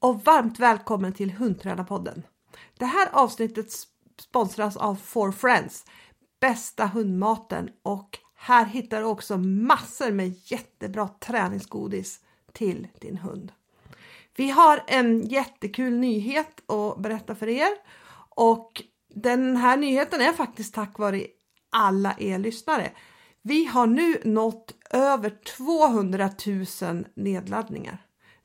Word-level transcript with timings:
och 0.00 0.24
varmt 0.24 0.58
välkommen 0.58 1.12
till 1.12 1.30
Hundtränarpodden. 1.30 2.22
Det 2.78 2.84
här 2.84 3.08
avsnittet 3.12 3.66
sponsras 4.20 4.76
av 4.76 4.94
For 4.94 5.32
Friends, 5.32 5.84
bästa 6.40 6.86
hundmaten 6.86 7.70
och 7.82 8.18
här 8.34 8.64
hittar 8.64 9.00
du 9.00 9.06
också 9.06 9.38
massor 9.38 10.12
med 10.12 10.34
jättebra 10.44 11.08
träningsgodis 11.08 12.20
till 12.52 12.88
din 13.00 13.16
hund. 13.16 13.52
Vi 14.36 14.50
har 14.50 14.84
en 14.86 15.26
jättekul 15.26 15.98
nyhet 15.98 16.70
att 16.70 16.98
berätta 16.98 17.34
för 17.34 17.48
er 17.48 17.70
och 18.34 18.82
den 19.14 19.56
här 19.56 19.76
nyheten 19.76 20.20
är 20.20 20.32
faktiskt 20.32 20.74
tack 20.74 20.98
vare 20.98 21.26
alla 21.70 22.14
er 22.18 22.38
lyssnare. 22.38 22.90
Vi 23.42 23.64
har 23.64 23.86
nu 23.86 24.20
nått 24.24 24.74
över 24.90 25.30
200 25.56 26.30
000 26.82 27.06
nedladdningar. 27.14 27.98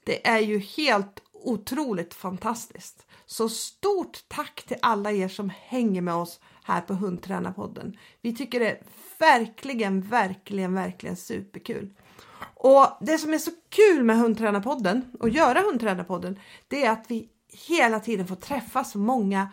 Det 0.04 0.28
är 0.28 0.40
ju 0.40 0.60
helt 0.60 1.23
otroligt 1.44 2.14
fantastiskt. 2.14 3.06
Så 3.26 3.50
stort 3.50 4.24
tack 4.28 4.64
till 4.68 4.78
alla 4.82 5.12
er 5.12 5.28
som 5.28 5.52
hänger 5.60 6.02
med 6.02 6.16
oss 6.16 6.40
här 6.64 6.82
på 6.82 6.94
Hundtränarpodden. 6.94 7.98
Vi 8.22 8.36
tycker 8.36 8.60
det 8.60 8.72
är 8.72 8.82
verkligen, 9.20 10.02
verkligen, 10.02 10.74
verkligen 10.74 11.16
superkul. 11.16 11.94
Och 12.56 12.88
det 13.02 13.18
som 13.18 13.34
är 13.34 13.38
så 13.38 13.52
kul 13.70 14.04
med 14.04 14.18
Hundtränarpodden 14.18 15.12
och 15.20 15.30
göra 15.30 15.60
Hundtränarpodden, 15.62 16.40
det 16.68 16.86
är 16.86 16.92
att 16.92 17.06
vi 17.08 17.30
hela 17.68 18.00
tiden 18.00 18.28
får 18.28 18.36
träffa 18.36 18.84
så 18.84 18.98
många 18.98 19.50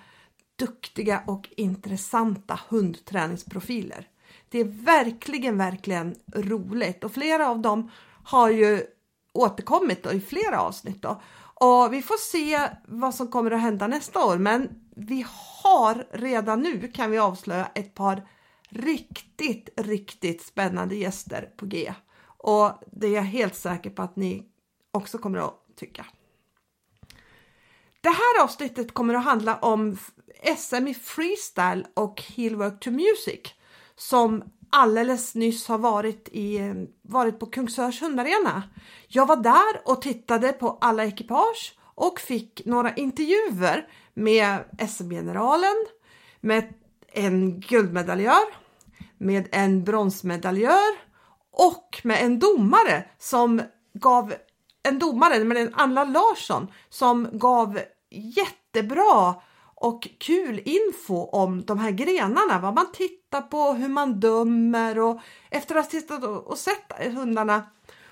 duktiga 0.57 1.23
och 1.27 1.49
intressanta 1.57 2.61
hundträningsprofiler. 2.69 4.09
Det 4.49 4.59
är 4.59 4.65
verkligen, 4.65 5.59
verkligen 5.59 6.15
roligt 6.35 7.05
och 7.05 7.13
flera 7.13 7.49
av 7.49 7.61
dem 7.61 7.91
har 8.25 8.51
ju 8.51 8.87
återkommit 9.33 10.07
i 10.07 10.21
flera 10.21 10.61
avsnitt. 10.61 11.03
Då. 11.03 11.23
Och 11.61 11.93
vi 11.93 12.03
får 12.03 12.17
se 12.17 12.69
vad 12.85 13.15
som 13.15 13.29
kommer 13.29 13.51
att 13.51 13.61
hända 13.61 13.87
nästa 13.87 14.25
år, 14.25 14.39
men 14.39 14.69
vi 14.97 15.27
har 15.63 16.07
redan 16.13 16.61
nu 16.61 16.89
kan 16.89 17.11
vi 17.11 17.19
avslöja 17.19 17.67
ett 17.75 17.95
par 17.95 18.29
riktigt, 18.69 19.69
riktigt 19.77 20.43
spännande 20.43 20.95
gäster 20.95 21.51
på 21.57 21.67
G. 21.67 21.95
Och 22.23 22.73
det 22.93 23.07
är 23.07 23.11
jag 23.11 23.23
helt 23.23 23.55
säker 23.55 23.91
på 23.91 24.03
att 24.03 24.17
ni 24.17 24.47
också 24.91 25.19
kommer 25.19 25.39
att 25.39 25.55
tycka. 25.77 26.07
Det 28.01 28.09
här 28.09 28.45
avsnittet 28.45 28.95
kommer 28.95 29.15
att 29.15 29.25
handla 29.25 29.59
om 29.59 29.99
SM 30.57 30.89
i 30.89 30.95
freestyle 30.95 31.87
och 31.95 32.23
Heelwork 32.23 32.81
to 32.81 32.91
Music 32.91 33.41
som 33.97 34.45
alldeles 34.71 35.35
nyss 35.35 35.69
har 35.69 35.79
varit, 35.79 36.29
i, 36.29 36.61
varit 37.03 37.39
på 37.39 37.47
Kungsörs 37.47 38.03
hundarena. 38.03 38.63
Jag 39.09 39.27
var 39.27 39.37
där 39.37 39.81
och 39.85 40.03
tittade 40.03 40.53
på 40.53 40.79
alla 40.81 41.05
ekipage 41.05 41.79
och 41.95 42.21
fick 42.21 42.63
några 42.65 42.95
intervjuer 42.95 43.89
med 44.15 44.65
SM-generalen, 44.89 45.87
med 46.41 46.75
en 47.13 47.61
guldmedaljör, 47.61 48.45
med 49.19 49.49
en 49.53 49.85
bronsmedaljör 49.85 51.11
och 51.53 52.01
med 52.05 52.25
en 52.25 52.39
domare 52.39 53.05
som 53.19 53.63
gav 53.93 54.35
en 54.83 54.99
domare, 54.99 55.45
men 55.45 55.57
en 55.57 55.75
Anna 55.75 56.05
Larsson, 56.05 56.73
som 56.89 57.29
gav 57.33 57.81
jättebra 58.11 59.35
och 59.81 60.09
kul 60.19 60.63
info 60.65 61.25
om 61.25 61.65
de 61.65 61.79
här 61.79 61.91
grenarna, 61.91 62.59
vad 62.59 62.75
man 62.75 62.93
tittar 62.93 63.41
på, 63.41 63.73
hur 63.73 63.89
man 63.89 64.21
dömer 64.21 64.99
och 64.99 65.21
efter 65.51 65.75
att 65.75 65.85
ha 65.85 65.91
tittat 65.91 66.25
och 66.25 66.59
sett 66.59 67.13
hundarna 67.15 67.63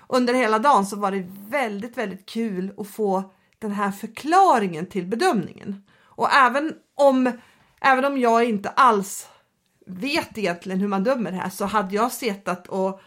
under 0.07 0.33
hela 0.33 0.59
dagen 0.59 0.85
så 0.85 0.95
var 0.95 1.11
det 1.11 1.27
väldigt, 1.49 1.97
väldigt 1.97 2.25
kul 2.25 2.73
att 2.77 2.87
få 2.87 3.33
den 3.59 3.71
här 3.71 3.91
förklaringen 3.91 4.85
till 4.85 5.05
bedömningen. 5.05 5.83
Och 6.01 6.33
även 6.33 6.73
om, 6.95 7.31
även 7.81 8.05
om 8.05 8.17
jag 8.17 8.45
inte 8.45 8.69
alls 8.69 9.27
vet 9.85 10.37
egentligen 10.37 10.79
hur 10.79 10.87
man 10.87 11.03
dömer 11.03 11.31
här 11.31 11.49
så 11.49 11.65
hade 11.65 11.95
jag 11.95 12.11
suttit 12.11 12.67
och, 12.67 13.01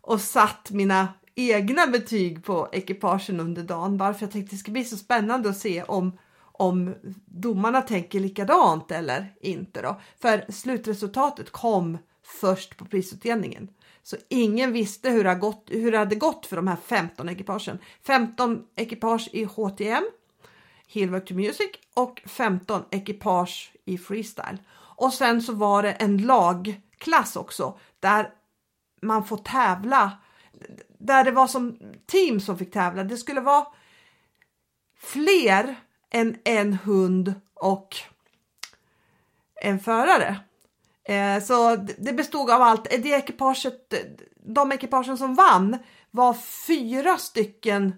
och 0.00 0.20
satt 0.20 0.70
mina 0.70 1.08
egna 1.34 1.86
betyg 1.86 2.44
på 2.44 2.68
ekipagen 2.72 3.40
under 3.40 3.62
dagen 3.62 3.96
bara 3.96 4.14
för 4.14 4.22
jag 4.22 4.32
tänkte 4.32 4.56
det 4.56 4.60
ska 4.60 4.72
bli 4.72 4.84
så 4.84 4.96
spännande 4.96 5.48
att 5.48 5.58
se 5.58 5.82
om 5.82 6.18
om 6.58 6.94
domarna 7.26 7.82
tänker 7.82 8.20
likadant 8.20 8.90
eller 8.90 9.34
inte 9.40 9.82
då. 9.82 10.00
För 10.20 10.52
slutresultatet 10.52 11.50
kom 11.50 11.98
först 12.22 12.76
på 12.76 12.84
prisutdelningen. 12.84 13.68
Så 14.02 14.16
ingen 14.28 14.72
visste 14.72 15.10
hur 15.10 15.24
det, 15.24 15.30
hade 15.30 15.40
gått, 15.40 15.68
hur 15.70 15.92
det 15.92 15.98
hade 15.98 16.14
gått 16.14 16.46
för 16.46 16.56
de 16.56 16.68
här 16.68 16.76
15 16.76 17.28
ekipagen. 17.28 17.78
15 18.06 18.62
ekipage 18.76 19.28
i 19.32 19.44
HTM, 19.44 20.04
Heelwork 20.88 21.28
to 21.28 21.34
Music 21.34 21.70
och 21.94 22.22
15 22.26 22.82
ekipage 22.90 23.72
i 23.84 23.98
freestyle. 23.98 24.58
Och 24.96 25.12
sen 25.12 25.42
så 25.42 25.52
var 25.52 25.82
det 25.82 25.92
en 25.92 26.18
lagklass 26.18 27.36
också 27.36 27.78
där 28.00 28.30
man 29.02 29.24
får 29.24 29.36
tävla, 29.36 30.12
där 30.98 31.24
det 31.24 31.30
var 31.30 31.46
som 31.46 31.78
team 32.06 32.40
som 32.40 32.58
fick 32.58 32.72
tävla. 32.72 33.04
Det 33.04 33.16
skulle 33.16 33.40
vara 33.40 33.66
fler 34.98 35.76
en, 36.14 36.36
en 36.44 36.72
hund 36.72 37.34
och 37.54 37.96
en 39.54 39.80
förare. 39.80 40.36
Eh, 41.04 41.42
så 41.42 41.76
det 41.76 42.12
bestod 42.12 42.50
av 42.50 42.62
allt. 42.62 42.92
Eh, 42.92 43.00
det 43.00 43.08
ekipaget, 43.08 43.94
de 44.46 44.72
ekipagen 44.72 45.18
som 45.18 45.34
vann 45.34 45.78
var 46.10 46.34
fyra 46.66 47.18
stycken 47.18 47.92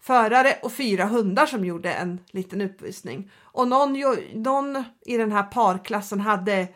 förare 0.00 0.56
och 0.62 0.72
fyra 0.72 1.04
hundar 1.04 1.46
som 1.46 1.64
gjorde 1.64 1.92
en 1.92 2.20
liten 2.30 2.60
uppvisning. 2.60 3.30
Och 3.40 3.68
någon, 3.68 4.00
någon 4.34 4.84
i 5.06 5.16
den 5.16 5.32
här 5.32 5.42
parklassen 5.42 6.20
hade 6.20 6.68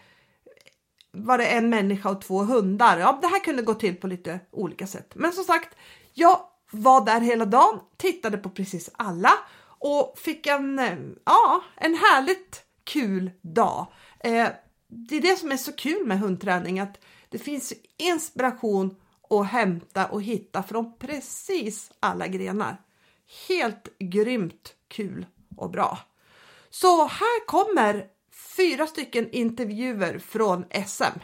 var 1.13 1.39
det 1.39 1.47
en 1.47 1.71
människa 1.71 2.11
och 2.11 2.23
två 2.23 2.39
hundar. 2.39 2.99
Ja, 2.99 3.19
det 3.23 3.27
här 3.27 3.45
kunde 3.45 3.63
gå 3.63 3.75
till 3.75 3.97
på 3.97 4.07
lite 4.07 4.41
olika 4.51 4.87
sätt. 4.87 5.13
Men 5.15 5.33
som 5.33 5.45
sagt, 5.45 5.77
jag 6.13 6.41
var 6.71 7.05
där 7.05 7.21
hela 7.21 7.45
dagen, 7.45 7.81
tittade 7.97 8.39
på 8.39 8.51
precis 8.51 8.91
alla 8.93 9.33
och 9.85 10.19
fick 10.19 10.47
en, 10.47 10.79
eh, 10.79 10.99
ja, 11.25 11.65
en 11.77 11.95
härligt 11.95 12.63
kul 12.85 13.31
dag. 13.41 13.87
Eh, 14.21 14.49
det 14.89 15.17
är 15.17 15.21
det 15.21 15.37
som 15.37 15.53
är 15.53 15.57
så 15.57 15.73
kul 15.73 16.07
med 16.07 16.19
hundträning, 16.19 16.81
att 16.81 17.05
det 17.29 17.39
finns 17.39 17.73
inspiration 17.97 18.97
att 19.31 19.47
hämta 19.47 20.07
och 20.07 20.23
hitta 20.23 20.63
från 20.63 20.99
precis 20.99 21.93
alla 22.01 22.27
grenar. 22.27 22.81
Helt 23.49 23.99
grymt 23.99 24.75
kul 24.89 25.27
och 25.57 25.71
bra. 25.71 25.99
Så 26.71 27.07
här 27.07 27.47
kommer 27.47 28.07
fyra 28.57 28.87
stycken 28.87 29.31
intervjuer 29.31 30.19
från 30.19 30.65
SM. 30.87 31.19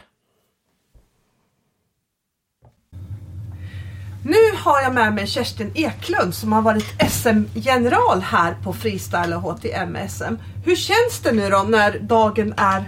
Nu 4.23 4.57
har 4.57 4.81
jag 4.81 4.93
med 4.93 5.13
mig 5.13 5.27
Kerstin 5.27 5.71
Eklund 5.75 6.33
som 6.33 6.53
har 6.53 6.61
varit 6.61 7.11
SM-general 7.11 8.21
här 8.21 8.55
på 8.63 8.73
freestyle 8.73 9.33
och 9.33 9.41
HTM-SM. 9.41 10.35
Hur 10.65 10.75
känns 10.75 11.19
det 11.23 11.31
nu 11.31 11.49
då 11.49 11.65
när 11.69 11.99
dagen 11.99 12.53
är, 12.57 12.83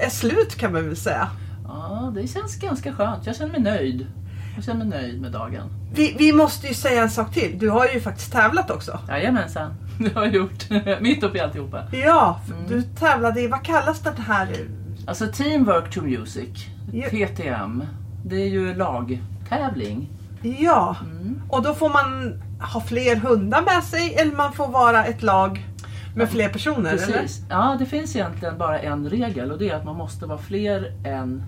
är 0.00 0.10
slut 0.10 0.54
kan 0.54 0.72
man 0.72 0.86
väl 0.86 0.96
säga? 0.96 1.30
Ja, 1.64 2.12
det 2.14 2.28
känns 2.28 2.56
ganska 2.56 2.92
skönt. 2.92 3.26
Jag 3.26 3.36
känner 3.36 3.52
mig 3.52 3.60
nöjd. 3.60 4.06
Jag 4.54 4.64
känner 4.64 4.84
mig 4.84 5.02
nöjd 5.02 5.20
med 5.20 5.32
dagen. 5.32 5.70
Vi, 5.94 6.14
vi 6.18 6.32
måste 6.32 6.66
ju 6.66 6.74
säga 6.74 7.02
en 7.02 7.10
sak 7.10 7.34
till. 7.34 7.58
Du 7.58 7.68
har 7.68 7.88
ju 7.88 8.00
faktiskt 8.00 8.32
tävlat 8.32 8.70
också. 8.70 8.98
Jajamensan, 9.08 9.74
det 9.98 10.14
har 10.14 10.24
jag 10.24 10.34
gjort. 10.34 10.70
Mitt 11.00 11.22
uppe 11.22 11.38
i 11.38 11.40
alltihopa. 11.40 11.82
Ja, 11.92 12.40
mm. 12.46 12.68
du 12.68 12.82
tävlade 12.82 13.40
i, 13.40 13.46
vad 13.46 13.64
kallas 13.64 14.00
det 14.00 14.14
här? 14.26 14.68
Alltså 15.06 15.26
Teamwork 15.26 15.94
to 15.94 16.02
Music, 16.02 16.66
TTM. 17.10 17.82
Det 18.24 18.36
är 18.36 18.48
ju 18.48 18.74
lagtävling. 18.74 20.08
Ja, 20.42 20.96
mm. 21.00 21.42
och 21.48 21.62
då 21.62 21.74
får 21.74 21.88
man 21.88 22.42
ha 22.72 22.80
fler 22.80 23.16
hundar 23.16 23.62
med 23.62 23.84
sig 23.84 24.14
eller 24.14 24.36
man 24.36 24.52
får 24.52 24.68
vara 24.68 25.04
ett 25.04 25.22
lag 25.22 25.66
med 26.14 26.28
fler 26.28 26.48
personer? 26.48 26.90
Precis. 26.90 27.08
Eller? 27.14 27.28
Ja, 27.50 27.76
det 27.78 27.86
finns 27.86 28.16
egentligen 28.16 28.58
bara 28.58 28.78
en 28.78 29.08
regel 29.08 29.52
och 29.52 29.58
det 29.58 29.70
är 29.70 29.76
att 29.76 29.84
man 29.84 29.96
måste 29.96 30.26
vara 30.26 30.38
fler 30.38 30.92
än 31.04 31.42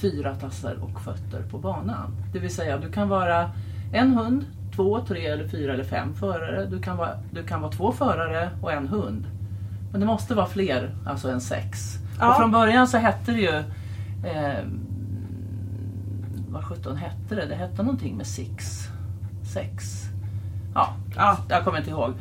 fyra 0.00 0.34
tassar 0.34 0.76
och 0.82 1.00
fötter 1.00 1.42
på 1.50 1.58
banan. 1.58 2.16
Det 2.32 2.38
vill 2.38 2.54
säga 2.54 2.78
du 2.78 2.92
kan 2.92 3.08
vara 3.08 3.50
en 3.92 4.12
hund, 4.12 4.44
två, 4.76 5.00
tre, 5.08 5.26
eller 5.26 5.48
fyra 5.48 5.72
eller 5.74 5.84
fem 5.84 6.14
förare. 6.14 6.66
Du 6.66 6.82
kan 6.82 6.96
vara, 6.96 7.10
du 7.32 7.42
kan 7.42 7.60
vara 7.60 7.72
två 7.72 7.92
förare 7.92 8.50
och 8.62 8.72
en 8.72 8.88
hund. 8.88 9.26
Men 9.90 10.00
det 10.00 10.06
måste 10.06 10.34
vara 10.34 10.46
fler, 10.46 10.94
alltså 11.06 11.30
än 11.30 11.40
sex. 11.40 11.98
Ja. 12.20 12.30
Och 12.30 12.36
från 12.36 12.50
början 12.50 12.88
så 12.88 12.98
hette 12.98 13.32
det 13.32 13.40
ju 13.40 13.56
eh, 14.30 14.64
vad 16.52 16.64
sjutton 16.64 16.96
hette 16.96 17.34
det? 17.34 17.46
Det 17.46 17.54
hette 17.54 17.82
någonting 17.82 18.16
med 18.16 18.26
Six. 18.26 18.88
Sex. 19.54 20.02
Ja, 20.74 20.96
ja. 21.16 21.38
jag 21.48 21.64
kommer 21.64 21.78
inte 21.78 21.90
ihåg. 21.90 22.12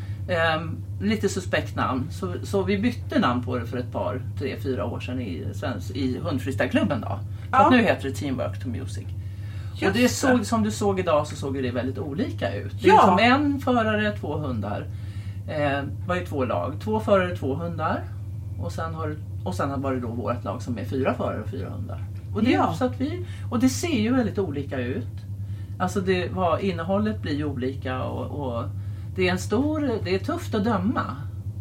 Um, 0.57 0.77
lite 1.01 1.29
suspekt 1.29 1.75
namn. 1.75 2.07
Så, 2.11 2.33
så 2.43 2.63
vi 2.63 2.77
bytte 2.77 3.19
namn 3.19 3.43
på 3.43 3.57
det 3.57 3.65
för 3.65 3.77
ett 3.77 3.91
par, 3.91 4.21
tre, 4.39 4.59
fyra 4.63 4.85
år 4.85 4.99
sedan 4.99 5.21
i, 5.21 5.47
i 5.93 6.17
hundfreestyleklubben. 6.17 7.01
Då. 7.01 7.19
Ja. 7.51 7.69
nu 7.69 7.81
heter 7.81 8.09
det 8.09 8.15
Teamwork 8.15 8.63
to 8.63 8.69
Music. 8.69 9.05
Just 9.75 9.95
och 9.95 10.01
det 10.01 10.09
såg, 10.09 10.45
som 10.45 10.63
du 10.63 10.71
såg 10.71 10.99
idag 10.99 11.27
så 11.27 11.35
såg 11.35 11.63
det 11.63 11.71
väldigt 11.71 11.97
olika 11.97 12.53
ut. 12.53 12.81
Det 12.81 12.89
är 12.89 12.93
ja. 12.93 13.01
som 13.05 13.19
en 13.19 13.59
förare, 13.59 14.17
två 14.17 14.37
hundar. 14.37 14.85
Eh, 15.47 15.83
var 16.07 16.15
ju 16.15 16.25
två 16.25 16.45
lag. 16.45 16.75
Två 16.83 16.99
förare, 16.99 17.35
två 17.35 17.55
hundar. 17.55 18.03
Och 18.59 18.71
sen, 18.71 18.93
har, 18.93 19.15
och 19.45 19.55
sen 19.55 19.81
var 19.81 19.93
det 19.93 19.99
då 19.99 20.07
vårt 20.07 20.43
lag 20.43 20.61
som 20.61 20.77
är 20.77 20.85
fyra 20.85 21.13
förare 21.13 21.41
och 21.41 21.49
fyra 21.49 21.69
hundar. 21.69 22.05
Och 22.35 22.43
det, 22.43 22.51
Ja. 22.51 22.73
så 22.73 22.85
att 22.85 23.01
vi, 23.01 23.25
och 23.51 23.59
det 23.59 23.69
ser 23.69 23.99
ju 23.99 24.15
väldigt 24.15 24.39
olika 24.39 24.77
ut. 24.79 25.07
Alltså 25.79 26.01
det, 26.01 26.27
vad, 26.29 26.61
innehållet 26.61 27.21
blir 27.21 27.35
ju 27.35 27.45
olika 27.45 28.03
och, 28.03 28.25
och 28.47 28.63
det 29.15 29.27
är 29.27 29.31
en 29.31 29.39
stor, 29.39 29.91
det 30.03 30.15
är 30.15 30.19
tufft 30.19 30.55
att 30.55 30.63
döma. 30.63 31.01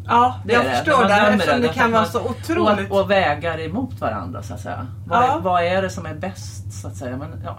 Ja, 0.05 0.39
Det 0.45 0.53
jag 0.53 0.65
det. 0.65 0.69
förstår 0.69 1.03
det. 1.07 1.13
Eftersom 1.13 1.55
det 1.55 1.67
därför 1.67 1.73
kan 1.79 1.91
vara 1.91 2.05
så 2.05 2.19
otroligt. 2.29 2.91
Och, 2.91 3.01
och 3.01 3.11
vägar 3.11 3.59
emot 3.59 3.99
varandra 4.01 4.43
så 4.43 4.53
att 4.53 4.59
säga. 4.59 4.87
Vad, 5.07 5.23
Ja. 5.23 5.37
är, 5.37 5.41
vad 5.41 5.63
är 5.63 5.81
det 5.81 5.89
som 5.89 6.05
är 6.05 6.13
bäst 6.15 6.81
så 6.81 6.87
att 6.87 6.95
säga. 6.95 7.17
Men, 7.17 7.29
ja. 7.45 7.57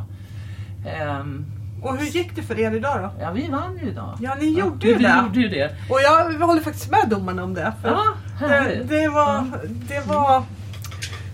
Ehm, 0.91 1.45
Och 1.83 1.97
hur 1.97 2.07
gick 2.07 2.37
det 2.37 2.43
för 2.43 2.59
er 2.61 2.73
idag 2.77 3.01
då? 3.03 3.11
ja, 3.23 3.31
vi 3.31 3.49
vann 3.49 3.79
ju 3.83 3.89
idag. 3.91 4.19
Ja, 4.21 4.35
ni 4.41 4.59
gjorde 4.59 4.87
vi, 4.87 4.93
ju 4.93 4.97
vi 4.99 5.05
det. 5.05 5.23
gjorde 5.27 5.41
ju 5.41 5.49
det. 5.49 5.71
Och 5.91 5.99
jag 6.03 6.47
håller 6.47 6.61
faktiskt 6.61 6.91
med 6.91 7.09
domarna 7.09 7.45
om 7.45 7.55
det. 7.55 7.73
För 7.83 7.89
Ja, 7.89 8.03
det, 8.49 8.83
det 8.89 9.09
var... 9.09 9.45
Det 9.89 10.07
var... 10.07 10.43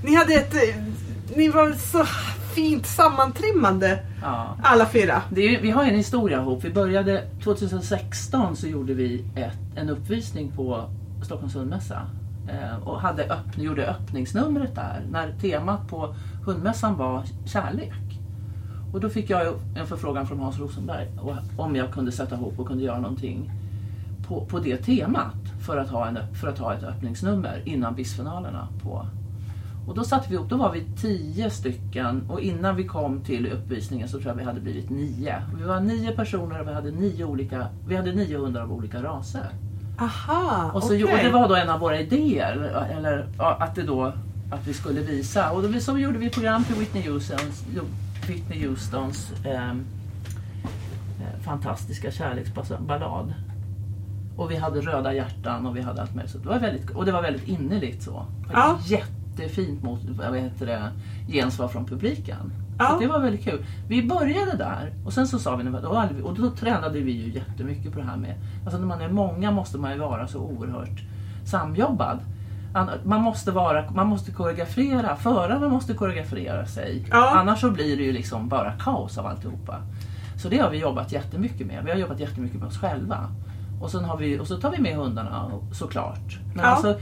Ni 0.05 0.15
hade 0.17 0.35
ett... 0.35 0.55
Ni 1.37 1.49
var 1.49 1.73
så 1.73 2.05
fint 2.55 2.87
sammantrimmade 2.87 3.99
Ja. 4.23 4.57
alla 4.63 4.87
fyra. 4.87 5.23
Är, 5.31 5.63
vi 5.63 5.71
har 5.71 5.85
en 5.85 5.95
historia 5.95 6.41
ihop. 6.41 6.65
Vi 6.65 6.71
började 6.71 7.25
2016 7.45 8.57
så 8.57 8.67
gjorde 8.67 8.95
vi 8.95 9.25
ett, 9.35 9.59
en 9.77 9.91
uppvisning 9.91 10.53
på 10.57 10.91
Stockholms 11.23 11.55
hundmässa. 11.57 12.03
Eh, 12.49 12.89
och 12.89 13.01
hade 13.01 13.25
öppn, 13.25 13.63
gjorde 13.63 13.87
öppningsnumret 13.91 14.75
där 14.75 15.07
när 15.11 15.33
temat 15.41 15.89
på 15.89 16.15
hundmässan 16.45 16.97
var 16.97 17.23
kärlek. 17.47 17.93
Och 18.93 19.01
då 19.01 19.09
fick 19.09 19.31
jag 19.31 19.55
en 19.77 19.87
förfrågan 19.87 20.27
från 20.27 20.39
Hans 20.39 20.59
Rosenberg 20.59 21.07
om 21.57 21.77
jag 21.77 21.93
kunde 21.93 22.13
sätta 22.13 22.35
ihop 22.35 22.59
och 22.59 22.67
kunde 22.67 22.85
göra 22.85 22.99
någonting 23.01 23.51
på, 24.29 24.45
på 24.45 24.59
det 24.59 24.77
temat 24.77 25.35
för 25.67 25.77
att, 25.77 25.89
ha 25.89 26.07
en, 26.09 26.19
för 26.41 26.49
att 26.49 26.59
ha 26.59 26.75
ett 26.75 26.83
öppningsnummer 26.83 27.63
innan 27.65 27.95
bisfinalerna 27.95 28.69
på 28.83 29.07
och 29.89 29.95
då 29.95 30.05
satte 30.05 30.29
vi 30.29 30.35
ihop, 30.35 30.49
då 30.49 30.57
var 30.57 30.73
vi 30.73 30.85
tio 31.01 31.51
stycken 31.51 32.31
och 32.31 32.41
innan 32.41 32.77
vi 32.77 32.85
kom 32.85 33.21
till 33.21 33.53
uppvisningen 33.53 34.09
så 34.09 34.19
tror 34.19 34.29
jag 34.29 34.35
vi 34.35 34.45
hade 34.45 34.61
blivit 34.61 34.91
nio. 34.91 35.43
Vi 35.59 35.65
var 35.65 35.81
nio 35.81 36.13
personer 36.13 36.61
och 36.61 36.69
vi 36.69 36.73
hade 36.73 36.91
nio, 36.91 37.25
olika, 37.25 37.67
vi 37.87 37.97
hade 37.97 38.13
nio 38.13 38.39
hundar 38.39 38.61
av 38.63 38.73
olika 38.73 39.03
raser. 39.03 39.49
Aha, 39.99 40.71
Och, 40.75 40.83
så, 40.83 40.89
okej. 40.89 41.05
och 41.05 41.19
det 41.25 41.31
var 41.31 41.49
då 41.49 41.55
en 41.55 41.69
av 41.69 41.81
våra 41.81 42.01
idéer, 42.01 42.87
eller 42.99 43.29
att, 43.39 43.75
det 43.75 43.83
då, 43.83 44.13
att 44.51 44.67
vi 44.67 44.75
skulle 44.75 45.01
visa. 45.01 45.51
Och 45.51 45.63
då, 45.63 45.81
så 45.81 45.99
gjorde 45.99 46.19
vi 46.19 46.31
program 46.31 46.65
till 46.65 46.75
Whitney 46.75 47.09
Houstons, 47.09 47.65
Whitney 48.29 48.67
Houstons 48.67 49.33
ehm, 49.45 49.85
eh, 51.21 51.43
fantastiska 51.45 52.11
kärleksballad. 52.11 53.35
Och 54.37 54.51
vi 54.51 54.57
hade 54.57 54.81
röda 54.81 55.15
hjärtan 55.15 55.67
och 55.67 55.77
vi 55.77 55.81
hade 55.81 56.03
allt 56.03 56.15
möjligt. 56.15 56.33
Så 56.33 56.39
det 56.39 56.49
var 56.49 56.59
väldigt, 56.59 56.91
och 56.91 57.05
det 57.05 57.13
var 57.13 57.23
väldigt 57.23 57.49
innerligt 57.49 58.03
så. 58.03 58.27
Ja. 58.53 58.79
Jättefint 59.39 59.83
mot, 59.83 60.01
vad 60.05 60.37
heter 60.39 60.67
det, 60.67 60.91
gensvar 61.33 61.69
från 61.69 61.85
publiken. 61.85 62.53
Ja. 62.79 62.97
Det 63.01 63.07
var 63.07 63.21
väldigt 63.21 63.45
kul. 63.45 63.65
Vi 63.89 64.03
började 64.09 64.57
där 64.57 64.93
och 65.07 65.13
sen 65.13 65.27
så 65.29 65.39
sa 65.39 65.57
vi, 65.57 66.23
och 66.23 66.35
då 66.35 66.51
tränade 66.51 67.01
vi 67.01 67.13
ju 67.13 67.33
jättemycket 67.33 67.93
på 67.93 67.99
det 67.99 68.07
här 68.07 68.17
med, 68.17 68.35
alltså 68.65 68.79
när 68.79 68.87
man 68.87 69.01
är 69.01 69.09
många 69.09 69.51
måste 69.51 69.79
man 69.79 69.93
ju 69.93 69.99
vara 69.99 70.27
så 70.27 70.39
oerhört 70.39 71.03
samjobbad. 71.45 72.19
An- 72.75 72.91
Man 73.05 73.23
måste, 73.23 73.51
vara, 73.51 73.91
man 73.91 74.07
måste 74.07 74.31
koreografera, 74.33 75.17
förarna 75.17 75.69
måste 75.69 75.95
koreografera 75.95 76.67
sig. 76.67 77.07
Ja. 77.11 77.31
Annars 77.39 77.61
så 77.61 77.71
blir 77.71 77.97
det 77.97 78.03
ju 78.03 78.13
liksom 78.13 78.49
bara 78.49 78.73
kaos 78.73 79.19
av 79.19 79.27
alltihopa. 79.27 79.77
Så 80.43 80.49
det 80.49 80.59
har 80.59 80.71
vi 80.71 80.79
jobbat 80.79 81.13
jättemycket 81.13 81.67
med. 81.67 81.85
Vi 81.85 81.91
har 81.91 81.99
jobbat 81.99 82.21
jättemycket 82.21 82.59
med 82.59 82.69
oss 82.69 82.79
själva. 82.79 83.29
Och, 83.81 83.91
sen 83.91 84.05
har 84.05 84.17
vi, 84.17 84.39
och 84.39 84.47
så 84.47 84.57
tar 84.57 84.71
vi 84.71 84.79
med 84.79 84.97
hundarna 84.97 85.51
såklart. 85.73 86.39
Men 86.55 86.65
Ja. 86.65 86.71
alltså, 86.71 86.99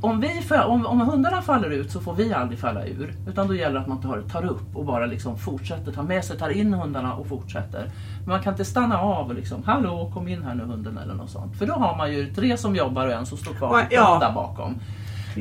om, 0.00 0.20
vi, 0.20 0.40
om, 0.66 0.86
om 0.86 1.00
hundarna 1.00 1.42
faller 1.42 1.70
ut 1.70 1.90
så 1.92 2.00
får 2.00 2.14
vi 2.14 2.32
aldrig 2.32 2.58
falla 2.60 2.84
ur. 2.86 3.14
Utan 3.28 3.48
då 3.48 3.54
gäller 3.54 3.74
det 3.74 3.80
att 3.80 3.86
man 3.86 4.00
tar, 4.00 4.22
tar 4.32 4.44
upp 4.44 4.76
och 4.76 4.84
bara 4.84 5.06
liksom 5.06 5.38
fortsätter, 5.38 5.92
tar 5.92 6.02
med 6.02 6.24
sig, 6.24 6.38
tar 6.38 6.48
in 6.50 6.74
hundarna 6.74 7.14
och 7.14 7.26
fortsätter. 7.26 7.90
Men 8.20 8.28
man 8.28 8.42
kan 8.42 8.52
inte 8.52 8.64
stanna 8.64 8.98
av 9.00 9.28
och 9.28 9.34
liksom, 9.34 9.62
hallå 9.66 10.10
kom 10.14 10.28
in 10.28 10.42
här 10.42 10.54
nu 10.54 10.62
hunden 10.64 10.98
eller 10.98 11.14
något 11.14 11.30
sånt. 11.30 11.56
För 11.58 11.66
då 11.66 11.72
har 11.74 11.96
man 11.96 12.12
ju 12.12 12.34
tre 12.34 12.56
som 12.56 12.76
jobbar 12.76 13.06
och 13.06 13.12
en 13.12 13.26
som 13.26 13.38
står 13.38 13.52
kvar 13.54 13.68
och 13.68 13.80
Ja. 13.90 14.04
pratar 14.04 14.32
bakom. 14.34 14.74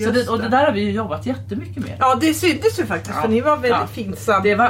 Så 0.03 0.11
det, 0.11 0.27
och 0.29 0.39
det 0.39 0.49
där 0.49 0.65
har 0.65 0.71
vi 0.71 0.81
ju 0.81 0.91
jobbat 0.91 1.25
jättemycket 1.25 1.83
med. 1.83 1.95
Ja, 1.99 2.17
det 2.21 2.33
syntes 2.33 2.79
ju 2.79 2.85
faktiskt 2.85 3.15
Ja. 3.15 3.21
för 3.21 3.29
ni 3.29 3.41
var 3.41 3.51
väldigt 3.55 3.71
Ja. 3.71 3.87
fint 3.87 4.19
sam- 4.19 4.43
Det 4.43 4.55
var, 4.55 4.65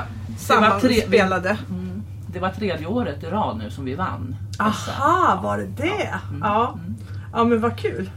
det 0.47 0.55
var, 0.59 0.79
tre, 0.79 0.89
vi, 0.89 0.95
sammanspelade. 0.95 1.57
mm, 1.69 1.86
det 2.33 2.39
var 2.39 2.49
tredje 2.49 2.87
året 2.87 3.23
i 3.23 3.25
rad 3.25 3.57
nu 3.57 3.69
som 3.69 3.85
vi 3.85 3.95
vann. 3.95 4.35
Aha, 4.59 5.41
var 5.43 5.57
det 5.57 5.65
det? 5.65 6.09
Ja. 6.41 6.73
mm. 6.73 6.95
Ja, 7.33 7.43
men 7.43 7.61
vad 7.61 7.77
kul. 7.77 8.09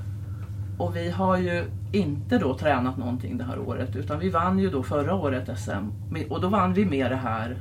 Och 0.79 0.97
vi 0.97 1.11
har 1.11 1.37
ju 1.37 1.65
inte 1.93 2.39
då 2.39 2.59
tränat 2.59 2.97
någonting 2.97 3.39
det 3.39 3.45
här 3.45 3.59
året 3.59 3.97
utan 3.97 4.19
vi 4.19 4.29
vann 4.29 4.59
ju 4.59 4.71
då 4.71 4.83
förra 4.83 5.15
året 5.15 5.59
SM 5.59 6.15
och 6.31 6.41
då 6.41 6.49
vann 6.49 6.75
vi 6.75 6.85
med 6.85 7.11
det 7.11 7.17
här, 7.17 7.57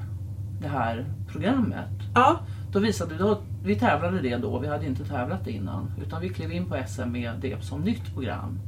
det 0.62 0.68
här 0.68 1.06
programmet. 1.32 1.90
Ja, 2.16 2.40
Då 2.72 2.80
visade 2.80 3.18
då, 3.18 3.42
vi 3.64 3.76
tävlade 3.76 4.22
det 4.22 4.38
då, 4.38 4.60
vi 4.60 4.68
hade 4.68 4.86
inte 4.86 5.06
tävlat 5.06 5.46
det 5.46 5.52
innan 5.52 5.92
utan 6.06 6.22
vi 6.22 6.30
klev 6.30 6.52
in 6.52 6.66
på 6.66 6.78
SM 6.88 7.12
med 7.12 7.32
det 7.42 7.64
som 7.64 7.82
nytt 7.82 8.14
program. 8.14 8.60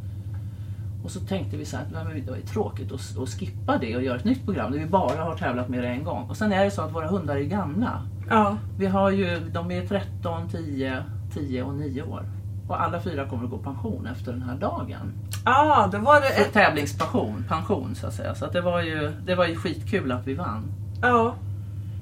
Och 1.04 1.12
så 1.12 1.20
tänkte 1.20 1.58
vi 1.58 1.66
så 1.66 1.78
här, 1.78 1.86
"Nej, 1.94 2.04
men 2.06 2.14
det 2.26 2.32
ju 2.36 2.42
tråkigt 2.42 2.92
att, 2.92 3.18
att 3.18 3.30
skippa 3.30 3.78
det 3.78 3.96
och 3.96 4.04
göra 4.04 4.18
ett 4.18 4.24
nytt 4.26 4.46
program 4.46 4.72
där 4.72 4.80
vi 4.80 4.86
bara 4.86 5.24
har 5.24 5.36
tävlat 5.36 5.70
med 5.70 5.84
det 5.84 5.88
en 5.90 6.04
gång. 6.04 6.30
Och 6.30 6.38
sen 6.38 6.52
är 6.54 6.64
det 6.66 6.72
så 6.72 6.82
att 6.82 6.94
våra 6.94 7.08
hundar 7.08 7.36
är 7.36 7.44
gamla. 7.44 8.02
ja. 8.30 8.58
Vi 8.78 8.86
har 8.88 9.10
ju, 9.10 9.40
de 9.54 9.72
är 9.72 9.88
13, 9.88 10.50
10, 10.50 11.04
10 11.34 11.64
och 11.64 11.74
9 11.74 12.02
år. 12.04 12.24
Och 12.68 12.82
alla 12.84 13.00
fyra 13.02 13.26
kommer 13.26 13.44
att 13.44 13.50
gå 13.50 13.58
pension 13.58 14.06
efter 14.12 14.32
den 14.32 14.42
här 14.42 14.56
dagen. 14.56 15.14
Ja, 15.46 15.90
då 15.92 15.98
var 15.98 16.22
det 16.22 16.28
Så 16.36 16.42
ett... 16.42 16.54
tävlingspension, 16.54 17.46
pension 17.50 17.96
så 17.96 18.08
att 18.08 18.14
säga. 18.14 18.36
Så 18.36 18.46
att 18.46 18.54
det, 18.54 18.62
var 18.62 18.82
ju, 18.82 19.12
det 19.26 19.36
var 19.36 19.46
ju 19.46 19.56
skitkul 19.56 20.12
att 20.12 20.28
vi 20.28 20.34
vann. 20.34 20.64
Ja, 21.02 21.34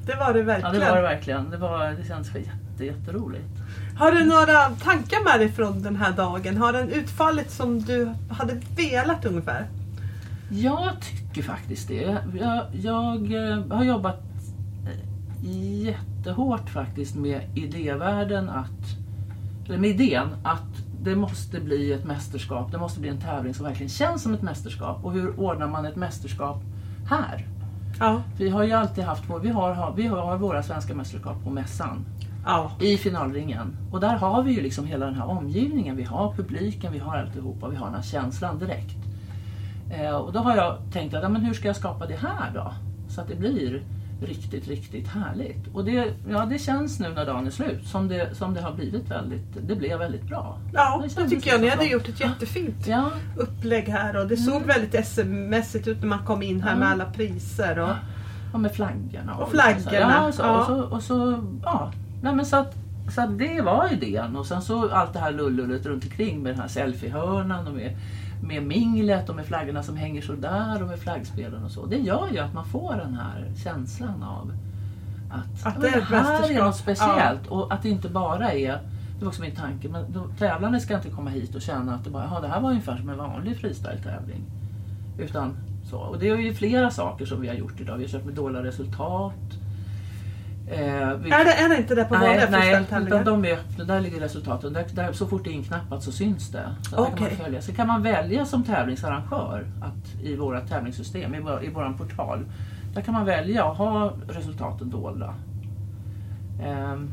det 0.06 0.16
var 0.16 0.34
det 0.34 0.40
Ja 0.40 0.46
verkligen. 0.46 0.74
det 0.80 0.90
var 0.90 0.96
det 0.96 1.02
verkligen. 1.02 1.50
Det, 1.50 1.58
var, 1.58 1.92
det 1.92 2.08
känns 2.08 2.36
jätte, 2.36 2.86
jätteroligt. 2.86 3.59
Har 4.00 4.12
du 4.12 4.24
några 4.26 4.70
tankar 4.70 5.24
med 5.24 5.40
dig 5.40 5.50
från 5.52 5.82
den 5.84 5.96
här 5.96 6.12
dagen? 6.12 6.58
Har 6.58 6.74
den 6.74 6.90
utfallit 6.90 7.52
som 7.52 7.80
du 7.82 8.12
hade 8.30 8.54
velat 8.76 9.26
ungefär? 9.26 9.68
Jag 10.52 10.90
tycker 11.02 11.42
faktiskt 11.44 11.88
det. 11.88 12.18
Jag, 12.40 12.64
jag 12.74 13.34
eh, 13.34 13.66
har 13.78 13.84
jobbat 13.84 14.22
eh, 14.86 15.50
jättehårt 15.84 16.70
faktiskt 16.70 17.16
med 17.16 17.42
idévärlden 17.56 18.50
att, 18.50 18.98
eller 19.68 19.78
med 19.78 19.90
idén 19.90 20.28
att 20.44 20.64
det 21.02 21.16
måste 21.16 21.60
bli 21.60 21.94
ett 21.94 22.06
mästerskap. 22.06 22.72
Det 22.72 22.78
måste 22.78 23.00
bli 23.00 23.10
en 23.10 23.22
tävling 23.22 23.54
som 23.54 23.66
verkligen 23.66 23.90
känns 23.90 24.24
som 24.24 24.34
ett 24.34 24.42
mästerskap. 24.42 25.06
Och 25.06 25.12
hur 25.12 25.40
ordnar 25.40 25.68
man 25.68 25.86
ett 25.86 25.96
mästerskap 25.96 26.62
här? 27.10 27.48
Ja. 28.00 28.22
Vi 28.38 28.50
har 28.50 28.64
ju 28.64 28.72
alltid 28.74 29.04
haft 29.04 29.24
vår, 29.28 29.40
vi 29.40 29.50
har, 29.50 29.74
har- 29.74 29.94
vi 29.96 30.08
har 30.08 30.38
våra 30.38 30.64
svenska 30.64 30.96
mästerskap 30.96 31.44
på 31.44 31.50
mässan. 31.50 32.06
Ja. 32.46 32.72
i 32.80 32.98
finalringen. 32.98 33.78
Och 33.92 34.00
där 34.00 34.16
har 34.18 34.44
vi 34.44 34.52
ju 34.52 34.62
liksom 34.62 34.86
hela 34.86 35.06
den 35.06 35.16
här 35.16 35.26
omgivningen. 35.26 35.96
Vi 35.96 36.04
har 36.04 36.34
publiken, 36.34 36.94
vi 36.94 37.00
har 37.00 37.18
alltihopa, 37.18 37.68
vi 37.68 37.76
har 37.76 37.86
den 37.86 37.96
här 37.96 38.02
känslan 38.02 38.60
direkt. 38.60 38.96
Eh, 39.92 40.12
och 40.16 40.34
då 40.34 40.40
har 40.40 40.56
jag 40.56 40.78
tänkt 40.94 41.14
att 41.14 41.24
ja, 41.24 41.30
men 41.30 41.42
hur 41.46 41.54
ska 41.54 41.68
jag 41.68 41.76
skapa 41.76 42.06
det 42.06 42.16
här 42.16 42.52
då? 42.54 42.74
Så 43.10 43.22
att 43.22 43.28
det 43.28 43.36
blir 43.36 43.84
riktigt, 44.22 44.68
riktigt 44.68 45.08
härligt. 45.08 45.68
Och 45.74 45.86
det, 45.86 46.14
ja, 46.30 46.46
det 46.46 46.60
känns 46.60 47.00
nu 47.00 47.10
när 47.10 47.26
dagen 47.26 47.48
är 47.48 47.52
slut 47.52 47.88
som 47.88 48.08
det, 48.08 48.36
som 48.36 48.54
det 48.54 48.62
har 48.62 48.72
blivit 48.74 49.12
väldigt, 49.12 49.68
det 49.68 49.76
blev 49.76 50.00
väldigt 50.00 50.24
bra. 50.24 50.58
Ja, 50.74 51.04
Det 51.16 51.22
det 51.24 51.30
tycker 51.30 51.52
jag. 51.52 51.62
Ni 51.62 51.70
hade 51.70 51.86
så. 51.86 51.92
gjort 51.92 52.10
ett 52.10 52.20
jättefint 52.20 52.88
Ja, 52.88 53.10
upplägg 53.38 53.88
här 53.90 54.18
och 54.22 54.28
det 54.28 54.38
såg 54.38 54.62
väldigt 54.64 55.06
SM-mässigt 55.06 55.88
ut 55.88 56.00
när 56.02 56.08
man 56.08 56.26
kom 56.26 56.44
in 56.44 56.62
här 56.62 56.72
Ja. 56.72 56.78
med 56.80 56.88
alla 56.88 57.06
priser. 57.06 57.80
Och... 57.80 57.90
och 58.54 58.60
med 58.60 58.72
flaggorna. 58.72 59.36
Och 59.36 59.46
så. 59.48 59.52
flaggorna, 59.52 60.24
Ja, 60.26 60.32
så, 60.32 60.42
ja. 60.42 60.60
Och 60.60 60.66
så, 60.66 60.82
och 60.96 61.04
så, 61.04 61.44
ja. 61.64 61.92
Nej, 62.22 62.36
men 62.36 62.46
så, 62.46 62.56
att, 62.58 62.76
så 63.16 63.22
att 63.22 63.38
det 63.38 63.62
var 63.62 63.94
idén. 63.94 64.36
Och 64.36 64.46
sen 64.46 64.62
så 64.62 64.90
allt 64.90 65.14
det 65.14 65.20
här 65.20 65.32
lullullet 65.32 65.86
runt 65.86 66.04
omkring 66.04 66.44
med 66.44 66.54
den 66.54 66.62
här 66.62 66.68
selfiehörnan 66.68 67.68
och 67.68 67.74
med, 67.74 67.96
med 68.44 68.64
minglet 68.64 69.30
och 69.30 69.36
med 69.36 69.46
flaggorna 69.46 69.84
som 69.84 69.98
hänger 69.98 70.22
så 70.22 70.34
där 70.34 70.82
och 70.82 70.88
med 70.88 71.00
flaggspelen 71.00 71.64
och 71.64 71.72
så. 71.72 71.86
Det 71.86 71.98
gör 71.98 72.28
ju 72.32 72.40
att 72.40 72.54
man 72.54 72.66
får 72.66 72.96
den 72.96 73.14
här 73.14 73.52
känslan 73.64 74.24
av 74.24 74.52
att, 75.32 75.66
Att 75.68 75.76
ja, 75.76 75.82
det 75.82 76.06
det 76.10 76.16
här 76.18 76.52
är 76.52 76.64
något 76.64 76.76
speciellt. 76.76 77.48
Och 77.48 77.74
att 77.74 77.82
det 77.84 77.90
inte 77.90 78.10
bara 78.10 78.52
är 78.54 78.80
det 79.20 79.26
var 79.26 79.28
också 79.28 79.42
min 79.42 79.56
tanke, 79.56 79.90
men 79.90 80.14
de, 80.14 80.32
tävlande 80.38 80.80
ska 80.80 80.96
inte 80.96 81.10
komma 81.10 81.30
hit 81.30 81.56
och 81.56 81.62
känna 81.62 81.96
att 81.96 82.04
det, 82.04 82.10
bara, 82.10 82.24
"Jaha, 82.24 82.42
det 82.42 82.48
här 82.48 82.62
var 82.62 82.70
ungefär 82.70 82.98
som 82.98 83.10
en 83.10 83.18
vanlig 83.18 83.58
freestyle-tävling. 83.58 84.44
Utan 85.20 85.58
så. 85.90 85.98
Och 85.98 86.20
det 86.20 86.30
är 86.30 86.38
ju 86.38 86.54
flera 86.54 86.92
saker 86.92 87.26
som 87.26 87.42
vi 87.42 87.48
har 87.48 87.56
gjort 87.56 87.80
idag. 87.82 87.98
Vi 87.98 88.04
har 88.04 88.10
kört 88.10 88.26
med 88.26 88.34
dåliga 88.34 88.64
resultat. 88.64 89.34
Eh, 90.72 91.14
vi, 91.18 91.32
Är, 91.32 91.46
det, 91.46 91.54
är 91.54 91.70
det 91.70 91.78
inte 91.78 91.96
det 91.96 92.06
på 92.06 92.14
vanliga 92.14 92.50
nej, 92.50 92.86
nej, 92.92 93.24
de 93.26 93.46
är 93.46 93.54
öppna. 93.54 93.84
Där 93.84 94.02
ligger 94.02 94.20
resultaten. 94.20 94.74
Där, 94.74 94.86
där, 94.94 95.14
så 95.14 95.28
fort 95.28 95.44
det 95.44 95.50
är 95.50 95.54
inknappat 95.54 96.04
så 96.04 96.12
syns 96.12 96.52
det. 96.52 96.76
Så 96.90 96.96
där 96.96 97.12
kan 97.12 97.20
man 97.20 97.30
följa. 97.30 97.62
Sen 97.62 97.76
kan 97.76 97.88
man 97.88 98.02
välja 98.02 98.46
som 98.46 98.64
tävlingsarrangör 98.64 99.68
att 99.82 100.24
i 100.24 100.36
våra 100.36 100.62
tävlingssystem, 100.62 101.36
i 101.36 101.40
vår, 101.40 101.64
i 101.64 101.70
vår 101.70 101.94
portal, 101.98 102.46
där 102.94 103.02
kan 103.02 103.14
man 103.14 103.26
välja 103.26 103.66
att 103.66 103.78
ha 103.78 104.14
resultaten 104.28 104.90
dolda. 104.90 105.34
Ehm, 106.64 107.12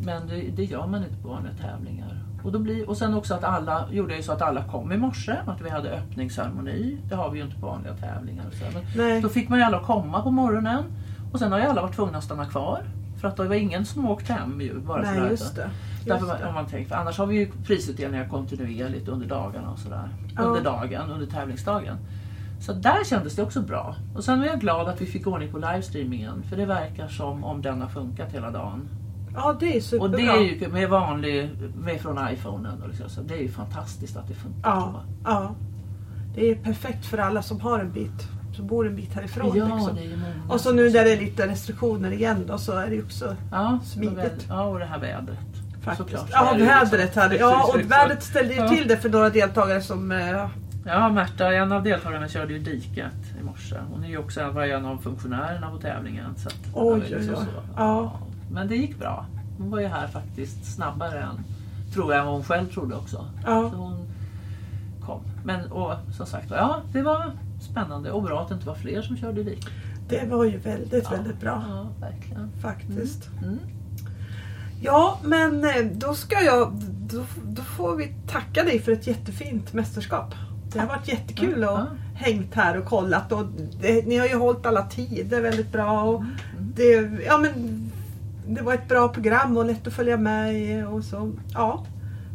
men 0.00 0.26
det, 0.26 0.50
det 0.56 0.64
gör 0.64 0.86
man 0.86 1.02
inte 1.04 1.16
på 1.22 1.28
vanliga 1.28 1.52
tävlingar. 1.54 2.22
Och, 2.44 2.52
då 2.52 2.58
blir, 2.58 2.88
och 2.88 2.96
sen 2.96 3.14
också 3.14 3.34
att 3.34 3.44
alla 3.44 3.88
gjorde 3.90 4.12
jag 4.12 4.16
ju 4.16 4.22
så 4.22 4.32
att 4.32 4.42
alla 4.42 4.64
kom 4.64 4.92
i 4.92 4.96
morse, 4.96 5.36
att 5.46 5.60
vi 5.60 5.70
hade 5.70 5.90
öppningsceremoni. 5.90 6.98
Det 7.08 7.14
har 7.14 7.30
vi 7.30 7.38
ju 7.38 7.44
inte 7.44 7.60
på 7.60 7.66
vanliga 7.66 7.94
tävlingar. 7.94 8.44
Så. 8.52 8.64
Men 8.74 9.06
Nej. 9.08 9.20
då 9.20 9.28
fick 9.28 9.48
man 9.48 9.58
ju 9.58 9.64
alla 9.64 9.80
komma 9.80 10.22
på 10.22 10.30
morgonen. 10.30 10.84
Och 11.36 11.40
sen 11.40 11.52
har 11.52 11.58
ju 11.58 11.64
alla 11.64 11.82
varit 11.82 11.94
tvungna 11.94 12.18
att 12.18 12.24
stanna 12.24 12.46
kvar. 12.46 12.82
För 13.20 13.28
att 13.28 13.36
det 13.36 13.44
var 13.44 13.54
ingen 13.54 13.84
som 13.86 14.08
åkt 14.08 14.28
hem 14.28 14.60
ju. 14.60 14.78
Bara 14.78 15.02
Nej, 15.02 15.14
sådär. 15.14 15.30
just 15.30 15.56
det. 15.56 15.70
Därför, 16.06 16.38
det. 16.38 16.48
om 16.48 16.54
man 16.54 16.66
tänker, 16.66 16.88
för 16.88 16.96
annars 16.96 17.18
har 17.18 17.26
vi 17.26 17.36
ju 17.36 17.50
prisutdelningar 17.66 18.28
kontinuerligt 18.28 19.08
under 19.08 19.26
dagarna 19.26 19.70
och 19.70 19.78
sådär. 19.78 20.08
Ja. 20.36 20.42
Under 20.42 20.60
dagen, 20.60 21.10
under 21.10 21.26
tävlingsdagen. 21.26 21.96
Så 22.60 22.72
där 22.72 23.04
kändes 23.04 23.36
det 23.36 23.42
också 23.42 23.60
bra. 23.60 23.94
Och 24.14 24.24
sen 24.24 24.38
var 24.38 24.46
jag 24.46 24.60
glad 24.60 24.88
att 24.88 25.00
vi 25.00 25.06
fick 25.06 25.26
ordning 25.26 25.52
på 25.52 25.58
livestreamingen. 25.58 26.42
För 26.42 26.56
det 26.56 26.66
verkar 26.66 27.08
som 27.08 27.44
om 27.44 27.62
den 27.62 27.80
har 27.80 27.88
funkat 27.88 28.32
hela 28.32 28.50
dagen. 28.50 28.88
Ja, 29.34 29.56
det 29.60 29.76
är 29.76 29.80
superbra. 29.80 30.10
Och 30.10 30.16
det 30.16 30.26
är 30.26 30.40
ju 30.40 30.68
med 30.68 30.90
vanlig, 30.90 31.50
med 31.76 32.00
från 32.00 32.28
iPhonen. 32.32 32.82
Och 32.82 32.88
liksom, 32.88 33.08
så 33.08 33.20
det 33.20 33.34
är 33.34 33.42
ju 33.42 33.48
fantastiskt 33.48 34.16
att 34.16 34.28
det 34.28 34.34
funkar. 34.34 34.70
Ja, 34.70 35.02
ja. 35.24 35.54
Det 36.34 36.50
är 36.50 36.54
perfekt 36.54 37.06
för 37.06 37.18
alla 37.18 37.42
som 37.42 37.60
har 37.60 37.78
en 37.78 37.92
bit, 37.92 38.28
som 38.56 38.66
bor 38.66 38.86
en 38.86 38.96
bit 38.96 39.14
härifrån. 39.14 39.56
ja 39.56 39.64
liksom. 39.76 39.94
det 39.94 40.00
är 40.00 40.04
ju 40.04 40.16
många. 40.16 40.54
Och 40.54 40.60
så 40.60 40.72
nu 40.72 40.82
när 40.90 41.04
det 41.04 41.12
är 41.12 41.16
lite 41.20 41.46
restriktioner 41.48 42.12
igen 42.12 42.44
då 42.46 42.58
så 42.58 42.72
är 42.72 42.86
det 42.88 42.94
ju 42.94 43.02
också 43.04 43.36
ja, 43.50 43.78
smidigt. 43.84 44.46
Ja, 44.48 44.62
och 44.64 44.78
det 44.78 44.84
här 44.84 44.98
vädret. 44.98 45.38
faktiskt. 45.82 45.96
Såklart, 46.10 46.30
så 46.30 46.32
Ja, 46.32 46.64
vädret 46.66 47.00
liksom. 47.00 47.22
hade 47.22 47.36
Ja, 47.36 47.64
och 47.64 47.72
Precis, 47.74 47.90
vädret 47.90 48.22
ställde 48.22 48.54
ju 48.54 48.60
Ja. 48.60 48.68
till 48.68 48.88
det 48.88 48.96
för 48.96 49.08
några 49.08 49.30
deltagare 49.30 49.80
som... 49.82 50.12
eh, 50.12 50.46
Ja, 50.88 51.08
Märta, 51.08 51.54
en 51.54 51.72
av 51.72 51.82
deltagarna 51.82 52.28
körde 52.28 52.52
ju 52.52 52.58
diket 52.58 53.12
i 53.40 53.44
morse. 53.44 53.76
Hon 53.92 54.04
är 54.04 54.08
ju 54.08 54.18
också 54.18 54.50
var 54.50 54.62
en 54.64 54.84
av 54.86 54.98
funktionärerna 54.98 55.70
på 55.70 55.78
tävlingen. 55.78 56.34
Så 56.36 56.48
att, 56.48 56.54
Oj, 56.54 56.70
det 56.74 56.74
var 56.74 56.92
oj, 56.94 57.00
liksom 57.26 57.34
oj. 57.34 57.44
så. 57.54 57.60
Ja. 57.76 58.12
Men 58.52 58.68
det 58.68 58.76
gick 58.76 58.98
bra. 58.98 59.26
Hon 59.58 59.70
var 59.70 59.80
ju 59.80 59.86
här 59.86 60.06
faktiskt 60.06 60.74
snabbare 60.74 61.18
än, 61.20 61.40
tror 61.94 62.12
jag, 62.12 62.20
än 62.20 62.26
vad 62.26 62.34
hon 62.34 62.44
själv 62.44 62.66
trodde 62.66 62.94
också. 62.96 63.24
Ja. 63.46 63.70
Så 63.70 63.76
hon 63.76 64.06
kom. 65.06 65.20
Men 65.44 65.72
och, 65.72 65.92
som 66.16 66.26
sagt 66.26 66.46
ja, 66.50 66.80
det 66.92 67.02
var 67.02 67.32
spännande 67.76 68.10
och 68.12 68.22
bra 68.22 68.40
att 68.42 68.48
det 68.48 68.54
inte 68.54 68.66
var 68.66 68.74
fler 68.74 69.02
som 69.02 69.16
körde 69.16 69.40
i 69.40 69.44
diket. 69.44 69.70
Det 70.08 70.26
var 70.30 70.44
ju 70.44 70.56
väldigt, 70.58 71.04
Ja. 71.04 71.10
väldigt 71.10 71.40
bra. 71.40 71.64
Ja, 71.68 71.88
verkligen. 72.00 72.50
Faktiskt. 72.62 73.28
Mm. 73.42 73.58
Ja, 74.82 75.18
men 75.24 75.64
eh, 75.64 75.86
då 75.92 76.14
ska 76.14 76.40
jag... 76.42 76.72
Då, 77.10 77.24
då 77.44 77.62
får 77.62 77.96
vi 77.96 78.14
tacka 78.28 78.62
dig 78.64 78.78
för 78.80 78.92
ett 78.92 79.06
jättefint 79.06 79.72
mästerskap. 79.72 80.34
Det 80.72 80.78
har 80.78 80.86
varit 80.86 81.08
jättekul 81.08 81.60
Ja, 81.62 81.78
att 81.78 81.88
ja. 81.88 81.96
hängt 82.14 82.54
här 82.54 82.76
och 82.78 82.84
kollat. 82.84 83.32
Och 83.32 83.44
det, 83.80 84.06
ni 84.06 84.16
har 84.18 84.26
ju 84.26 84.36
hållit 84.36 84.66
alla 84.66 84.82
tider 84.82 85.40
väldigt 85.42 85.72
bra. 85.72 86.02
Och 86.02 86.20
Mm, 86.20 86.72
det, 86.76 87.10
ja, 87.26 87.38
men, 87.38 87.52
det 88.46 88.62
var 88.62 88.74
ett 88.74 88.88
bra 88.88 89.08
program 89.08 89.56
och 89.56 89.64
lätt 89.64 89.86
att 89.86 89.92
följa 89.92 90.16
med. 90.16 90.86
Och 90.88 91.04
så, 91.04 91.32
ja, 91.54 91.86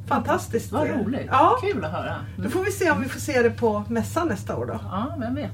fantastiskt. 0.07 0.71
Vad 0.71 0.89
roligt. 0.89 1.27
Ja, 1.31 1.57
Kul 1.61 1.85
att 1.85 1.91
höra. 1.91 2.15
då 2.35 2.41
Mm. 2.41 2.51
får 2.51 2.63
vi 2.63 2.71
se 2.71 2.91
om 2.91 3.01
vi 3.01 3.09
får 3.09 3.19
se 3.19 3.41
det 3.41 3.49
på 3.49 3.83
mässan 3.89 4.27
nästa 4.27 4.57
år 4.57 4.65
då. 4.65 4.79
Ja, 4.83 5.15
vem 5.19 5.35
vet. 5.35 5.51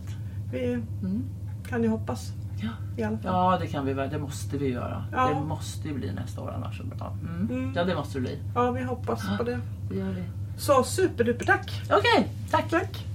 Vi 0.52 0.74
Mm. 0.74 1.24
kan 1.70 1.84
ju 1.84 1.90
hoppas 1.90 2.32
Ja. 2.62 2.70
i 2.98 3.04
alla 3.04 3.18
fall. 3.18 3.34
Ja, 3.34 3.58
det 3.62 3.68
kan 3.68 3.86
vi 3.86 3.94
väl. 3.94 4.10
Det 4.10 4.20
måste 4.20 4.58
vi 4.58 4.70
göra. 4.72 5.06
Ja. 5.12 5.28
Det 5.28 5.40
måste 5.48 5.88
ju 5.88 5.94
bli 5.94 6.14
nästa 6.14 6.42
år 6.42 6.52
annars. 6.56 6.82
Ja, 7.00 7.16
mm. 7.22 7.48
Mm. 7.52 7.74
ja 7.76 7.84
det 7.84 7.96
måste 7.96 8.14
det 8.18 8.22
bli. 8.22 8.40
Ja, 8.56 8.72
vi 8.72 8.84
hoppas 8.84 9.22
på 9.38 9.44
det. 9.44 9.60
Det 9.90 9.96
gör 9.96 10.10
vi. 10.12 10.24
Så 10.58 10.84
superduper 10.84 11.46
tack! 11.46 11.82
Okej, 11.90 12.28
tack. 12.52 12.70
Tack! 12.70 13.06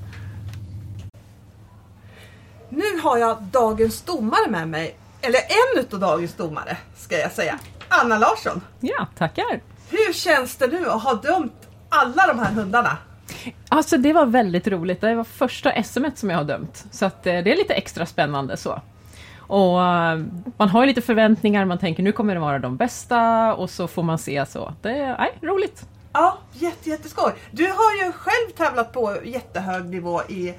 Nu 2.68 2.82
har 3.02 3.18
jag 3.18 3.42
dagens 3.42 4.02
domare 4.02 4.50
med 4.50 4.68
mig. 4.68 4.96
Eller 5.20 5.38
en 5.38 5.80
utav 5.84 6.00
dagens 6.00 6.34
domare 6.34 6.76
ska 6.96 7.18
jag 7.18 7.32
säga. 7.32 7.58
Anna 7.88 8.18
Larsson. 8.18 8.60
Ja, 8.80 9.06
tackar. 9.18 9.60
Hur 9.92 10.12
känns 10.12 10.56
det 10.56 10.66
nu 10.66 10.90
att 10.90 11.02
ha 11.02 11.14
dömt 11.14 11.68
alla 11.88 12.26
de 12.26 12.38
här 12.38 12.52
hundarna? 12.52 12.98
Alltså 13.68 13.96
det 13.96 14.12
var 14.12 14.26
väldigt 14.26 14.68
roligt. 14.68 15.00
Det 15.00 15.14
var 15.14 15.24
första 15.24 15.82
SM 15.82 16.04
som 16.14 16.30
jag 16.30 16.36
har 16.36 16.44
dömt. 16.44 16.84
Så 16.90 17.06
att 17.06 17.26
eh, 17.26 17.32
det 17.32 17.52
är 17.52 17.56
lite 17.56 17.74
extra 17.74 18.06
spännande 18.06 18.56
så. 18.56 18.80
Och 19.38 19.82
eh, 19.82 20.20
man 20.56 20.68
har 20.68 20.80
ju 20.82 20.86
lite 20.86 21.00
förväntningar, 21.00 21.64
man 21.64 21.78
tänker 21.78 22.02
nu 22.02 22.12
kommer 22.12 22.34
det 22.34 22.40
vara 22.40 22.58
de 22.58 22.76
bästa 22.76 23.54
och 23.54 23.70
så 23.70 23.88
får 23.88 24.02
man 24.02 24.18
se 24.18 24.46
så. 24.46 24.74
Det 24.82 24.90
är 24.90 25.18
nej, 25.18 25.38
roligt. 25.42 25.86
Ja, 26.12 26.38
jätte, 26.52 26.90
jätteskoj. 26.90 27.32
Du 27.50 27.64
har 27.64 28.04
ju 28.04 28.12
själv 28.12 28.56
tävlat 28.56 28.92
på 28.92 29.16
jättehög 29.24 29.84
nivå 29.84 30.22
i 30.22 30.54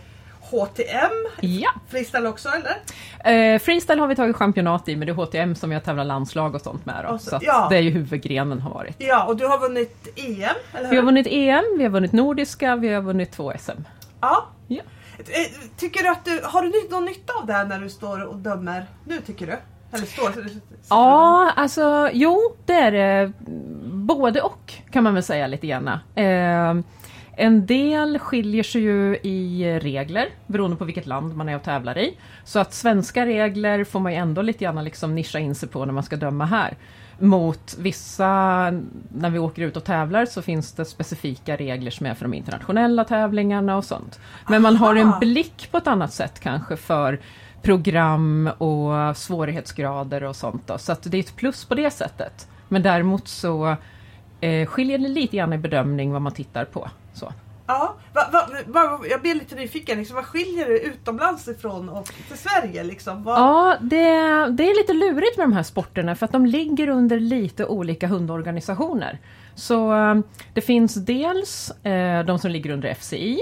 HTM. 0.52 1.12
Ja. 1.42 1.70
Freestyle 1.90 2.28
också 2.28 2.50
eller? 2.50 3.54
Eh, 3.56 3.60
freestyle 3.60 4.00
har 4.00 4.08
vi 4.08 4.16
tagit 4.16 4.36
championat 4.36 4.90
i, 4.90 4.96
men 4.96 5.06
det 5.08 5.12
är 5.12 5.16
HTM 5.16 5.56
som 5.56 5.72
jag 5.72 5.84
tävlar 5.84 6.04
landslag 6.04 6.56
och 6.56 6.62
sånt 6.62 6.86
med. 6.86 7.06
Då. 7.08 7.14
Och 7.14 7.22
så- 7.22 7.30
Så 7.30 7.40
ja. 7.42 7.68
det 7.70 7.78
är 7.78 7.82
ju 7.82 7.90
huvudgrenen 7.90 8.62
har 8.62 8.72
varit. 8.74 8.96
Ja, 9.00 9.24
och 9.24 9.38
du 9.38 9.48
har 9.48 9.60
vunnit 9.60 10.08
EM, 10.16 10.56
eller 10.74 10.84
hur? 10.84 10.90
Vi 10.90 10.96
har 10.96 11.04
vunnit 11.04 11.28
EM, 11.30 11.64
vi 11.78 11.84
har 11.84 11.92
vunnit 11.92 12.12
Nordiska, 12.12 12.76
vi 12.76 12.94
har 12.94 13.02
vunnit 13.02 13.32
två 13.32 13.54
SM. 13.60 13.72
Ja. 14.22 14.46
Ja. 14.68 14.82
Eh, 15.18 15.24
Tycker 15.78 16.04
du 16.04 16.10
att 16.10 16.26
du, 16.26 16.42
har 16.44 16.62
du 16.62 16.72
någon 16.92 17.06
nytta 17.06 17.34
av 17.42 17.46
det 17.48 17.54
här 17.54 17.66
när 17.66 17.80
du 17.80 17.90
står 17.90 18.24
och 18.24 18.36
dömer 18.36 18.86
nu 19.06 19.22
tycker 19.22 19.48
du? 19.48 19.58
Eller 19.98 20.06
står 20.06 20.30
du 20.30 20.42
och 20.42 20.52
Ja, 20.90 21.52
alltså 21.56 22.10
jo, 22.14 22.56
det 22.66 22.74
är 22.74 22.92
det. 22.92 23.32
Både 23.94 24.42
och 24.42 24.74
kan 24.92 25.04
man 25.04 25.14
väl 25.14 25.24
säga 25.24 25.48
lite 25.48 25.68
grann. 25.68 25.88
Eh, 26.16 26.74
en 27.36 27.66
del 27.66 28.20
skiljer 28.20 28.64
sig 28.64 28.82
ju 28.82 29.18
i 29.18 29.80
regler 29.80 30.30
beroende 30.48 30.78
på 30.78 30.86
vilket 30.86 31.06
land 31.06 31.36
man 31.36 31.50
är 31.50 31.56
och 31.56 31.64
tävlar 31.64 31.98
i. 31.98 32.18
Så 32.44 32.60
att 32.60 32.74
svenska 32.74 33.26
regler 33.26 33.84
får 33.84 34.00
man 34.00 34.12
ju 34.12 34.18
ändå 34.18 34.42
lite 34.42 34.64
grann 34.64 34.84
liksom 34.84 35.16
nischa 35.16 35.40
in 35.40 35.56
sig 35.56 35.70
på 35.70 35.86
när 35.86 35.94
man 35.94 36.04
ska 36.04 36.16
döma 36.16 36.46
här. 36.46 36.78
Mot 37.20 37.76
vissa, 37.80 38.26
när 39.14 39.30
vi 39.30 39.40
åker 39.40 39.62
ut 39.62 39.78
och 39.78 39.84
tävlar 39.84 40.26
så 40.26 40.42
finns 40.42 40.74
det 40.74 40.86
specifika 40.86 41.56
regler 41.56 41.92
som 41.92 42.06
är 42.06 42.14
för 42.14 42.26
de 42.26 42.34
internationella 42.34 43.04
tävlingarna 43.04 43.78
och 43.78 43.86
sånt. 43.86 44.20
Men 44.50 44.62
man 44.62 44.76
har 44.76 44.96
en 44.96 45.20
blick 45.20 45.68
på 45.72 45.78
ett 45.78 45.88
annat 45.88 46.14
sätt 46.14 46.40
kanske 46.40 46.78
för 46.78 47.20
program 47.62 48.50
och 48.58 49.18
svårighetsgrader 49.18 50.24
och 50.24 50.36
sånt. 50.36 50.68
Då. 50.68 50.78
Så 50.78 50.92
att 50.92 51.04
det 51.04 51.18
är 51.18 51.20
ett 51.20 51.36
plus 51.36 51.66
på 51.66 51.76
det 51.76 51.92
sättet. 51.92 52.48
Men 52.68 52.84
däremot 52.84 53.28
så 53.28 53.76
eh, 54.42 54.66
skiljer 54.66 54.98
det 54.98 55.08
lite 55.08 55.38
grann 55.38 55.54
i 55.54 55.58
bedömning 55.58 56.12
vad 56.12 56.22
man 56.22 56.34
tittar 56.34 56.66
på. 56.66 56.90
Så. 57.14 57.34
Ja, 57.68 57.96
va, 58.14 58.22
va, 58.32 58.48
va, 58.66 59.00
jag 59.10 59.22
blir 59.22 59.36
lite 59.36 59.56
nyfiken. 59.56 59.98
Liksom, 59.98 60.16
vad 60.16 60.26
skiljer 60.26 60.68
det 60.68 60.80
utomlands 60.80 61.48
ifrån 61.48 61.90
och 61.90 62.06
till 62.06 62.38
Sverige? 62.38 62.84
Liksom? 62.84 63.24
Vad, 63.24 63.40
Ja, 63.40 63.78
det, 63.82 64.06
det 64.50 64.72
är 64.72 64.82
lite 64.82 64.94
lurigt 64.94 65.38
med 65.38 65.48
de 65.48 65.54
här 65.54 65.64
sporterna 65.64 66.16
för 66.16 66.26
att 66.26 66.32
de 66.32 66.46
ligger 66.46 66.88
under 66.90 67.20
lite 67.20 67.66
olika 67.66 68.08
hundorganisationer. 68.08 69.20
Så 69.56 69.94
eh, 69.94 70.16
det 70.54 70.62
finns 70.62 70.96
dels 70.96 71.72
eh, 71.72 72.26
de 72.26 72.40
som 72.40 72.52
ligger 72.52 72.70
under 72.70 72.94
FCI 72.94 73.40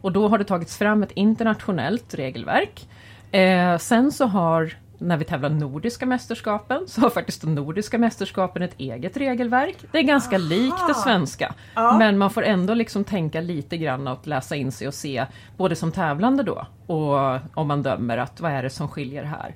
och 0.00 0.12
då 0.12 0.28
har 0.28 0.38
det 0.38 0.44
tagits 0.44 0.76
fram 0.76 1.02
ett 1.02 1.12
internationellt 1.12 2.14
regelverk. 2.14 2.88
Eh, 3.32 3.78
sen 3.78 4.12
så 4.12 4.26
har, 4.26 4.76
när 4.98 5.16
vi 5.16 5.24
tävlar 5.24 5.48
nordiska 5.48 6.06
mästerskapen, 6.06 6.82
så 6.86 7.00
har 7.00 7.10
faktiskt 7.10 7.40
de 7.40 7.54
nordiska 7.54 7.98
mästerskapen 7.98 8.62
ett 8.62 8.74
eget 8.78 9.16
regelverk. 9.16 9.76
Det 9.92 9.98
är 9.98 10.02
ganska 10.02 10.38
likt 10.38 10.88
det 10.88 10.94
svenska. 10.94 11.54
Ja. 11.74 11.98
Men 11.98 12.18
man 12.18 12.30
får 12.30 12.42
ändå 12.42 12.74
liksom 12.74 13.04
tänka 13.04 13.40
lite 13.40 13.76
grann 13.76 14.08
och 14.08 14.26
läsa 14.26 14.56
in 14.56 14.72
sig 14.72 14.88
och 14.88 14.94
se, 14.94 15.26
både 15.56 15.76
som 15.76 15.92
tävlande 15.92 16.42
då 16.42 16.66
och 16.86 17.40
om 17.54 17.68
man 17.68 17.82
dömer, 17.82 18.18
att 18.18 18.40
vad 18.40 18.52
är 18.52 18.62
det 18.62 18.70
som 18.70 18.88
skiljer 18.88 19.24
här? 19.24 19.54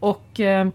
Och 0.00 0.40
eh, 0.40 0.68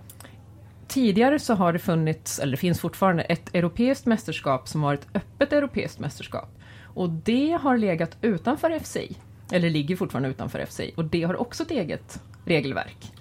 tidigare 0.88 1.40
så 1.40 1.54
har 1.54 1.74
det 1.74 1.80
funnits, 1.80 2.40
eller 2.40 2.52
det 2.52 2.58
finns 2.58 2.80
fortfarande, 2.80 3.24
ett 3.24 3.56
europeiskt 3.56 4.06
mästerskap 4.06 4.68
som 4.68 4.82
var 4.82 4.94
ett 4.94 5.08
öppet 5.14 5.54
europeiskt 5.54 6.00
mästerskap. 6.00 6.50
Och 6.94 7.10
det 7.10 7.58
har 7.62 7.78
legat 7.78 8.18
utanför 8.22 8.80
FCI, 8.80 9.18
eller 9.52 9.70
ligger 9.70 9.96
fortfarande 9.96 10.30
utanför 10.30 10.66
FCI, 10.66 10.94
och 10.98 11.06
det 11.06 11.24
har 11.24 11.42
också 11.42 11.64
ett 11.64 11.72
eget 11.72 12.22
regelverk. 12.46 13.12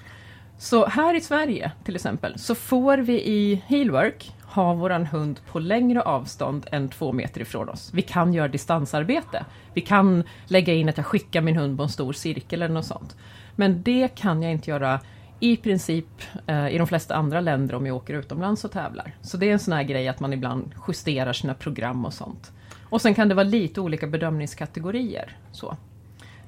Så 0.61 0.87
här 0.87 1.15
i 1.15 1.21
Sverige 1.21 1.73
till 1.85 1.95
exempel, 1.95 2.39
så 2.39 2.55
får 2.55 2.99
vi 2.99 3.13
i 3.13 3.63
Healwork 3.67 4.33
ha 4.43 4.75
våran 4.75 5.07
hund 5.07 5.41
på 5.47 5.59
längre 5.59 6.03
avstånd 6.03 6.67
än 6.73 6.89
två 6.89 7.13
meter 7.13 7.41
ifrån 7.41 7.69
oss. 7.69 7.91
Vi 7.95 8.03
kan 8.03 8.35
göra 8.35 8.49
distansarbete. 8.49 9.45
Vi 9.75 9.81
kan 9.81 10.25
lägga 10.47 10.75
in 10.75 10.89
att 10.89 10.97
jag 10.97 11.07
skickar 11.07 11.41
min 11.41 11.57
hund 11.57 11.77
på 11.77 11.83
en 11.83 11.89
stor 11.89 12.13
cirkel 12.13 12.63
eller 12.63 12.75
något 12.75 12.87
sånt. 12.87 13.17
Men 13.57 13.83
det 13.83 14.09
kan 14.09 14.43
jag 14.43 14.53
inte 14.53 14.71
göra 14.71 15.01
i 15.41 15.57
princip 15.57 16.23
eh, 16.47 16.69
i 16.69 16.79
de 16.79 16.87
flesta 16.87 17.15
andra 17.15 17.41
länder 17.41 17.75
om 17.75 17.87
jag 17.87 17.97
åker 17.97 18.15
utomlands 18.15 18.65
och 18.65 18.73
tävlar. 18.73 19.15
Så 19.23 19.37
det 19.37 19.49
är 19.49 19.53
en 19.53 19.59
sån 19.59 19.75
här 19.75 19.83
grej 19.83 20.09
att 20.09 20.21
man 20.21 20.33
ibland 20.33 20.75
justerar 20.89 21.33
sina 21.33 21.55
program 21.55 22.05
och 22.05 22.15
sånt. 22.15 22.53
Och 22.83 23.03
sen 23.03 23.15
kan 23.15 23.29
det 23.29 23.35
vara 23.35 23.45
lite 23.45 23.81
olika 23.81 24.07
bedömningskategorier. 24.07 25.37
Så. 25.53 25.77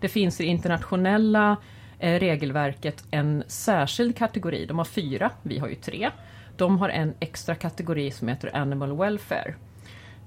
Det 0.00 0.08
finns 0.08 0.40
i 0.40 0.44
internationella 0.44 1.56
Eh, 2.02 2.18
regelverket 2.18 3.04
en 3.10 3.44
särskild 3.46 4.16
kategori. 4.16 4.66
De 4.66 4.78
har 4.78 4.84
fyra, 4.84 5.30
vi 5.42 5.58
har 5.58 5.68
ju 5.68 5.74
tre. 5.74 6.10
De 6.56 6.78
har 6.78 6.88
en 6.88 7.14
extra 7.20 7.54
kategori 7.54 8.10
som 8.10 8.28
heter 8.28 8.56
Animal 8.56 8.98
Welfare. 8.98 9.54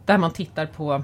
Där 0.05 0.17
man 0.17 0.31
tittar 0.31 0.65
på 0.65 1.03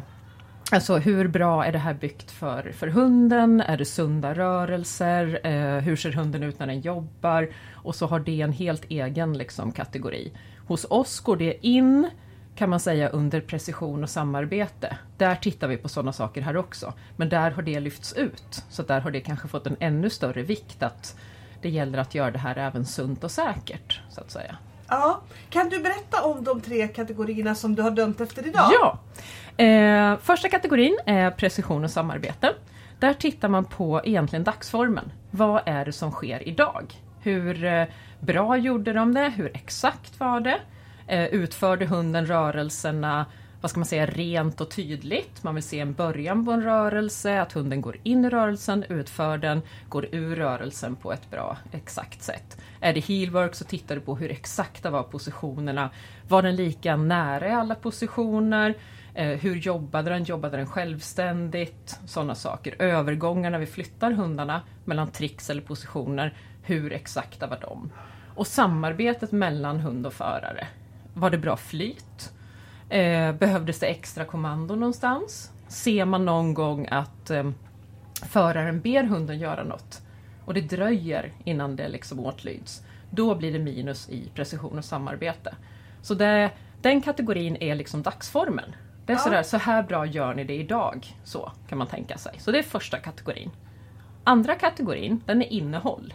Alltså 0.72 0.98
hur 0.98 1.28
bra 1.28 1.66
är 1.66 1.72
det 1.72 1.78
här 1.78 1.94
byggt 1.94 2.32
för, 2.32 2.72
för 2.72 2.88
hunden? 2.88 3.62
Är 3.62 3.78
det 3.78 3.86
sunda 3.86 4.34
rörelser? 4.34 5.40
Eh, 5.44 5.84
hur 5.84 5.96
ser 5.96 6.12
hunden 6.12 6.44
ut 6.44 6.60
när 6.60 6.68
den 6.68 6.82
jobbar? 6.82 7.50
Och 7.74 7.96
så 7.96 8.06
har 8.06 8.20
det 8.20 8.42
en 8.42 8.54
helt 8.54 8.86
egen 8.90 9.38
liksom, 9.38 9.72
kategori. 9.72 10.34
Hos 10.68 10.86
oss 10.90 11.20
går 11.20 11.38
det 11.38 11.68
in 11.68 12.10
kan 12.56 12.70
man 12.70 12.80
säga 12.80 13.10
under 13.10 13.42
precision 13.42 14.04
och 14.04 14.10
samarbete. 14.10 14.98
Där 15.18 15.36
tittar 15.36 15.68
vi 15.68 15.78
på 15.78 15.90
sådana 15.90 16.14
saker 16.14 16.42
här 16.42 16.58
också. 16.58 16.94
Men 17.18 17.30
där 17.30 17.52
har 17.52 17.62
det 17.62 17.80
lyfts 17.80 18.14
ut. 18.14 18.64
Så 18.70 18.84
där 18.84 19.02
har 19.02 19.12
det 19.12 19.22
kanske 19.22 19.48
fått 19.48 19.68
en 19.68 19.78
ännu 19.80 20.10
större 20.10 20.42
vikt 20.42 20.84
att 20.84 21.18
det 21.62 21.70
gäller 21.70 21.98
att 21.98 22.16
göra 22.16 22.32
det 22.32 22.40
här 22.40 22.58
även 22.58 22.86
sunt 22.86 23.24
och 23.24 23.32
säkert. 23.32 24.02
så 24.10 24.22
att 24.22 24.32
säga. 24.32 24.58
Ja. 24.88 25.22
Kan 25.50 25.70
du 25.70 25.80
berätta 25.80 26.24
om 26.24 26.44
de 26.44 26.62
tre 26.62 26.88
kategorierna 26.88 27.56
som 27.56 27.76
du 27.76 27.82
har 27.82 27.92
dömt 27.92 28.22
efter 28.22 28.48
idag? 28.48 28.72
Ja! 28.72 29.00
Eh, 29.64 30.18
första 30.18 30.50
kategorin 30.50 30.98
är 31.06 31.32
precision 31.32 31.84
och 31.84 31.92
samarbete. 31.92 32.54
Där 33.00 33.14
tittar 33.14 33.48
man 33.48 33.66
på 33.66 34.02
egentligen 34.04 34.44
dagsformen. 34.44 35.12
Vad 35.32 35.62
är 35.66 35.86
det 35.86 35.92
som 35.92 36.12
sker 36.12 36.48
idag? 36.48 36.94
Hur 37.22 37.66
eh, 37.66 37.86
bra 38.20 38.58
gjorde 38.58 38.94
de 38.94 39.14
det? 39.14 39.30
Hur 39.30 39.52
exakt 39.54 40.20
var 40.20 40.40
det? 40.40 40.60
Eh, 41.08 41.26
utförde 41.26 41.86
hunden 41.86 42.26
rörelserna 42.26 43.26
vad 43.62 43.72
ska 43.72 43.80
man 43.80 43.86
säga, 43.86 44.06
rent 44.06 44.62
och 44.62 44.72
tydligt. 44.72 45.44
Man 45.44 45.56
vill 45.56 45.64
se 45.64 45.80
en 45.80 45.94
början 45.94 46.46
på 46.46 46.52
en 46.52 46.64
rörelse, 46.64 47.42
att 47.42 47.54
hunden 47.54 47.82
går 47.82 47.98
in 48.04 48.26
i 48.26 48.30
rörelsen, 48.30 48.84
utför 48.90 49.38
den, 49.38 49.62
går 49.90 50.08
ur 50.12 50.36
rörelsen 50.36 50.96
på 50.96 51.14
ett 51.14 51.32
bra, 51.32 51.58
exakt 51.72 52.24
sätt. 52.24 52.62
Är 52.80 52.94
det 52.94 53.00
heelwork 53.00 53.56
så 53.56 53.64
tittar 53.66 53.96
du 53.96 54.02
på 54.02 54.16
hur 54.16 54.32
exakta 54.32 54.90
var 54.90 55.04
positionerna. 55.04 55.90
Var 56.28 56.42
den 56.42 56.56
lika 56.56 56.96
nära 56.96 57.48
i 57.48 57.52
alla 57.52 57.76
positioner? 57.76 58.76
Eh, 59.14 59.28
hur 59.28 59.56
jobbade 59.56 60.10
den? 60.10 60.24
Jobbade 60.24 60.58
den 60.58 60.68
självständigt? 60.68 62.00
Sådana 62.06 62.36
saker. 62.36 62.82
Övergångar 62.82 63.50
när 63.50 63.60
vi 63.60 63.66
flyttar 63.66 64.12
hundarna 64.12 64.62
mellan 64.86 65.12
tricks 65.12 65.50
eller 65.50 65.62
positioner. 65.62 66.34
Hur 66.64 66.94
exakta 66.94 67.48
var 67.48 67.60
de? 67.62 67.92
Och 68.36 68.48
samarbetet 68.48 69.32
mellan 69.32 69.80
hund 69.80 70.06
och 70.06 70.14
förare. 70.14 70.68
Var 71.14 71.30
det 71.30 71.38
bra 71.38 71.58
flyt? 71.58 72.34
Eh, 72.90 73.32
behövdes 73.34 73.80
det 73.80 73.88
extra 73.88 74.26
kommando 74.26 74.76
någonstans? 74.76 75.52
Ser 75.68 76.06
man 76.06 76.26
någon 76.26 76.54
gång 76.54 76.88
att 76.92 77.30
eh, 77.30 77.50
föraren 78.30 78.82
ber 78.82 79.04
hunden 79.04 79.40
göra 79.40 79.64
något 79.64 80.02
och 80.46 80.54
det 80.54 80.62
dröjer 80.62 81.34
innan 81.44 81.76
det 81.76 81.88
liksom 81.90 82.20
åtlyds, 82.20 82.84
då 83.10 83.36
blir 83.36 83.54
det 83.54 83.60
minus 83.60 84.10
i 84.10 84.30
precision 84.36 84.78
och 84.78 84.86
samarbete. 84.86 85.56
Så 86.02 86.14
det, 86.14 86.52
den 86.82 87.02
kategorin 87.02 87.58
är 87.60 87.76
liksom 87.76 88.02
dagsformen. 88.02 88.76
Det 89.06 89.14
är 89.14 89.18
Ja. 89.18 89.24
sådär, 89.24 89.44
så 89.44 89.58
här 89.58 89.84
bra 89.84 90.06
gör 90.06 90.34
ni 90.34 90.44
det 90.44 90.56
idag. 90.56 91.16
Så 91.24 91.52
kan 91.70 91.78
man 91.78 91.88
tänka 91.88 92.18
sig. 92.18 92.36
Så 92.40 92.52
det 92.52 92.60
är 92.60 92.64
första 92.64 92.98
kategorin. 92.98 93.52
Andra 94.24 94.56
kategorin, 94.56 95.22
den 95.26 95.42
är 95.42 95.54
innehåll. 95.54 96.14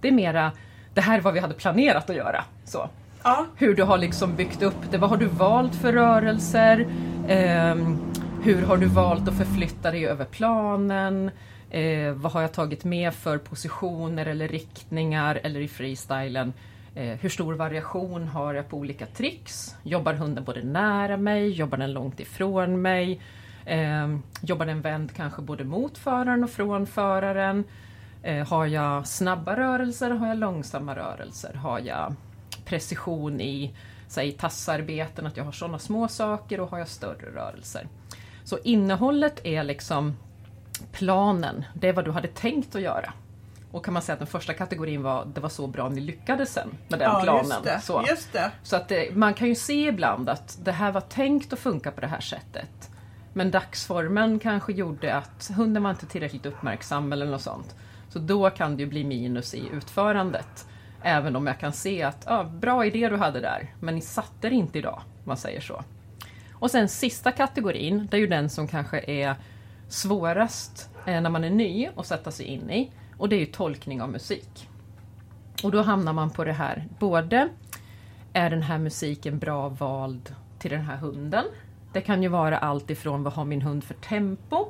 Det 0.00 0.08
är 0.08 0.12
mera, 0.12 0.52
det 0.94 1.00
här 1.00 1.18
är 1.18 1.22
vad 1.22 1.34
vi 1.34 1.40
hade 1.40 1.54
planerat 1.54 2.10
att 2.10 2.16
göra. 2.16 2.44
Så 2.64 2.88
Ja. 3.24 3.46
hur 3.56 3.74
du 3.74 3.82
har 3.82 3.98
liksom 3.98 4.36
byggt 4.36 4.62
upp 4.62 4.90
det. 4.90 4.98
Vad 4.98 5.10
har 5.10 5.16
du 5.16 5.26
valt 5.26 5.74
för 5.74 5.92
rörelser? 5.92 6.86
Eh, 7.28 7.76
hur 8.42 8.62
har 8.62 8.76
du 8.76 8.86
valt 8.86 9.28
att 9.28 9.34
förflytta 9.34 9.90
dig 9.90 10.06
över 10.06 10.24
planen? 10.24 11.30
Eh, 11.70 12.12
vad 12.12 12.32
har 12.32 12.40
jag 12.40 12.52
tagit 12.52 12.84
med 12.84 13.14
för 13.14 13.38
positioner 13.38 14.26
eller 14.26 14.48
riktningar 14.48 15.40
eller 15.42 15.60
i 15.60 15.68
freestylen? 15.68 16.52
Eh, 16.94 17.18
hur 17.20 17.28
stor 17.28 17.54
variation 17.54 18.28
har 18.28 18.54
jag 18.54 18.68
på 18.68 18.76
olika 18.76 19.06
tricks? 19.06 19.76
Jobbar 19.82 20.14
hunden 20.14 20.44
både 20.44 20.62
nära 20.62 21.16
mig? 21.16 21.48
Jobbar 21.48 21.78
den 21.78 21.92
långt 21.92 22.20
ifrån 22.20 22.82
mig? 22.82 23.20
Eh, 23.66 24.16
jobbar 24.42 24.66
den 24.66 24.80
vänd 24.80 25.12
kanske 25.16 25.42
både 25.42 25.64
mot 25.64 25.98
föraren 25.98 26.44
och 26.44 26.50
från 26.50 26.86
föraren? 26.86 27.64
Eh, 28.22 28.48
har 28.48 28.66
jag 28.66 29.06
snabba 29.06 29.56
rörelser? 29.56 30.10
Har 30.10 30.28
jag 30.28 30.38
långsamma 30.38 30.96
rörelser? 30.96 31.54
Har 31.54 31.78
jag 31.78 32.14
precision 32.64 33.40
i 33.40 33.74
säg, 34.08 34.32
tassarbeten, 34.32 35.26
att 35.26 35.36
jag 35.36 35.44
har 35.44 35.52
sådana 35.52 35.78
små 35.78 36.08
saker 36.08 36.60
och 36.60 36.70
har 36.70 36.78
jag 36.78 36.88
större 36.88 37.30
rörelser. 37.34 37.88
Så 38.44 38.58
innehållet 38.58 39.40
är 39.44 39.64
liksom 39.64 40.16
planen, 40.92 41.64
det 41.74 41.88
är 41.88 41.92
vad 41.92 42.04
du 42.04 42.10
hade 42.10 42.28
tänkt 42.28 42.74
att 42.74 42.82
göra. 42.82 43.12
Och 43.72 43.84
kan 43.84 43.94
man 43.94 44.02
säga 44.02 44.12
att 44.12 44.18
den 44.18 44.28
första 44.28 44.54
kategorin 44.54 45.02
var, 45.02 45.24
det 45.34 45.40
var 45.40 45.48
så 45.48 45.66
bra 45.66 45.88
ni 45.88 46.00
lyckades 46.00 46.52
sen 46.52 46.68
med 46.88 46.98
den 46.98 47.10
ja, 47.10 47.20
planen. 47.22 47.44
Just 47.44 47.64
det. 47.64 47.80
Så. 47.80 48.04
Just 48.08 48.32
det. 48.32 48.50
Så 48.62 48.76
att 48.76 48.88
det, 48.88 49.16
man 49.16 49.34
kan 49.34 49.48
ju 49.48 49.54
se 49.54 49.88
ibland 49.88 50.28
att 50.28 50.58
det 50.62 50.72
här 50.72 50.92
var 50.92 51.00
tänkt 51.00 51.52
att 51.52 51.58
funka 51.58 51.90
på 51.90 52.00
det 52.00 52.06
här 52.06 52.20
sättet. 52.20 52.90
Men 53.32 53.50
dagsformen 53.50 54.38
kanske 54.38 54.72
gjorde 54.72 55.14
att 55.14 55.50
hunden 55.56 55.82
var 55.82 55.90
inte 55.90 56.06
tillräckligt 56.06 56.46
uppmärksam 56.46 57.12
eller 57.12 57.26
något 57.26 57.42
sånt. 57.42 57.74
Så 58.08 58.18
då 58.18 58.50
kan 58.50 58.76
det 58.76 58.82
ju 58.82 58.88
bli 58.88 59.04
minus 59.04 59.54
i 59.54 59.68
utförandet. 59.72 60.66
Även 61.04 61.36
om 61.36 61.46
jag 61.46 61.60
kan 61.60 61.72
se 61.72 62.02
att, 62.02 62.24
ja, 62.26 62.44
bra 62.44 62.86
idé 62.86 63.08
du 63.08 63.16
hade 63.16 63.40
där, 63.40 63.74
men 63.80 63.94
ni 63.94 64.00
satte 64.00 64.48
det 64.48 64.54
inte 64.54 64.78
idag, 64.78 65.00
man 65.24 65.36
säger 65.36 65.60
så. 65.60 65.84
Och 66.52 66.70
sen 66.70 66.88
sista 66.88 67.32
kategorin, 67.32 68.08
det 68.10 68.16
är 68.16 68.20
ju 68.20 68.26
den 68.26 68.50
som 68.50 68.68
kanske 68.68 69.00
är 69.10 69.34
svårast 69.88 70.90
eh, 71.06 71.20
när 71.20 71.30
man 71.30 71.44
är 71.44 71.50
ny 71.50 71.88
att 71.96 72.06
sätta 72.06 72.30
sig 72.30 72.46
in 72.46 72.70
i. 72.70 72.90
Och 73.18 73.28
det 73.28 73.36
är 73.36 73.40
ju 73.40 73.46
tolkning 73.46 74.02
av 74.02 74.10
musik. 74.10 74.68
Och 75.62 75.70
då 75.70 75.82
hamnar 75.82 76.12
man 76.12 76.30
på 76.30 76.44
det 76.44 76.52
här, 76.52 76.88
både 76.98 77.48
är 78.32 78.50
den 78.50 78.62
här 78.62 78.78
musiken 78.78 79.38
bra 79.38 79.68
vald 79.68 80.34
till 80.58 80.70
den 80.70 80.80
här 80.80 80.96
hunden? 80.96 81.44
Det 81.92 82.00
kan 82.00 82.22
ju 82.22 82.28
vara 82.28 82.58
allt 82.58 82.90
ifrån 82.90 83.22
vad 83.22 83.32
har 83.32 83.44
min 83.44 83.62
hund 83.62 83.84
för 83.84 83.94
tempo? 83.94 84.66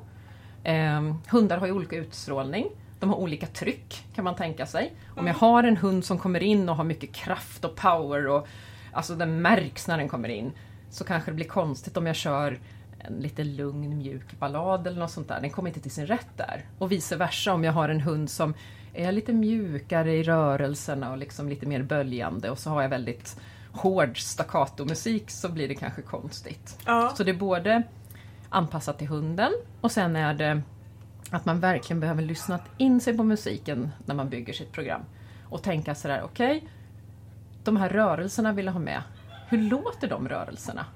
Eh, 0.65 1.15
hundar 1.31 1.59
har 1.59 1.67
ju 1.67 1.73
olika 1.73 1.97
utstrålning. 1.97 2.67
De 3.03 3.11
har 3.11 3.17
olika 3.17 3.47
tryck 3.47 4.05
kan 4.15 4.25
man 4.25 4.35
tänka 4.35 4.67
sig. 4.67 4.93
Om 5.17 5.27
jag 5.27 5.35
har 5.35 5.65
en 5.65 5.77
hund 5.77 6.05
som 6.05 6.19
kommer 6.19 6.43
in 6.43 6.69
och 6.69 6.77
har 6.77 6.85
mycket 6.85 7.13
kraft 7.13 7.65
och 7.65 7.77
power 7.77 8.27
och 8.27 8.47
alltså 8.93 9.15
den 9.15 9.43
märks 9.43 9.89
när 9.89 9.99
den 9.99 10.09
kommer 10.09 10.29
in 10.29 10.53
så 10.91 11.05
kanske 11.05 11.31
det 11.31 11.35
blir 11.35 11.47
konstigt 11.47 11.97
om 11.97 12.07
jag 12.07 12.17
kör 12.17 12.59
en 12.99 13.15
lite 13.15 13.45
lugn 13.45 13.99
mjuk 13.99 14.39
ballad 14.39 14.87
eller 14.87 14.99
något 14.99 15.11
sånt 15.11 15.29
där. 15.29 15.41
Den 15.41 15.51
kommer 15.51 15.69
inte 15.69 15.81
till 15.81 15.91
sin 15.91 16.07
rätt 16.07 16.37
där. 16.37 16.65
Och 16.79 16.93
vice 16.93 17.17
versa 17.17 17.53
om 17.53 17.65
jag 17.65 17.73
har 17.73 17.89
en 17.89 18.01
hund 18.01 18.31
som 18.31 18.55
är 18.95 19.13
lite 19.13 19.33
mjukare 19.33 20.15
i 20.15 20.23
rörelserna 20.23 21.11
och 21.11 21.19
liksom 21.19 21.49
lite 21.49 21.67
mer 21.67 21.83
böljande 21.83 22.51
och 22.51 22.59
så 22.59 22.71
har 22.71 22.83
jag 22.83 22.89
väldigt 22.89 23.41
hård 23.73 24.21
staccato-musik 24.21 25.31
så 25.31 25.49
blir 25.49 25.69
det 25.69 25.75
kanske 25.75 26.03
konstigt. 26.03 26.79
Ja. 26.87 27.13
Så 27.17 27.25
det 27.25 27.31
är 27.31 27.37
både 27.37 27.83
anpassat 28.49 28.99
till 28.99 29.09
hunden 29.09 29.53
och 29.81 29.93
sen 29.93 30.17
är 30.17 30.35
det 30.35 30.63
att 31.37 31.45
man 31.45 31.61
verkligen 31.61 32.01
behöver 32.01 32.23
lyssna 32.23 32.61
in 32.77 33.01
sig 33.01 33.17
på 33.17 33.23
musiken 33.23 33.91
när 34.05 34.15
man 34.15 34.29
bygger 34.29 34.53
sitt 34.53 34.73
program. 34.73 35.01
Och 35.49 35.63
tänka 35.63 35.95
sådär, 35.95 36.23
okej, 36.25 36.69
de 37.65 37.77
här 37.77 37.89
rörelserna 37.89 38.53
vill 38.53 38.67
jag 38.67 38.73
ha 38.73 38.81
med. 38.81 39.03
Hur 39.49 39.59
låter 39.59 40.09
de 40.09 40.29
rörelserna? 40.29 40.87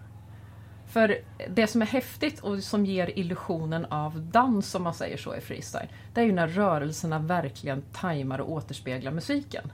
För 0.87 1.19
det 1.49 1.67
som 1.67 1.83
är 1.83 1.87
häftigt 1.87 2.41
och 2.41 2.63
som 2.63 2.87
ger 2.87 3.19
illusionen 3.19 3.85
av 3.85 4.21
dans, 4.21 4.75
om 4.75 4.83
man 4.83 4.95
säger 4.95 5.17
så 5.17 5.37
i 5.37 5.41
freestyle, 5.41 5.89
det 6.15 6.21
är 6.21 6.25
ju 6.25 6.33
när 6.33 6.49
rörelserna 6.49 7.19
verkligen 7.19 7.83
tajmar 7.93 8.39
och 8.39 8.53
återspeglar 8.53 9.13
musiken. 9.13 9.73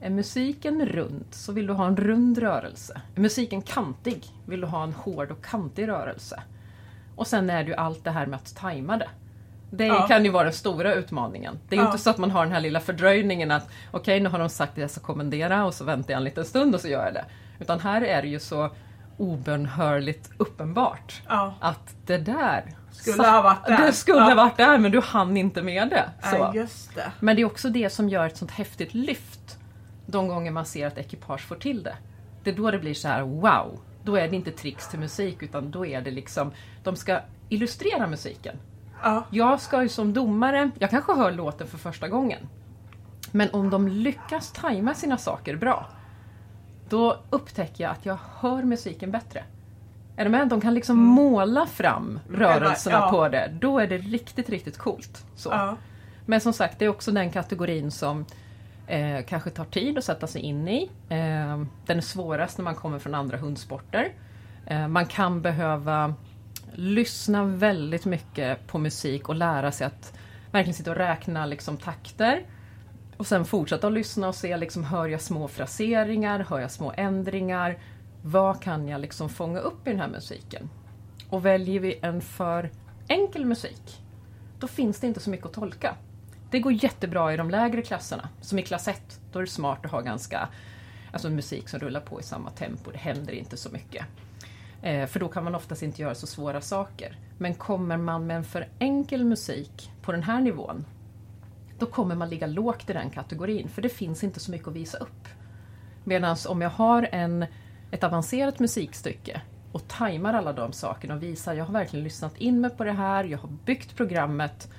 Är 0.00 0.10
musiken 0.10 0.86
rund 0.86 1.24
så 1.30 1.52
vill 1.52 1.66
du 1.66 1.72
ha 1.72 1.86
en 1.86 1.96
rund 1.96 2.38
rörelse. 2.38 3.00
Är 3.14 3.20
musiken 3.20 3.62
kantig 3.62 4.24
vill 4.46 4.60
du 4.60 4.66
ha 4.66 4.82
en 4.82 4.92
hård 4.92 5.30
och 5.30 5.44
kantig 5.44 5.88
rörelse. 5.88 6.42
Och 7.16 7.26
sen 7.26 7.50
är 7.50 7.64
det 7.64 7.70
ju 7.70 7.74
allt 7.74 8.04
det 8.04 8.10
här 8.10 8.26
med 8.26 8.36
att 8.36 8.56
tajma 8.56 8.96
det. 8.96 9.08
Det 9.74 9.86
Ja. 9.86 10.06
kan 10.08 10.24
ju 10.24 10.30
vara 10.30 10.44
den 10.44 10.52
stora 10.52 10.94
utmaningen. 10.94 11.58
Det 11.68 11.76
är 11.76 11.80
Ja. 11.80 11.86
inte 11.86 11.98
så 11.98 12.10
att 12.10 12.18
man 12.18 12.30
har 12.30 12.44
den 12.44 12.52
här 12.52 12.60
lilla 12.60 12.80
fördröjningen 12.80 13.50
att 13.50 13.68
okej, 13.90 14.20
nu 14.20 14.28
har 14.28 14.38
de 14.38 14.48
sagt 14.48 14.72
att 14.72 14.78
jag 14.78 14.90
ska 14.90 15.00
kommendera 15.00 15.64
och 15.64 15.74
så 15.74 15.84
väntar 15.84 16.12
jag 16.12 16.18
en 16.18 16.24
liten 16.24 16.44
stund 16.44 16.74
och 16.74 16.80
så 16.80 16.88
gör 16.88 17.04
jag 17.04 17.14
det. 17.14 17.24
Utan 17.60 17.80
här 17.80 18.02
är 18.02 18.22
det 18.22 18.28
ju 18.28 18.40
så 18.40 18.70
obönhörligt 19.16 20.30
uppenbart 20.38 21.22
Ja. 21.28 21.54
att 21.60 21.94
det 22.06 22.18
där 22.18 22.64
Skulle 22.92 23.28
ha 23.28 23.42
varit 23.42 23.66
där. 23.66 23.86
Det 23.86 23.92
skulle 23.92 24.20
ha 24.20 24.34
varit 24.34 24.56
där 24.56 24.78
men 24.78 24.92
du 24.92 25.00
hann 25.00 25.36
inte 25.36 25.62
med 25.62 25.88
det. 25.88 26.04
Så. 26.30 26.52
Det. 26.94 27.12
Men 27.20 27.36
det 27.36 27.42
är 27.42 27.46
också 27.46 27.68
det 27.68 27.90
som 27.90 28.08
gör 28.08 28.26
ett 28.26 28.36
sånt 28.36 28.50
häftigt 28.50 28.94
lyft 28.94 29.58
de 30.06 30.28
gånger 30.28 30.50
man 30.50 30.66
ser 30.66 30.86
att 30.86 30.98
ekipage 30.98 31.40
får 31.40 31.56
till 31.56 31.82
det. 31.82 31.94
Det 32.44 32.50
är 32.50 32.54
då 32.54 32.70
det 32.70 32.78
blir 32.78 32.94
så 32.94 33.08
här: 33.08 33.22
wow! 33.22 33.80
Då 34.04 34.16
är 34.16 34.28
det 34.28 34.36
inte 34.36 34.50
tricks 34.50 34.88
till 34.88 34.98
musik 34.98 35.42
utan 35.42 35.70
då 35.70 35.86
är 35.86 36.00
det 36.00 36.10
liksom, 36.10 36.52
de 36.84 36.96
ska 36.96 37.18
illustrera 37.48 38.06
musiken. 38.06 38.56
Ja. 39.02 39.24
Jag 39.30 39.60
ska 39.60 39.82
ju 39.82 39.88
som 39.88 40.12
domare, 40.12 40.70
jag 40.78 40.90
kanske 40.90 41.12
hör 41.14 41.32
låten 41.32 41.66
för 41.66 41.78
första 41.78 42.08
gången. 42.08 42.48
Men 43.32 43.50
om 43.52 43.70
de 43.70 43.88
lyckas 43.88 44.52
tajma 44.52 44.94
sina 44.94 45.18
saker 45.18 45.56
bra, 45.56 45.86
då 46.88 47.18
upptäcker 47.30 47.84
jag 47.84 47.90
att 47.90 48.06
jag 48.06 48.18
hör 48.38 48.62
musiken 48.62 49.10
bättre. 49.10 49.44
Är 50.16 50.24
du 50.24 50.30
med? 50.30 50.48
De 50.48 50.60
kan 50.60 50.74
liksom 50.74 50.96
måla 50.98 51.66
fram 51.66 52.20
rörelserna 52.30 52.96
Ja. 52.98 53.10
på 53.10 53.28
det. 53.28 53.52
Då 53.60 53.78
är 53.78 53.86
det 53.86 53.98
riktigt, 53.98 54.48
riktigt 54.48 54.78
coolt. 54.78 55.24
Så. 55.36 55.48
Ja. 55.50 55.76
Men 56.26 56.40
som 56.40 56.52
sagt, 56.52 56.78
det 56.78 56.84
är 56.84 56.88
också 56.88 57.10
den 57.10 57.30
kategorin 57.30 57.90
som 57.90 58.24
eh, 58.86 59.24
kanske 59.28 59.50
tar 59.50 59.64
tid 59.64 59.98
att 59.98 60.04
sätta 60.04 60.26
sig 60.26 60.40
in 60.42 60.68
i. 60.68 60.90
Eh, 61.08 61.62
den 61.86 61.96
är 61.96 62.00
svårast 62.00 62.58
när 62.58 62.64
man 62.64 62.74
kommer 62.74 62.98
från 62.98 63.14
andra 63.14 63.36
hundsporter. 63.36 64.08
Eh, 64.66 64.88
man 64.88 65.06
kan 65.06 65.42
behöva 65.42 66.14
lyssna 66.74 67.44
väldigt 67.44 68.04
mycket 68.04 68.66
på 68.66 68.78
musik 68.78 69.28
och 69.28 69.34
lära 69.34 69.72
sig 69.72 69.86
att 69.86 70.18
verkligen 70.50 70.74
sitta 70.74 70.90
och 70.90 70.96
räkna 70.96 71.46
liksom, 71.46 71.76
takter. 71.76 72.46
Och 73.16 73.26
sen 73.26 73.44
fortsätta 73.44 73.86
att 73.86 73.92
lyssna 73.92 74.28
och 74.28 74.34
se, 74.34 74.56
liksom, 74.56 74.84
hör 74.84 75.06
jag 75.06 75.20
små 75.20 75.48
fraseringar, 75.48 76.46
hör 76.48 76.58
jag 76.58 76.70
små 76.70 76.92
ändringar? 76.96 77.78
vad 78.22 78.62
kan 78.62 78.88
jag 78.88 79.00
liksom 79.00 79.28
fånga 79.28 79.58
upp 79.58 79.86
i 79.86 79.90
den 79.90 80.00
här 80.00 80.08
musiken? 80.08 80.70
Och 81.28 81.46
väljer 81.46 81.80
vi 81.80 81.98
en 82.02 82.20
för 82.20 82.70
enkel 83.08 83.44
musik, 83.44 84.02
då 84.58 84.68
finns 84.68 85.00
det 85.00 85.06
inte 85.06 85.20
så 85.20 85.30
mycket 85.30 85.46
att 85.46 85.52
tolka. 85.52 85.96
Det 86.50 86.60
går 86.60 86.72
jättebra 86.72 87.34
i 87.34 87.36
de 87.36 87.50
lägre 87.50 87.82
klasserna, 87.82 88.28
som 88.40 88.58
i 88.58 88.62
klass 88.62 88.88
1. 88.88 89.20
Då 89.32 89.38
är 89.38 89.42
det 89.42 89.50
smart 89.50 89.84
att 89.84 89.90
ha 89.90 90.00
ganska, 90.00 90.48
alltså 91.12 91.30
musik 91.30 91.68
som 91.68 91.80
rullar 91.80 92.00
på 92.00 92.20
i 92.20 92.22
samma 92.22 92.50
tempo, 92.50 92.90
det 92.90 92.98
händer 92.98 93.32
inte 93.32 93.56
så 93.56 93.70
mycket. 93.70 94.04
Eh, 94.82 95.06
för 95.06 95.20
då 95.20 95.28
kan 95.28 95.44
man 95.44 95.54
oftast 95.54 95.82
inte 95.82 96.02
göra 96.02 96.14
så 96.14 96.26
svåra 96.26 96.60
saker. 96.60 97.18
Men 97.38 97.54
kommer 97.54 97.96
man 97.96 98.26
med 98.26 98.36
en 98.36 98.44
för 98.44 98.68
enkel 98.78 99.24
musik 99.24 99.90
på 100.02 100.12
den 100.12 100.22
här 100.22 100.40
nivån, 100.40 100.84
då 101.78 101.86
kommer 101.86 102.14
man 102.14 102.30
ligga 102.30 102.46
lågt 102.46 102.90
i 102.90 102.92
den 102.92 103.10
kategorin, 103.10 103.68
för 103.68 103.82
det 103.82 103.88
finns 103.88 104.24
inte 104.24 104.40
så 104.40 104.50
mycket 104.50 104.68
att 104.68 104.74
visa 104.74 104.98
upp. 104.98 105.28
Medan 106.04 106.36
om 106.48 106.60
jag 106.60 106.70
har 106.70 107.08
en, 107.12 107.46
ett 107.90 108.04
avancerat 108.04 108.58
musikstycke 108.58 109.40
och 109.72 109.88
tajmar 109.88 110.34
alla 110.34 110.52
de 110.52 110.72
sakerna 110.72 111.14
och 111.14 111.22
visar 111.22 111.54
jag 111.54 111.64
har 111.64 111.72
verkligen 111.72 112.04
lyssnat 112.04 112.36
in 112.36 112.60
mig 112.60 112.70
på 112.70 112.84
det 112.84 112.92
här, 112.92 113.24
jag 113.24 113.38
har 113.38 113.48
byggt 113.64 113.96
programmet 113.96 114.70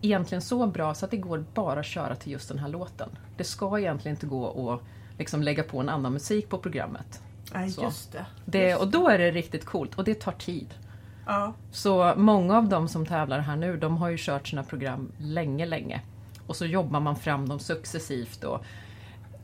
egentligen 0.00 0.42
så 0.42 0.66
bra 0.66 0.94
så 0.94 1.04
att 1.04 1.10
det 1.10 1.16
går 1.16 1.44
bara 1.54 1.80
att 1.80 1.86
köra 1.86 2.14
till 2.14 2.32
just 2.32 2.48
den 2.48 2.58
här 2.58 2.68
låten. 2.68 3.08
Det 3.36 3.44
ska 3.44 3.78
egentligen 3.78 4.16
inte 4.16 4.26
gå 4.26 4.72
att 4.72 4.80
liksom 5.18 5.42
lägga 5.42 5.62
på 5.62 5.80
en 5.80 5.88
annan 5.88 6.12
musik 6.12 6.48
på 6.48 6.58
programmet. 6.58 7.22
Så. 7.70 7.82
just 7.82 8.12
det. 8.12 8.26
Det, 8.44 8.74
och 8.74 8.88
då 8.88 9.08
är 9.08 9.18
det 9.18 9.30
riktigt 9.30 9.64
coolt 9.64 9.94
och 9.94 10.04
det 10.04 10.14
tar 10.14 10.32
tid. 10.32 10.74
Ja. 11.26 11.54
Så 11.72 12.14
många 12.16 12.56
av 12.56 12.68
de 12.68 12.88
som 12.88 13.06
tävlar 13.06 13.38
här 13.38 13.56
nu, 13.56 13.76
de 13.76 13.96
har 13.96 14.08
ju 14.08 14.16
kört 14.18 14.48
sina 14.48 14.62
program 14.62 15.12
länge, 15.18 15.66
länge. 15.66 16.00
Och 16.46 16.56
så 16.56 16.66
jobbar 16.66 17.00
man 17.00 17.16
fram 17.16 17.48
dem 17.48 17.58
successivt 17.58 18.44
och 18.44 18.64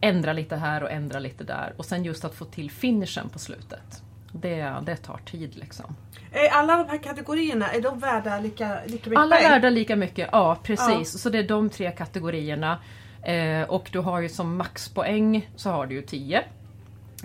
ändrar 0.01 0.35
lite 0.35 0.57
här 0.57 0.83
och 0.83 0.91
ändrar 0.91 1.21
lite 1.21 1.45
där. 1.45 1.75
Och 1.77 1.85
sen 1.85 2.05
just 2.05 2.25
att 2.25 2.35
få 2.35 2.45
till 2.45 2.71
finishen 2.71 3.29
på 3.29 3.39
slutet. 3.39 4.03
Det, 4.33 4.75
det 4.87 4.97
tar 4.97 5.19
tid 5.19 5.57
liksom. 5.57 5.97
Är 6.33 6.49
alla 6.49 6.77
de 6.77 6.89
här 6.89 6.99
kategorierna, 6.99 7.69
är 7.69 7.81
de 7.81 7.99
värda 7.99 8.41
lika, 8.41 8.79
lika 8.87 9.11
mycket 9.11 9.23
Alla 9.23 9.39
är 9.39 9.51
värda 9.51 9.71
lika 9.71 9.97
mycket, 9.97 10.29
ja 10.33 10.59
precis. 10.63 11.23
Så 11.23 11.31
det 11.31 11.39
är 11.39 11.49
de 11.49 11.71
tre 11.71 11.91
kategorierna. 11.91 12.79
Eh, 13.23 13.63
och 13.63 13.89
du 13.93 13.99
har 13.99 14.21
ju 14.21 14.29
som 14.29 14.57
maxpoäng 14.57 15.51
så 15.57 15.71
har 15.71 15.87
du 15.87 15.95
ju 15.95 16.03
10. 16.03 16.45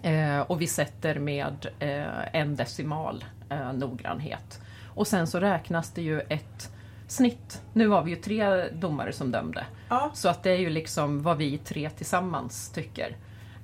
Eh, 0.04 0.40
och 0.40 0.62
vi 0.62 0.68
sätter 0.68 1.20
med 1.20 1.68
eh, 1.80 2.36
en 2.36 2.56
decimal 2.56 3.26
eh, 3.50 3.74
noggrannhet. 3.74 4.62
Och 4.88 5.08
sen 5.08 5.28
så 5.28 5.40
räknas 5.40 5.92
det 5.92 6.02
ju 6.02 6.20
ett 6.20 6.72
snitt. 7.08 7.62
Nu 7.74 7.88
var 7.88 8.04
vi 8.04 8.12
ju 8.12 8.16
tre 8.16 8.70
domare 8.70 9.14
som 9.14 9.32
dömde. 9.32 9.66
Ja. 9.90 10.12
Så 10.14 10.30
att 10.30 10.44
det 10.44 10.52
är 10.52 10.58
ju 10.58 10.70
liksom 10.70 11.22
vad 11.24 11.38
vi 11.38 11.58
tre 11.58 11.90
tillsammans 11.90 12.72
tycker. 12.72 13.16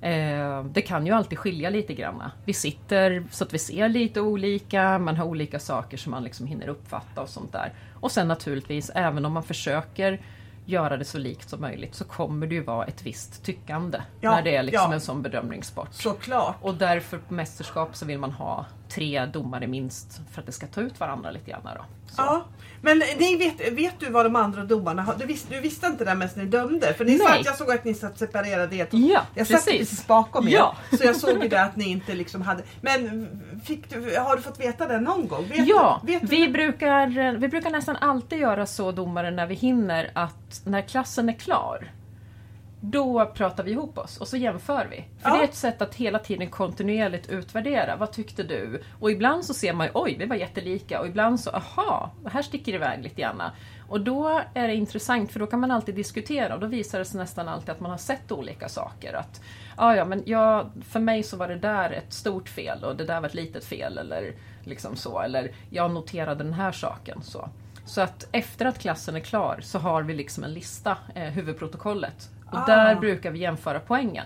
Eh, 0.02 0.64
det 0.64 0.82
kan 0.82 1.06
ju 1.06 1.12
alltid 1.12 1.40
skilja 1.40 1.70
lite 1.70 1.94
grann. 1.94 2.24
Vi 2.46 2.54
sitter 2.54 3.24
så 3.32 3.44
att 3.44 3.54
vi 3.54 3.60
ser 3.60 3.90
lite 3.90 4.22
olika, 4.22 5.00
man 5.00 5.18
har 5.18 5.26
olika 5.26 5.60
saker 5.60 5.98
som 5.98 6.12
man 6.12 6.24
liksom 6.24 6.48
hinner 6.48 6.68
uppfatta 6.68 7.22
och 7.22 7.30
sånt 7.30 7.52
där. 7.52 7.74
Och 7.94 8.12
sen 8.12 8.28
naturligtvis, 8.28 8.92
även 8.96 9.26
om 9.26 9.34
man 9.34 9.44
försöker 9.44 10.22
göra 10.66 10.98
det 10.98 11.06
så 11.06 11.18
likt 11.18 11.50
som 11.50 11.62
möjligt 11.62 11.96
så 11.96 12.06
kommer 12.06 12.48
det 12.48 12.56
ju 12.56 12.64
vara 12.64 12.86
ett 12.86 13.06
visst 13.06 13.44
tyckande 13.44 14.02
Ja, 14.22 14.32
när 14.32 14.42
det 14.42 14.56
är 14.56 14.64
liksom 14.64 14.90
ja. 14.90 14.94
en 14.94 15.02
sån 15.02 15.22
bedömningssport. 15.22 15.94
Såklart. 15.94 16.56
Och 16.62 16.76
därför 16.76 17.18
på 17.18 17.34
mästerskap 17.34 17.96
så 17.96 18.06
vill 18.06 18.20
man 18.20 18.32
ha 18.32 18.66
tre 18.90 19.26
domare 19.26 19.68
minst 19.68 20.22
för 20.32 20.42
att 20.42 20.46
det 20.46 20.52
ska 20.52 20.68
ta 20.68 20.82
ut 20.82 21.00
varandra 21.00 21.32
lite 21.32 21.52
grann. 21.52 21.62
Då. 21.64 21.86
Så. 22.08 22.22
Ja. 22.22 22.46
Men 22.82 23.00
ni 23.18 23.36
vet, 23.36 23.74
vet 23.74 24.00
du 24.00 24.10
vad 24.10 24.26
de 24.26 24.36
andra 24.36 24.64
domarna 24.64 25.02
har? 25.02 25.16
Du, 25.16 25.26
visste, 25.26 25.54
du 25.54 25.62
visste 25.62 25.88
inte 25.88 26.06
det 26.06 26.16
medan 26.16 26.34
ni 26.36 26.46
dömde? 26.46 26.94
För 26.94 27.06
ni 27.06 27.20
satt, 27.20 27.46
jag 27.46 27.56
såg 27.58 27.72
att 27.72 27.84
ni 27.84 27.94
satt 27.94 28.20
separerade. 28.20 28.76
er. 28.76 28.88
Ja, 28.92 29.22
jag 29.34 29.48
satt 29.48 29.66
precis. 29.66 29.80
precis 29.80 30.08
bakom 30.08 30.48
er. 30.48 30.52
Ja. 30.52 30.76
Så 30.98 31.04
jag 31.04 31.16
såg 31.16 31.44
ju 31.44 31.50
det 31.50 31.64
att 31.64 31.76
ni 31.76 31.90
inte 31.90 32.14
liksom 32.14 32.42
hade... 32.42 32.64
Men 32.82 33.30
du, 33.68 34.20
har 34.20 34.36
du 34.36 34.42
fått 34.42 34.60
veta 34.60 34.88
det 34.88 35.00
någon 35.00 35.28
gång? 35.28 35.48
Vet 35.48 35.68
Ja, 35.68 36.02
du, 36.04 36.12
vet 36.14 36.22
du 36.22 36.28
vi, 36.28 36.48
brukar, 36.48 37.38
vi 37.38 37.48
brukar 37.48 37.70
nästan 37.70 37.96
alltid 37.96 38.40
göra 38.40 38.66
så 38.66 38.92
domare 38.92 39.32
när 39.32 39.48
vi 39.48 39.56
hinner 39.56 40.12
att 40.14 40.62
när 40.66 40.82
klassen 40.82 41.30
är 41.30 41.34
klar 41.34 41.92
då 42.92 43.26
pratar 43.26 43.64
vi 43.64 43.72
ihop 43.72 43.98
oss 43.98 44.18
och 44.18 44.28
så 44.28 44.38
jämför 44.38 44.88
vi. 44.92 44.96
För 45.22 45.30
Ja. 45.30 45.36
det 45.36 45.42
är 45.42 45.44
ett 45.44 45.56
sätt 45.56 45.82
att 45.82 45.96
hela 45.96 46.20
tiden 46.20 46.50
kontinuerligt 46.50 47.30
utvärdera. 47.30 47.96
Vad 47.96 48.12
tyckte 48.12 48.44
du? 48.44 48.84
Och 49.00 49.12
ibland 49.12 49.46
så 49.46 49.54
ser 49.54 49.74
man 49.74 49.88
ju, 49.88 49.92
oj, 49.94 50.16
vi 50.20 50.26
var 50.26 50.36
jättelika. 50.36 51.00
Och 51.00 51.08
ibland 51.08 51.40
så, 51.40 51.50
aha, 51.50 52.12
här 52.26 52.42
sticker 52.42 52.72
det 52.72 52.76
iväg 52.76 53.04
lite 53.04 53.22
grann. 53.22 53.42
Och 53.90 54.02
då 54.02 54.42
är 54.54 54.68
det 54.68 54.76
intressant 54.76 55.32
för 55.32 55.40
då 55.40 55.48
kan 55.48 55.60
man 55.60 55.72
alltid 55.72 55.96
diskutera 55.96 56.54
och 56.54 56.60
då 56.60 56.68
visar 56.68 57.00
det 57.00 57.06
sig 57.06 57.20
nästan 57.20 57.48
alltid 57.48 57.70
att 57.70 57.80
man 57.80 57.92
har 57.92 57.98
sett 57.98 58.32
olika 58.32 58.70
saker. 58.70 59.14
Att, 59.14 59.42
ja, 59.78 59.96
ja, 59.96 60.06
men 60.06 60.24
jag, 60.26 60.72
för 60.90 61.00
mig 61.00 61.24
så 61.24 61.38
var 61.38 61.48
det 61.48 61.56
där 61.56 61.92
ett 61.92 62.14
stort 62.14 62.50
fel 62.50 62.84
och 62.84 62.96
det 62.96 63.06
där 63.06 63.22
var 63.22 63.28
ett 63.28 63.34
litet 63.34 63.66
fel. 63.66 63.98
Eller 63.98 64.34
liksom 64.64 64.96
så. 64.96 65.20
Eller 65.22 65.52
jag 65.70 65.92
noterade 65.92 66.44
den 66.44 66.54
här 66.54 66.72
saken. 66.72 67.22
Så. 67.24 67.50
Så 67.86 68.02
att 68.02 68.28
efter 68.32 68.66
att 68.66 68.80
klassen 68.80 69.16
är 69.16 69.20
klar 69.20 69.60
så 69.62 69.80
har 69.80 70.04
vi 70.04 70.14
liksom 70.14 70.44
en 70.44 70.54
lista, 70.54 70.98
eh, 71.16 71.24
huvudprotokollet. 71.24 72.30
Och 72.56 72.62
Ah. 72.70 72.76
där 72.76 72.96
brukar 72.96 73.32
vi 73.32 73.40
jämföra 73.40 73.80
poängen. 73.80 74.26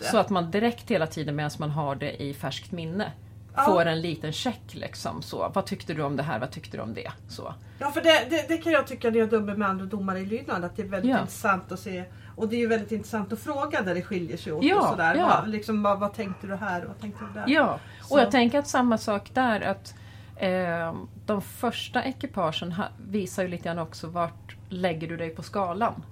Så 0.00 0.18
att 0.18 0.30
man 0.30 0.50
direkt 0.50 0.90
hela 0.90 1.06
tiden 1.06 1.36
medan 1.36 1.50
man 1.58 1.70
har 1.70 1.94
det 1.94 2.22
i 2.22 2.34
färskt 2.34 2.72
minne 2.72 3.12
Ja. 3.56 3.62
får 3.64 3.86
en 3.86 4.00
liten 4.00 4.32
check. 4.32 4.60
Liksom, 4.74 5.22
så. 5.22 5.50
Vad 5.54 5.66
tyckte 5.66 5.94
du 5.94 6.02
om 6.02 6.16
det 6.16 6.22
här? 6.22 6.38
Vad 6.38 6.50
tyckte 6.50 6.76
du 6.76 6.82
om 6.82 6.94
det? 6.94 7.10
Så. 7.28 7.54
Ja 7.78 7.90
för 7.90 8.00
det, 8.00 8.26
det, 8.30 8.48
det 8.48 8.56
kan 8.58 8.72
jag 8.72 8.86
tycka 8.86 9.10
när 9.10 9.18
jag 9.18 9.30
dömer 9.30 9.54
med 9.56 9.68
andra 9.68 9.84
domare 9.86 10.18
i 10.18 10.26
lydnad 10.26 10.64
att 10.64 10.76
det 10.76 10.82
är 10.82 10.86
väldigt 10.86 11.10
Ja. 11.10 11.18
intressant 11.20 11.72
att 11.72 11.80
se. 11.80 12.04
Och 12.36 12.48
det 12.48 12.56
är 12.56 12.60
ju 12.60 12.66
väldigt 12.66 12.92
intressant 12.92 13.32
att 13.32 13.38
fråga 13.38 13.82
där 13.82 13.94
det 13.94 14.02
skiljer 14.02 14.36
sig 14.36 14.52
åt. 14.52 14.64
Ja, 14.64 14.80
och 14.80 14.86
sådär. 14.88 15.14
ja. 15.14 15.38
Vad, 15.40 15.48
liksom, 15.48 15.82
vad, 15.82 15.98
vad 16.00 16.14
tänkte 16.14 16.46
du 16.46 16.54
här 16.54 16.82
och 16.82 16.88
vad 16.88 17.00
tänkte 17.00 17.24
du 17.24 17.40
där? 17.40 17.44
Ja, 17.48 17.78
Så. 18.02 18.14
och 18.14 18.20
jag 18.20 18.30
tänker 18.30 18.58
att 18.58 18.68
samma 18.68 18.98
sak 18.98 19.30
där. 19.34 19.60
att 19.60 19.94
eh, 20.36 20.94
De 21.26 21.42
första 21.42 22.04
ekipagen 22.04 22.74
visar 23.08 23.42
ju 23.42 23.48
lite 23.48 23.64
grann 23.64 23.78
också 23.78 24.06
vart 24.06 24.56
lägger 24.68 25.08
du 25.08 25.16
dig 25.16 25.30
på 25.30 25.42
skalan. 25.42 26.02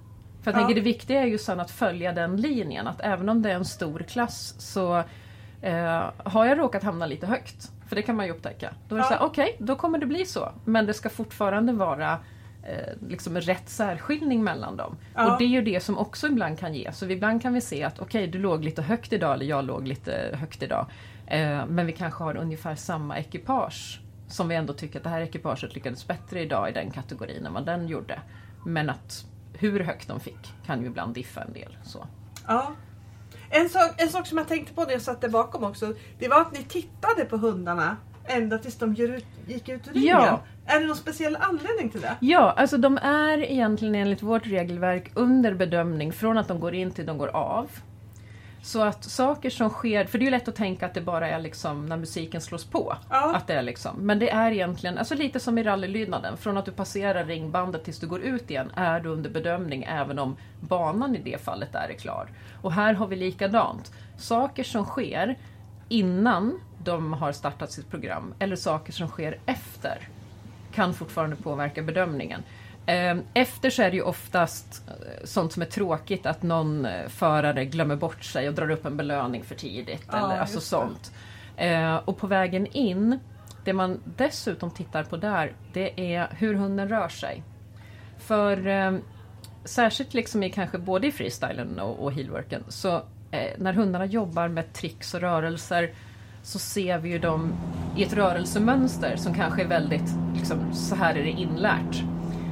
För 0.45 0.51
jag 0.51 0.55
Ja. 0.61 0.65
tänker 0.65 0.75
det 0.75 0.85
viktiga 0.85 1.21
är 1.21 1.25
ju 1.25 1.37
sen 1.37 1.59
att 1.59 1.71
följa 1.71 2.11
den 2.13 2.37
linjen. 2.37 2.87
Att 2.87 3.01
även 3.01 3.29
om 3.29 3.41
det 3.41 3.51
är 3.51 3.55
en 3.55 3.65
stor 3.65 3.99
klass 3.99 4.55
så 4.57 4.97
eh, 5.61 6.03
har 6.17 6.45
jag 6.45 6.59
råkat 6.59 6.83
hamna 6.83 7.05
lite 7.05 7.27
högt. 7.27 7.71
För 7.87 7.95
det 7.95 8.01
kan 8.01 8.15
man 8.15 8.25
ju 8.25 8.31
upptäcka. 8.31 8.69
Då 8.87 8.95
är 8.95 8.99
det 8.99 9.05
Ja. 9.05 9.07
så 9.09 9.13
här, 9.13 9.23
okej, 9.25 9.55
då 9.59 9.75
kommer 9.75 9.97
det 9.99 10.05
bli 10.05 10.25
så. 10.25 10.51
Men 10.65 10.85
det 10.85 10.93
ska 10.93 11.09
fortfarande 11.09 11.73
vara 11.73 12.11
eh, 12.63 13.07
liksom 13.07 13.37
rätt 13.37 13.69
särskiljning 13.69 14.43
mellan 14.43 14.77
dem. 14.77 14.97
Ja. 15.15 15.31
Och 15.33 15.37
det 15.39 15.43
är 15.45 15.47
ju 15.49 15.61
det 15.61 15.79
som 15.79 15.97
också 15.97 16.27
ibland 16.27 16.59
kan 16.59 16.73
ge. 16.73 16.91
Så 16.91 17.05
ibland 17.09 17.41
kan 17.41 17.53
vi 17.53 17.61
se 17.61 17.83
att 17.83 17.99
okej, 17.99 18.27
du 18.27 18.39
låg 18.39 18.63
lite 18.63 18.81
högt 18.81 19.13
idag 19.13 19.33
eller 19.33 19.45
jag 19.45 19.65
låg 19.65 19.87
lite 19.87 20.29
högt 20.39 20.63
idag. 20.63 20.85
Eh, 21.27 21.65
men 21.65 21.85
vi 21.85 21.91
kanske 21.91 22.23
har 22.23 22.37
ungefär 22.37 22.75
samma 22.75 23.17
ekipage. 23.17 23.99
Som 24.27 24.47
vi 24.47 24.55
ändå 24.55 24.73
tycker 24.73 24.99
att 24.99 25.03
det 25.03 25.09
här 25.09 25.21
ekipaget 25.21 25.75
lyckades 25.75 26.07
bättre 26.07 26.41
idag 26.41 26.69
i 26.69 26.71
den 26.73 26.91
kategorin 26.91 27.45
än 27.45 27.53
vad 27.53 27.65
den 27.65 27.87
gjorde. 27.87 28.19
Men 28.65 28.89
att 28.89 29.25
hur 29.59 29.79
högt 29.79 30.07
de 30.07 30.19
fick 30.19 30.53
kan 30.65 30.81
ju 30.81 30.87
ibland 30.87 31.13
diffa 31.13 31.41
en 31.41 31.53
del. 31.53 31.77
Så. 31.83 32.07
Ja. 32.47 32.71
En 33.49 33.69
sak, 33.69 34.01
en 34.01 34.09
sak 34.09 34.27
som 34.27 34.37
jag 34.37 34.47
tänkte 34.47 34.73
på 34.73 34.83
när 34.83 34.91
jag 34.91 35.01
satt 35.01 35.21
där 35.21 35.29
bakom 35.29 35.63
också. 35.63 35.93
Det 36.19 36.27
var 36.27 36.41
att 36.41 36.53
ni 36.53 36.63
tittade 36.63 37.25
på 37.25 37.37
hundarna 37.37 37.97
ända 38.25 38.57
tills 38.57 38.77
de 38.77 38.95
gick 39.47 39.69
ut 39.69 39.87
ur 39.87 39.93
ringen. 39.93 40.07
Ja. 40.07 40.41
Är 40.65 40.79
det 40.79 40.87
någon 40.87 40.95
speciell 40.95 41.37
anledning 41.39 41.89
till 41.89 42.01
det? 42.01 42.15
Ja, 42.19 42.53
alltså 42.57 42.77
de 42.77 42.97
är 42.97 43.37
egentligen 43.37 43.95
enligt 43.95 44.21
vårt 44.21 44.47
regelverk 44.47 45.11
under 45.13 45.53
bedömning 45.53 46.13
från 46.13 46.37
att 46.37 46.47
de 46.47 46.59
går 46.59 46.73
in 46.73 46.91
till 46.91 47.05
de 47.05 47.17
går 47.17 47.27
av. 47.27 47.69
Så 48.65 48.81
att 48.83 49.03
saker 49.03 49.49
som 49.49 49.69
sker, 49.69 50.05
för 50.05 50.17
det 50.17 50.23
är 50.23 50.25
ju 50.25 50.31
lätt 50.31 50.47
att 50.47 50.55
tänka 50.55 50.85
att 50.85 50.93
det 50.93 51.01
bara 51.01 51.29
är 51.29 51.39
liksom 51.39 51.85
när 51.85 51.97
musiken 51.97 52.41
slås 52.41 52.65
på. 52.65 52.97
Ja. 53.09 53.35
Att 53.35 53.47
det 53.47 53.53
är 53.53 53.61
liksom, 53.61 53.95
men 53.99 54.19
det 54.19 54.29
är 54.29 54.51
egentligen, 54.51 54.97
alltså 54.97 55.15
lite 55.15 55.39
som 55.39 55.57
i 55.57 55.63
rallylydnaden, 55.63 56.37
från 56.37 56.57
att 56.57 56.65
du 56.65 56.71
passerar 56.71 57.25
ringbandet 57.25 57.83
tills 57.83 57.99
du 57.99 58.07
går 58.07 58.21
ut 58.21 58.51
igen 58.51 58.71
är 58.75 58.99
du 58.99 59.09
under 59.09 59.29
bedömning 59.29 59.83
även 59.83 60.19
om 60.19 60.35
banan 60.59 61.15
i 61.15 61.19
det 61.19 61.41
fallet 61.41 61.75
är 61.75 61.93
klar. 61.93 62.29
Och 62.61 62.71
här 62.71 62.93
har 62.93 63.07
vi 63.07 63.15
likadant. 63.15 63.91
Saker 64.17 64.63
som 64.63 64.85
sker 64.85 65.37
innan 65.89 66.59
de 66.83 67.13
har 67.13 67.31
startat 67.31 67.71
sitt 67.71 67.89
program 67.89 68.33
eller 68.39 68.55
saker 68.55 68.93
som 68.93 69.07
sker 69.07 69.39
efter 69.45 70.09
kan 70.73 70.93
fortfarande 70.93 71.35
påverka 71.35 71.81
bedömningen. 71.81 72.43
Eh, 72.85 73.17
Efter 73.33 73.69
så 73.69 73.81
är 73.81 73.89
det 73.91 73.95
ju 73.97 74.03
oftast 74.03 74.83
eh, 74.87 75.25
sånt 75.25 75.53
som 75.53 75.61
är 75.61 75.65
tråkigt, 75.65 76.25
att 76.25 76.43
någon 76.43 76.85
eh, 76.85 77.07
förare 77.07 77.65
glömmer 77.65 77.95
bort 77.95 78.23
sig 78.23 78.47
och 78.47 78.53
drar 78.53 78.69
upp 78.71 78.85
en 78.85 78.97
belöning 78.97 79.43
för 79.43 79.55
tidigt. 79.55 80.03
Ja, 80.11 80.17
eller 80.17 80.39
alltså 80.41 80.59
sånt. 80.59 81.11
Eh, 81.57 81.95
Och 81.95 82.17
på 82.17 82.27
vägen 82.27 82.67
in, 82.67 83.19
det 83.63 83.73
man 83.73 83.99
dessutom 84.17 84.71
tittar 84.71 85.03
på 85.03 85.17
där, 85.17 85.53
det 85.73 86.15
är 86.15 86.27
hur 86.31 86.53
hunden 86.53 86.89
rör 86.89 87.09
sig. 87.09 87.43
För 88.17 88.67
eh, 88.67 88.97
särskilt 89.65 90.13
liksom 90.13 90.43
i 90.43 90.49
kanske 90.49 90.77
både 90.77 91.07
i 91.07 91.11
freestylen 91.11 91.79
och, 91.79 92.03
och 92.03 92.11
heelworken, 92.13 92.63
så 92.67 92.95
eh, 93.31 93.51
när 93.57 93.73
hundarna 93.73 94.05
jobbar 94.05 94.47
med 94.47 94.73
tricks 94.73 95.13
och 95.13 95.21
rörelser 95.21 95.93
så 96.43 96.59
ser 96.59 96.97
vi 96.97 97.09
ju 97.09 97.19
dem 97.19 97.53
i 97.97 98.03
ett 98.03 98.13
rörelsemönster 98.13 99.15
som 99.15 99.33
kanske 99.33 99.61
är 99.63 99.67
väldigt, 99.67 100.09
liksom, 100.35 100.73
så 100.73 100.95
här 100.95 101.15
är 101.15 101.23
det 101.23 101.29
inlärt. 101.29 102.03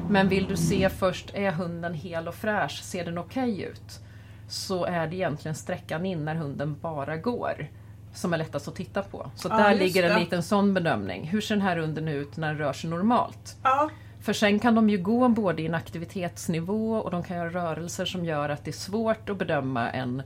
Men 0.10 0.30
vill 0.30 0.48
du 0.48 0.58
se 0.58 0.90
först, 0.90 1.32
är 1.34 1.52
hunden 1.52 1.94
hel 1.94 2.28
och 2.28 2.36
fräsch, 2.36 2.82
ser 2.84 3.06
den 3.06 3.18
okej 3.18 3.62
ut? 3.62 4.00
Så 4.48 4.86
är 4.86 5.08
det 5.08 5.16
egentligen 5.16 5.56
sträckan 5.56 6.06
in 6.06 6.26
när 6.26 6.36
hunden 6.36 6.78
bara 6.82 7.18
går. 7.18 7.68
som 8.16 8.34
är 8.34 8.38
lättast 8.38 8.68
att 8.68 8.76
titta 8.76 9.02
på. 9.04 9.32
Så 9.36 9.48
Ja, 9.52 9.58
där 9.58 9.76
ligger 9.76 10.04
en 10.04 10.14
det. 10.14 10.20
liten 10.20 10.44
sån 10.44 10.74
bedömning. 10.74 11.28
Hur 11.28 11.42
ser 11.42 11.56
den 11.56 11.62
här 11.62 11.78
hunden 11.78 12.08
ut 12.08 12.38
när 12.38 12.48
den 12.48 12.58
rör 12.58 12.74
sig 12.74 12.90
normalt? 12.90 13.58
Ja, 13.64 13.90
För 14.22 14.34
sen 14.34 14.60
kan 14.60 14.76
de 14.76 14.90
ju 14.90 14.98
gå 14.98 15.28
både 15.30 15.62
i 15.62 15.66
en 15.66 15.74
aktivitetsnivå 15.76 16.96
och 16.96 17.12
de 17.12 17.24
kan 17.24 17.38
göra 17.38 17.50
rörelser 17.50 18.06
som 18.06 18.26
gör 18.26 18.50
att 18.50 18.66
det 18.66 18.72
är 18.72 18.74
svårt 18.74 19.30
att 19.30 19.38
bedöma 19.38 19.90
en 19.92 20.24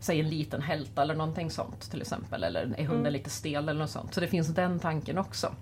Säg 0.00 0.20
en 0.20 0.28
liten 0.28 0.62
hälta 0.62 1.02
eller 1.02 1.14
någonting 1.14 1.50
sånt 1.50 1.90
till 1.90 2.00
exempel. 2.00 2.44
Eller 2.44 2.60
är 2.60 2.66
hunden 2.84 3.00
Mm. 3.00 3.12
lite 3.12 3.30
stel 3.30 3.68
eller 3.68 3.80
något 3.80 3.90
sånt. 3.90 4.14
Så 4.14 4.20
det 4.20 4.26
finns 4.28 4.48
den 4.48 4.78
tanken 4.78 5.18
också. 5.18 5.52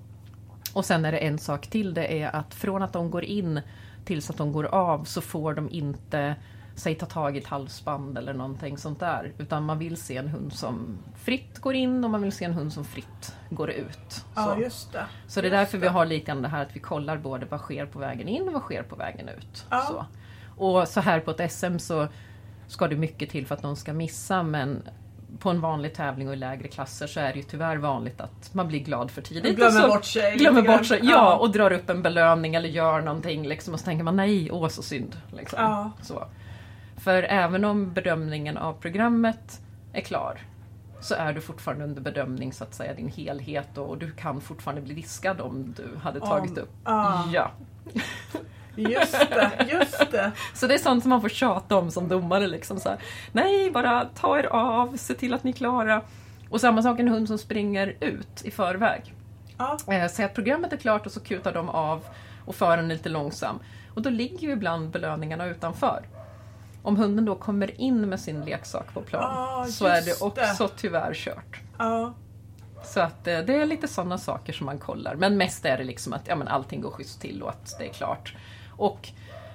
Och 0.76 0.84
sen 0.84 1.04
är 1.04 1.12
det 1.12 1.18
en 1.18 1.38
sak 1.38 1.66
till. 1.66 1.94
Det 1.94 2.22
är 2.22 2.36
att 2.36 2.54
från 2.54 2.82
att 2.82 2.92
de 2.92 3.10
går 3.10 3.24
in 3.24 3.60
tills 4.04 4.30
att 4.30 4.36
de 4.36 4.52
går 4.52 4.64
av 4.64 5.04
så 5.04 5.20
får 5.20 5.54
de 5.54 5.70
inte 5.70 6.36
Säg 6.74 6.94
ta 6.94 7.06
tag 7.06 7.36
i 7.36 7.38
ett 7.38 7.46
halsband 7.46 8.18
eller 8.18 8.34
någonting 8.34 8.78
sånt 8.78 9.00
där. 9.00 9.32
Utan 9.38 9.64
man 9.64 9.78
vill 9.78 9.96
se 9.96 10.16
en 10.16 10.28
hund 10.28 10.52
som 10.52 10.98
fritt 11.14 11.58
går 11.58 11.74
in 11.74 12.04
och 12.04 12.10
man 12.10 12.22
vill 12.22 12.32
se 12.32 12.44
en 12.44 12.52
hund 12.52 12.72
som 12.72 12.84
fritt 12.84 13.36
går 13.50 13.70
ut. 13.70 14.24
ja 14.34 14.54
Så. 14.54 14.60
just 14.60 14.92
det. 14.92 15.06
Så 15.26 15.40
det 15.40 15.48
är 15.48 15.50
därför 15.50 15.78
vi 15.78 15.86
har 15.86 16.06
lite 16.06 16.34
det 16.34 16.48
här 16.48 16.62
att 16.62 16.76
vi 16.76 16.80
kollar 16.80 17.16
både 17.16 17.46
vad 17.46 17.60
sker 17.60 17.86
på 17.86 17.98
vägen 17.98 18.28
in 18.28 18.48
och 18.48 18.52
vad 18.52 18.62
sker 18.62 18.82
på 18.82 18.96
vägen 18.96 19.28
ut. 19.28 19.66
Ja. 19.70 19.80
Så. 19.80 20.06
Och 20.64 20.88
så 20.88 21.00
här 21.00 21.20
på 21.20 21.30
ett 21.30 21.52
SM 21.52 21.78
så 21.78 22.08
ska 22.66 22.88
det 22.88 22.96
mycket 22.96 23.30
till 23.30 23.46
för 23.46 23.54
att 23.54 23.62
någon 23.62 23.76
ska 23.76 23.92
missa 23.92 24.42
men 24.42 24.82
på 25.38 25.50
en 25.50 25.60
vanlig 25.60 25.94
tävling 25.94 26.28
och 26.28 26.34
i 26.34 26.36
lägre 26.36 26.68
klasser 26.68 27.06
så 27.06 27.20
är 27.20 27.32
det 27.32 27.38
ju 27.38 27.42
tyvärr 27.42 27.76
vanligt 27.76 28.20
att 28.20 28.54
man 28.54 28.68
blir 28.68 28.80
glad 28.80 29.10
för 29.10 29.22
tidigt. 29.22 29.44
De 29.44 29.52
glömmer 29.52 29.80
så 29.80 29.88
bort 29.88 30.04
sig 30.04 30.36
Glömmer 30.36 30.62
bort 30.62 30.86
sig, 30.86 31.00
ja, 31.02 31.36
och 31.36 31.50
drar 31.50 31.72
upp 31.72 31.90
en 31.90 32.02
belöning 32.02 32.54
eller 32.54 32.68
gör 32.68 33.00
någonting 33.00 33.46
liksom, 33.48 33.74
och 33.74 33.80
så 33.80 33.84
tänker 33.84 34.04
man 34.04 34.16
nej, 34.16 34.50
åh 34.52 34.68
så 34.68 34.82
synd. 34.82 35.16
Liksom. 35.32 35.58
Ja. 35.62 35.90
Så. 36.02 36.24
För 36.96 37.22
även 37.22 37.64
om 37.64 37.92
bedömningen 37.92 38.56
av 38.56 38.72
programmet 38.72 39.60
är 39.92 40.00
klar 40.00 40.40
så 41.00 41.14
är 41.14 41.32
du 41.32 41.40
fortfarande 41.40 41.84
under 41.84 42.00
bedömning 42.02 42.52
så 42.52 42.64
att 42.64 42.74
säga 42.74 42.94
din 42.94 43.08
helhet 43.08 43.78
och 43.78 43.98
du 43.98 44.10
kan 44.10 44.40
fortfarande 44.40 44.82
bli 44.82 44.94
diskad 44.94 45.40
om 45.40 45.74
du 45.76 45.98
hade 46.02 46.20
Om- 46.20 46.28
tagit 46.28 46.58
upp. 46.58 46.72
ja. 46.84 47.28
Ja. 47.32 47.50
Just 48.76 49.12
det, 49.30 49.50
just 49.72 50.10
det. 50.10 50.32
Så 50.54 50.66
det 50.66 50.74
är 50.74 50.78
sånt 50.78 51.02
som 51.02 51.10
man 51.10 51.20
får 51.20 51.28
tjata 51.28 51.76
om 51.76 51.90
som 51.90 52.08
domare. 52.08 52.46
Liksom 52.46 52.80
så 52.80 52.88
här, 52.88 52.98
Nej, 53.32 53.70
bara 53.70 54.04
ta 54.04 54.38
er 54.38 54.46
av, 54.46 54.96
se 54.96 55.14
till 55.14 55.34
att 55.34 55.44
ni 55.44 55.50
är 55.50 55.54
klara. 55.54 56.02
Och 56.50 56.60
samma 56.60 56.82
sak 56.82 57.00
en 57.00 57.08
hund 57.08 57.28
som 57.28 57.38
springer 57.38 57.96
ut 58.00 58.42
i 58.44 58.50
förväg. 58.50 59.14
Ja, 59.58 59.78
Eh, 59.90 60.08
Säg 60.08 60.24
att 60.24 60.34
programmet 60.34 60.72
är 60.72 60.76
klart 60.76 61.06
och 61.06 61.12
så 61.12 61.20
kutar 61.20 61.52
de 61.52 61.68
av 61.68 62.04
och 62.44 62.54
för 62.54 62.78
en 62.78 62.88
lite 62.88 63.08
långsam. 63.08 63.58
Och 63.94 64.02
då 64.02 64.10
ligger 64.10 64.38
ju 64.48 64.52
ibland 64.52 64.90
belöningarna 64.90 65.46
utanför. 65.46 66.02
Om 66.82 66.96
hunden 66.96 67.24
då 67.24 67.34
kommer 67.34 67.80
in 67.80 68.08
med 68.08 68.20
sin 68.20 68.40
leksak 68.44 68.94
på 68.94 69.00
plan 69.00 69.24
Ah, 69.36 69.64
så 69.66 69.86
är 69.86 70.02
det 70.02 70.20
också 70.22 70.68
tyvärr 70.76 71.14
kört. 71.14 71.60
ja. 71.78 72.14
Så 72.84 73.00
att 73.00 73.26
eh, 73.26 73.38
det 73.38 73.56
är 73.56 73.66
lite 73.66 73.88
sådana 73.88 74.18
saker 74.18 74.52
som 74.52 74.66
man 74.66 74.78
kollar. 74.78 75.14
Men 75.14 75.36
mest 75.36 75.64
är 75.64 75.78
det 75.78 75.84
liksom 75.84 76.12
att 76.12 76.28
ja, 76.28 76.36
men 76.36 76.48
allting 76.48 76.80
går 76.80 76.90
schysst 76.90 77.20
till 77.20 77.42
och 77.42 77.48
att 77.50 77.78
det 77.78 77.88
är 77.88 77.92
klart. 77.92 78.34
Och 78.76 79.08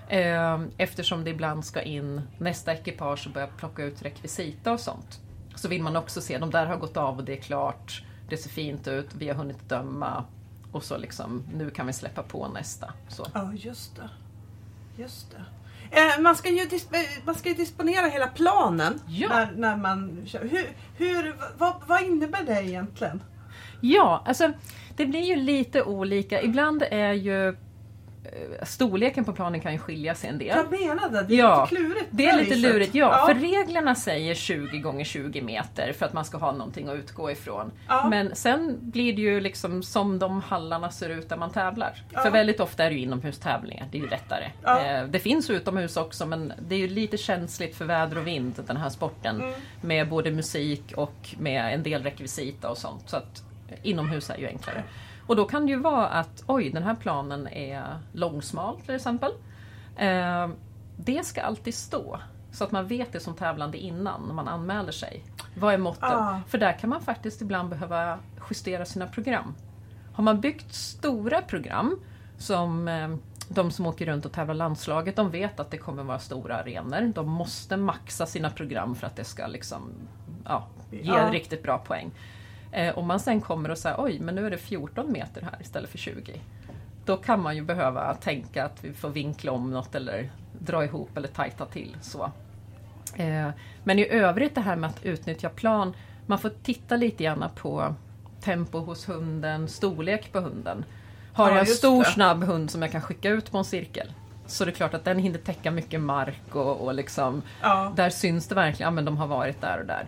eh, 0.09 0.61
eftersom 0.77 1.23
det 1.23 1.29
ibland 1.29 1.65
ska 1.65 1.81
in 1.81 2.21
nästa 2.37 2.73
ekipage 2.73 3.27
och 3.27 3.33
börja 3.33 3.47
plocka 3.47 3.83
ut 3.83 4.01
rekvisita 4.01 4.71
och 4.73 4.79
sånt. 4.79 5.19
Så 5.55 5.67
vill 5.67 5.83
man 5.83 5.95
också 5.95 6.21
se, 6.21 6.37
de 6.37 6.49
där 6.51 6.65
har 6.65 6.77
gått 6.77 6.97
av 6.97 7.17
och 7.17 7.23
det 7.23 7.37
är 7.37 7.41
klart. 7.41 8.03
Det 8.29 8.37
ser 8.37 8.49
fint 8.49 8.87
ut, 8.87 9.09
vi 9.17 9.27
har 9.27 9.35
hunnit 9.35 9.69
döma. 9.69 10.23
Och 10.71 10.83
så 10.83 10.97
liksom, 10.97 11.43
nu 11.53 11.69
kan 11.69 11.87
vi 11.87 11.93
släppa 11.93 12.23
på 12.23 12.47
nästa. 12.47 12.93
Så. 13.07 13.27
Ja, 13.33 13.53
just 13.53 13.95
det. 13.95 14.09
Just 15.01 15.31
det. 15.31 15.45
Eh, 15.91 16.21
man, 16.21 16.35
ska 16.35 16.49
ju 16.49 16.61
eh, 16.61 16.99
man 17.25 17.35
ska 17.35 17.49
disponera 17.49 18.07
hela 18.07 18.27
planen 18.27 18.99
Ja. 19.07 19.29
när, 19.29 19.51
när 19.51 19.77
man 19.77 20.21
kör. 20.25 20.39
Hur, 20.39 20.75
hur, 20.97 21.35
vad, 21.57 21.73
vad 21.87 22.01
innebär 22.01 22.43
det 22.43 22.63
egentligen? 22.63 23.23
Ja, 23.81 24.23
alltså 24.25 24.51
det 24.95 25.05
blir 25.05 25.23
ju 25.23 25.35
lite 25.35 25.83
olika. 25.83 26.41
Ibland 26.41 26.83
är 26.91 27.13
ju 27.13 27.55
storleken 28.63 29.25
på 29.25 29.33
planen 29.33 29.61
kan 29.61 29.71
ju 29.73 29.77
skilja 29.77 30.15
sig 30.15 30.29
en 30.29 30.37
del. 30.37 30.47
Jag 30.47 30.79
menade, 30.81 31.23
det 31.23 31.33
är 31.35 31.37
Ja, 31.39 31.63
lite 31.71 31.75
klurigt. 31.75 32.07
Det 32.11 32.25
är 32.25 32.37
lite 32.37 32.55
lurigt, 32.55 32.95
ja, 32.95 33.25
För 33.27 33.35
reglerna 33.35 33.95
säger 33.95 34.35
20 34.35 34.77
gånger 34.77 35.03
20 35.05 35.41
meter 35.41 35.93
för 35.93 36.05
att 36.05 36.13
man 36.13 36.25
ska 36.25 36.37
ha 36.37 36.51
någonting 36.51 36.87
att 36.89 36.95
utgå 36.95 37.31
ifrån. 37.31 37.71
Ja. 37.87 38.09
Men 38.09 38.35
sen 38.35 38.77
blir 38.81 39.13
det 39.13 39.21
ju 39.21 39.39
liksom 39.41 39.83
som 39.83 40.19
de 40.19 40.41
hallarna 40.41 40.91
ser 40.91 41.09
ut 41.09 41.29
där 41.29 41.37
man 41.37 41.51
tävlar. 41.51 42.03
Ja. 42.13 42.21
För 42.21 42.31
väldigt 42.31 42.59
ofta 42.59 42.83
är 42.83 42.89
det 42.89 42.95
ju 42.95 43.01
inomhustävlingar, 43.01 43.87
det 43.91 43.97
är 43.97 44.01
ju 44.01 44.09
lättare. 44.09 44.51
Ja. 44.63 44.85
Eh, 44.85 45.03
Det 45.07 45.19
finns 45.19 45.49
utomhus 45.49 45.97
också 45.97 46.25
men 46.25 46.53
det 46.67 46.75
är 46.75 46.79
ju 46.79 46.87
lite 46.87 47.17
känsligt 47.17 47.75
för 47.75 47.85
väder 47.85 48.17
och 48.17 48.27
vind 48.27 48.63
den 48.67 48.77
här 48.77 48.89
sporten. 48.89 49.41
Mm. 49.41 49.53
Med 49.81 50.09
både 50.09 50.31
musik 50.31 50.93
och 50.95 51.35
med 51.39 51.73
en 51.73 51.83
del 51.83 52.03
rekvisita 52.03 52.69
och 52.69 52.77
sånt. 52.77 53.09
Så 53.09 53.17
att 53.17 53.43
eh, 53.69 53.77
inomhus 53.83 54.29
är 54.29 54.37
ju 54.37 54.47
enklare. 54.47 54.83
Och 55.31 55.37
då 55.37 55.45
kan 55.45 55.65
det 55.65 55.71
ju 55.71 55.79
vara 55.79 56.07
att 56.07 56.43
oj, 56.47 56.69
den 56.69 56.83
här 56.83 56.95
planen 56.95 57.47
är 57.47 57.99
långsmal 58.11 58.81
till 58.81 58.95
exempel. 58.95 59.31
Eh, 59.95 60.49
det 60.97 61.25
ska 61.25 61.41
alltid 61.41 61.75
stå. 61.75 62.19
Så 62.51 62.63
att 62.63 62.71
man 62.71 62.87
vet 62.87 63.13
det 63.13 63.19
som 63.19 63.35
tävlande 63.35 63.77
innan 63.77 64.21
när 64.27 64.33
man 64.33 64.47
anmäler 64.47 64.91
sig. 64.91 65.23
Vad 65.55 65.73
är 65.73 65.77
måtten? 65.77 66.09
Ah. 66.11 66.39
För 66.47 66.57
där 66.57 66.73
kan 66.79 66.89
man 66.89 67.01
faktiskt 67.01 67.41
ibland 67.41 67.69
behöva 67.69 68.19
justera 68.49 68.85
sina 68.85 69.07
program. 69.07 69.55
Har 70.13 70.23
man 70.23 70.41
byggt 70.41 70.73
stora 70.73 71.41
program 71.41 71.99
som 72.37 72.87
eh, 72.87 73.15
de 73.47 73.71
som 73.71 73.85
åker 73.85 74.05
runt 74.05 74.25
och 74.25 74.31
tävlar 74.31 74.53
landslaget, 74.55 75.15
de 75.15 75.31
vet 75.31 75.59
att 75.59 75.71
det 75.71 75.77
kommer 75.77 76.03
vara 76.03 76.19
stora 76.19 76.55
arenor. 76.55 77.13
De 77.15 77.29
måste 77.29 77.77
maxa 77.77 78.25
sina 78.25 78.49
program 78.49 78.95
för 78.95 79.07
att 79.07 79.15
det 79.15 79.23
ska 79.23 79.47
liksom, 79.47 79.91
ja, 80.45 80.67
ge 80.91 80.99
Ja. 81.03 81.29
riktigt 81.31 81.63
bra 81.63 81.77
poäng. 81.77 82.11
Eh, 82.71 82.97
om 82.97 83.07
man 83.07 83.19
sen 83.19 83.41
kommer 83.41 83.71
och 83.71 83.77
säger 83.77 83.95
oj, 84.03 84.19
men 84.19 84.35
nu 84.35 84.45
är 84.45 84.51
det 84.51 84.57
14 84.57 85.11
meter 85.11 85.41
här 85.41 85.57
istället 85.61 85.89
för 85.89 85.97
20. 85.97 86.41
Då 87.05 87.17
kan 87.17 87.41
man 87.41 87.55
ju 87.55 87.61
behöva 87.63 88.13
tänka 88.13 88.65
att 88.65 88.83
vi 88.83 88.93
får 88.93 89.09
vinkla 89.09 89.51
om 89.51 89.71
något 89.71 89.95
eller 89.95 90.31
dra 90.59 90.83
ihop 90.85 91.17
eller 91.17 91.27
tajta 91.27 91.65
till. 91.65 91.97
Så. 92.01 92.31
Eh, 93.15 93.49
men 93.83 93.99
i 93.99 94.07
övrigt 94.09 94.55
det 94.55 94.61
här 94.61 94.75
med 94.75 94.89
att 94.89 95.05
utnyttja 95.05 95.49
plan, 95.49 95.93
man 96.25 96.39
får 96.39 96.51
titta 96.63 96.95
lite 96.95 97.23
grann 97.23 97.45
på 97.55 97.95
tempo 98.41 98.79
hos 98.79 99.09
hunden, 99.09 99.67
storlek 99.67 100.31
på 100.31 100.39
hunden. 100.39 100.85
Har 101.33 101.47
Ja, 101.49 101.51
jag 101.55 101.59
en 101.59 101.65
stor 101.65 102.03
det. 102.03 102.09
snabb 102.09 102.43
hund 102.43 102.71
som 102.71 102.81
jag 102.81 102.91
kan 102.91 103.01
skicka 103.01 103.29
ut 103.29 103.51
på 103.51 103.57
en 103.57 103.65
cirkel 103.65 104.11
så 104.45 104.65
det 104.65 104.71
är 104.71 104.73
klart 104.75 104.93
att 104.93 105.03
den 105.05 105.19
hinner 105.19 105.37
täcka 105.39 105.71
mycket 105.71 106.01
mark 106.01 106.55
och, 106.55 106.81
och 106.81 106.93
liksom 106.93 107.41
Ja. 107.61 107.93
där 107.95 108.09
syns 108.09 108.47
det 108.47 108.55
verkligen, 108.55 108.87
ja 108.87 108.91
men 108.91 109.05
de 109.05 109.17
har 109.17 109.27
varit 109.27 109.61
där 109.61 109.79
och 109.79 109.85
där. 109.85 110.05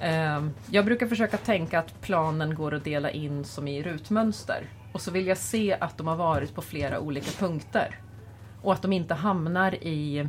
Ehm, 0.00 0.50
Jag 0.70 0.84
brukar 0.84 1.06
försöka 1.06 1.36
tänka 1.36 1.78
att 1.78 2.00
planen 2.00 2.54
går 2.54 2.74
att 2.74 2.84
dela 2.84 3.10
in 3.10 3.44
som 3.44 3.68
i 3.68 3.82
rutmönster. 3.82 4.66
Och 4.92 5.00
så 5.00 5.10
vill 5.10 5.26
jag 5.26 5.38
se 5.38 5.76
att 5.80 5.98
de 5.98 6.06
har 6.06 6.16
varit 6.16 6.54
på 6.54 6.62
flera 6.62 7.00
olika 7.00 7.30
punkter. 7.38 8.00
Och 8.62 8.72
att 8.72 8.82
de 8.82 8.92
inte 8.92 9.14
hamnar 9.14 9.74
i 9.74 10.28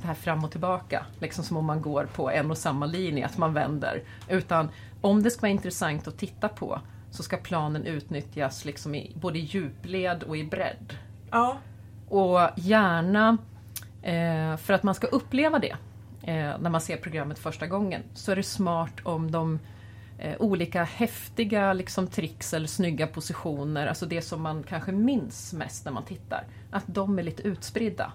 det 0.00 0.06
här 0.06 0.14
fram 0.14 0.44
och 0.44 0.50
tillbaka, 0.50 1.06
liksom 1.18 1.44
som 1.44 1.56
om 1.56 1.64
man 1.64 1.82
går 1.82 2.08
på 2.14 2.30
en 2.30 2.50
och 2.50 2.58
samma 2.58 2.86
linje, 2.86 3.26
att 3.26 3.38
man 3.38 3.54
vänder. 3.54 4.02
Utan 4.28 4.68
om 5.00 5.22
det 5.22 5.30
ska 5.30 5.40
vara 5.40 5.50
intressant 5.50 6.08
att 6.08 6.18
titta 6.18 6.48
på 6.48 6.80
så 7.10 7.22
ska 7.22 7.36
planen 7.36 7.86
utnyttjas 7.86 8.64
liksom 8.64 8.94
i 8.94 9.12
både 9.20 9.38
i 9.38 9.42
djupled 9.42 10.22
och 10.22 10.36
i 10.36 10.44
bredd. 10.44 10.94
Ja. 11.30 11.56
Och 12.08 12.40
gärna, 12.56 13.38
eh, 14.02 14.56
för 14.56 14.72
att 14.72 14.82
man 14.82 14.94
ska 14.94 15.06
uppleva 15.06 15.58
det 15.58 15.76
när 16.22 16.70
man 16.70 16.80
ser 16.80 16.96
programmet 16.96 17.38
första 17.38 17.66
gången, 17.66 18.02
så 18.14 18.32
är 18.32 18.36
det 18.36 18.42
smart 18.42 18.94
om 19.02 19.30
de 19.30 19.58
eh, 20.18 20.34
olika 20.38 20.84
häftiga 20.84 21.72
liksom, 21.72 22.06
tricks 22.06 22.54
eller 22.54 22.66
snygga 22.66 23.06
positioner, 23.06 23.86
alltså 23.86 24.06
det 24.06 24.22
som 24.22 24.42
man 24.42 24.62
kanske 24.62 24.92
minns 24.92 25.52
mest 25.52 25.84
när 25.84 25.92
man 25.92 26.04
tittar, 26.04 26.44
att 26.70 26.84
de 26.86 27.18
är 27.18 27.22
lite 27.22 27.42
utspridda. 27.42 28.12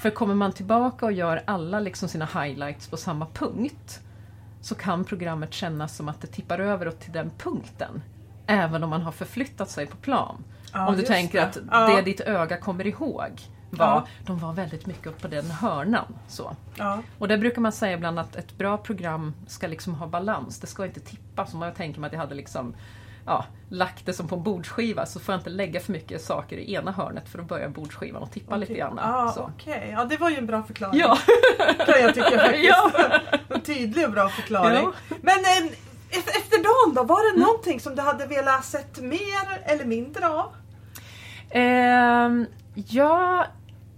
För 0.00 0.10
kommer 0.10 0.34
man 0.34 0.52
tillbaka 0.52 1.06
och 1.06 1.12
gör 1.12 1.42
alla 1.44 1.80
liksom, 1.80 2.08
sina 2.08 2.24
highlights 2.24 2.88
på 2.88 2.96
samma 2.96 3.26
punkt, 3.26 4.00
så 4.60 4.74
kan 4.74 5.04
programmet 5.04 5.52
kännas 5.52 5.96
som 5.96 6.08
att 6.08 6.20
det 6.20 6.26
tippar 6.26 6.58
över 6.58 6.90
till 6.90 7.12
den 7.12 7.30
punkten. 7.38 8.02
Även 8.46 8.84
om 8.84 8.90
man 8.90 9.02
har 9.02 9.12
förflyttat 9.12 9.70
sig 9.70 9.86
på 9.86 9.96
plan. 9.96 10.44
Ja, 10.72 10.88
om 10.88 10.96
du 10.96 11.02
tänker 11.02 11.38
det. 11.40 11.46
att 11.46 11.58
Ja. 11.70 11.96
det 11.96 12.02
ditt 12.02 12.20
öga 12.20 12.56
kommer 12.56 12.86
ihåg 12.86 13.30
var, 13.70 13.86
Ja. 13.86 14.06
de 14.26 14.38
var 14.38 14.52
väldigt 14.52 14.86
mycket 14.86 15.06
upp 15.06 15.22
på 15.22 15.28
den 15.28 15.50
hörnan. 15.50 16.18
Så. 16.28 16.56
Ja. 16.76 16.98
Och 17.18 17.28
där 17.28 17.38
brukar 17.38 17.60
man 17.60 17.72
säga 17.72 17.92
ibland 17.96 18.18
att 18.18 18.36
ett 18.36 18.58
bra 18.58 18.78
program 18.78 19.34
ska 19.46 19.66
liksom 19.66 19.94
ha 19.94 20.06
balans. 20.06 20.60
Det 20.60 20.66
ska 20.66 20.84
inte 20.86 21.00
tippa. 21.00 21.46
Som 21.46 21.62
jag 21.62 21.74
tänker 21.74 22.00
mig 22.00 22.06
att 22.08 22.12
jag 22.12 22.20
hade 22.20 22.34
liksom 22.34 22.74
ja, 23.26 23.44
lagt 23.68 24.06
det 24.06 24.12
som 24.12 24.28
på 24.28 24.36
en 24.36 24.42
bordsskiva 24.42 25.06
så 25.06 25.20
får 25.20 25.32
jag 25.32 25.40
inte 25.40 25.50
lägga 25.50 25.80
för 25.80 25.92
mycket 25.92 26.22
saker 26.22 26.56
i 26.56 26.74
ena 26.74 26.92
hörnet 26.92 27.28
för 27.28 27.38
då 27.38 27.44
börjar 27.44 27.68
bordsskivan 27.68 28.22
att 28.22 28.32
tippa 28.32 28.56
lite 28.56 28.74
grann. 28.74 28.98
Ja, 29.02 29.32
så. 29.34 29.50
okej. 29.56 29.88
Ja, 29.92 30.04
det 30.04 30.16
var 30.16 30.30
ju 30.30 30.36
en 30.36 30.46
bra 30.46 30.62
förklaring. 30.62 31.00
Ja. 31.00 31.18
Kan 31.86 32.00
jag 32.02 32.14
tycka 32.14 32.30
faktiskt. 32.30 32.64
Ja. 32.68 32.90
En 33.54 33.60
tydlig 33.60 34.04
och 34.06 34.12
bra 34.12 34.28
förklaring. 34.28 34.92
Ja. 35.08 35.16
Men 35.22 35.38
eh, 35.38 35.72
efter, 36.10 36.62
dagen 36.62 36.94
då, 36.94 37.02
var 37.14 37.32
det 37.34 37.40
någonting 37.40 37.80
som 37.80 37.94
du 37.96 38.02
hade 38.02 38.26
velat 38.26 38.64
sett 38.64 39.00
mer 39.00 39.62
eller 39.64 39.84
mindre 39.84 40.28
av? 40.28 40.52
Ehm, 41.50 42.46
ja, 42.74 43.46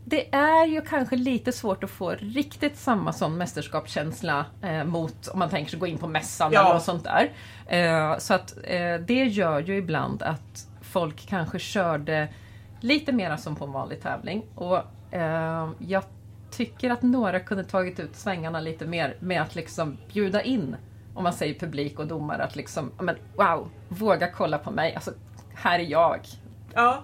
det 0.04 0.34
är 0.34 0.66
ju 0.66 0.80
kanske 0.80 1.16
lite 1.16 1.52
svårt 1.52 1.84
att 1.84 1.90
få 1.90 2.10
riktigt 2.10 2.76
samma 2.76 3.12
sån 3.12 3.36
mästerskapskänsla 3.36 4.46
eh, 4.62 4.84
mot 4.84 5.28
om 5.28 5.38
man 5.38 5.48
tänker 5.50 5.70
sig 5.70 5.78
gå 5.80 5.86
in 5.86 5.98
på 5.98 6.08
mässan 6.08 6.52
Ja. 6.52 6.60
eller 6.60 6.74
något 6.74 6.82
sånt 6.82 7.04
där. 7.04 7.32
Eh, 7.66 8.18
så 8.18 8.34
att 8.34 8.54
eh, 8.64 8.94
det 9.06 9.24
gör 9.24 9.60
ju 9.60 9.76
ibland 9.76 10.22
att 10.22 10.66
folk 10.82 11.26
kanske 11.28 11.58
körde 11.58 12.28
lite 12.80 13.12
mera 13.12 13.36
som 13.36 13.56
på 13.56 13.64
en 13.64 13.72
vanlig 13.72 14.02
tävling. 14.02 14.42
Och 14.54 14.78
eh, 15.14 15.70
jag 15.78 16.02
tycker 16.50 16.90
att 16.90 17.02
några 17.02 17.40
kunde 17.40 17.64
tagit 17.64 18.00
ut 18.00 18.16
svängarna 18.16 18.60
lite 18.60 18.86
mer 18.86 19.16
med 19.20 19.42
att 19.42 19.54
liksom 19.54 19.96
bjuda 20.12 20.42
in, 20.42 20.76
om 21.14 21.22
man 21.24 21.32
säger 21.32 21.54
publik 21.58 21.98
och 21.98 22.06
domare, 22.06 22.44
att 22.44 22.56
liksom, 22.56 22.92
men 23.00 23.16
wow, 23.36 23.68
våga 23.88 24.30
kolla 24.32 24.58
på 24.58 24.70
mig. 24.70 24.94
Alltså, 24.94 25.10
här 25.54 25.78
är 25.78 25.84
jag, 25.84 26.20
Ja. 26.74 27.00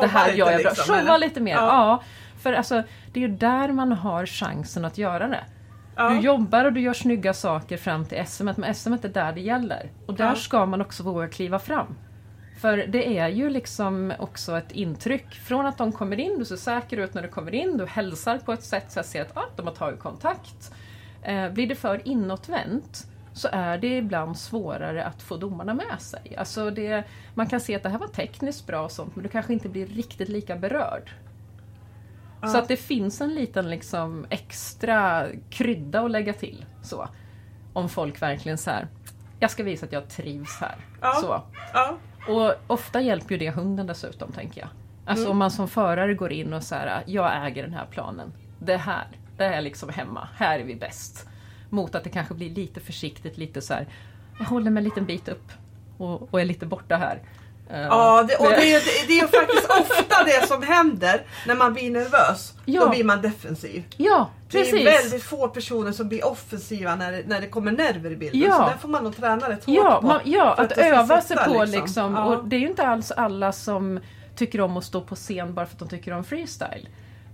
det 0.00 0.06
här 0.06 0.26
lite 0.26 0.38
gör 0.38 0.50
jag 0.50 0.60
bra. 0.62 0.70
liksom, 0.70 0.94
Showa 0.94 1.16
lite 1.16 1.40
mer. 1.40 1.54
Ja. 1.54 1.66
Ja. 1.66 2.02
För 2.40 2.52
alltså, 2.52 2.82
det 3.12 3.24
är 3.24 3.28
ju 3.28 3.36
där 3.36 3.72
man 3.72 3.92
har 3.92 4.26
chansen 4.26 4.84
att 4.84 4.98
göra 4.98 5.28
det. 5.28 5.44
Ja. 5.96 6.08
Du 6.10 6.20
jobbar 6.20 6.64
och 6.64 6.72
du 6.72 6.80
gör 6.80 6.92
snygga 6.92 7.34
saker 7.34 7.76
fram 7.76 8.04
till 8.04 8.26
SM, 8.26 8.44
men 8.44 8.74
SM 8.74 8.92
är 8.92 9.08
där 9.08 9.32
det 9.32 9.40
gäller. 9.40 9.90
Och 10.06 10.14
där 10.14 10.24
Ja. 10.24 10.34
ska 10.34 10.66
man 10.66 10.80
också 10.80 11.02
våga 11.02 11.28
kliva 11.28 11.58
fram. 11.58 11.96
För 12.60 12.76
det 12.76 13.18
är 13.18 13.28
ju 13.28 13.50
liksom 13.50 14.12
också 14.18 14.56
ett 14.58 14.72
intryck 14.72 15.34
från 15.34 15.66
att 15.66 15.78
de 15.78 15.92
kommer 15.92 16.20
in, 16.20 16.38
du 16.38 16.44
ser 16.44 16.56
säker 16.56 16.96
ut 16.96 17.14
när 17.14 17.22
du 17.22 17.28
kommer 17.28 17.54
in, 17.54 17.76
du 17.76 17.86
hälsar 17.86 18.38
på 18.38 18.52
ett 18.52 18.62
sätt 18.64 18.92
så 18.92 18.98
jag 18.98 19.06
ser 19.06 19.22
att 19.22 19.36
ah, 19.36 19.44
de 19.56 19.66
har 19.66 19.74
tagit 19.74 20.00
kontakt. 20.00 20.72
Eh, 21.22 21.48
blir 21.50 21.66
det 21.66 21.74
för 21.74 22.08
inåtvänt 22.08 23.06
så 23.32 23.48
är 23.52 23.78
det 23.78 23.96
ibland 23.96 24.38
svårare 24.38 25.04
att 25.04 25.22
få 25.22 25.36
domarna 25.36 25.74
med 25.74 26.00
sig. 26.00 26.36
Alltså 26.38 26.70
det, 26.70 27.04
man 27.34 27.46
kan 27.46 27.60
se 27.60 27.76
att 27.76 27.82
det 27.82 27.88
här 27.88 27.98
var 27.98 28.06
tekniskt 28.06 28.66
bra 28.66 28.80
och 28.82 28.90
sånt 28.92 29.16
men 29.16 29.22
du 29.22 29.28
kanske 29.28 29.52
inte 29.52 29.68
blir 29.68 29.86
riktigt 29.86 30.28
lika 30.28 30.56
berörd. 30.56 31.10
Så 32.48 32.58
att 32.58 32.68
det 32.68 32.76
finns 32.76 33.20
en 33.20 33.34
liten 33.34 33.70
liksom 33.70 34.26
extra 34.30 35.26
krydda 35.50 36.00
att 36.00 36.10
lägga 36.10 36.32
till. 36.32 36.64
Så. 36.82 37.08
Om 37.72 37.88
folk 37.88 38.22
verkligen 38.22 38.58
så 38.58 38.70
här, 38.70 38.88
jag 39.40 39.50
ska 39.50 39.62
visa 39.62 39.86
att 39.86 39.92
jag 39.92 40.08
trivs 40.08 40.58
här. 40.60 40.76
Ja. 41.00 41.12
Så. 41.12 41.42
Ja. 41.74 41.96
Och 42.28 42.54
ofta 42.66 43.00
hjälper 43.00 43.32
ju 43.34 43.38
det 43.38 43.50
hunden 43.50 43.86
dessutom, 43.86 44.32
tänker 44.32 44.60
jag. 44.60 44.68
Alltså 45.04 45.24
Mm. 45.24 45.30
om 45.32 45.38
man 45.38 45.50
som 45.50 45.68
förare 45.68 46.14
går 46.14 46.32
in 46.32 46.52
och 46.52 46.62
säger 46.62 47.02
jag 47.06 47.46
äger 47.46 47.62
den 47.62 47.74
här 47.74 47.86
planen. 47.90 48.32
Det 48.58 48.76
här, 48.76 49.06
det 49.36 49.44
är 49.44 49.60
liksom 49.60 49.88
hemma. 49.88 50.28
Här 50.36 50.58
är 50.58 50.64
vi 50.64 50.74
bäst. 50.76 51.28
Mot 51.70 51.94
att 51.94 52.04
det 52.04 52.10
kanske 52.10 52.34
blir 52.34 52.50
lite 52.50 52.80
försiktigt, 52.80 53.38
lite 53.38 53.60
så 53.60 53.74
här. 53.74 53.88
Jag 54.38 54.44
håller 54.46 54.70
mig 54.70 54.80
en 54.80 54.84
liten 54.84 55.04
bit 55.04 55.28
upp 55.28 55.52
och, 55.98 56.34
och 56.34 56.40
är 56.40 56.44
lite 56.44 56.66
borta 56.66 56.96
här. 56.96 57.22
Eh, 57.72 57.80
Ja, 57.80 58.22
det, 58.28 58.36
och 58.36 58.48
det, 58.48 58.72
är- 58.74 58.80
det, 58.80 59.06
det 59.08 59.18
är 59.20 59.26
faktiskt 59.26 59.70
ofta 59.80 60.24
det 60.24 60.46
som 60.46 60.62
händer 60.62 61.22
när 61.46 61.54
man 61.54 61.72
blir 61.72 61.90
nervös. 61.90 62.54
Ja. 62.64 62.80
Då 62.84 62.88
blir 62.90 63.04
man 63.04 63.22
defensiv. 63.22 63.84
Ja, 63.96 64.30
Det 64.50 64.58
är 64.58 64.62
precis. 64.64 64.86
väldigt 64.86 65.22
få 65.22 65.48
personer 65.48 65.92
som 65.92 66.08
blir 66.08 66.26
offensiva 66.26 66.94
när 66.96 67.12
det, 67.12 67.22
när 67.26 67.40
det 67.40 67.46
kommer 67.46 67.72
nerver 67.72 68.10
i 68.10 68.16
bilden. 68.16 68.40
Ja. 68.40 68.56
Så 68.56 68.62
där 68.62 68.76
får 68.76 68.88
man 68.88 69.04
nog 69.04 69.16
träna 69.16 69.48
rätt 69.48 69.64
hårt 69.64 69.74
Ja, 69.76 69.98
på. 70.00 70.06
man, 70.06 70.20
ja 70.24 70.52
att, 70.52 70.58
att 70.58 70.68
det 70.68 70.88
öva 70.88 71.20
sig 71.20 71.36
på 71.36 71.64
liksom. 71.64 71.80
liksom. 71.80 72.14
Ja. 72.14 72.24
Och 72.24 72.44
det 72.48 72.56
är 72.56 72.60
ju 72.60 72.68
inte 72.68 72.86
alls 72.86 73.10
alla 73.10 73.52
som 73.52 74.00
tycker 74.36 74.60
om 74.60 74.76
att 74.76 74.84
stå 74.84 75.00
på 75.00 75.14
scen 75.14 75.54
bara 75.54 75.66
för 75.66 75.72
att 75.74 75.78
de 75.78 75.88
tycker 75.88 76.12
om 76.12 76.24
freestyle. 76.24 76.88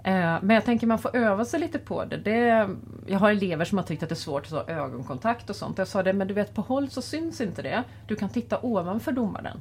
Eh, 0.05 0.37
men 0.43 0.51
jag 0.51 0.65
tänker 0.65 0.87
man 0.87 0.99
får 0.99 1.17
öva 1.17 1.45
sig 1.45 1.61
lite 1.61 1.79
på 1.79 2.05
det. 2.05 2.17
det. 2.17 2.69
Jag 3.07 3.19
har 3.19 3.31
elever 3.31 3.65
som 3.65 3.79
har 3.79 3.85
tyckt 3.85 4.03
att 4.03 4.09
det 4.09 4.13
är 4.13 4.17
svårt 4.17 4.45
att 4.47 4.51
ha 4.53 4.65
ögonkontakt 4.69 5.51
och 5.51 5.57
sånt. 5.57 5.79
Jag 5.79 5.89
sa 5.89 6.03
det, 6.03 6.13
men 6.13 6.29
du 6.29 6.35
vet 6.35 6.55
på 6.55 6.61
håll 6.63 6.91
så 6.91 7.03
syns 7.03 7.41
inte 7.41 7.63
det. 7.63 7.83
Du 8.09 8.17
kan 8.17 8.29
titta 8.29 8.59
ovanför 8.63 9.13
domaren. 9.13 9.61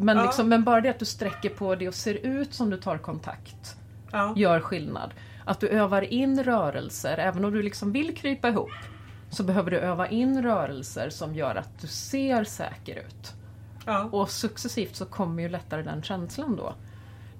Men, 0.00 0.16
Ja. 0.16 0.22
liksom, 0.24 0.48
men 0.48 0.64
bara 0.64 0.80
det 0.80 0.88
att 0.88 0.98
du 0.98 1.04
sträcker 1.04 1.48
på 1.50 1.74
det 1.74 1.88
och 1.88 1.94
ser 1.94 2.14
ut 2.14 2.54
som 2.54 2.70
du 2.70 2.76
tar 2.76 2.98
kontakt 2.98 3.76
Ja. 4.12 4.32
gör 4.36 4.60
skillnad. 4.60 5.10
Att 5.44 5.60
du 5.60 5.68
övar 5.68 6.02
in 6.02 6.44
rörelser, 6.44 7.18
även 7.18 7.44
om 7.44 7.52
du 7.52 7.62
liksom 7.62 7.92
vill 7.92 8.16
krypa 8.16 8.48
ihop, 8.48 8.70
så 9.30 9.42
behöver 9.42 9.70
du 9.70 9.78
öva 9.78 10.08
in 10.08 10.42
rörelser 10.42 11.10
som 11.10 11.34
gör 11.34 11.54
att 11.54 11.80
du 11.80 11.86
ser 11.86 12.44
säker 12.44 12.96
ut. 12.96 13.32
Ja. 13.86 14.04
Och 14.12 14.30
successivt 14.30 14.96
så 14.96 15.04
kommer 15.06 15.42
ju 15.42 15.48
lättare 15.48 15.82
den 15.82 16.02
känslan 16.02 16.56
då. 16.56 16.74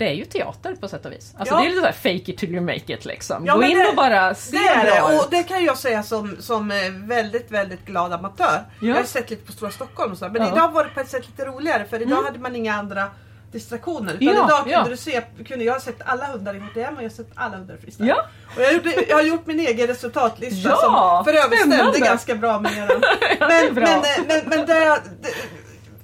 Det 0.00 0.08
är 0.08 0.12
ju 0.12 0.24
teater 0.24 0.74
på 0.74 0.88
sätt 0.88 1.06
och 1.06 1.12
vis. 1.12 1.34
Alltså 1.38 1.54
Ja. 1.54 1.60
det 1.60 1.66
är 1.66 1.68
lite 1.68 1.80
såhär 1.80 1.92
fake 1.92 2.30
it 2.32 2.38
till 2.38 2.50
you 2.54 2.60
make 2.60 2.92
it 2.94 3.04
liksom. 3.04 3.46
Ja, 3.46 3.52
Gå 3.54 3.60
men 3.60 3.70
in 3.70 3.78
det- 3.78 3.88
och 3.88 3.94
bara 3.96 4.34
se 4.34 4.56
Det 4.58 4.66
är 4.68 4.84
det 4.84 5.02
och 5.18 5.26
det 5.30 5.42
kan 5.42 5.64
jag 5.64 5.76
säga 5.78 6.02
som, 6.02 6.36
som 6.40 6.70
eh, 6.70 6.76
väldigt, 6.92 7.50
väldigt 7.50 7.84
glad 7.86 8.12
amatör. 8.12 8.60
Ja. 8.80 8.88
Jag 8.88 8.94
har 8.96 9.02
sett 9.04 9.30
lite 9.30 9.46
på 9.46 9.52
Stora 9.52 9.70
Stockholm 9.70 10.12
och 10.12 10.18
så, 10.18 10.28
men 10.28 10.42
idag 10.52 10.72
var 10.72 10.84
det 10.84 10.90
på 10.90 11.00
ett 11.00 11.08
sätt 11.08 11.26
lite 11.26 11.44
roligare 11.44 11.84
för 11.84 11.96
idag 12.02 12.12
Mm. 12.12 12.24
hade 12.24 12.38
man 12.38 12.56
inga 12.56 12.74
andra 12.74 13.06
distraktioner. 13.52 14.12
Utan 14.14 14.26
Ja, 14.26 14.32
idag 14.32 14.58
kunde 14.58 14.70
ja. 14.72 14.86
du 14.90 14.96
se, 14.96 15.22
kunde 15.48 15.64
jag 15.64 15.72
ha 15.72 15.80
sett 15.80 16.02
alla 16.04 16.26
hundar 16.26 16.54
i 16.54 16.58
HTM 16.58 16.96
och 16.96 17.02
jag 17.02 17.08
har 17.08 17.14
sett 17.16 17.30
alla 17.34 17.56
hundar 17.56 17.74
i 17.74 17.78
freestyle. 17.78 18.08
Ja. 18.08 18.24
Och 18.56 18.62
jag, 18.62 18.72
gjorde, 18.72 19.04
jag 19.08 19.16
har 19.16 19.22
gjort 19.22 19.46
min 19.46 19.60
egen 19.60 19.86
resultatlista 19.86 20.68
Ja, 20.68 20.76
som 20.76 21.24
för 21.24 21.44
övrigt 21.44 21.60
stämde 21.74 21.98
ganska 21.98 22.34
bra 22.34 22.60
med 22.60 22.72
eran. 22.78 23.02
Men, 23.40 23.74
bra. 23.74 23.84
men, 23.86 23.98
eh, 23.98 24.24
men, 24.28 24.40
men 24.58 24.66
det, 24.66 25.00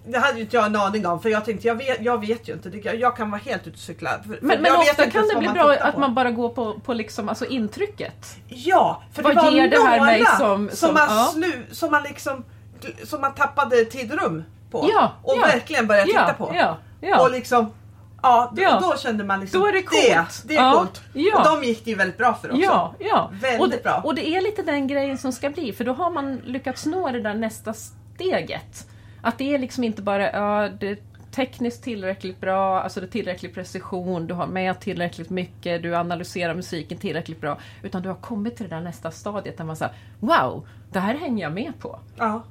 det, 0.07 0.19
hade 0.19 0.35
ju 0.37 0.41
inte 0.41 0.57
jag 0.57 0.67
en 0.67 0.77
aning 0.77 1.07
om 1.07 1.21
för 1.21 1.29
jag 1.29 1.45
tänkte 1.45 1.67
jag 1.69 1.75
vet, 1.75 2.01
jag 2.01 2.21
vet 2.27 2.49
ju 2.49 2.53
inte. 2.53 2.69
Jag 2.97 3.17
kan 3.17 3.31
vara 3.31 3.41
helt 3.41 3.67
ute 3.67 3.75
och 3.75 3.79
cykla. 3.81 4.11
För- 4.11 4.39
Men, 4.43 4.63
men 4.63 4.77
ofta 4.77 5.11
kan 5.11 5.29
det 5.29 5.37
bli 5.37 5.47
man 5.47 5.55
bra 5.55 5.73
tittar 5.73 5.89
att 5.89 5.99
man 5.99 6.15
bara 6.15 6.31
går 6.31 6.49
på, 6.49 6.81
på 6.81 6.95
liksom, 6.95 7.29
alltså 7.29 7.47
intrycket. 7.47 8.37
Ja, 8.49 9.03
för 9.13 9.23
Vad 9.23 9.37
det 9.37 9.43
var 9.43 9.51
ger 9.51 9.69
det 9.71 9.83
här 9.83 10.01
mig 10.05 10.25
som- 10.27 10.39
som, 10.39 10.71
som- 10.77 10.95
man 10.95 11.07
ja. 11.11 11.25
slu, 11.35 11.53
som 11.73 11.91
man 11.91 12.03
liksom 12.03 12.45
som 13.05 13.21
man 13.21 13.35
tappade 13.35 13.85
tid 13.85 14.13
och 14.13 14.19
rum 14.23 14.45
på. 14.71 14.89
Ja, 14.93 15.13
och 15.23 15.35
ja. 15.37 15.41
verkligen 15.47 15.87
började 15.87 16.07
titta 16.07 16.35
på. 16.39 16.55
Och 17.21 17.31
liksom 17.31 17.73
Ja, 18.23 18.53
då, 18.57 18.63
Ja. 18.63 18.79
då 18.81 18.97
kände 18.99 19.25
man 19.25 19.41
liksom 19.41 19.61
Då 19.61 19.67
är 19.67 19.73
det 19.73 19.83
coolt. 19.83 20.03
Det, 20.03 20.49
det 20.49 20.57
är 20.57 20.63
Ja, 20.63 20.73
coolt. 20.73 21.03
ja. 21.13 21.39
Och 21.39 21.45
de 21.61 21.67
gick 21.67 21.85
det 21.85 21.91
ju 21.91 21.97
väldigt 21.97 22.19
bra 22.19 22.35
för 22.35 22.49
också. 22.51 22.63
Ja, 22.63 22.95
ja. 22.99 23.31
Väldigt 23.33 23.61
och, 23.61 23.69
det, 23.71 23.83
bra. 23.83 24.01
och 24.05 24.15
det 24.15 24.29
är 24.29 24.41
lite 24.41 24.63
den 24.63 24.87
grejen 24.87 25.19
som 25.19 25.33
ska 25.33 25.51
bli, 25.51 25.73
för 25.73 25.85
då 25.85 25.93
har 25.93 26.11
man 26.11 26.37
lyckats 26.37 26.87
nå 26.87 27.11
det 27.11 27.21
där 27.23 27.35
nästa 27.35 27.75
steget. 27.75 28.87
Att 29.27 29.39
det 29.39 29.55
är 29.55 29.59
liksom 29.59 29.85
inte 29.85 30.03
bara, 30.03 30.33
ja, 30.33 30.69
det 30.81 30.89
är 30.89 30.99
tekniskt 31.31 31.83
tillräckligt 31.83 32.41
bra, 32.41 32.81
alltså 32.81 33.01
det 33.01 33.07
är 33.07 33.11
tillräcklig 33.11 33.55
precision, 33.55 34.27
du 34.27 34.35
har 34.35 34.47
med 34.47 34.81
tillräckligt 34.81 35.31
mycket, 35.31 35.83
du 35.83 35.97
analyserar 35.97 36.55
musiken 36.55 36.99
tillräckligt 36.99 37.41
bra. 37.41 37.59
Utan 37.83 38.03
du 38.03 38.09
har 38.09 38.17
kommit 38.17 38.57
till 38.57 38.69
det 38.69 38.77
där 38.77 38.83
nästa 38.83 39.11
stadiet 39.11 39.57
där 39.59 39.65
man 39.65 39.77
säger, 39.77 39.95
wow, 40.21 40.69
det 40.93 41.01
här 41.01 41.15
hänger 41.15 41.43
jag 41.43 41.53
med 41.53 41.73
på. 41.79 41.99
Ja. 42.17 42.43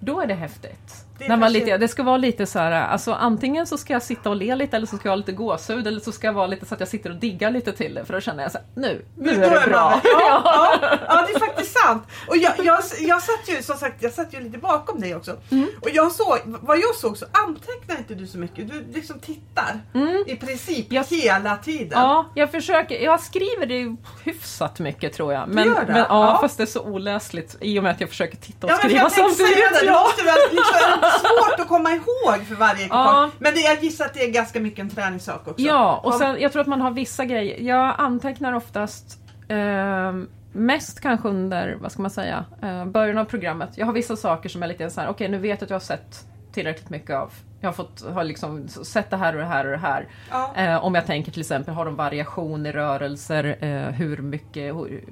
Då 0.00 0.20
är 0.20 0.26
det 0.26 0.34
häftigt. 0.34 1.06
När 1.28 1.36
man 1.36 1.52
lite, 1.52 1.78
det 1.78 1.88
ska 1.88 2.02
vara 2.02 2.16
lite 2.16 2.46
så 2.46 2.58
här, 2.58 2.72
alltså 2.72 3.12
antingen 3.12 3.66
så 3.66 3.78
ska 3.78 3.92
jag 3.92 4.02
sitta 4.02 4.30
och 4.30 4.36
le 4.36 4.54
lite 4.54 4.76
eller 4.76 4.86
så 4.86 4.96
ska 4.96 5.08
jag 5.08 5.12
ha 5.12 5.16
lite 5.16 5.32
gåshud 5.32 5.86
eller 5.86 6.00
så 6.00 6.12
ska 6.12 6.26
jag 6.26 6.34
vara 6.34 6.46
lite 6.46 6.66
så 6.66 6.74
att 6.74 6.80
jag 6.80 6.88
sitter 6.88 7.10
och 7.10 7.16
diggar 7.16 7.50
lite 7.50 7.72
till 7.72 7.94
det 7.94 8.04
för 8.04 8.12
då 8.14 8.20
känner 8.20 8.42
jag 8.42 8.52
så 8.52 8.58
här, 8.58 8.66
nu, 8.74 9.04
nu 9.16 9.34
Då 9.34 9.40
är 9.46 9.60
det 9.60 9.70
bra. 9.70 10.00
Ja, 10.04 10.42
ja, 10.44 10.98
ja, 11.08 11.24
det 11.28 11.34
är 11.34 11.38
faktiskt 11.38 11.78
sant. 11.78 12.02
Och 12.28 12.36
jag, 12.36 12.52
jag, 12.58 12.78
jag 13.00 13.22
satt 13.22 13.48
ju 13.48 13.62
som 13.62 13.76
sagt 13.76 14.02
jag 14.02 14.12
satt 14.12 14.34
ju 14.34 14.40
lite 14.40 14.58
bakom 14.58 15.00
dig 15.00 15.14
också. 15.14 15.36
Mm. 15.50 15.68
Och 15.80 15.90
jag 15.92 16.12
såg, 16.12 16.38
vad 16.44 16.76
jag 16.78 16.94
såg 16.94 17.18
så 17.18 17.26
antecknar 17.32 17.96
inte 17.98 18.14
du 18.14 18.26
så 18.26 18.38
mycket. 18.38 18.68
Du 18.70 18.84
liksom 18.94 19.18
tittar 19.18 19.80
i 20.26 20.36
princip 20.36 20.86
Jag- 20.92 21.04
hela 21.04 21.56
tiden. 21.56 21.98
Mm. 21.98 22.08
Ja, 22.08 22.26
jag 22.34 22.50
försöker. 22.50 22.98
Jag 23.04 23.20
skriver 23.20 23.66
det 23.66 23.96
hyfsat 24.24 24.78
mycket 24.78 25.12
tror 25.12 25.32
jag. 25.32 25.48
Men, 25.48 25.64
gör 25.66 25.74
det? 25.80 25.92
men 25.92 25.96
ja, 25.96 26.06
Ja. 26.08 26.38
fast 26.40 26.56
det 26.56 26.62
är 26.62 26.66
så 26.66 26.80
oläsligt 26.82 27.56
i 27.60 27.78
och 27.78 27.82
med 27.82 27.92
att 27.92 28.00
jag 28.00 28.08
försöker 28.08 28.36
titta 28.36 28.66
och 28.66 28.72
Ja, 28.72 28.76
skriva 28.76 28.98
jag 28.98 29.12
tänkte 29.12 29.34
säga 29.34 29.48
samtidigt. 29.48 29.72
det, 29.72 29.80
det 29.80 29.86
Ja. 29.86 30.02
måste 30.02 30.24
väl 30.24 30.34
liksom, 30.50 30.74
är 30.74 31.00
det 31.00 31.06
svårt 31.20 31.60
att 31.60 31.68
komma 31.68 31.90
ihåg 31.90 32.46
för 32.48 32.54
varje 32.54 32.80
ekipage. 32.80 33.06
Ja. 33.06 33.30
Men 33.38 33.54
det, 33.54 33.60
jag 33.60 33.82
gissar 33.82 34.04
att 34.04 34.14
det 34.14 34.24
är 34.24 34.30
ganska 34.30 34.60
mycket 34.60 34.78
en 34.78 34.90
träningssak 34.90 35.48
också. 35.48 35.62
ja, 35.62 36.00
och 36.04 36.14
sen 36.14 36.40
jag 36.40 36.52
tror 36.52 36.62
att 36.62 36.68
man 36.68 36.80
har 36.80 36.90
vissa 36.90 37.24
grejer. 37.24 37.60
Jag 37.60 37.94
antecknar 37.98 38.52
oftast 38.52 39.18
eh, 39.48 40.12
mest 40.52 41.00
kanske 41.00 41.28
under, 41.28 41.76
vad 41.80 41.92
ska 41.92 42.02
man 42.02 42.10
säga, 42.10 42.44
eh, 42.62 42.84
början 42.84 43.18
av 43.18 43.24
programmet. 43.24 43.70
Jag 43.74 43.86
har 43.86 43.92
vissa 43.92 44.16
saker 44.16 44.48
som 44.48 44.62
är 44.62 44.66
lite 44.66 44.90
så 44.90 45.00
här, 45.00 45.08
okej 45.08 45.28
nu 45.28 45.38
vet 45.38 45.60
jag 45.60 45.66
att 45.66 45.70
jag 45.70 45.74
har 45.74 45.80
sett 45.80 46.26
tillräckligt 46.52 46.90
mycket 46.90 47.16
av. 47.16 47.32
Jag 47.60 47.68
har 47.68 47.72
fått, 47.72 48.04
har 48.12 48.24
liksom 48.24 48.68
sett 48.68 49.10
det 49.10 49.16
här 49.16 49.32
och 49.32 49.40
det 49.40 49.46
här 49.46 49.64
och 49.64 49.70
det 49.70 49.78
här. 49.78 50.08
Ja. 50.30 50.52
Eh, 50.56 50.84
om 50.84 50.94
jag 50.94 51.06
tänker 51.06 51.32
till 51.32 51.40
exempel, 51.40 51.74
har 51.74 51.84
de 51.84 51.96
variation 51.96 52.66
i 52.66 52.72
rörelser? 52.72 53.56
Eh, 53.60 53.90
hur, 53.94 54.16
mycket, 54.16 54.74
hur, 54.74 55.04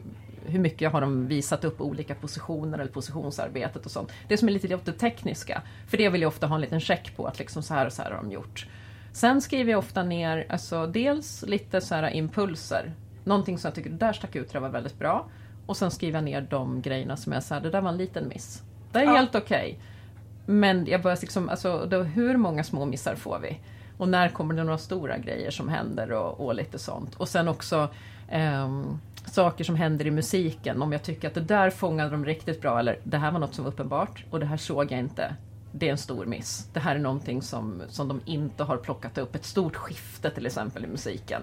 hur 0.50 0.60
mycket 0.60 0.92
har 0.92 1.00
de 1.00 1.26
visat 1.26 1.64
upp 1.64 1.80
olika 1.80 2.14
positioner 2.14 2.78
eller 2.78 2.90
positionsarbetet 2.92 3.86
och 3.86 3.92
sånt. 3.92 4.12
Det 4.28 4.36
som 4.36 4.48
är 4.48 4.52
lite 4.52 4.68
det 4.84 4.92
tekniska. 4.92 5.62
För 5.86 5.96
det 5.96 6.08
vill 6.08 6.22
jag 6.22 6.28
ofta 6.28 6.46
ha 6.46 6.54
en 6.54 6.60
liten 6.60 6.80
check 6.80 7.16
på, 7.16 7.26
att 7.26 7.38
liksom 7.38 7.62
så 7.62 7.74
här 7.74 7.86
och 7.86 7.92
så 7.92 8.02
här 8.02 8.10
har 8.10 8.16
de 8.16 8.32
gjort. 8.32 8.66
Sen 9.12 9.40
skriver 9.40 9.70
jag 9.70 9.78
ofta 9.78 10.02
ner, 10.02 10.46
alltså 10.48 10.86
dels 10.86 11.44
lite 11.46 11.80
så 11.80 11.94
här 11.94 12.10
impulser. 12.10 12.92
Någonting 13.24 13.58
som 13.58 13.68
jag 13.68 13.74
tycker, 13.74 13.90
det 13.90 13.96
där 13.96 14.12
stack 14.12 14.36
ut, 14.36 14.52
det 14.52 14.60
var 14.60 14.68
väldigt 14.68 14.98
bra. 14.98 15.26
Och 15.66 15.76
sen 15.76 15.90
skriver 15.90 16.16
jag 16.18 16.24
ner 16.24 16.40
de 16.40 16.82
grejerna 16.82 17.16
som 17.16 17.40
så 17.40 17.54
här, 17.54 17.60
det 17.60 17.70
där 17.70 17.80
var 17.80 17.90
en 17.90 17.96
liten 17.96 18.28
miss. 18.28 18.62
Det 18.92 18.98
är 18.98 19.04
Ja. 19.04 19.16
helt 19.16 19.34
okej. 19.34 19.78
Men 20.46 20.86
jag 20.86 21.02
börjar 21.02 21.18
liksom, 21.20 21.48
alltså, 21.48 21.86
då, 21.90 22.02
hur 22.02 22.36
många 22.36 22.64
små 22.64 22.84
missar 22.84 23.14
får 23.14 23.38
vi? 23.38 23.58
Och 23.98 24.08
när 24.08 24.28
kommer 24.28 24.54
det 24.54 24.64
några 24.64 24.78
stora 24.78 25.18
grejer 25.18 25.50
som 25.50 25.68
händer 25.68 26.12
och, 26.12 26.46
och 26.46 26.54
lite 26.54 26.78
sånt. 26.78 27.14
Och 27.14 27.28
sen 27.28 27.48
också 27.48 27.88
ehm, 28.28 28.98
saker 29.34 29.64
som 29.64 29.76
händer 29.76 30.06
i 30.06 30.10
musiken. 30.10 30.82
Om 30.82 30.92
jag 30.92 31.02
tycker 31.02 31.28
att 31.28 31.34
det 31.34 31.40
där 31.40 31.70
fångade 31.70 32.10
de 32.10 32.24
riktigt 32.24 32.60
bra 32.60 32.78
eller 32.78 32.98
det 33.04 33.16
här 33.16 33.32
var 33.32 33.38
något 33.38 33.54
som 33.54 33.64
var 33.64 33.72
uppenbart 33.72 34.24
och 34.30 34.40
det 34.40 34.46
här 34.46 34.56
såg 34.56 34.92
jag 34.92 34.98
inte. 35.00 35.36
Det 35.72 35.86
är 35.86 35.90
en 35.90 35.98
stor 35.98 36.26
miss. 36.26 36.68
Det 36.72 36.80
här 36.80 36.94
är 36.94 36.98
någonting 36.98 37.42
som, 37.42 37.82
som 37.88 38.08
de 38.08 38.20
inte 38.24 38.64
har 38.64 38.76
plockat 38.76 39.18
upp. 39.18 39.34
Ett 39.34 39.44
stort 39.44 39.76
skifte 39.76 40.30
till 40.30 40.46
exempel 40.46 40.84
i 40.84 40.86
musiken. 40.86 41.42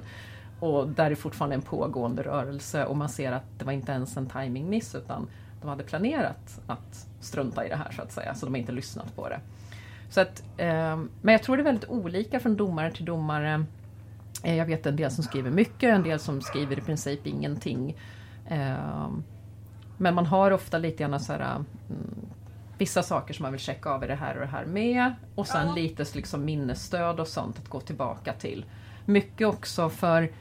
och 0.59 0.87
där 0.87 1.11
är 1.11 1.15
fortfarande 1.15 1.55
en 1.55 1.61
pågående 1.61 2.23
rörelse 2.23 2.85
och 2.85 2.97
man 2.97 3.09
ser 3.09 3.31
att 3.31 3.59
det 3.59 3.65
var 3.65 3.73
inte 3.73 3.91
ens 3.91 4.17
en 4.17 4.29
timingmiss 4.29 4.95
utan 4.95 5.27
de 5.61 5.69
hade 5.69 5.83
planerat 5.83 6.59
att 6.67 7.07
strunta 7.19 7.65
i 7.65 7.69
det 7.69 7.75
här 7.75 7.91
så 7.91 8.01
att 8.01 8.11
säga, 8.11 8.35
så 8.35 8.45
de 8.45 8.53
har 8.53 8.59
inte 8.59 8.71
lyssnat 8.71 9.15
på 9.15 9.29
det. 9.29 9.39
Så 10.09 10.21
att, 10.21 10.43
eh, 10.57 10.97
men 11.21 11.31
jag 11.31 11.43
tror 11.43 11.57
det 11.57 11.61
är 11.61 11.65
väldigt 11.65 11.89
olika 11.89 12.39
från 12.39 12.55
domare 12.55 12.91
till 12.91 13.05
domare. 13.05 13.65
Eh, 14.43 14.55
jag 14.55 14.65
vet 14.65 14.85
en 14.85 14.95
del 14.95 15.11
som 15.11 15.23
skriver 15.23 15.51
mycket, 15.51 15.93
en 15.95 16.03
del 16.03 16.19
som 16.19 16.41
skriver 16.41 16.77
i 16.77 16.81
princip 16.81 17.27
ingenting. 17.27 17.97
Eh, 18.49 19.09
men 19.97 20.15
man 20.15 20.25
har 20.25 20.51
ofta 20.51 20.77
lite 20.77 21.03
grann 21.03 21.19
så 21.19 21.33
här, 21.33 21.39
mm, 21.55 21.65
vissa 22.77 23.03
saker 23.03 23.33
som 23.33 23.43
man 23.43 23.51
vill 23.51 23.61
checka 23.61 23.89
av 23.89 24.03
i 24.03 24.07
det 24.07 24.15
här 24.15 24.35
och 24.35 24.41
det 24.41 24.47
här 24.47 24.65
med. 24.65 25.13
Och 25.35 25.47
sen 25.47 25.67
Ja. 25.67 25.73
lite 25.75 26.05
liksom 26.13 26.45
minnesstöd 26.45 27.19
och 27.19 27.27
sånt 27.27 27.57
att 27.59 27.69
gå 27.69 27.79
tillbaka 27.79 28.33
till. 28.33 28.65
Mycket 29.05 29.47
också 29.47 29.89
för 29.89 30.31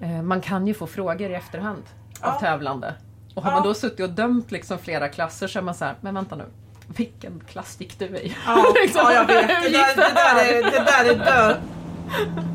eh, 0.00 0.22
man 0.22 0.40
kan 0.40 0.66
ju 0.66 0.74
få 0.74 0.86
frågor 0.86 1.30
i 1.30 1.34
efterhand 1.34 1.82
av 2.20 2.32
Ja. 2.34 2.40
tävlande. 2.40 2.94
Och 3.34 3.42
har 3.44 3.50
Ja. 3.50 3.54
man 3.56 3.64
då 3.66 3.74
suttit 3.74 4.00
och 4.00 4.10
dömt 4.10 4.50
liksom 4.50 4.78
flera 4.78 5.08
klasser 5.08 5.46
så 5.48 5.58
är 5.58 5.62
man 5.62 5.74
så 5.74 5.84
här, 5.84 5.94
men 6.00 6.14
vänta 6.14 6.36
nu. 6.36 6.44
Vilken 6.96 7.40
klass 7.48 7.76
gick 7.80 7.98
du 7.98 8.04
i? 8.04 8.36
Ja, 8.46 8.64
Liksom, 8.82 9.00
ja 9.04 9.12
jag 9.12 9.26
vet. 9.26 9.48
Det 9.48 9.68
där, 9.68 9.96
det 9.96 10.14
där, 10.14 10.58
är, 10.58 10.62
det 10.62 10.84
där 10.84 11.14
är 11.14 11.24
dö... 11.24 11.56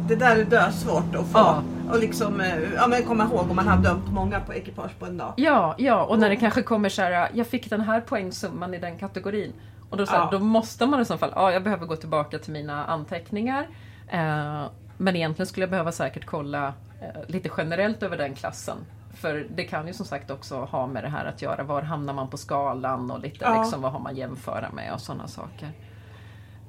Det 0.07 0.15
där 0.15 0.35
är 0.37 0.43
dö 0.45 0.71
svårt 0.71 1.15
att 1.15 1.25
få. 1.27 1.37
Ja. 1.39 1.63
Och 1.91 1.99
liksom, 1.99 2.41
eh, 2.41 2.73
ja 2.75 2.87
men 2.87 3.03
komma 3.03 3.23
ihåg 3.23 3.49
om 3.49 3.55
man 3.55 3.67
har 3.67 3.77
dömt 3.77 4.11
många 4.11 4.39
på 4.39 4.53
ekipage 4.53 4.99
på 4.99 5.05
en 5.05 5.17
dag. 5.17 5.33
Ja, 5.37 5.75
ja, 5.77 6.03
och 6.03 6.19
när 6.19 6.29
det 6.29 6.35
kanske 6.35 6.61
kommer 6.61 6.89
så 6.89 7.01
här, 7.01 7.29
jag 7.33 7.47
fick 7.47 7.69
den 7.69 7.81
här 7.81 8.01
poängsumman 8.01 8.73
i 8.73 8.79
den 8.79 8.97
kategorin. 8.97 9.53
Och 9.89 9.97
då, 9.97 10.05
så 10.05 10.11
här, 10.11 10.19
Ja. 10.19 10.29
då 10.31 10.39
måste 10.39 10.85
man 10.85 11.01
i 11.01 11.05
så 11.05 11.17
fall, 11.17 11.31
ja 11.35 11.51
jag 11.51 11.63
behöver 11.63 11.85
gå 11.85 11.95
tillbaka 11.95 12.39
till 12.39 12.53
mina 12.53 12.85
anteckningar. 12.85 13.67
Eh, 14.07 14.63
men 14.97 15.15
egentligen 15.15 15.47
skulle 15.47 15.63
jag 15.63 15.69
behöva 15.69 15.91
säkert 15.91 16.25
kolla 16.25 16.67
eh, 17.01 17.21
lite 17.27 17.49
generellt 17.57 18.03
över 18.03 18.17
den 18.17 18.33
klassen. 18.33 18.77
För 19.13 19.45
det 19.55 19.63
kan 19.63 19.87
ju 19.87 19.93
som 19.93 20.05
sagt 20.05 20.31
också 20.31 20.55
ha 20.59 20.87
med 20.87 21.03
det 21.03 21.09
här 21.09 21.25
att 21.25 21.41
göra, 21.41 21.63
var 21.63 21.81
hamnar 21.81 22.13
man 22.13 22.29
på 22.29 22.37
skalan 22.37 23.11
och 23.11 23.19
lite 23.19 23.37
Ja. 23.45 23.61
liksom, 23.61 23.81
vad 23.81 23.91
har 23.91 23.99
man 23.99 24.15
jämföra 24.15 24.69
med 24.73 24.93
och 24.93 25.01
sådana 25.01 25.27
saker. 25.27 25.69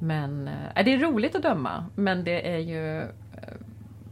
Men 0.07 0.49
eh, 0.49 0.85
det 0.85 0.95
är 0.95 0.99
roligt 0.99 1.35
att 1.35 1.43
döma, 1.43 1.85
men 1.95 2.25
det 2.25 2.49
är 2.55 2.59
ju 2.59 2.99
eh, 3.01 3.09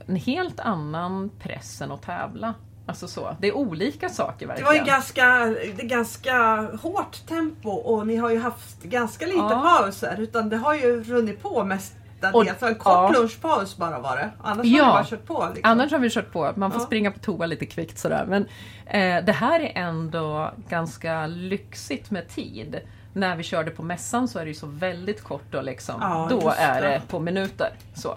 en 0.07 0.17
helt 0.17 0.61
annan 0.61 1.31
press 1.41 1.83
än 1.83 1.93
att 1.93 2.03
tävla. 2.03 2.55
Alltså 2.87 3.09
så. 3.09 3.37
Det 3.41 3.49
är 3.49 3.57
olika 3.57 4.09
saker 4.09 4.39
Det 4.39 4.47
verkligen. 4.47 4.67
var 4.67 4.75
ju 4.75 4.85
ganska, 4.85 5.45
det 5.77 5.83
ganska 5.87 6.37
hårt 6.83 7.27
tempo 7.29 7.71
och 7.71 8.07
ni 8.07 8.17
har 8.17 8.31
ju 8.31 8.39
haft 8.41 8.83
ganska 8.83 9.27
lite 9.27 9.39
Ja. 9.39 9.79
pauser. 9.81 10.17
Utan 10.21 10.49
det 10.49 10.57
har 10.57 10.75
ju 10.75 11.03
runnit 11.05 11.43
på 11.43 11.65
mest. 11.65 11.95
Och- 12.33 12.47
en 12.63 12.75
kort 12.75 12.83
ja. 12.85 13.13
lunchpaus 13.15 13.77
bara 13.77 13.99
var 13.99 14.17
det. 14.17 14.31
Annars 14.43 14.67
Ja. 14.67 14.85
har 14.85 14.91
ni 14.93 14.97
bara 14.97 15.05
kört 15.05 15.27
på. 15.27 15.49
Liksom. 15.55 15.71
Annars 15.71 15.93
har 15.93 15.99
vi 15.99 16.11
kört 16.11 16.33
på, 16.33 16.53
man 16.57 16.71
får 16.73 16.81
Ja. 16.81 16.87
springa 16.87 17.11
på 17.11 17.19
toa 17.19 17.47
lite 17.47 17.67
kvickt 17.67 17.99
sådär. 17.99 18.25
Men 18.29 18.43
eh, 18.87 19.25
det 19.25 19.33
här 19.33 19.61
är 19.61 19.73
ändå 19.75 20.51
ganska 20.69 21.27
lyxigt 21.27 22.11
med 22.11 22.29
tid. 22.29 22.81
När 23.13 23.37
vi 23.37 23.43
körde 23.43 23.71
på 23.71 23.83
mässan 23.83 24.29
så 24.29 24.39
är 24.39 24.45
det 24.45 24.49
ju 24.49 24.55
så 24.55 24.67
väldigt 24.67 25.23
kort 25.23 25.55
och 25.55 25.65
liksom, 25.65 25.95
Ja, 26.01 26.27
då 26.31 26.53
är 26.59 26.83
det. 26.83 27.03
på 27.09 27.21
minuter. 27.21 27.71
Så. 27.95 28.17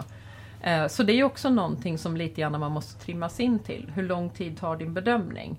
Eh, 0.62 0.86
så 0.86 1.02
det 1.02 1.12
är 1.12 1.24
också 1.24 1.50
någonting 1.50 1.98
som 1.98 2.16
lite 2.16 2.40
grann 2.40 2.60
man 2.60 2.72
måste 2.72 3.04
trimmas 3.04 3.40
in 3.40 3.58
till. 3.58 3.92
Hur 3.94 4.02
lång 4.02 4.30
tid 4.30 4.58
tar 4.58 4.76
din 4.76 4.94
bedömning? 4.94 5.56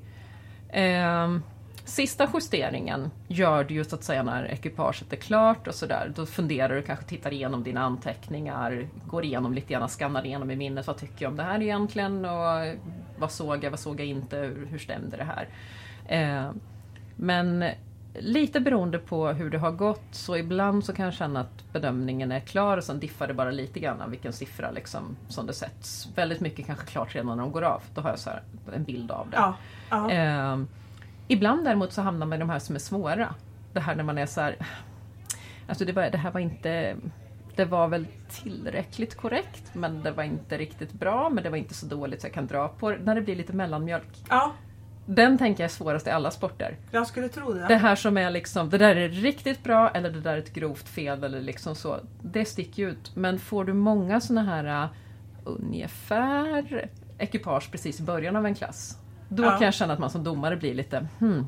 Eh, 0.70 1.38
Sista 1.86 2.28
justeringen 2.34 3.12
gör 3.28 3.64
du 3.64 3.74
ju 3.74 3.84
så 3.84 3.96
att 3.96 4.04
säga 4.04 4.24
när 4.24 4.46
ekipaget 4.52 5.14
är 5.14 5.18
klart 5.18 5.68
och 5.68 5.76
sådär. 5.76 6.12
Då 6.16 6.26
funderar 6.26 6.76
du, 6.76 6.82
kanske 6.82 7.06
tittar 7.06 7.34
igenom 7.34 7.64
dina 7.64 7.82
anteckningar, 7.82 8.88
går 9.06 9.24
igenom 9.26 9.54
lite 9.54 9.74
grann, 9.74 9.90
skannar 9.90 10.26
igenom 10.26 10.52
i 10.52 10.56
minnet. 10.56 10.88
Vad 10.88 10.98
tycker 10.98 11.26
jag 11.26 11.30
om 11.32 11.38
det 11.38 11.44
här 11.44 11.62
egentligen? 11.62 12.26
Och 12.26 12.76
vad 13.18 13.32
såg 13.32 13.64
jag, 13.64 13.70
vad 13.72 13.80
såg 13.80 14.00
jag 14.00 14.08
inte? 14.08 14.38
Hur, 14.38 14.66
hur 14.66 14.78
stämde 14.80 15.18
det 15.18 15.24
här? 15.24 15.48
Eh, 16.08 16.52
men 17.16 17.66
lite 18.20 18.59
beroende 18.59 18.99
på 18.99 19.28
hur 19.28 19.49
det 19.49 19.57
har 19.57 19.72
gått 19.72 20.07
så 20.11 20.38
ibland 20.38 20.86
så 20.86 20.93
kan 20.93 21.05
jag 21.05 21.13
känna 21.13 21.39
att 21.39 21.74
bedömningen 21.74 22.32
är 22.32 22.39
klar 22.39 22.78
och 22.78 22.84
sen 22.84 22.99
diffar 22.99 23.28
det 23.28 23.34
bara 23.34 23.51
lite 23.51 23.80
grann 23.80 24.01
av 24.01 24.09
vilken 24.09 24.34
siffra 24.34 24.72
liksom 24.72 25.18
som 25.28 25.47
det 25.47 25.53
sätts. 25.53 26.07
Väldigt 26.15 26.39
mycket 26.39 26.65
kanske 26.65 26.86
klart 26.86 27.15
redan 27.15 27.28
när 27.28 27.43
de 27.43 27.51
går 27.51 27.61
av. 27.61 27.82
Då 27.93 28.01
har 28.01 28.09
jag 28.09 28.20
så 28.20 28.30
en 28.74 28.84
bild 28.84 29.11
av 29.11 29.30
det. 29.30 29.53
Ja. 29.89 30.11
Eh, 30.11 30.57
ibland 31.28 31.65
däremot 31.65 31.93
så 31.93 32.01
hamnar 32.01 32.26
man 32.26 32.36
i 32.36 32.39
de 32.39 32.49
här 32.49 32.59
som 32.59 32.76
är 32.76 32.80
svåra. 32.80 33.36
Det 33.74 33.80
här 33.80 33.95
när 33.95 34.03
man 34.03 34.18
är 34.18 34.26
så 34.26 34.41
här. 34.41 34.55
Alltså 35.68 35.86
det, 35.86 35.91
var, 35.91 36.09
det 36.09 36.18
här 36.18 36.32
var 36.32 36.39
inte... 36.39 36.95
Det 37.55 37.65
var 37.65 37.88
väl 37.88 38.07
tillräckligt 38.30 39.15
korrekt 39.15 39.74
men 39.74 40.03
det 40.03 40.11
var 40.11 40.24
inte 40.24 40.57
riktigt 40.57 40.93
bra 40.93 41.30
men 41.30 41.43
det 41.43 41.49
var 41.49 41.57
inte 41.57 41.74
så 41.74 41.86
dåligt 41.86 42.22
så 42.22 42.28
jag 42.28 42.34
kan 42.34 42.47
dra 42.47 42.68
på 42.68 42.91
det. 42.91 42.97
När 42.97 43.15
det 43.15 43.22
blir 43.22 43.36
lite 43.36 43.53
mellanmjölk. 43.53 44.24
ja, 44.30 44.53
Den 45.10 45.38
tänker 45.38 45.64
jag 45.64 45.70
är 45.70 45.74
svårast 45.74 46.08
i 46.08 46.10
alla 46.10 46.32
sporter. 46.32 46.78
jag 46.91 47.08
skulle 47.08 47.30
tro 47.30 47.53
det. 47.53 47.68
Det 47.68 47.76
här 47.76 47.95
som 47.95 48.18
är 48.18 48.30
liksom, 48.32 48.70
det 48.70 48.78
där 48.78 48.95
är 48.95 49.10
riktigt 49.10 49.64
bra 49.64 49.89
eller 49.89 50.10
det 50.10 50.22
där 50.22 50.34
är 50.34 50.38
ett 50.38 50.53
grovt 50.53 50.89
fel 50.89 51.24
eller 51.24 51.41
liksom 51.41 51.76
så. 51.76 51.99
Det 52.22 52.45
sticker 52.45 52.84
ju 52.84 52.89
ut. 52.89 53.16
Men 53.16 53.39
får 53.39 53.66
du 53.66 53.74
många 53.74 54.22
såna 54.22 54.43
här 54.43 54.84
uh, 54.84 54.89
ungefär 55.43 56.89
ekipage 57.18 57.72
precis 57.72 57.99
i 57.99 58.03
början 58.03 58.36
av 58.36 58.45
en 58.45 58.55
klass. 58.55 58.97
Då 59.30 59.43
Ja. 59.43 59.49
kan 59.51 59.66
jag 59.66 59.74
känna 59.74 59.93
att 59.93 59.99
man 59.99 60.10
som 60.10 60.24
domare 60.24 60.58
blir 60.58 60.74
lite, 60.74 61.08
hmm, 61.20 61.45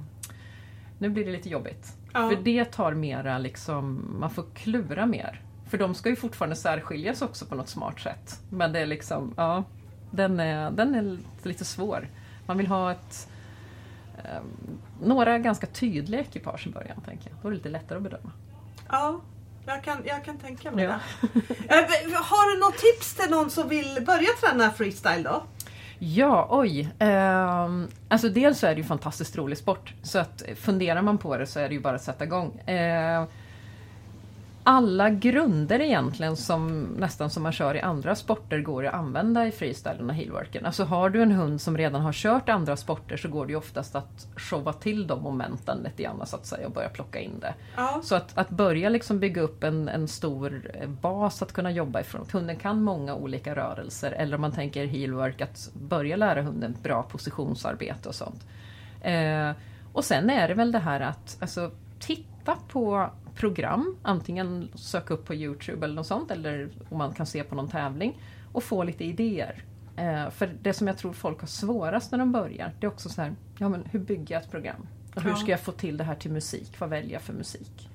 nu 0.98 1.10
blir 1.10 1.26
det 1.26 1.32
lite 1.32 1.50
jobbigt. 1.50 1.94
Ja. 2.14 2.30
För 2.30 2.36
det 2.44 2.66
tar 2.66 2.94
mera 2.94 3.38
liksom, 3.38 4.16
man 4.20 4.30
får 4.30 4.46
klura 4.54 5.06
mer. 5.06 5.42
För 5.70 5.78
de 5.78 5.94
ska 5.96 6.10
ju 6.10 6.16
fortfarande 6.16 6.56
särskiljas 6.56 7.22
också 7.22 7.46
på 7.46 7.56
något 7.56 7.70
smart 7.70 8.00
sätt. 8.00 8.40
Men 8.50 8.72
det 8.74 8.80
är 8.80 8.86
liksom, 8.86 9.34
ja, 9.38 9.64
den 10.12 10.40
är, 10.40 10.72
den 10.72 10.96
är 10.96 11.18
lite 11.48 11.66
svår. 11.66 12.08
Man 12.46 12.58
vill 12.58 12.68
ha 12.68 12.92
ett 12.92 13.29
några 15.02 15.38
ganska 15.40 15.68
tydliga 15.68 16.22
ekipage 16.22 16.68
i 16.68 16.70
början, 16.70 17.02
tänker 17.06 17.30
jag. 17.30 17.40
Då 17.42 17.48
är 17.48 17.52
det 17.52 17.58
lite 17.58 17.70
lättare 17.70 17.98
att 17.98 18.04
bedöma. 18.04 18.32
Ja, 18.90 19.22
jag 19.66 19.84
kan, 19.84 19.98
jag 20.06 20.26
kan 20.26 20.38
tänka 20.38 20.72
mig 20.72 20.84
Ja. 20.86 21.00
det. 21.22 21.30
Eh, 21.70 22.22
Har 22.24 22.54
du 22.56 22.60
något 22.60 22.78
tips 22.78 23.16
till 23.16 23.30
någon 23.32 23.50
som 23.50 23.70
vill 23.70 24.04
börja 24.06 24.30
träna 24.44 24.72
freestyle 24.72 25.24
då? 25.24 25.44
Ja, 26.00 26.48
oj. 26.50 26.90
Ehm, 27.00 27.88
alltså 28.10 28.30
dels 28.30 28.60
så 28.60 28.68
är 28.68 28.76
det 28.76 28.82
ju 28.82 28.88
fantastiskt 28.88 29.38
rolig 29.38 29.58
sport. 29.58 29.94
Så 30.04 30.20
att 30.20 30.44
funderar 30.56 31.02
man 31.02 31.18
på 31.18 31.38
det 31.38 31.48
så 31.48 31.60
är 31.60 31.68
det 31.70 31.74
ju 31.76 31.82
bara 31.82 31.96
att 31.96 32.02
sätta 32.04 32.24
igång. 32.24 32.62
Ehm, 32.66 33.26
alla 34.70 35.10
grunder 35.10 35.82
egentligen 35.82 36.36
som 36.36 36.84
nästan 36.84 37.30
som 37.30 37.44
man 37.44 37.52
kör 37.52 37.76
i 37.76 37.82
andra 37.82 38.16
sporter 38.16 38.60
går 38.60 38.86
att 38.86 38.94
använda 38.94 39.48
i 39.48 39.52
freestylen 39.52 40.10
och 40.10 40.16
heelworken. 40.16 40.66
Alltså 40.66 40.84
har 40.84 41.10
du 41.10 41.22
en 41.22 41.32
hund 41.32 41.62
som 41.62 41.78
redan 41.78 42.02
har 42.02 42.14
kört 42.14 42.50
andra 42.50 42.78
sporter 42.78 43.18
så 43.18 43.28
går 43.28 43.46
det 43.46 43.52
ju 43.52 43.58
oftast 43.58 43.96
att 43.96 44.28
showa 44.36 44.74
till 44.74 45.08
de 45.08 45.24
momenten 45.24 45.78
lite 45.84 46.04
grann 46.04 46.26
så 46.26 46.36
att 46.36 46.46
säga 46.46 46.68
och 46.68 46.74
börja 46.74 46.90
plocka 46.90 47.20
in 47.20 47.40
det. 47.40 47.54
Ja, 47.78 48.00
Så 48.04 48.16
att, 48.16 48.38
att 48.38 48.50
börja 48.50 48.90
liksom 48.90 49.20
bygga 49.20 49.42
upp 49.42 49.64
en, 49.64 49.90
en 49.90 50.08
stor 50.08 50.72
bas 50.88 51.42
att 51.42 51.54
kunna 51.54 51.72
jobba 51.72 52.00
ifrån. 52.00 52.22
Att 52.22 52.32
hunden 52.32 52.56
kan 52.56 52.84
många 52.84 53.16
olika 53.16 53.56
rörelser. 53.56 54.12
Eller 54.12 54.36
om 54.36 54.42
man 54.42 54.52
tänker 54.52 54.86
heelwork, 54.86 55.42
att 55.42 55.70
börja 55.74 56.16
lära 56.16 56.42
hunden 56.42 56.78
bra 56.84 57.04
positionsarbete 57.04 58.10
och 58.10 58.16
sånt. 58.16 58.46
Eh, 59.02 59.52
och 59.94 60.06
sen 60.06 60.30
är 60.30 60.48
det 60.48 60.54
väl 60.54 60.72
det 60.72 60.80
här 60.80 61.00
att 61.00 61.38
alltså, 61.40 61.72
titta 62.00 62.29
på 62.68 63.10
program. 63.36 63.98
Antingen 64.02 64.70
söka 64.76 65.14
upp 65.14 65.26
på 65.26 65.36
Youtube 65.36 65.86
eller 65.86 65.96
något 65.96 66.08
sånt. 66.08 66.32
Eller 66.32 66.70
om 66.90 66.98
man 66.98 67.14
kan 67.14 67.26
se 67.26 67.44
på 67.44 67.56
någon 67.56 67.70
tävling. 67.70 68.22
Och 68.52 68.64
få 68.64 68.84
lite 68.84 69.04
idéer. 69.04 69.64
Eh, 69.96 70.30
för 70.30 70.56
det 70.62 70.74
som 70.74 70.88
jag 70.88 70.98
tror 70.98 71.14
folk 71.14 71.40
har 71.40 71.48
svårast 71.48 72.12
när 72.12 72.20
de 72.20 72.32
börjar. 72.32 72.74
Det 72.80 72.86
är 72.86 72.92
också 72.92 73.10
så 73.10 73.22
här, 73.22 73.36
ja 73.58 73.70
men 73.70 73.84
hur 73.92 74.00
bygger 74.00 74.36
jag 74.36 74.44
ett 74.44 74.52
program? 74.52 74.88
Och 75.16 75.22
hur 75.22 75.34
ska 75.34 75.52
jag 75.52 75.60
få 75.60 75.72
till 75.72 75.98
det 75.98 76.04
här 76.04 76.16
till 76.16 76.32
musik? 76.32 76.80
Vad 76.80 76.90
väljer 76.90 77.14
jag 77.14 77.22
för 77.22 77.34
musik? 77.34 77.90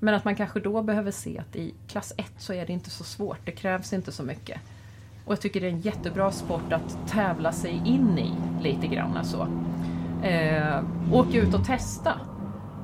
Men 0.00 0.14
att 0.14 0.24
man 0.24 0.36
kanske 0.36 0.60
då 0.60 0.82
behöver 0.82 1.10
se 1.10 1.38
att 1.38 1.56
i 1.56 1.74
klass 1.88 2.12
1 2.16 2.32
så 2.38 2.52
är 2.52 2.66
det 2.66 2.72
inte 2.72 2.90
så 2.90 3.04
svårt. 3.04 3.38
Det 3.44 3.52
krävs 3.52 3.92
inte 3.92 4.12
så 4.12 4.22
mycket. 4.22 4.60
Och 5.24 5.32
jag 5.32 5.40
tycker 5.40 5.60
det 5.60 5.66
är 5.66 5.70
en 5.70 5.80
jättebra 5.80 6.32
sport 6.32 6.72
att 6.72 7.08
tävla 7.08 7.52
sig 7.52 7.82
in 7.84 8.18
i 8.18 8.32
lite 8.62 8.86
grann. 8.86 9.24
Så. 9.24 9.48
Eh, 10.22 10.84
åk 11.12 11.34
ut 11.34 11.54
och 11.54 11.64
testa. 11.64 12.20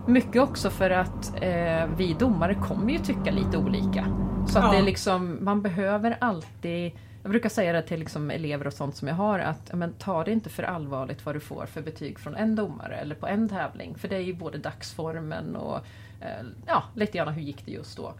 Mycket 0.07 0.43
också 0.43 0.71
för 0.71 0.91
att 0.91 1.35
eh, 1.43 1.87
vi 1.97 2.17
domare 2.19 2.55
kommer 2.55 2.93
ju 2.93 2.99
tycka 2.99 3.31
lite 3.31 3.57
olika. 3.59 4.07
Så 4.49 4.59
att 4.59 4.65
Ja. 4.65 4.73
det 4.73 4.79
är 4.79 4.83
liksom, 4.83 5.39
man 5.41 5.63
behöver 5.63 6.17
alltid 6.21 6.93
jag 7.23 7.31
brukar 7.31 7.49
säga 7.49 7.73
det 7.73 7.83
till 7.83 7.99
liksom 7.99 8.31
elever 8.31 8.67
och 8.67 8.73
sånt 8.73 8.97
som 8.97 9.09
jag 9.09 9.15
har 9.15 9.39
att 9.39 9.73
men, 9.75 9.93
ta 9.93 10.25
det 10.25 10.33
inte 10.33 10.51
för 10.51 10.63
allvarligt 10.63 11.27
vad 11.27 11.35
du 11.35 11.41
får 11.41 11.67
för 11.67 11.83
betyg 11.83 12.19
från 12.19 12.35
en 12.37 12.57
domare 12.57 12.97
eller 12.97 13.15
på 13.15 13.27
en 13.27 13.49
tävling. 13.49 13.95
För 13.99 14.09
det 14.09 14.17
är 14.17 14.21
ju 14.21 14.35
både 14.35 14.59
dagsformen 14.59 15.57
och 15.57 15.77
eh, 16.21 16.47
ja, 16.67 16.83
lite 16.95 17.19
grann 17.19 17.29
hur 17.29 17.43
gick 17.43 17.67
det 17.67 17.73
just 17.73 17.97
då. 17.97 18.13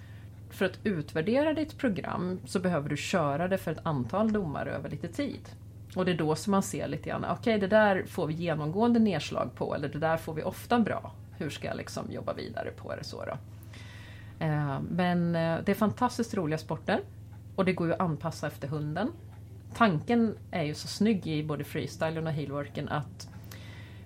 För 0.51 0.65
att 0.65 0.79
utvärdera 0.85 1.53
ditt 1.53 1.79
program 1.79 2.39
så 2.47 2.61
behöver 2.61 2.89
du 2.89 2.97
köra 2.97 3.49
det 3.49 3.59
för 3.59 3.73
ett 3.73 3.87
antal 3.87 4.33
domare 4.33 4.71
över 4.71 4.91
lite 4.91 5.09
tid. 5.09 5.49
Och 5.97 6.05
det 6.05 6.13
är 6.13 6.19
då 6.19 6.37
som 6.37 6.51
man 6.51 6.63
ser 6.63 6.89
lite 6.89 7.09
grann, 7.09 7.27
okej 7.31 7.59
det 7.59 7.67
där 7.67 8.05
får 8.09 8.27
vi 8.27 8.35
genomgående 8.35 8.99
nedslag 9.01 9.51
på 9.55 9.75
eller 9.75 9.89
det 9.89 9.99
där 9.99 10.17
får 10.17 10.35
vi 10.35 10.43
ofta 10.43 10.79
bra. 10.79 11.13
Hur 11.39 11.51
ska 11.51 11.67
jag 11.67 11.77
liksom 11.77 12.13
jobba 12.13 12.33
vidare 12.33 12.71
på 12.71 12.97
det 12.97 13.05
så 13.05 13.25
då? 13.25 13.39
Eh, 14.45 14.81
Men 14.91 15.37
eh, 15.37 15.59
det 15.65 15.73
är 15.73 15.75
fantastiskt 15.75 16.35
roliga 16.35 16.59
sporter. 16.59 17.01
Och 17.57 17.65
det 17.65 17.73
går 17.73 17.87
ju 17.87 17.93
att 17.95 18.01
anpassa 18.01 18.47
efter 18.47 18.69
hunden. 18.69 19.13
tanken 19.75 20.37
är 20.51 20.63
ju 20.63 20.75
så 20.75 20.89
snygg 20.89 21.27
i 21.27 21.45
både 21.45 21.65
freestylen 21.65 22.27
och 22.27 22.33
heelworken 22.33 22.89
att 22.89 23.29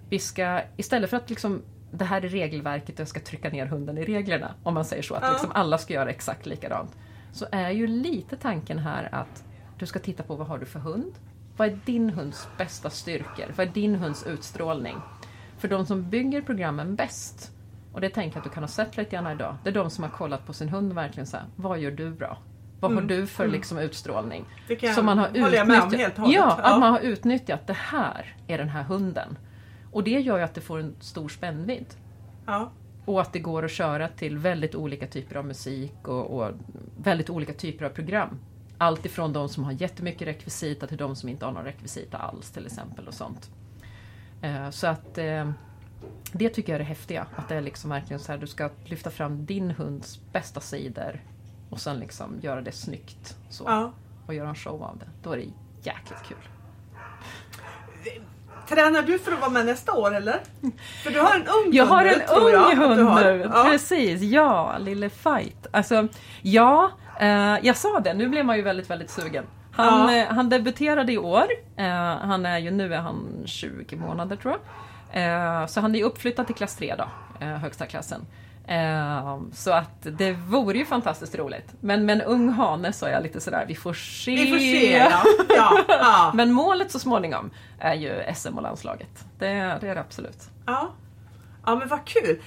vi 0.08 0.18
ska, 0.18 0.62
istället 0.76 1.10
för 1.10 1.16
att 1.16 1.30
liksom 1.30 1.62
det 1.90 2.04
här 2.04 2.24
är 2.24 2.28
regelverket 2.28 2.94
och 2.94 3.00
jag 3.00 3.08
ska 3.08 3.20
trycka 3.20 3.50
ner 3.50 3.66
hunden 3.66 3.98
i 3.98 4.04
reglerna, 4.04 4.54
om 4.62 4.74
man 4.74 4.84
säger 4.84 5.02
så, 5.02 5.14
att 5.14 5.32
liksom 5.32 5.50
alla 5.54 5.78
ska 5.78 5.94
göra 5.94 6.10
exakt 6.10 6.46
likadant. 6.46 6.96
Så 7.32 7.46
är 7.52 7.70
ju 7.70 7.86
lite 7.86 8.36
tanken 8.36 8.78
här 8.78 9.08
att 9.12 9.44
du 9.78 9.86
ska 9.86 9.98
titta 9.98 10.22
på 10.22 10.36
vad 10.36 10.46
har 10.46 10.58
du 10.58 10.66
för 10.66 10.78
hund? 10.78 11.12
Vad 11.56 11.68
är 11.68 11.78
din 11.84 12.10
hunds 12.10 12.48
bästa 12.58 12.90
styrkor? 12.90 13.52
Vad 13.56 13.66
är 13.68 13.72
din 13.72 13.94
hunds 13.94 14.26
utstrålning? 14.26 14.96
För 15.60 15.68
de 15.68 15.86
som 15.86 16.10
bygger 16.10 16.42
programmen 16.42 16.94
bäst, 16.96 17.52
och 17.92 18.00
det 18.00 18.08
tänker 18.10 18.36
jag 18.36 18.40
att 18.40 18.44
du 18.50 18.54
kan 18.54 18.62
ha 18.62 18.68
sett 18.68 18.96
lite 18.96 19.10
grann 19.10 19.26
idag, 19.26 19.56
det 19.64 19.70
är 19.70 19.74
de 19.74 19.90
som 19.90 20.04
har 20.04 20.10
kollat 20.10 20.46
på 20.46 20.52
sin 20.52 20.68
hund 20.68 20.90
och 20.90 20.96
verkligen 20.96 21.26
så 21.26 21.36
här, 21.36 21.46
vad 21.56 21.78
gör 21.78 21.90
du 21.90 22.10
bra? 22.10 22.38
Vad 22.80 22.94
har 22.94 23.02
du 23.02 23.26
för 23.26 23.48
liksom 23.48 23.78
utstrålning? 23.78 24.44
Det 24.68 24.76
kan 24.76 24.94
Som 24.94 25.06
man 25.06 25.18
har 25.18 25.28
utnyttjat. 25.28 26.16
hållet. 26.18 26.34
Ja, 26.34 26.58
att 26.62 26.80
man 26.80 26.92
har 26.92 27.00
utnyttjat 27.00 27.66
det 27.66 27.72
här 27.76 28.36
är 28.46 28.58
den 28.58 28.68
här 28.68 28.82
hunden. 28.82 29.38
Och 29.92 30.04
det 30.04 30.20
gör 30.20 30.38
ju 30.38 30.44
att 30.44 30.54
det 30.54 30.60
får 30.60 30.78
en 30.78 30.94
stor 31.00 31.28
spännvidd. 31.28 31.86
ja. 32.46 32.70
Och 33.04 33.20
att 33.20 33.32
det 33.32 33.38
går 33.38 33.64
att 33.64 33.70
köra 33.70 34.08
till 34.08 34.38
väldigt 34.38 34.74
olika 34.74 35.06
typer 35.06 35.36
av 35.36 35.44
musik 35.46 36.08
och, 36.08 36.26
och 36.40 36.50
väldigt 36.96 37.30
olika 37.30 37.52
typer 37.52 37.84
av 37.84 37.88
program. 37.90 38.38
Allt 38.78 39.06
ifrån 39.06 39.32
de 39.32 39.48
som 39.48 39.64
har 39.64 39.72
jättemycket 39.72 40.28
rekvisita 40.28 40.86
till 40.86 40.96
de 40.96 41.16
som 41.16 41.28
inte 41.28 41.44
har 41.44 41.52
någon 41.52 41.64
rekvisita 41.64 42.18
alls 42.18 42.50
till 42.50 42.66
exempel 42.66 43.08
och 43.08 43.14
sånt. 43.14 43.50
Eh, 44.42 44.70
Så 44.70 44.86
att 44.86 45.18
eh, 45.18 45.50
det 46.32 46.48
tycker 46.48 46.72
jag 46.72 46.74
är 46.74 46.78
det 46.78 46.84
häftiga. 46.88 47.26
Att 47.36 47.48
det 47.48 47.54
är 47.54 47.60
liksom 47.60 47.90
verkligen 47.90 48.20
så 48.20 48.32
här, 48.32 48.38
du 48.38 48.46
ska 48.46 48.70
lyfta 48.84 49.10
fram 49.10 49.46
din 49.46 49.70
hunds 49.70 50.20
bästa 50.32 50.60
sidor 50.60 51.20
och 51.70 51.80
sen 51.80 51.98
liksom 51.98 52.38
göra 52.42 52.60
det 52.60 52.72
snyggt. 52.72 53.36
Så, 53.50 53.64
ja. 53.66 53.92
Och 54.26 54.34
göra 54.34 54.48
en 54.48 54.54
show 54.54 54.82
av 54.82 54.98
det. 54.98 55.06
Då 55.22 55.32
är 55.32 55.36
det 55.36 55.44
jäkligt 55.82 56.22
kul. 56.28 56.36
Tränar 58.68 59.02
du 59.02 59.18
för 59.18 59.32
att 59.32 59.40
vara 59.40 59.50
med 59.50 59.66
nästa 59.66 59.92
år 59.92 60.14
eller? 60.14 60.40
För 61.04 61.10
du 61.10 61.20
har 61.20 61.34
en 61.36 61.42
ung 61.46 61.72
Jag 61.72 61.86
har 61.86 62.04
hund 62.04 62.20
en 62.22 62.28
tror 62.28 62.50
jag 62.50 62.72
ung 62.72 62.78
hund 62.78 63.00
har. 63.08 63.22
nu, 63.24 63.50
Ja. 63.54 63.64
precis. 63.70 64.22
Ja, 64.22 64.78
lille 64.78 65.10
Fight. 65.10 65.66
Alltså, 65.70 66.08
ja, 66.42 66.90
eh, 67.20 67.28
jag 67.62 67.76
sa 67.76 68.00
det, 68.00 68.14
nu 68.14 68.28
blev 68.28 68.44
man 68.44 68.56
ju 68.56 68.62
väldigt, 68.62 68.90
väldigt 68.90 69.10
sugen. 69.10 69.44
Han, 69.72 70.14
Ja. 70.14 70.16
eh, 70.22 70.34
han 70.34 70.48
debuterade 70.48 71.12
i 71.12 71.18
år. 71.18 71.44
Eh, 71.76 71.86
han 72.16 72.46
är 72.46 72.58
ju, 72.58 72.70
nu 72.70 72.94
är 72.94 72.98
han 72.98 73.42
20 73.46 73.96
månader 73.96 74.36
tror 74.36 74.54
jag. 74.54 74.60
Eh, 75.62 75.66
så 75.66 75.80
han 75.80 75.94
är 75.94 76.04
uppflyttad 76.04 76.46
till 76.46 76.54
klass 76.56 76.76
3 76.76 76.94
då, 76.98 77.04
högsta 77.46 77.86
klassen. 77.86 78.26
Så 79.52 79.72
att 79.72 80.06
det 80.18 80.32
vore 80.32 80.78
ju 80.78 80.84
fantastiskt 80.84 81.34
roligt. 81.34 81.74
Men 81.80 82.06
med 82.06 82.20
en 82.20 82.22
ung 82.26 82.48
hane 82.48 82.92
så 82.92 83.06
är 83.06 83.10
jag 83.12 83.22
lite 83.22 83.40
sådär, 83.40 83.64
vi 83.68 83.74
får 83.74 83.92
se. 83.94 84.30
Vi 84.30 84.50
får 84.50 84.58
se. 84.58 84.96
Ja. 84.98 85.22
Ja. 85.56 85.78
Ja. 85.88 86.32
Men 86.34 86.52
målet 86.52 86.90
så 86.90 86.98
småningom 86.98 87.50
är 87.78 87.94
ju 87.94 88.22
SM 88.34 88.56
och 88.56 88.62
landslaget. 88.62 89.24
Det, 89.38 89.46
det 89.80 89.88
är 89.88 89.94
det 89.94 90.00
absolut. 90.00 90.50
Ja. 90.66 90.88
ja, 91.66 91.74
men 91.76 91.88
vad 91.88 92.04
kul. 92.04 92.40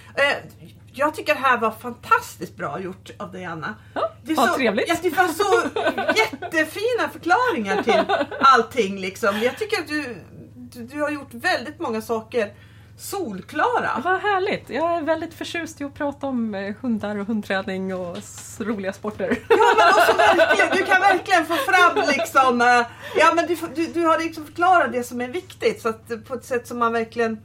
Jag 0.95 1.15
tycker 1.15 1.33
det 1.33 1.39
här 1.39 1.57
var 1.57 1.71
fantastiskt 1.71 2.57
bra 2.57 2.79
gjort 2.79 3.09
av 3.19 3.31
dig 3.31 3.45
Anna. 3.45 3.75
Ja, 3.93 4.09
Det 4.23 4.33
vad 4.33 4.49
så, 4.49 4.55
trevligt. 4.55 4.89
Ja, 4.89 4.95
det 5.01 5.09
var 5.09 5.27
så 5.27 5.69
jättefina 6.19 7.09
förklaringar 7.13 7.83
till 7.83 8.15
allting. 8.39 8.99
Liksom. 8.99 9.39
Jag 9.39 9.57
tycker 9.57 9.79
att 9.79 9.87
du, 9.87 10.15
du, 10.55 10.83
du 10.83 11.01
har 11.01 11.09
gjort 11.09 11.33
väldigt 11.33 11.79
många 11.79 12.01
saker 12.01 12.53
solklara. 12.97 14.01
Vad 14.03 14.21
härligt! 14.21 14.69
Jag 14.69 14.97
är 14.97 15.01
väldigt 15.01 15.33
förtjust 15.33 15.81
i 15.81 15.83
att 15.83 15.93
prata 15.93 16.27
om 16.27 16.55
eh, 16.55 16.75
hundar 16.81 17.17
och 17.17 17.27
hundträning 17.27 17.95
och 17.95 18.17
roliga 18.59 18.93
sporter. 18.93 19.37
Ja, 19.49 19.57
men 19.77 19.87
också 19.97 20.17
verkligen, 20.17 20.69
du 20.77 20.83
kan 20.83 21.01
verkligen 21.01 21.45
få 21.45 21.55
fram 21.55 22.07
liksom, 22.07 22.61
eh, 22.61 22.85
ja 23.15 23.33
men 23.35 23.47
du, 23.47 23.57
du, 23.75 23.87
du 23.87 24.05
har 24.05 24.19
liksom 24.19 24.45
förklarat 24.45 24.91
det 24.91 25.03
som 25.03 25.21
är 25.21 25.27
viktigt 25.27 25.81
så 25.81 25.89
att, 25.89 26.11
eh, 26.11 26.17
på 26.17 26.33
ett 26.33 26.45
sätt 26.45 26.67
som 26.67 26.79
man 26.79 26.93
verkligen 26.93 27.41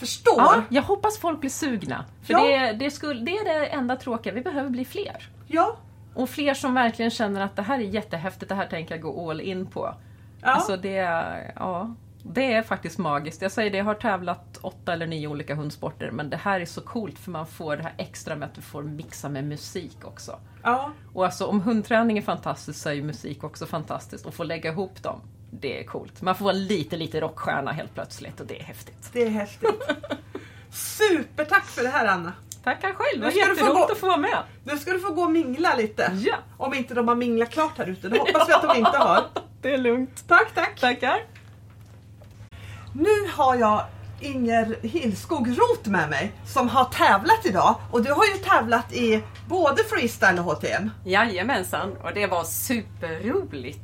förstår. 0.00 0.34
Ja, 0.38 0.62
jag 0.68 0.82
hoppas 0.82 1.18
folk 1.18 1.40
blir 1.40 1.50
sugna. 1.50 2.04
För 2.22 2.32
Ja. 2.32 2.44
det, 2.44 2.72
det, 2.72 2.90
skulle, 2.90 3.20
det 3.20 3.30
är 3.38 3.44
det 3.44 3.66
enda 3.66 3.96
tråkiga, 3.96 4.32
vi 4.32 4.40
behöver 4.40 4.70
bli 4.70 4.84
fler. 4.84 5.28
Ja. 5.46 5.76
Och 6.14 6.28
fler 6.30 6.54
som 6.54 6.74
verkligen 6.74 7.10
känner 7.10 7.40
att 7.40 7.56
det 7.56 7.62
här 7.62 7.78
är 7.78 7.82
jättehäftigt, 7.82 8.48
det 8.48 8.54
här 8.54 8.66
tänker 8.66 8.94
jag 8.94 9.02
gå 9.02 9.30
all 9.30 9.40
in 9.40 9.66
på. 9.66 9.94
Ja. 10.42 10.48
Alltså 10.48 10.76
det, 10.76 10.96
är- 10.96 11.52
ja, 11.56 11.94
det 12.22 12.52
är 12.52 12.62
faktiskt 12.62 12.98
magiskt. 12.98 13.42
Jag 13.42 13.52
säger 13.52 13.70
det, 13.70 13.78
jag 13.78 13.84
har 13.84 13.94
tävlat 13.94 14.58
åtta 14.62 14.92
eller 14.92 15.06
nio 15.06 15.28
olika 15.28 15.54
hundsporter 15.54 16.10
men 16.10 16.30
det 16.30 16.36
här 16.36 16.60
är 16.60 16.64
så 16.64 16.80
coolt 16.80 17.18
för 17.18 17.30
man 17.30 17.46
får 17.46 17.76
det 17.76 17.82
här 17.82 17.94
extra 17.98 18.36
med 18.36 18.48
att 18.48 18.54
du 18.54 18.60
får 18.60 18.82
mixa 18.82 19.28
med 19.28 19.44
musik 19.44 19.96
också. 20.04 20.38
ja. 20.62 20.90
Och 21.14 21.24
alltså 21.24 21.46
om 21.46 21.60
hundträning 21.60 22.18
är 22.18 22.22
fantastiskt 22.22 22.80
så 22.82 22.88
är 22.88 22.92
ju 22.92 23.02
musik 23.02 23.44
också 23.44 23.66
fantastiskt. 23.66 24.26
Och 24.26 24.34
få 24.34 24.44
lägga 24.44 24.70
ihop 24.72 25.02
dem, 25.02 25.20
det 25.50 25.80
är 25.80 25.84
coolt. 25.84 26.22
Man 26.22 26.34
får 26.36 26.44
vara 26.44 26.54
lite, 26.54 26.96
lite 26.96 27.20
rockstjärna 27.20 27.72
helt 27.72 27.94
plötsligt 27.94 28.40
och 28.40 28.46
det 28.46 28.60
är 28.60 28.64
häftigt. 28.64 29.10
Det 29.12 29.22
är 29.22 29.30
häftigt. 29.30 29.70
Supertack 30.72 31.64
för 31.66 31.82
det 31.82 31.88
här 31.88 32.06
Anna. 32.06 32.32
Tackar 32.64 32.92
själv, 32.92 33.20
det 33.20 33.26
var 33.26 33.26
Nu 33.26 33.32
ska 33.40 33.48
du 33.48 33.54
få 33.56 33.60
jätteroligt 33.60 33.86
gå- 33.88 33.92
att 33.92 33.98
få 33.98 34.06
vara 34.06 34.16
med. 34.16 34.38
Nu 34.64 34.78
ska 34.78 34.92
du 34.92 35.00
få 35.00 35.12
gå 35.12 35.22
och 35.22 35.30
mingla 35.30 35.74
lite. 35.76 36.12
Ja, 36.26 36.36
Om 36.56 36.74
inte 36.74 36.94
de 36.94 37.08
har 37.08 37.14
minglat 37.14 37.50
klart 37.50 37.78
här 37.78 37.86
ute. 37.86 38.08
Det 38.08 38.18
hoppas 38.18 38.48
vi 38.48 38.52
att 38.52 38.62
de 38.62 38.76
inte 38.78 38.98
har. 38.98 39.24
det 39.62 39.74
är 39.74 39.78
lugnt. 39.78 40.24
Tack, 40.28 40.54
tack. 40.54 40.80
Tackar. 40.80 41.16
Nu 42.94 43.28
har 43.32 43.54
jag 43.56 43.84
Inger 44.20 44.76
Hillskog 44.82 45.48
Roth 45.48 45.90
med 45.90 46.10
mig 46.10 46.32
som 46.46 46.68
har 46.68 46.84
tävlat 46.84 47.46
idag. 47.46 47.74
Och 47.90 48.02
du 48.02 48.12
har 48.12 48.24
ju 48.24 48.32
tävlat 48.44 48.92
i 48.92 49.22
både 49.48 49.84
freestyle 49.84 50.38
och 50.38 50.44
HTM. 50.44 50.90
Jajamensan, 51.04 51.96
och 51.96 52.10
det 52.14 52.26
var 52.26 52.44
superroligt. 52.44 53.80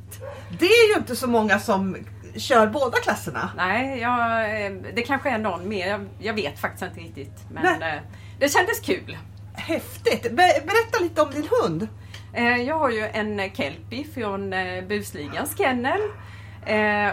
Det 0.59 0.65
är 0.65 0.93
ju 0.93 0.99
inte 0.99 1.15
så 1.15 1.27
många 1.27 1.59
som 1.59 1.97
kör 2.35 2.67
båda 2.67 2.97
klasserna. 2.97 3.49
Nej, 3.57 3.99
jag, 3.99 4.41
eh, 4.65 4.71
det 4.95 5.01
kanske 5.01 5.29
är 5.29 5.37
någon 5.37 5.69
mer, 5.69 5.87
jag, 5.87 6.05
jag 6.19 6.33
vet 6.33 6.59
faktiskt 6.59 6.83
inte 6.83 6.99
riktigt. 6.99 7.43
Men 7.51 7.79
Nej. 7.79 7.95
eh, 7.97 8.01
det 8.39 8.49
kändes 8.49 8.79
kul. 8.79 9.17
Häftigt! 9.53 10.21
Be- 10.23 10.61
berätta 10.65 10.99
lite 11.01 11.21
om 11.21 11.31
din 11.31 11.47
hund. 11.61 11.87
Eh, 12.33 12.57
Jag 12.61 12.79
har 12.79 12.89
ju 12.89 13.07
en 13.07 13.49
kelpie 13.53 14.03
från 14.13 14.53
Busligans 14.87 15.57
kennel. 15.57 15.99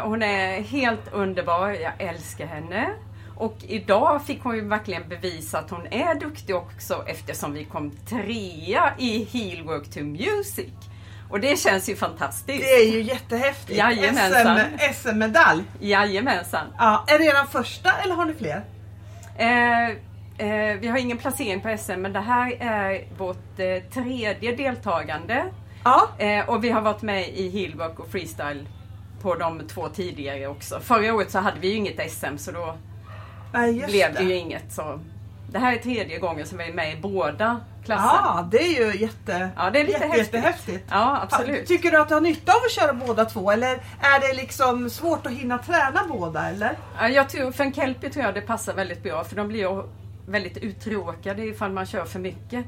Hon 0.02 0.22
är 0.22 0.60
helt 0.60 1.12
underbar, 1.12 1.68
jag 1.68 1.92
älskar 1.98 2.46
henne. 2.46 2.90
Och 3.36 3.56
idag 3.62 4.26
fick 4.26 4.42
hon 4.42 4.54
ju 4.56 4.68
verkligen 4.68 5.08
bevisa 5.08 5.58
att 5.58 5.70
hon 5.70 5.86
är 5.86 6.14
duktig 6.20 6.56
också 6.56 7.04
eftersom 7.06 7.52
vi 7.52 7.64
kom 7.64 7.90
trea 7.90 8.92
i 8.98 9.24
Heel 9.24 9.62
Work 9.64 9.90
to 9.90 10.00
Music. 10.00 10.72
Och 11.28 11.40
det 11.40 11.58
känns 11.58 11.88
ju 11.88 11.96
fantastiskt. 11.96 12.60
Det 12.64 12.74
är 12.74 12.92
ju 12.92 13.02
jättehäftigt. 13.02 13.78
Jajamensan. 13.78 14.58
SM, 14.58 15.08
SM-medalj. 15.08 15.62
Jajamensan. 15.80 16.66
Ja, 16.78 17.04
är 17.06 17.18
det 17.18 17.24
eran 17.24 17.46
första 17.46 17.92
eller 17.92 18.14
har 18.14 18.24
ni 18.24 18.34
fler? 18.34 18.64
Eh, 19.38 19.88
eh, 20.48 20.76
vi 20.80 20.88
har 20.88 20.98
ingen 20.98 21.18
placering 21.18 21.60
på 21.60 21.76
SM 21.78 21.92
men 21.92 22.12
det 22.12 22.20
här 22.20 22.56
är 22.60 23.04
vårt 23.18 23.58
eh, 23.58 24.02
tredje 24.02 24.56
deltagande. 24.56 25.44
Ja, 25.84 26.08
Eh, 26.18 26.48
och 26.48 26.64
vi 26.64 26.70
har 26.70 26.80
varit 26.80 27.02
med 27.02 27.28
i 27.28 27.48
Hillwork 27.48 27.98
och 28.00 28.08
Freestyle 28.08 28.66
på 29.22 29.34
de 29.34 29.66
två 29.68 29.88
tidigare 29.88 30.46
också. 30.46 30.80
Förra 30.80 31.14
året 31.14 31.30
så 31.30 31.38
hade 31.38 31.60
vi 31.60 31.68
ju 31.68 31.74
inget 31.74 32.12
SM 32.12 32.36
så 32.36 32.52
då 32.52 32.76
nej 33.52 33.84
blev 33.88 34.14
det 34.14 34.22
ju 34.22 34.34
inget. 34.34 34.72
Så 34.72 35.00
det 35.54 35.60
här 35.60 35.72
är 35.72 35.78
tredje 35.78 36.18
gången 36.18 36.46
som 36.46 36.58
vi 36.58 36.64
är 36.64 36.72
med 36.72 36.92
i 36.92 37.00
båda 37.00 37.60
klasser. 37.84 38.04
Ja, 38.22 38.48
det 38.50 38.58
är 38.58 38.84
ju 38.92 39.00
jätte, 39.00 39.48
Ja, 39.56 39.70
det 39.70 39.80
är 39.80 39.84
lite 39.84 39.92
jätte, 39.98 40.06
häftigt. 40.06 40.34
jättehäftigt. 40.34 40.84
Ja, 40.90 41.20
absolut. 41.22 41.66
Tycker 41.68 41.90
du 41.90 41.98
att 42.00 42.08
du 42.08 42.14
har 42.14 42.20
nytta 42.20 42.52
av 42.52 42.58
att 42.66 42.70
köra 42.70 42.92
båda 42.92 43.24
två 43.24 43.50
eller 43.50 43.72
är 44.00 44.20
det 44.28 44.34
liksom 44.34 44.90
svårt 44.90 45.26
att 45.26 45.32
hinna 45.32 45.58
träna 45.58 46.00
båda 46.08 46.48
eller? 46.48 46.78
Ja, 46.98 47.08
jag 47.08 47.28
tror, 47.28 47.52
för 47.52 47.64
en 47.64 47.72
kelpie 47.72 48.10
tror 48.10 48.24
jag 48.24 48.34
det 48.34 48.40
passar 48.40 48.74
väldigt 48.74 49.02
bra 49.02 49.24
för 49.24 49.36
de 49.36 49.48
blir 49.48 49.82
väldigt 50.26 50.56
uttråkade 50.56 51.42
ifall 51.44 51.72
man 51.72 51.86
kör 51.86 52.04
för 52.04 52.18
mycket. 52.18 52.64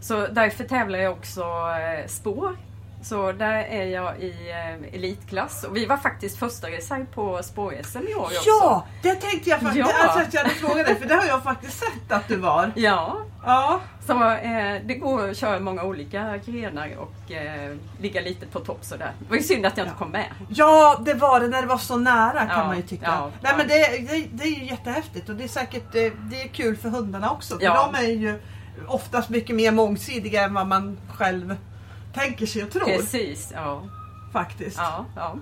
Så 0.00 0.26
därför 0.26 0.64
tävlar 0.64 0.98
jag 0.98 1.12
också 1.12 1.40
eh, 1.42 2.06
spår. 2.06 2.56
Så 3.02 3.32
där 3.32 3.54
är 3.54 3.84
jag 3.84 4.18
i 4.20 4.34
eh, 4.50 4.94
elitklass 4.94 5.64
och 5.64 5.76
vi 5.76 5.86
var 5.86 5.96
faktiskt 5.96 6.38
första 6.38 6.66
reserv 6.66 7.06
på 7.14 7.40
spår-SM 7.42 8.08
i 8.08 8.14
år 8.14 8.22
också. 8.24 8.42
Ja, 8.46 8.86
det 9.02 9.14
tänkte 9.14 9.50
jag 9.50 9.60
faktiskt. 9.60 9.88
Ja. 9.98 10.02
Alltså 10.04 10.18
att 10.20 10.34
jag 10.34 10.42
hade 10.42 10.54
frågat 10.54 10.86
dig 10.86 10.94
för 11.00 11.08
det 11.08 11.14
har 11.14 11.26
jag 11.26 11.42
faktiskt 11.42 11.78
sett 11.78 12.12
att 12.12 12.28
du 12.28 12.36
var. 12.36 12.72
Ja, 12.76 13.16
Ja, 13.46 13.80
så 14.06 14.30
eh, 14.30 14.76
det 14.84 14.94
går 14.94 15.30
att 15.30 15.36
köra 15.36 15.60
många 15.60 15.82
olika 15.84 16.36
grenar 16.46 16.90
och 16.98 17.32
eh, 17.32 17.76
ligga 18.00 18.20
lite 18.20 18.46
på 18.46 18.60
topp 18.60 18.78
sådär. 18.84 19.12
Det 19.18 19.28
var 19.28 19.36
ju 19.36 19.42
synd 19.42 19.66
att 19.66 19.76
jag 19.76 19.86
inte 19.86 19.98
kom 19.98 20.10
med. 20.10 20.26
ja, 20.48 21.00
det 21.04 21.14
var 21.14 21.40
det 21.40 21.48
när 21.48 21.62
det 21.62 21.68
var 21.68 21.78
så 21.78 21.96
nära 21.96 22.46
kan 22.46 22.58
Ja, 22.58 22.66
man 22.66 22.76
ju 22.76 22.82
tycka. 22.82 23.06
ja, 23.06 23.30
Nej 23.40 23.52
men 23.56 23.68
det, 23.68 23.74
det, 24.12 24.26
det 24.32 24.44
är 24.44 24.58
ju 24.60 24.64
jättehäftigt 24.64 25.28
och 25.28 25.34
det 25.34 25.44
är 25.44 25.48
säkert 25.48 25.92
det, 25.92 26.12
det 26.30 26.42
är 26.42 26.48
kul 26.48 26.76
för 26.76 26.88
hundarna 26.88 27.30
också. 27.30 27.58
För 27.58 27.64
Ja. 27.64 27.90
de 27.92 28.04
är 28.06 28.10
ju 28.12 28.40
oftast 28.88 29.28
mycket 29.28 29.56
mer 29.56 29.72
mångsidiga 29.72 30.44
än 30.44 30.54
vad 30.54 30.66
man 30.66 30.98
själv 31.18 31.56
tänker 32.14 32.46
sig 32.46 32.64
och 32.64 32.70
tror. 32.70 32.84
Precis, 32.84 33.52
ja. 33.54 33.82
Faktiskt. 34.32 34.76
ja, 34.76 35.06
ja. 35.16 35.36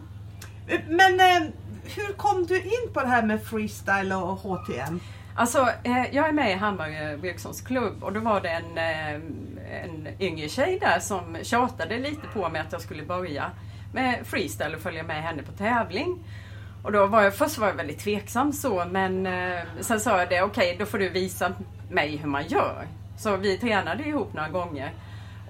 Men 0.88 1.20
eh, 1.20 1.48
hur 1.96 2.12
kom 2.12 2.46
du 2.46 2.62
in 2.62 2.92
på 2.92 3.00
det 3.00 3.06
här 3.06 3.22
med 3.22 3.42
freestyle 3.42 4.12
och 4.12 4.38
HTM? 4.38 5.00
Alltså, 5.34 5.68
eh, 5.84 6.14
jag 6.14 6.28
är 6.28 6.32
med 6.32 6.50
i 6.50 6.54
Hammarö 6.54 7.16
Wilksons 7.16 7.60
klubb 7.60 8.04
och 8.04 8.12
då 8.12 8.20
var 8.20 8.40
det 8.40 8.48
en, 8.48 8.78
eh, 8.78 9.14
en 9.82 10.08
yngre 10.20 10.48
tjej 10.48 10.78
där 10.80 11.00
som 11.00 11.38
tjatade 11.42 11.98
lite 11.98 12.26
på 12.34 12.48
mig 12.48 12.60
att 12.60 12.72
jag 12.72 12.80
skulle 12.80 13.02
börja. 13.02 13.50
med 13.92 14.26
freestyle 14.26 14.74
och 14.74 14.80
följa 14.80 15.02
med 15.02 15.22
henne 15.22 15.42
på 15.42 15.52
tävling. 15.52 16.24
Och 16.82 16.92
då 16.92 17.06
var 17.06 17.22
jag, 17.22 17.34
först 17.34 17.58
var 17.58 17.66
jag 17.66 17.74
väldigt 17.74 17.98
tveksam 17.98 18.52
så 18.52 18.84
men 18.90 19.26
eh, 19.26 19.60
sen 19.80 20.00
sa 20.00 20.18
jag 20.18 20.28
det, 20.28 20.42
okej 20.42 20.66
okay, 20.66 20.76
då 20.78 20.86
får 20.86 20.98
du 20.98 21.08
visa 21.08 21.52
mig 21.90 22.16
hur 22.16 22.28
man 22.28 22.46
gör. 22.46 22.86
Så 23.18 23.36
vi 23.36 23.58
tränade 23.58 24.04
ihop 24.04 24.32
några 24.32 24.48
gånger. 24.48 24.92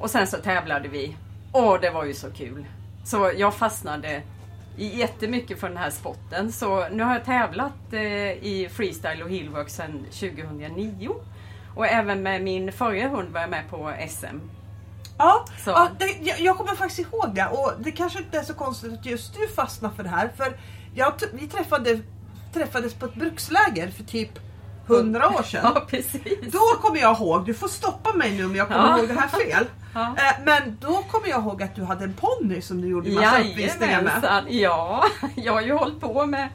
Och 0.00 0.10
sen 0.10 0.26
så 0.26 0.36
tävlade 0.36 0.88
vi. 0.88 1.16
Och 1.52 1.80
det 1.80 1.90
var 1.90 2.04
ju 2.04 2.14
så 2.14 2.30
kul. 2.30 2.66
Så 3.04 3.32
jag 3.36 3.54
fastnade 3.54 4.22
jättemycket 4.76 5.60
för 5.60 5.68
den 5.68 5.76
här 5.76 5.90
sporten. 5.90 6.52
Så 6.52 6.88
nu 6.88 7.02
har 7.02 7.12
jag 7.12 7.24
tävlat 7.24 7.92
eh, 7.92 8.02
i 8.32 8.68
freestyle 8.72 9.22
och 9.22 9.30
heelwork 9.30 9.68
sedan 9.68 10.06
2009. 10.10 11.10
Och 11.74 11.86
även 11.86 12.22
med 12.22 12.42
min 12.42 12.72
förra 12.72 13.08
hund 13.08 13.32
var 13.32 13.40
jag 13.40 13.50
med 13.50 13.70
på 13.70 13.92
SM. 14.08 14.38
Ja, 15.18 15.44
ja 15.66 15.88
det, 15.98 16.38
jag 16.38 16.56
kommer 16.56 16.74
faktiskt 16.74 17.00
ihåg 17.00 17.34
det 17.34 17.46
och 17.46 17.72
det 17.78 17.92
kanske 17.92 18.18
inte 18.18 18.38
är 18.38 18.42
så 18.42 18.54
konstigt 18.54 18.92
att 18.92 19.06
just 19.06 19.34
du 19.34 19.48
fastnar 19.48 19.90
för 19.90 20.02
det 20.02 20.08
här. 20.08 20.30
För 20.36 20.56
jag, 20.94 21.12
vi 21.32 21.48
träffade, 21.48 22.00
träffades 22.54 22.94
på 22.94 23.06
ett 23.06 23.14
bruksläger 23.14 23.88
för 23.88 24.04
typ 24.04 24.38
hundra 24.86 25.28
år 25.28 25.42
sedan. 25.42 25.60
Ja, 25.74 25.86
precis. 25.88 26.52
Då 26.52 26.58
kommer 26.80 27.00
jag 27.00 27.16
ihåg, 27.16 27.46
du 27.46 27.54
får 27.54 27.68
stoppa 27.68 28.12
mig 28.12 28.36
nu 28.36 28.44
om 28.44 28.56
jag 28.56 28.68
kommer 28.68 28.88
ja. 28.88 28.98
ihåg 28.98 29.08
det 29.08 29.14
här 29.14 29.28
fel. 29.28 29.66
Ja. 29.94 30.14
Eh, 30.16 30.44
men 30.44 30.78
då 30.80 31.02
kommer 31.10 31.28
jag 31.28 31.40
ihåg 31.40 31.62
att 31.62 31.74
du 31.74 31.84
hade 31.84 32.04
en 32.04 32.14
ponny 32.14 32.60
som 32.60 32.80
du 32.80 32.88
gjorde 32.88 33.10
massa 33.10 33.40
uppvisningar 33.40 34.02
med. 34.02 34.44
Ja, 34.48 35.04
jag 35.34 35.52
har 35.52 35.62
ju 35.62 35.72
hållit 35.72 36.00
på 36.00 36.26
med 36.26 36.48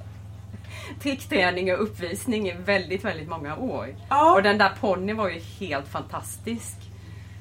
trickträning 1.01 1.73
och 1.73 1.83
uppvisning 1.83 2.47
i 2.49 2.53
väldigt, 2.65 3.05
väldigt 3.05 3.29
många 3.29 3.55
år. 3.57 3.95
Ja. 4.09 4.33
Och 4.33 4.43
den 4.43 4.57
där 4.57 4.71
ponnyn 4.79 5.17
var 5.17 5.29
ju 5.29 5.39
helt 5.39 5.87
fantastisk. 5.87 6.77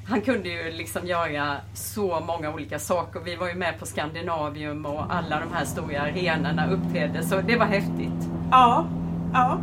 Han 0.08 0.20
kunde 0.20 0.48
ju 0.48 0.72
liksom 0.72 1.06
göra 1.06 1.56
så 1.74 2.20
många 2.20 2.50
olika 2.50 2.78
saker. 2.78 3.20
Vi 3.20 3.36
var 3.36 3.48
ju 3.48 3.54
med 3.54 3.78
på 3.78 3.86
Skandinavium 3.86 4.86
och 4.86 5.14
alla 5.14 5.40
de 5.40 5.52
här 5.52 5.64
stora 5.64 6.00
arenorna 6.00 6.70
uppträdde 6.70 7.22
så 7.22 7.40
det 7.40 7.56
var 7.56 7.66
häftigt. 7.66 8.28
Ja, 8.50 8.86
ja. 9.32 9.60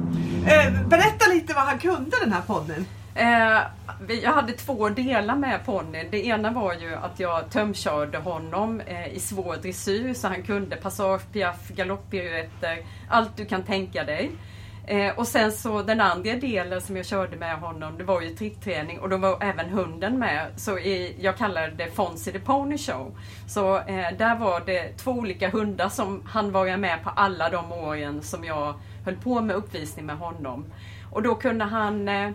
Eh, 0.47 0.87
berätta 0.87 1.29
lite 1.33 1.53
vad 1.53 1.63
han 1.63 1.79
kunde 1.79 2.17
den 2.23 2.33
här 2.33 2.41
ponnyn. 2.41 2.85
Eh, 3.15 3.57
jag 4.15 4.31
hade 4.31 4.53
två 4.53 4.89
delar 4.89 5.35
med 5.35 5.65
ponnyn. 5.65 6.07
Det 6.11 6.25
ena 6.25 6.51
var 6.51 6.73
ju 6.73 6.95
att 6.95 7.19
jag 7.19 7.49
tömkörde 7.49 8.17
honom 8.17 8.81
eh, 8.81 9.07
i 9.07 9.19
svår 9.19 9.57
dressyr 9.61 10.13
så 10.13 10.27
han 10.27 10.43
kunde 10.43 10.75
passage, 10.75 11.31
piaff, 11.33 11.67
galopppiruetter, 11.67 12.77
allt 13.09 13.37
du 13.37 13.45
kan 13.45 13.63
tänka 13.63 14.03
dig. 14.03 14.31
Eh, 14.89 15.19
och 15.19 15.27
sen 15.27 15.51
så 15.51 15.83
den 15.83 16.01
andra 16.01 16.33
delen 16.33 16.81
som 16.81 16.97
jag 16.97 17.05
körde 17.05 17.37
med 17.37 17.59
honom, 17.59 17.97
det 17.97 18.03
var 18.03 18.21
ju 18.21 18.29
trickträning 18.29 18.99
och 18.99 19.09
då 19.09 19.17
var 19.17 19.43
även 19.43 19.69
hunden 19.69 20.19
med. 20.19 20.47
Så 20.55 20.79
i, 20.79 21.15
jag 21.19 21.37
kallade 21.37 21.71
det 21.71 21.91
Fonzie 21.95 22.33
the 22.33 22.39
Pony 22.39 22.77
Show. 22.77 23.17
Så 23.47 23.77
eh, 23.77 24.17
där 24.17 24.39
var 24.39 24.61
det 24.65 24.97
två 24.97 25.11
olika 25.11 25.49
hundar 25.49 25.89
som 25.89 26.23
han 26.25 26.51
var 26.51 26.77
med 26.77 27.03
på 27.03 27.09
alla 27.09 27.49
de 27.49 27.71
åren 27.71 28.21
som 28.21 28.43
jag 28.43 28.73
höll 29.05 29.15
på 29.15 29.41
med 29.41 29.55
uppvisning 29.55 30.05
med 30.05 30.17
honom. 30.17 30.65
Och 31.11 31.21
då 31.21 31.35
kunde 31.35 31.65
han 31.65 32.09
eh, 32.09 32.31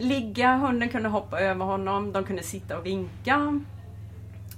ligga, 0.00 0.56
hunden 0.56 0.88
kunde 0.88 1.08
hoppa 1.08 1.40
över 1.40 1.64
honom, 1.64 2.12
de 2.12 2.24
kunde 2.24 2.42
sitta 2.42 2.78
och 2.78 2.86
vinka. 2.86 3.60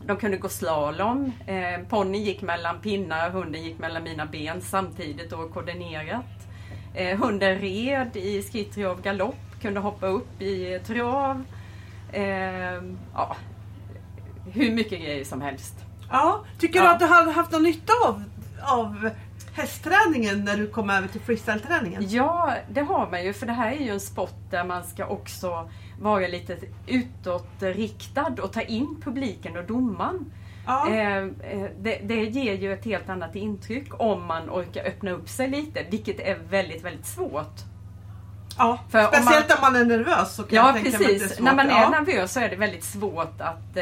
De 0.06 0.16
kunde 0.16 0.36
gå 0.36 0.48
slalom. 0.48 1.32
Eh, 1.46 1.86
Ponny 1.88 2.18
gick 2.18 2.42
mellan 2.42 2.80
pinnar, 2.80 3.30
hunden 3.30 3.62
gick 3.62 3.78
mellan 3.78 4.02
mina 4.02 4.26
ben 4.26 4.60
samtidigt 4.60 5.32
och 5.32 5.54
koordinerat. 5.54 6.48
Eh, 6.94 7.18
hunden 7.18 7.58
red 7.58 8.16
i 8.16 8.42
skritt, 8.42 8.74
trav, 8.74 9.02
galopp, 9.02 9.60
kunde 9.60 9.80
hoppa 9.80 10.06
upp 10.06 10.42
i 10.42 10.80
trav. 10.86 11.44
Eh, 12.12 12.82
ja, 13.14 13.36
hur 14.52 14.72
mycket 14.72 15.00
grejer 15.00 15.24
som 15.24 15.40
helst. 15.40 15.74
Ja, 16.10 16.44
tycker 16.58 16.78
ja. 16.78 16.84
du 16.84 16.90
att 16.90 16.98
du 16.98 17.06
har 17.06 17.32
haft 17.32 17.52
någon 17.52 17.62
nytta 17.62 17.92
av, 18.08 18.24
av 18.62 19.10
hästträningen 19.52 20.44
när 20.44 20.56
du 20.56 20.66
kom 20.66 20.90
över 20.90 21.08
till 21.08 21.20
freestyle-träningen? 21.20 22.06
Ja, 22.08 22.54
det 22.70 22.80
har 22.80 23.10
man 23.10 23.24
ju 23.24 23.32
för 23.32 23.46
det 23.46 23.52
här 23.52 23.72
är 23.72 23.80
ju 23.80 23.90
en 23.90 24.00
sport 24.00 24.50
där 24.50 24.64
man 24.64 24.84
ska 24.84 25.06
också 25.06 25.70
vara 26.00 26.26
lite 26.26 26.56
utåtriktad 26.86 28.34
och 28.42 28.52
ta 28.52 28.60
in 28.60 29.00
publiken 29.04 29.56
och 29.56 29.64
domaren. 29.64 30.32
Ja. 30.66 30.88
Eh, 30.88 31.16
eh, 31.16 31.70
det, 31.80 32.00
det, 32.04 32.24
ger 32.24 32.54
ju 32.54 32.72
ett 32.72 32.84
helt 32.84 33.08
annat 33.08 33.36
intryck 33.36 34.00
om 34.00 34.26
man 34.26 34.50
orkar 34.50 34.84
öppna 34.84 35.10
upp 35.10 35.28
sig 35.28 35.48
lite, 35.48 35.86
vilket 35.90 36.20
är 36.20 36.38
väldigt, 36.50 36.84
väldigt 36.84 37.06
svårt. 37.06 37.60
Ja, 38.58 38.78
För 38.90 39.06
speciellt 39.06 39.50
om 39.50 39.56
man, 39.60 39.68
om 39.68 39.72
man 39.72 39.82
är 39.82 39.98
nervös. 39.98 40.34
Så 40.34 40.42
kan 40.42 40.56
ja, 40.56 40.72
jag 40.76 40.84
precis. 40.84 41.40
När 41.40 41.54
man 41.54 41.70
är 41.70 41.80
ja. 41.80 41.90
nervös 41.90 42.32
så 42.32 42.40
är 42.40 42.48
det 42.48 42.56
väldigt 42.56 42.84
svårt 42.84 43.40
att 43.40 43.76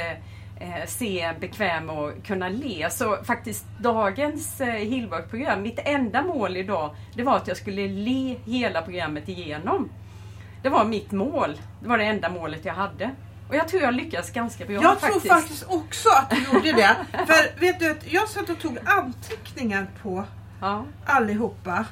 eh, 0.60 0.86
se 0.86 1.32
bekväm 1.40 1.90
och 1.90 2.12
kunna 2.24 2.48
le. 2.48 2.90
Så 2.90 3.16
faktiskt 3.24 3.64
dagens 3.78 4.60
eh, 4.60 4.66
Hillwork-program, 4.66 5.62
mitt 5.62 5.78
enda 5.84 6.22
mål 6.22 6.56
idag, 6.56 6.94
det 7.14 7.22
var 7.22 7.36
att 7.36 7.48
jag 7.48 7.56
skulle 7.56 7.88
le 7.88 8.36
hela 8.44 8.82
programmet 8.82 9.28
igenom. 9.28 9.88
Det 10.62 10.68
var 10.68 10.84
mitt 10.84 11.12
mål. 11.12 11.60
Det 11.82 11.88
var 11.88 11.98
det 11.98 12.04
enda 12.04 12.30
målet 12.30 12.64
jag 12.64 12.74
hade. 12.74 13.10
Och 13.48 13.56
jag 13.56 13.68
tror 13.68 13.82
jag 13.82 13.94
lyckades 13.94 14.30
ganska 14.30 14.64
bra 14.64 14.74
Jag 14.74 15.00
faktiskt. 15.00 15.24
tror 15.24 15.34
faktiskt 15.34 15.64
också 15.68 16.08
att 16.08 16.30
du 16.30 16.36
gjorde 16.36 16.72
det. 16.72 16.96
För 17.26 17.60
vet 17.60 17.80
du, 17.80 17.96
jag 18.04 18.28
satt 18.28 18.50
och 18.50 18.58
tog 18.58 18.78
anteckningar 18.84 19.86
på 20.02 20.24
ja. 20.60 20.84
allihopa. 21.04 21.84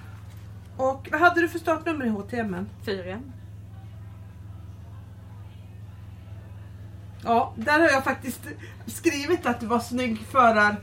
Och 0.76 1.08
vad 1.12 1.20
hade 1.20 1.40
du 1.40 1.48
för 1.48 1.58
startnummer 1.58 2.06
i 2.06 2.08
HTM? 2.08 2.68
Fyra. 2.84 3.20
Ja, 7.24 7.52
där 7.56 7.80
har 7.80 7.88
jag 7.88 8.04
faktiskt 8.04 8.40
skrivit 8.86 9.46
att 9.46 9.60
det 9.60 9.66
var 9.66 9.80
snygg 9.80 10.18
förar 10.30 10.76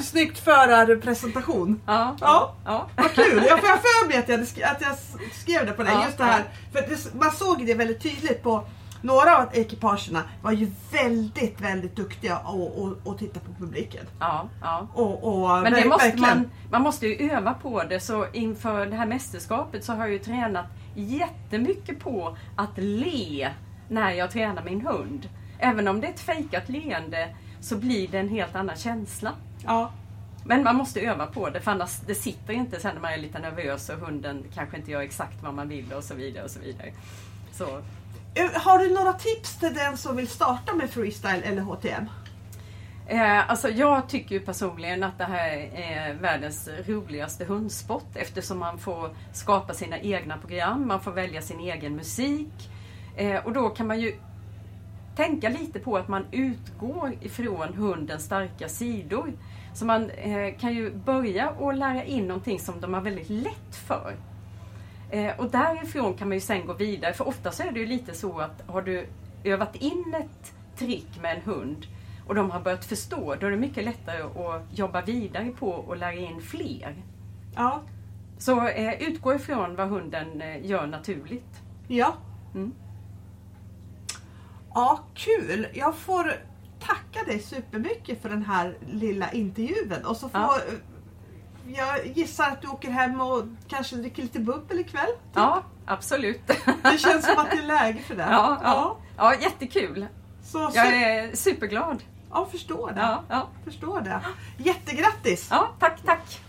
Snyggt 0.00 0.38
förarpresentation. 0.38 1.80
Ja, 1.86 2.16
ja. 2.20 2.54
ja. 2.64 2.88
Vad 2.96 3.12
kul! 3.12 3.44
Jag 3.48 3.60
får 3.60 3.66
för 3.66 4.08
mig 4.08 4.16
att 4.18 4.28
jag, 4.28 4.40
att 4.40 4.80
jag 4.80 4.96
skrev 5.32 5.66
det 5.66 5.72
på 5.72 5.82
dig. 5.82 5.92
Ja, 5.92 6.04
just 6.04 6.18
det 6.18 6.24
här. 6.24 6.44
För 6.72 6.80
det, 6.80 7.14
man 7.14 7.32
såg 7.32 7.66
det 7.66 7.74
väldigt 7.74 8.02
tydligt 8.02 8.42
på 8.42 8.66
några 9.00 9.38
av 9.38 9.48
ekipagerna 9.52 10.22
var 10.42 10.52
ju 10.52 10.70
väldigt, 10.92 11.60
väldigt 11.60 11.96
duktiga 11.96 12.40
att 13.06 13.18
titta 13.18 13.40
på 13.40 13.52
publiken. 13.58 14.06
Ja, 14.20 14.48
ja. 14.62 14.88
Och, 14.94 15.24
och 15.24 15.62
Men 15.62 15.72
det 15.72 15.84
måste 15.84 16.16
man, 16.16 16.50
man 16.70 16.82
måste 16.82 17.06
ju 17.06 17.30
öva 17.30 17.54
på 17.54 17.82
det. 17.82 18.00
Så 18.00 18.26
inför 18.32 18.86
det 18.86 18.96
här 18.96 19.06
mästerskapet 19.06 19.84
så 19.84 19.92
har 19.92 20.00
jag 20.00 20.12
ju 20.12 20.18
tränat 20.18 20.66
jättemycket 20.94 22.00
på 22.00 22.36
att 22.56 22.72
le 22.76 23.50
när 23.88 24.12
jag 24.12 24.30
tränar 24.30 24.64
min 24.64 24.80
hund. 24.80 25.28
Även 25.58 25.88
om 25.88 26.00
det 26.00 26.06
är 26.06 26.10
ett 26.10 26.20
fejkat 26.20 26.68
leende 26.68 27.28
så 27.60 27.76
blir 27.76 28.08
det 28.08 28.18
en 28.18 28.28
helt 28.28 28.54
annan 28.54 28.76
känsla. 28.76 29.32
Ja. 29.64 29.92
Men 30.46 30.62
man 30.62 30.76
måste 30.76 31.00
öva 31.00 31.26
på 31.26 31.50
det 31.50 31.60
för 31.60 31.70
annars 31.70 32.00
det 32.06 32.14
sitter 32.14 32.52
inte 32.52 32.80
sen 32.80 32.94
när 32.94 33.02
man 33.02 33.12
är 33.12 33.18
lite 33.18 33.38
nervös 33.38 33.88
och 33.88 33.98
hunden 33.98 34.44
kanske 34.54 34.76
inte 34.76 34.90
gör 34.90 35.00
exakt 35.00 35.42
vad 35.42 35.54
man 35.54 35.68
vill 35.68 35.92
och 35.92 36.04
så 36.04 36.14
vidare. 36.14 36.44
och 36.44 36.50
så 36.50 36.60
vidare. 36.60 36.92
Så. 37.52 37.82
Eh, 38.34 38.50
har 38.54 38.78
du 38.78 38.94
några 38.94 39.12
tips 39.12 39.58
till 39.58 39.74
den 39.74 39.96
som 39.96 40.16
vill 40.16 40.28
starta 40.28 40.74
med 40.74 40.90
freestyle 40.90 41.42
eller 41.42 41.62
HTM? 41.62 42.06
Eh, 43.06 43.50
alltså 43.50 43.68
jag 43.68 44.08
tycker 44.08 44.40
personligen 44.40 45.02
att 45.02 45.18
det 45.18 45.24
här 45.24 45.50
är 45.74 46.14
världens 46.14 46.68
roligaste 46.86 47.44
hundsport 47.44 48.08
eftersom 48.14 48.58
man 48.58 48.78
får 48.78 49.10
skapa 49.32 49.74
sina 49.74 49.98
egna 49.98 50.36
program, 50.36 50.88
man 50.88 51.00
får 51.00 51.12
välja 51.12 51.42
sin 51.42 51.60
egen 51.60 51.96
musik. 51.96 52.70
Eh, 53.16 53.46
och 53.46 53.52
då 53.52 53.68
kan 53.68 53.86
man 53.86 54.00
ju 54.00 54.14
tänka 55.16 55.48
lite 55.48 55.78
på 55.80 55.96
att 55.96 56.08
man 56.08 56.26
utgår 56.30 57.12
ifrån 57.20 57.74
hundens 57.74 58.24
starka 58.24 58.68
sidor. 58.68 59.32
Så 59.74 59.84
man 59.84 60.10
eh, 60.10 60.56
kan 60.58 60.74
ju 60.74 60.94
börja 60.94 61.50
och 61.50 61.74
lära 61.74 62.04
in 62.04 62.26
någonting 62.26 62.60
som 62.60 62.80
de 62.80 62.94
har 62.94 63.00
väldigt 63.00 63.30
lätt 63.30 63.76
för. 63.86 64.14
Eh, 65.10 65.40
och 65.40 65.50
därifrån 65.50 66.14
kan 66.14 66.28
man 66.28 66.36
ju 66.36 66.40
sen 66.40 66.66
gå 66.66 66.72
vidare, 66.72 67.12
för 67.12 67.28
ofta 67.28 67.52
så 67.52 67.62
är 67.62 67.72
det 67.72 67.80
ju 67.80 67.86
lite 67.86 68.14
så 68.14 68.38
att 68.38 68.62
har 68.66 68.82
du 68.82 69.06
övat 69.44 69.76
in 69.76 70.14
ett 70.14 70.54
trick 70.76 71.08
med 71.22 71.36
en 71.36 71.42
hund 71.42 71.86
och 72.26 72.34
de 72.34 72.50
har 72.50 72.60
börjat 72.60 72.84
förstå, 72.84 73.34
då 73.40 73.46
är 73.46 73.50
det 73.50 73.56
mycket 73.56 73.84
lättare 73.84 74.22
att 74.22 74.78
jobba 74.78 75.02
vidare 75.02 75.50
på 75.58 75.70
och 75.70 75.96
lära 75.96 76.14
in 76.14 76.40
fler. 76.40 76.94
Ja. 77.54 77.80
Så 78.38 78.68
eh, 78.68 79.02
utgå 79.02 79.34
ifrån 79.34 79.76
vad 79.76 79.88
hunden 79.88 80.42
eh, 80.42 80.66
gör 80.66 80.86
naturligt. 80.86 81.62
Ja. 81.88 82.14
Mm. 82.54 82.72
Ja, 84.74 85.00
kul! 85.14 85.66
Jag 85.72 85.96
får 85.96 86.32
tacka 86.80 87.24
dig 87.26 87.38
supermycket 87.38 88.22
för 88.22 88.28
den 88.28 88.42
här 88.42 88.76
lilla 88.86 89.32
intervjun. 89.32 90.04
Och 90.04 90.16
så 90.16 90.28
får, 90.28 90.40
ja. 90.40 90.58
Jag 91.66 92.06
gissar 92.06 92.44
att 92.44 92.62
du 92.62 92.68
åker 92.68 92.90
hem 92.90 93.20
och 93.20 93.42
kanske 93.68 93.96
dricker 93.96 94.22
lite 94.22 94.38
bubbel 94.38 94.78
ikväll? 94.78 95.06
Typ. 95.06 95.16
Ja, 95.34 95.62
absolut. 95.86 96.40
Det 96.82 96.98
känns 96.98 97.26
som 97.26 97.38
att 97.38 97.50
det 97.50 97.56
är 97.56 97.66
läge 97.66 98.02
för 98.02 98.14
det. 98.14 98.28
Ja, 98.30 98.60
ja. 98.62 98.96
ja 99.16 99.34
jättekul. 99.40 100.06
Så, 100.42 100.70
så. 100.70 100.76
Jag 100.78 100.86
är 100.86 101.36
superglad. 101.36 102.02
Ja, 102.30 102.48
förstår 102.50 102.92
det. 102.92 103.00
Ja, 103.00 103.22
ja. 103.28 103.48
Förstår 103.64 104.00
det. 104.00 104.20
Jättegrattis! 104.58 105.48
Ja, 105.50 105.68
tack, 105.78 106.02
tack. 106.04 106.40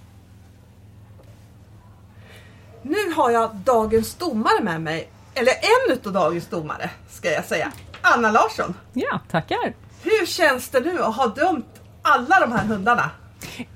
Nu 2.81 3.13
har 3.15 3.31
jag 3.31 3.55
dagens 3.55 4.15
domare 4.15 4.63
med 4.63 4.81
mig. 4.81 5.09
Eller 5.33 5.53
en 5.53 5.93
utav 5.93 6.13
dagens 6.13 6.47
domare, 6.47 6.89
ska 7.09 7.31
jag 7.31 7.45
säga. 7.45 7.71
Anna 8.13 8.31
Larsson. 8.31 8.73
Ja, 8.93 9.19
tackar. 9.31 9.73
Hur 10.03 10.25
känns 10.25 10.69
det 10.69 10.79
nu 10.79 11.03
att 11.03 11.15
ha 11.15 11.27
dömt 11.27 11.81
alla 12.01 12.39
de 12.39 12.51
här 12.51 12.65
hundarna? 12.65 13.11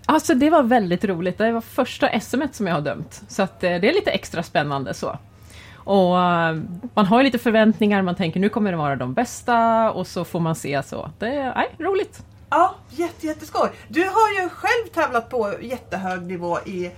Alltså 0.06 0.34
det 0.34 0.50
var 0.50 0.64
väldigt 0.64 1.04
roligt. 1.06 1.38
Det 1.38 1.52
var 1.52 1.62
första 1.62 2.20
SM 2.20 2.42
som 2.52 2.68
jag 2.68 2.74
har 2.74 2.82
dömt. 2.82 3.22
Så 3.28 3.44
att 3.44 3.64
eh, 3.64 3.70
det 3.70 3.90
är 3.90 3.94
lite 3.94 4.12
extra 4.12 4.44
spännande 4.44 4.94
så. 4.94 5.18
Och 5.76 6.20
eh, 6.20 6.58
man 6.94 7.06
har 7.06 7.18
ju 7.18 7.24
lite 7.24 7.40
förväntningar, 7.40 8.02
man 8.02 8.16
tänker 8.16 8.40
nu 8.40 8.50
kommer 8.50 8.72
det 8.72 8.78
vara 8.78 8.96
de 8.96 9.14
bästa 9.14 9.92
och 9.92 10.08
så 10.08 10.26
får 10.26 10.40
man 10.40 10.56
se 10.56 10.84
så. 10.84 11.12
Det 11.20 11.28
är 11.28 11.56
nej, 11.56 11.76
roligt. 11.80 12.24
Ja, 12.50 12.76
jätte, 12.90 13.28
jätteskoj. 13.28 13.70
Du 13.88 14.02
har 14.02 14.42
ju 14.42 14.50
själv 14.50 14.88
tävlat 14.94 15.30
på 15.30 15.54
jättehög 15.62 16.22
nivå 16.22 16.60
i 16.60 16.92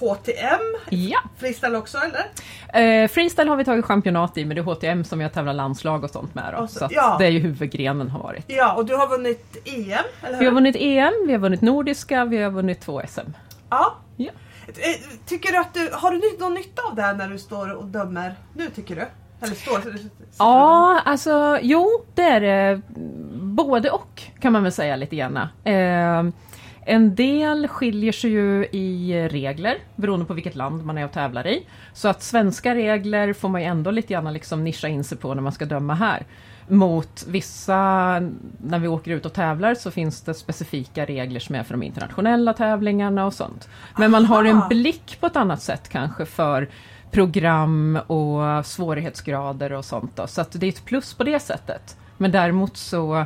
HTM. 0.00 0.60
Ja. 0.90 1.18
Freestyle 1.38 1.76
också 1.76 1.98
eller? 1.98 3.02
Eh, 3.04 3.08
freestyle 3.08 3.48
har 3.48 3.56
vi 3.56 3.64
tagit 3.64 3.84
championat 3.84 4.38
i, 4.38 4.44
men 4.44 4.54
det 4.56 4.60
är 4.60 4.64
HTM 4.64 5.04
som 5.04 5.20
jag 5.20 5.32
tävlar 5.32 5.52
landslag 5.52 6.04
och 6.04 6.10
sånt 6.10 6.34
med. 6.34 6.54
Då. 6.56 6.62
Och 6.62 6.70
så- 6.70 6.78
Så 6.78 6.88
ja. 6.90 7.16
det 7.18 7.26
är 7.26 7.30
ju 7.30 7.38
huvudgrenen 7.38 8.10
har 8.10 8.20
varit. 8.22 8.44
Ja, 8.48 8.72
och 8.72 8.86
du 8.86 8.96
har 8.96 9.08
vunnit 9.08 9.56
EM, 9.64 10.04
eller 10.22 10.32
hur? 10.32 10.38
Vi 10.38 10.44
har 10.44 10.52
vunnit 10.52 10.76
EM, 10.78 11.12
vi 11.26 11.32
har 11.32 11.38
vunnit 11.40 11.60
Nordiska, 11.60 12.24
vi 12.24 12.42
har 12.42 12.50
vunnit 12.50 12.80
två 12.80 13.02
SM. 13.08 13.20
Ja. 13.70 13.94
Ja. 14.16 14.30
Eh, 14.66 14.72
Tycker 15.26 15.52
du 15.52 15.58
att 15.58 15.74
du, 15.74 15.90
har 15.92 16.10
du 16.10 16.20
någon 16.40 16.54
nytta 16.54 16.82
av 16.90 16.94
det 16.96 17.02
här 17.02 17.14
när 17.14 17.28
du 17.28 17.38
står 17.38 17.72
och 17.72 17.84
dömer 17.84 18.34
nu 18.54 18.70
tycker 18.70 18.96
du? 18.96 19.02
Eller 19.46 19.54
står 19.54 19.76
sitter 19.76 19.94
och 19.94 20.00
Ja, 20.38 21.00
alltså 21.04 21.58
jo, 21.62 22.04
det 22.14 22.22
är 22.22 22.40
det. 22.40 22.80
Både 23.42 23.90
och 23.90 24.22
kan 24.40 24.52
man 24.52 24.62
väl 24.62 24.72
säga 24.72 24.96
lite 24.96 25.16
grann. 25.16 25.36
Eh, 25.64 26.32
en 26.84 27.14
del 27.14 27.68
skiljer 27.68 28.12
sig 28.12 28.30
ju 28.30 28.66
i 28.66 29.28
regler 29.28 29.78
beroende 29.96 30.26
på 30.26 30.34
vilket 30.34 30.54
land 30.54 30.84
man 30.84 30.98
är 30.98 31.04
och 31.04 31.12
tävlar 31.12 31.46
i. 31.46 31.66
Så 31.92 32.08
att 32.08 32.22
svenska 32.22 32.74
regler 32.74 33.32
får 33.32 33.48
man 33.48 33.60
ju 33.60 33.66
ändå 33.66 33.90
lite 33.90 34.12
grann 34.12 34.32
liksom 34.32 34.64
nischa 34.64 34.88
in 34.88 35.04
sig 35.04 35.18
på 35.18 35.34
när 35.34 35.42
man 35.42 35.52
ska 35.52 35.64
döma 35.64 35.94
här. 35.94 36.26
Mot 36.68 37.24
vissa, 37.28 37.74
när 38.62 38.78
vi 38.78 38.88
åker 38.88 39.10
ut 39.10 39.26
och 39.26 39.32
tävlar 39.32 39.74
så 39.74 39.90
finns 39.90 40.22
det 40.22 40.34
specifika 40.34 41.04
regler 41.04 41.40
som 41.40 41.54
är 41.54 41.62
för 41.62 41.74
de 41.74 41.82
internationella 41.82 42.52
tävlingarna 42.52 43.26
och 43.26 43.34
sånt. 43.34 43.68
Men 43.98 44.10
man 44.10 44.24
har 44.24 44.44
en 44.44 44.62
blick 44.68 45.16
på 45.20 45.26
ett 45.26 45.36
annat 45.36 45.62
sätt 45.62 45.88
kanske 45.88 46.26
för 46.26 46.68
program 47.10 47.98
och 48.06 48.66
svårighetsgrader 48.66 49.72
och 49.72 49.84
sånt. 49.84 50.16
Då. 50.16 50.26
Så 50.26 50.40
att 50.40 50.52
det 50.52 50.66
är 50.66 50.68
ett 50.68 50.84
plus 50.84 51.14
på 51.14 51.24
det 51.24 51.40
sättet. 51.40 51.96
Men 52.16 52.32
däremot 52.32 52.76
så 52.76 53.24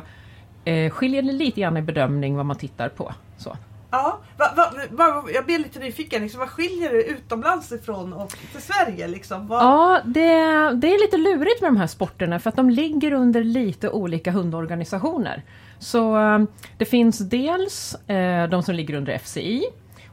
eh, 0.65 0.89
skiljer 0.89 1.21
det 1.21 1.31
lite 1.31 1.61
grann 1.61 1.77
i 1.77 1.81
bedömning 1.81 2.35
vad 2.35 2.45
man 2.45 2.57
tittar 2.57 2.89
på. 2.89 3.13
Så. 3.37 3.57
Ja, 3.91 4.19
va, 4.37 4.45
va, 4.55 4.71
va, 4.89 5.23
jag 5.33 5.45
blir 5.45 5.59
lite 5.59 5.79
nyfiken. 5.79 6.21
Liksom, 6.21 6.39
vad 6.39 6.49
skiljer 6.49 6.91
det 6.93 7.03
utomlands 7.03 7.71
ifrån 7.71 8.13
och 8.13 8.29
till 8.29 8.61
Sverige? 8.61 9.07
Liksom? 9.07 9.47
Vad, 9.47 9.63
Ja, 9.63 10.01
det, 10.05 10.29
det 10.73 10.93
är 10.95 11.05
lite 11.05 11.17
lurigt 11.17 11.61
med 11.61 11.71
de 11.71 11.77
här 11.77 11.87
sporterna 11.87 12.39
för 12.39 12.49
att 12.49 12.55
de 12.55 12.69
ligger 12.69 13.13
under 13.13 13.43
lite 13.43 13.89
olika 13.89 14.31
hundorganisationer. 14.31 15.43
Så 15.79 16.17
eh, 16.17 16.39
det 16.77 16.85
finns 16.85 17.19
dels 17.19 17.95
eh, 17.95 18.49
de 18.49 18.63
som 18.63 18.75
ligger 18.75 18.93
under 18.93 19.17
FCI 19.17 19.63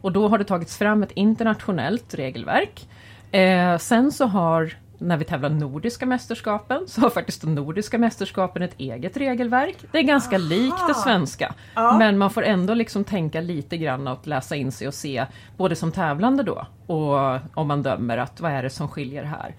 och 0.00 0.12
då 0.12 0.28
har 0.28 0.38
det 0.38 0.44
tagits 0.44 0.76
fram 0.76 1.02
ett 1.02 1.12
internationellt 1.12 2.14
regelverk. 2.14 2.88
Eh, 3.32 3.78
sen 3.78 4.12
så 4.12 4.26
har, 4.26 4.76
när 4.98 5.16
vi 5.16 5.24
tävlar 5.24 5.50
Nordiska 5.50 6.06
mästerskapen, 6.06 6.84
så 6.86 7.00
har 7.00 7.10
faktiskt 7.10 7.40
de 7.40 7.54
Nordiska 7.54 7.98
mästerskapen 7.98 8.62
ett 8.62 8.74
eget 8.78 9.16
regelverk. 9.16 9.76
Det 9.92 9.98
är 9.98 10.02
ganska 10.02 10.38
likt 10.38 10.88
det 10.88 10.94
svenska. 10.94 11.54
Ja. 11.74 11.98
Men 11.98 12.18
man 12.18 12.30
får 12.30 12.42
ändå 12.42 12.74
liksom 12.74 13.04
tänka 13.04 13.40
lite 13.40 13.76
grann 13.76 14.08
och 14.08 14.26
läsa 14.26 14.56
in 14.56 14.72
sig 14.72 14.88
och 14.88 14.94
se, 14.94 15.26
både 15.56 15.76
som 15.76 15.92
tävlande 15.92 16.42
då 16.42 16.66
och 16.86 17.40
om 17.54 17.68
man 17.68 17.82
dömer, 17.82 18.18
att 18.18 18.40
vad 18.40 18.52
är 18.52 18.62
det 18.62 18.70
som 18.70 18.88
skiljer 18.88 19.24
här? 19.24 19.54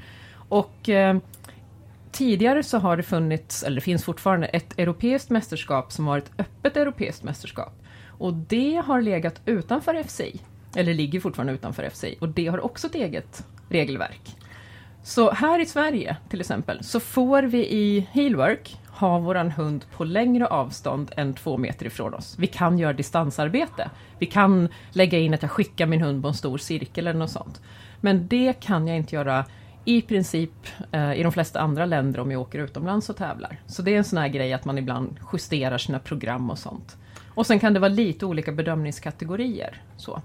Och 0.50 0.90
eh, 0.90 1.18
tidigare 2.12 2.64
så 2.64 2.78
har 2.78 2.98
det 2.98 3.04
funnits, 3.04 3.64
eller 3.64 3.76
det 3.76 3.82
finns 3.82 4.04
fortfarande, 4.04 4.48
ett 4.48 4.80
europeiskt 4.80 5.30
mästerskap 5.30 5.92
som 5.92 6.06
var 6.06 6.18
ett 6.18 6.32
öppet 6.38 6.78
europeiskt 6.78 7.24
mästerskap. 7.24 7.74
Och 8.18 8.34
det 8.34 8.82
har 8.86 9.02
legat 9.02 9.42
utanför 9.46 10.04
FCI, 10.04 10.42
eller 10.76 10.94
ligger 10.94 11.20
fortfarande 11.20 11.54
utanför 11.54 11.90
FCI, 11.90 12.18
och 12.22 12.30
det 12.30 12.48
har 12.48 12.66
också 12.66 12.88
ett 12.88 12.96
eget 12.96 13.46
regelverk. 13.70 14.36
Så 15.06 15.32
här 15.32 15.60
i 15.60 15.66
Sverige 15.66 16.18
till 16.30 16.40
exempel, 16.40 16.84
så 16.84 17.00
får 17.00 17.44
vi 17.44 17.58
i 17.58 18.08
Healwork 18.12 18.78
ha 18.88 19.20
våran 19.20 19.52
hund 19.52 19.86
på 19.92 20.04
längre 20.04 20.48
avstånd 20.48 21.12
än 21.18 21.34
två 21.34 21.58
meter 21.58 21.86
ifrån 21.86 22.14
oss. 22.14 22.36
Vi 22.40 22.48
kan 22.48 22.80
göra 22.80 22.94
distansarbete. 22.94 23.90
Vi 24.20 24.26
kan 24.26 24.70
lägga 24.92 25.20
in 25.20 25.34
att 25.34 25.42
jag 25.42 25.52
skickar 25.52 25.86
min 25.86 26.02
hund 26.02 26.22
på 26.22 26.28
en 26.28 26.34
stor 26.34 26.58
cirkel 26.58 27.08
eller 27.08 27.20
något 27.20 27.32
sånt. 27.32 27.62
Men 28.02 28.28
det 28.28 28.54
kan 28.54 28.88
jag 28.88 28.98
inte 28.98 29.16
göra 29.16 29.46
i 29.86 30.02
princip 30.02 30.68
eh, 30.92 31.14
i 31.14 31.24
de 31.24 31.32
flesta 31.32 31.60
andra 31.60 31.86
länder 31.86 32.20
om 32.20 32.32
jag 32.32 32.42
åker 32.42 32.60
utomlands 32.60 33.10
och 33.10 33.18
tävlar. 33.18 33.60
Så 33.68 33.82
det 33.82 33.94
är 33.94 33.98
en 33.98 34.04
sån 34.04 34.20
här 34.20 34.28
grej 34.28 34.54
att 34.54 34.66
man 34.66 34.78
ibland 34.78 35.20
justerar 35.34 35.78
sina 35.78 36.00
program 36.00 36.50
och 36.50 36.60
sånt. 36.60 36.98
Och 37.28 37.48
sen 37.48 37.60
kan 37.60 37.74
det 37.74 37.80
vara 37.80 37.90
lite 37.90 38.26
olika 38.26 38.52
bedömningskategorier. 38.52 39.82
Så. 39.98 40.22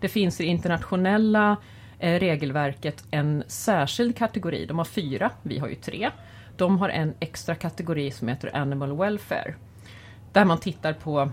Det 0.00 0.08
finns 0.08 0.40
i 0.40 0.44
internationella 0.44 1.56
Eh, 2.02 2.18
regelverket 2.18 3.04
en 3.10 3.44
särskild 3.46 4.16
kategori. 4.16 4.66
De 4.66 4.78
har 4.78 4.84
fyra, 4.84 5.30
vi 5.42 5.58
har 5.58 5.68
ju 5.68 5.74
tre. 5.74 6.10
De 6.56 6.78
har 6.78 6.88
en 6.88 7.14
extra 7.20 7.54
kategori 7.54 8.10
som 8.10 8.28
heter 8.28 8.56
Animal 8.56 8.98
Welfare. 8.98 9.54
Där 10.32 10.44
man 10.44 10.58
tittar 10.58 10.92
på 10.92 11.30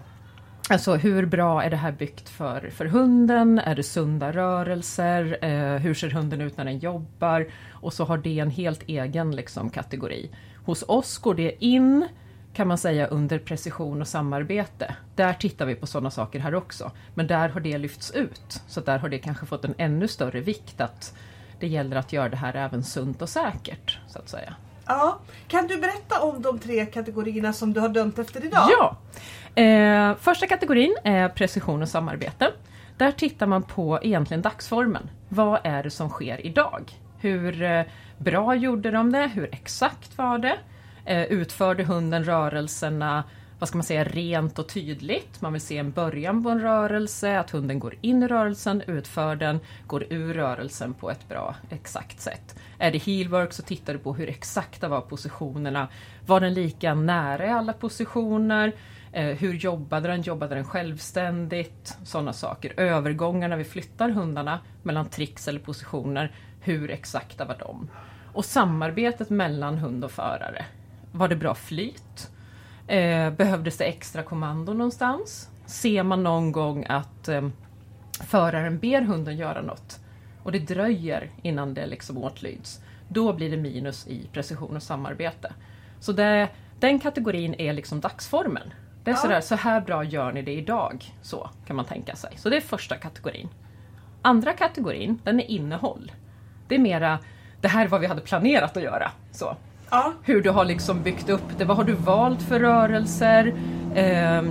Alltså 0.70 0.96
hur 0.96 1.26
bra 1.26 1.64
är 1.64 1.70
det 1.70 1.76
här 1.76 1.92
byggt 1.92 2.30
för, 2.30 2.70
för 2.70 2.86
hunden? 2.86 3.60
Är 3.60 3.76
det 3.76 3.84
sunda 3.84 4.32
rörelser? 4.32 5.38
Eh, 5.42 5.82
hur 5.82 5.94
ser 5.94 6.10
hunden 6.10 6.42
ut 6.42 6.58
när 6.58 6.66
den 6.66 6.80
jobbar? 6.80 7.48
Och 7.72 7.94
så 7.94 8.04
har 8.04 8.18
det 8.18 8.40
en 8.40 8.52
helt 8.52 8.84
egen 8.88 9.36
liksom, 9.36 9.70
kategori. 9.70 10.32
Hos 10.66 10.84
oss 10.88 11.18
går 11.18 11.36
det 11.36 11.66
in 11.66 12.08
kan 12.54 12.68
man 12.68 12.78
säga 12.78 13.08
under 13.08 13.40
precision 13.40 14.02
och 14.02 14.08
samarbete. 14.08 14.96
Där 15.16 15.34
tittar 15.34 15.66
vi 15.66 15.76
på 15.76 15.88
sådana 15.88 16.12
saker 16.12 16.40
här 16.40 16.56
också. 16.56 16.92
Men 17.16 17.28
där 17.28 17.50
har 17.50 17.60
det 17.60 17.78
lyfts 17.78 18.12
ut. 18.12 18.62
Så 18.68 18.82
där 18.82 19.00
har 19.00 19.10
det 19.10 19.20
kanske 19.20 19.46
fått 19.46 19.66
en 19.66 19.76
ännu 19.78 20.08
större 20.08 20.40
vikt 20.40 20.82
att 20.82 21.14
det 21.60 21.68
gäller 21.68 21.96
att 21.96 22.14
göra 22.14 22.30
det 22.30 22.38
här 22.38 22.56
även 22.56 22.84
sunt 22.84 23.22
och 23.22 23.30
säkert. 23.30 24.00
så 24.08 24.20
att 24.20 24.30
säga. 24.30 24.56
ja. 24.86 25.20
Kan 25.48 25.68
du 25.68 25.78
berätta 25.78 26.22
om 26.22 26.42
de 26.42 26.60
tre 26.60 26.86
kategorierna 26.86 27.54
som 27.54 27.74
du 27.74 27.80
har 27.80 27.90
dömt 27.90 28.20
efter 28.20 28.46
idag? 28.46 28.68
Ja! 28.70 28.98
Eh, 29.62 30.16
första 30.16 30.48
kategorin 30.48 30.96
är 31.04 31.30
precision 31.30 31.82
och 31.82 31.90
samarbete. 31.90 32.52
Där 32.98 33.12
tittar 33.12 33.46
man 33.46 33.64
på 33.64 34.00
egentligen 34.02 34.42
dagsformen. 34.42 35.10
Vad 35.30 35.60
är 35.64 35.84
det 35.84 35.90
som 35.90 36.10
sker 36.10 36.46
idag? 36.46 36.92
Hur 37.20 37.64
eh, 37.64 37.84
bra 38.18 38.56
gjorde 38.56 38.92
de 38.92 39.12
det? 39.12 39.28
Hur 39.28 39.50
exakt 39.52 40.18
var 40.18 40.38
det? 40.38 40.58
Eh, 41.10 41.24
utförde 41.24 41.84
hunden 41.84 42.24
rörelserna 42.24 43.24
vad 43.60 43.70
ska 43.70 43.78
man 43.78 43.84
säga, 43.84 44.04
rent 44.04 44.60
och 44.60 44.70
tydligt. 44.70 45.42
Man 45.42 45.54
vill 45.54 45.62
se 45.62 45.78
en 45.78 45.92
början 45.92 46.44
på 46.44 46.50
en 46.50 46.62
rörelse, 46.62 47.40
att 47.40 47.52
hunden 47.52 47.80
går 47.80 47.96
in 48.02 48.24
i 48.24 48.28
rörelsen, 48.28 48.82
utför 48.88 49.36
den, 49.36 49.60
går 49.88 50.14
ur 50.14 50.34
rörelsen 50.34 50.94
på 50.94 51.12
ett 51.12 51.30
bra, 51.30 51.56
exakt 51.70 52.22
sätt. 52.22 52.60
Är 52.78 52.92
det 52.92 52.98
heelwork 52.98 53.54
så 53.54 53.62
tittar 53.62 53.94
du 53.94 54.00
på 54.00 54.14
hur 54.14 54.30
exakta 54.30 54.88
var 54.88 55.02
positionerna. 55.02 55.88
Var 56.26 56.40
den 56.40 56.54
lika 56.54 56.94
nära 56.94 57.46
i 57.46 57.50
alla 57.50 57.74
positioner? 57.74 58.74
Eh, 59.12 59.26
hur 59.26 59.54
jobbade 59.54 60.08
den? 60.08 60.22
Jobbade 60.22 60.56
den 60.56 60.66
självständigt? 60.66 61.98
Sådana 62.04 62.34
saker. 62.34 62.80
Övergångar 62.80 63.48
när 63.48 63.58
vi 63.58 63.64
flyttar 63.64 64.10
hundarna 64.10 64.60
mellan 64.84 65.10
tricks 65.10 65.48
eller 65.48 65.60
positioner. 65.60 66.32
Hur 66.62 66.92
exakta 66.92 67.46
var 67.46 67.58
de? 67.60 67.90
Och 68.34 68.46
samarbetet 68.46 69.30
mellan 69.30 69.78
hund 69.78 70.04
och 70.04 70.12
förare. 70.12 70.66
Var 71.12 71.28
det 71.28 71.36
bra 71.36 71.56
flyt? 71.56 72.32
Eh, 72.88 73.30
behövdes 73.32 73.78
det 73.78 73.86
extra 73.86 74.24
kommando 74.24 74.74
någonstans? 74.74 75.50
Ser 75.66 76.04
man 76.04 76.24
någon 76.24 76.52
gång 76.52 76.86
att 76.90 77.28
eh, 77.28 77.48
föraren 78.28 78.80
ber 78.80 79.02
hunden 79.02 79.38
göra 79.38 79.62
något 79.62 80.00
och 80.44 80.52
det 80.52 80.60
dröjer 80.60 81.32
innan 81.42 81.74
det 81.74 81.86
liksom 81.88 82.18
åtlyds, 82.18 82.82
då 83.08 83.34
blir 83.34 83.52
det 83.52 83.58
minus 83.58 84.08
i 84.08 84.28
precision 84.34 84.76
och 84.76 84.84
samarbete. 84.84 85.54
Så 86.00 86.12
det, 86.12 86.50
den 86.80 87.00
kategorin 87.00 87.56
är 87.58 87.74
liksom 87.74 88.00
dagsformen. 88.00 88.74
Det 89.04 89.12
är 89.12 89.16
Ja. 89.16 89.22
sådär, 89.22 89.42
så 89.42 89.56
här 89.56 89.82
bra 89.82 90.04
gör 90.04 90.32
ni 90.32 90.42
det 90.42 90.54
idag. 90.54 91.14
Så 91.22 91.50
kan 91.68 91.76
man 91.76 91.86
tänka 91.86 92.16
sig. 92.16 92.34
Så 92.38 92.50
det 92.50 92.58
är 92.58 92.62
första 92.62 92.96
kategorin. 92.96 93.50
Andra 94.22 94.54
kategorin, 94.54 95.20
den 95.24 95.40
är 95.40 95.52
innehåll. 95.52 96.12
Det 96.68 96.76
är 96.76 96.80
mera, 96.80 97.20
det 97.62 97.68
här 97.68 97.86
är 97.86 97.90
vad 97.90 98.02
vi 98.02 98.08
hade 98.08 98.22
planerat 98.22 98.78
att 98.78 98.84
göra. 98.84 99.12
Så 99.32 99.56
Ja. 99.92 100.14
hur 100.24 100.42
du 100.42 100.50
har 100.50 100.66
liksom 100.66 101.04
byggt 101.04 101.30
upp 101.30 101.58
det. 101.58 101.66
Vad 101.66 101.78
har 101.78 101.84
du 101.84 101.94
valt 101.94 102.42
för 102.42 102.60
rörelser? 102.60 103.54
Eh, 103.96 104.44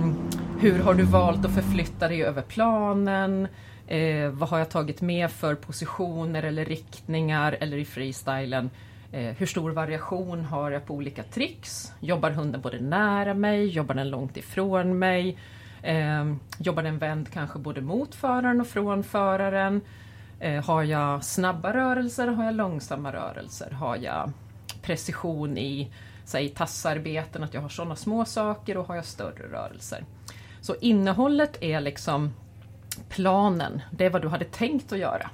hur 0.59 0.79
har 0.79 0.93
du 0.93 1.03
valt 1.03 1.45
att 1.45 1.51
förflytta 1.51 2.07
dig 2.07 2.23
över 2.23 2.41
planen? 2.41 3.47
Eh, 3.87 4.29
vad 4.29 4.49
har 4.49 4.57
jag 4.57 4.69
tagit 4.69 5.01
med 5.01 5.31
för 5.31 5.55
positioner 5.55 6.43
eller 6.43 6.65
riktningar 6.65 7.57
eller 7.59 7.77
i 7.77 7.85
freestylen? 7.85 8.69
Eh, 9.11 9.35
hur 9.37 9.45
stor 9.45 9.71
variation 9.71 10.45
har 10.45 10.71
jag 10.71 10.85
på 10.85 10.93
olika 10.93 11.23
tricks? 11.23 11.93
Jobbar 11.99 12.31
hunden 12.31 12.61
både 12.61 12.79
nära 12.79 13.33
mig? 13.33 13.65
Jobbar 13.65 13.95
den 13.95 14.09
långt 14.09 14.37
ifrån 14.37 14.99
mig? 14.99 15.37
Eh, 15.83 16.33
jobbar 16.59 16.83
den 16.83 16.97
vänd 16.97 17.29
kanske 17.33 17.59
både 17.59 17.81
mot 17.81 18.15
föraren 18.15 18.61
och 18.61 18.67
från 18.67 19.03
föraren? 19.03 19.81
Eh, 20.39 20.65
har 20.65 20.83
jag 20.83 21.23
snabba 21.23 21.73
rörelser? 21.73 22.27
Har 22.27 22.45
jag 22.45 22.55
långsamma 22.55 23.13
rörelser? 23.13 23.71
Har 23.71 23.95
jag 23.95 24.31
precision 24.81 25.57
i 25.57 25.91
säg, 26.25 26.49
tassarbeten, 26.49 27.43
att 27.43 27.53
jag 27.53 27.61
har 27.61 27.69
sådana 27.69 27.95
små 27.95 28.25
saker 28.25 28.77
och 28.77 28.87
har 28.87 28.95
jag 28.95 29.05
större 29.05 29.47
rörelser. 29.51 30.05
Så 30.61 30.75
innehållet 30.81 31.57
är 31.61 31.81
liksom 31.81 32.33
planen, 33.09 33.81
det 33.91 34.05
är 34.05 34.09
vad 34.09 34.21
du 34.21 34.27
hade 34.27 34.45
tänkt 34.45 34.91
att 34.91 34.99
göra. 34.99 35.29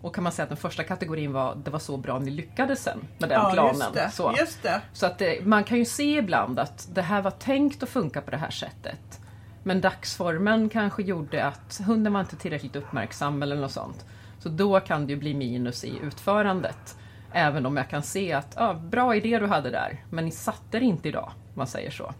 Och 0.00 0.14
kan 0.14 0.24
man 0.24 0.32
säga 0.32 0.42
att 0.44 0.48
den 0.48 0.56
första 0.56 0.84
kategorin 0.84 1.32
var 1.32 1.54
det 1.64 1.70
var 1.70 1.78
så 1.78 1.96
bra 1.96 2.18
ni 2.18 2.30
lyckades 2.30 2.82
sen 2.82 2.98
med 3.18 3.28
den 3.28 3.40
Ja, 3.40 3.50
planen. 3.52 3.74
just 3.80 3.94
det. 3.94 4.10
Så. 4.10 4.34
Just 4.38 4.62
det. 4.62 4.80
Så 4.92 5.06
att 5.06 5.18
det, 5.18 5.46
man 5.46 5.64
kan 5.64 5.78
ju 5.78 5.84
se 5.84 6.18
ibland 6.18 6.58
att 6.58 6.88
det 6.94 7.02
här 7.02 7.22
var 7.22 7.30
tänkt 7.30 7.82
att 7.82 7.88
funka 7.88 8.20
på 8.20 8.30
det 8.30 8.36
här 8.36 8.50
sättet. 8.50 9.20
Men 9.62 9.80
dagsformen 9.80 10.68
kanske 10.68 11.02
gjorde 11.02 11.44
att 11.44 11.80
hunden 11.86 12.12
var 12.12 12.20
inte 12.20 12.36
tillräckligt 12.36 12.76
uppmärksam 12.76 13.42
eller 13.42 13.56
något 13.56 13.72
sånt. 13.72 14.04
Så 14.38 14.48
då 14.48 14.80
kan 14.80 15.06
det 15.06 15.12
ju 15.12 15.18
bli 15.18 15.34
minus 15.34 15.84
i 15.84 15.98
utförandet. 16.02 16.96
Även 17.34 17.66
om 17.66 17.76
jag 17.76 17.90
kan 17.90 18.02
se 18.02 18.32
att 18.32 18.54
ja, 18.56 18.74
bra 18.74 19.16
idé 19.16 19.38
du 19.38 19.46
hade 19.46 19.70
där, 19.70 20.04
men 20.10 20.24
ni 20.24 20.30
satte 20.30 20.78
det 20.78 20.84
inte 20.84 21.08
idag, 21.08 21.30
man 21.54 21.66
säger 21.66 21.90
så. 21.90 22.14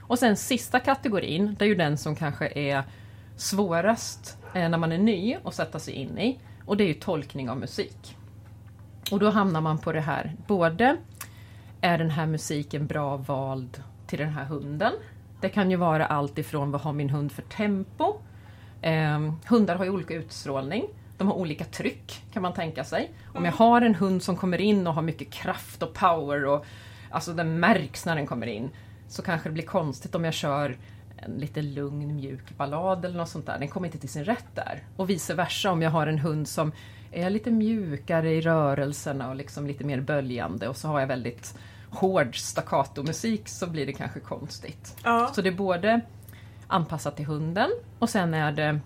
Och 0.00 0.18
sen 0.18 0.36
sista 0.36 0.80
kategorin, 0.80 1.56
det 1.58 1.64
är 1.64 1.68
ju 1.68 1.74
den 1.74 1.98
som 1.98 2.16
kanske 2.16 2.48
är 2.58 2.82
svårast 3.36 4.38
eh, 4.54 4.68
när 4.68 4.78
man 4.78 4.92
är 4.92 4.98
ny 4.98 5.36
att 5.44 5.54
sätta 5.54 5.78
sig 5.78 5.94
in 5.94 6.18
i. 6.18 6.38
Och 6.66 6.76
det 6.76 6.84
är 6.84 6.88
ju 6.88 6.94
tolkning 6.94 7.50
av 7.50 7.58
musik. 7.58 8.16
Och 9.10 9.18
då 9.18 9.30
hamnar 9.30 9.60
man 9.60 9.78
på 9.78 9.92
det 9.92 10.00
här, 10.00 10.36
både 10.46 10.96
är 11.80 11.98
den 11.98 12.10
här 12.10 12.26
musiken 12.26 12.86
bra 12.86 13.16
vald 13.16 13.82
till 14.06 14.18
den 14.18 14.28
här 14.28 14.44
hunden? 14.44 14.92
Det 15.40 15.48
kan 15.48 15.70
ju 15.70 15.76
vara 15.76 16.06
allt 16.06 16.38
ifrån 16.38 16.70
vad 16.70 16.80
har 16.80 16.92
min 16.92 17.10
hund 17.10 17.32
för 17.32 17.42
tempo? 17.42 18.20
Eh, 18.82 19.32
hundar 19.48 19.76
har 19.76 19.84
ju 19.84 19.90
olika 19.90 20.14
utstrålning. 20.14 20.84
De 21.20 21.28
har 21.28 21.34
olika 21.34 21.64
tryck 21.64 22.22
kan 22.32 22.42
man 22.42 22.52
tänka 22.52 22.84
sig. 22.84 23.10
Om 23.34 23.44
jag 23.44 23.52
har 23.52 23.82
en 23.82 23.94
hund 23.94 24.22
som 24.22 24.36
kommer 24.36 24.60
in 24.60 24.86
och 24.86 24.94
har 24.94 25.02
mycket 25.02 25.30
kraft 25.30 25.82
och 25.82 25.94
power 25.94 26.44
och 26.44 26.64
alltså 27.10 27.32
den 27.32 27.60
märks 27.60 28.06
när 28.06 28.16
den 28.16 28.26
kommer 28.26 28.46
in. 28.46 28.70
Så 29.08 29.22
kanske 29.22 29.48
det 29.48 29.52
blir 29.52 29.64
konstigt 29.64 30.14
om 30.14 30.24
jag 30.24 30.34
kör 30.34 30.76
en 31.16 31.32
lite 31.32 31.62
lugn 31.62 32.16
mjuk 32.16 32.56
ballad 32.56 33.04
eller 33.04 33.16
något 33.16 33.28
sånt 33.28 33.46
där. 33.46 33.58
Den 33.58 33.68
kommer 33.68 33.86
inte 33.86 33.98
till 33.98 34.08
sin 34.08 34.24
rätt 34.24 34.54
där. 34.54 34.82
Och 34.96 35.10
vice 35.10 35.34
versa 35.34 35.70
om 35.70 35.82
jag 35.82 35.90
har 35.90 36.06
en 36.06 36.18
hund 36.18 36.48
som 36.48 36.72
är 37.12 37.30
lite 37.30 37.50
mjukare 37.50 38.32
i 38.32 38.40
rörelserna 38.40 39.28
och 39.28 39.36
liksom 39.36 39.66
lite 39.66 39.84
mer 39.84 40.00
böljande 40.00 40.68
och 40.68 40.76
så 40.76 40.88
har 40.88 41.00
jag 41.00 41.06
väldigt 41.06 41.58
hård 41.90 42.38
staccato-musik 42.38 43.48
så 43.48 43.66
blir 43.66 43.86
det 43.86 43.92
kanske 43.92 44.20
konstigt. 44.20 44.96
Ja. 45.04 45.30
Så 45.34 45.42
det 45.42 45.48
är 45.48 45.54
både 45.54 46.00
anpassat 46.66 47.16
till 47.16 47.26
hunden 47.26 47.70
och 47.98 48.10
sen 48.10 48.34
är 48.34 48.52
det 48.52 48.80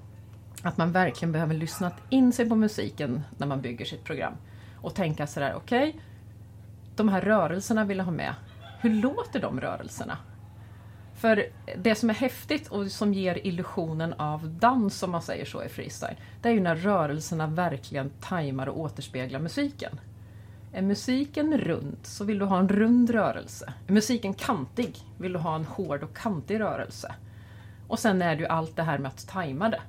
att 0.69 0.77
man 0.77 0.93
verkligen 0.93 1.33
behöver 1.33 1.55
lyssna 1.55 1.93
in 2.09 2.33
sig 2.33 2.49
på 2.49 2.55
musiken 2.55 3.23
när 3.37 3.47
man 3.47 3.61
bygger 3.61 3.85
sitt 3.85 4.05
program. 4.05 4.33
Och 4.81 4.95
tänka 4.95 5.27
sådär, 5.27 5.55
okej, 5.57 6.01
de 6.97 7.09
här 7.09 7.21
rörelserna 7.21 7.85
vill 7.85 7.99
jag 7.99 8.05
ha 8.05 8.13
med. 8.13 8.35
Hur 8.81 8.91
låter 8.91 9.41
de 9.41 9.61
rörelserna? 9.61 10.19
För 11.15 11.47
det 11.77 11.95
som 11.95 12.11
är 12.11 12.15
häftigt 12.15 12.69
och 12.69 12.91
som 12.91 13.15
ger 13.15 13.47
illusionen 13.47 14.13
av 14.13 14.49
dans, 14.49 15.03
om 15.03 15.11
man 15.11 15.23
säger 15.23 15.45
så 15.45 15.65
i 15.65 15.69
freestyle, 15.69 16.17
det 16.43 16.49
är 16.49 16.53
ju 16.53 16.61
när 16.61 16.77
rörelserna 16.77 17.47
verkligen 17.47 18.11
tajmar 18.21 18.67
och 18.67 18.81
återspeglar 18.81 19.41
musiken. 19.41 20.01
Är 20.73 20.83
musiken 20.83 21.59
rund 21.59 21.97
så 22.03 22.25
vill 22.25 22.39
du 22.39 22.45
ha 22.45 22.59
en 22.59 22.69
rund 22.69 23.11
rörelse. 23.11 23.73
Är 23.87 23.93
musiken 23.93 24.35
kantig 24.35 24.97
vill 25.19 25.33
du 25.33 25.39
ha 25.39 25.55
en 25.55 25.65
hård 25.65 26.03
och 26.03 26.17
kantig 26.17 26.61
rörelse. 26.61 27.15
Och 27.89 27.99
sen 27.99 28.23
är 28.23 28.37
det 28.37 28.43
ju 28.43 28.47
allt 28.47 28.77
det 28.77 28.83
här 28.83 28.99
med 28.99 29.09
att 29.09 29.29
tajma 29.29 29.69
det. 29.69 29.81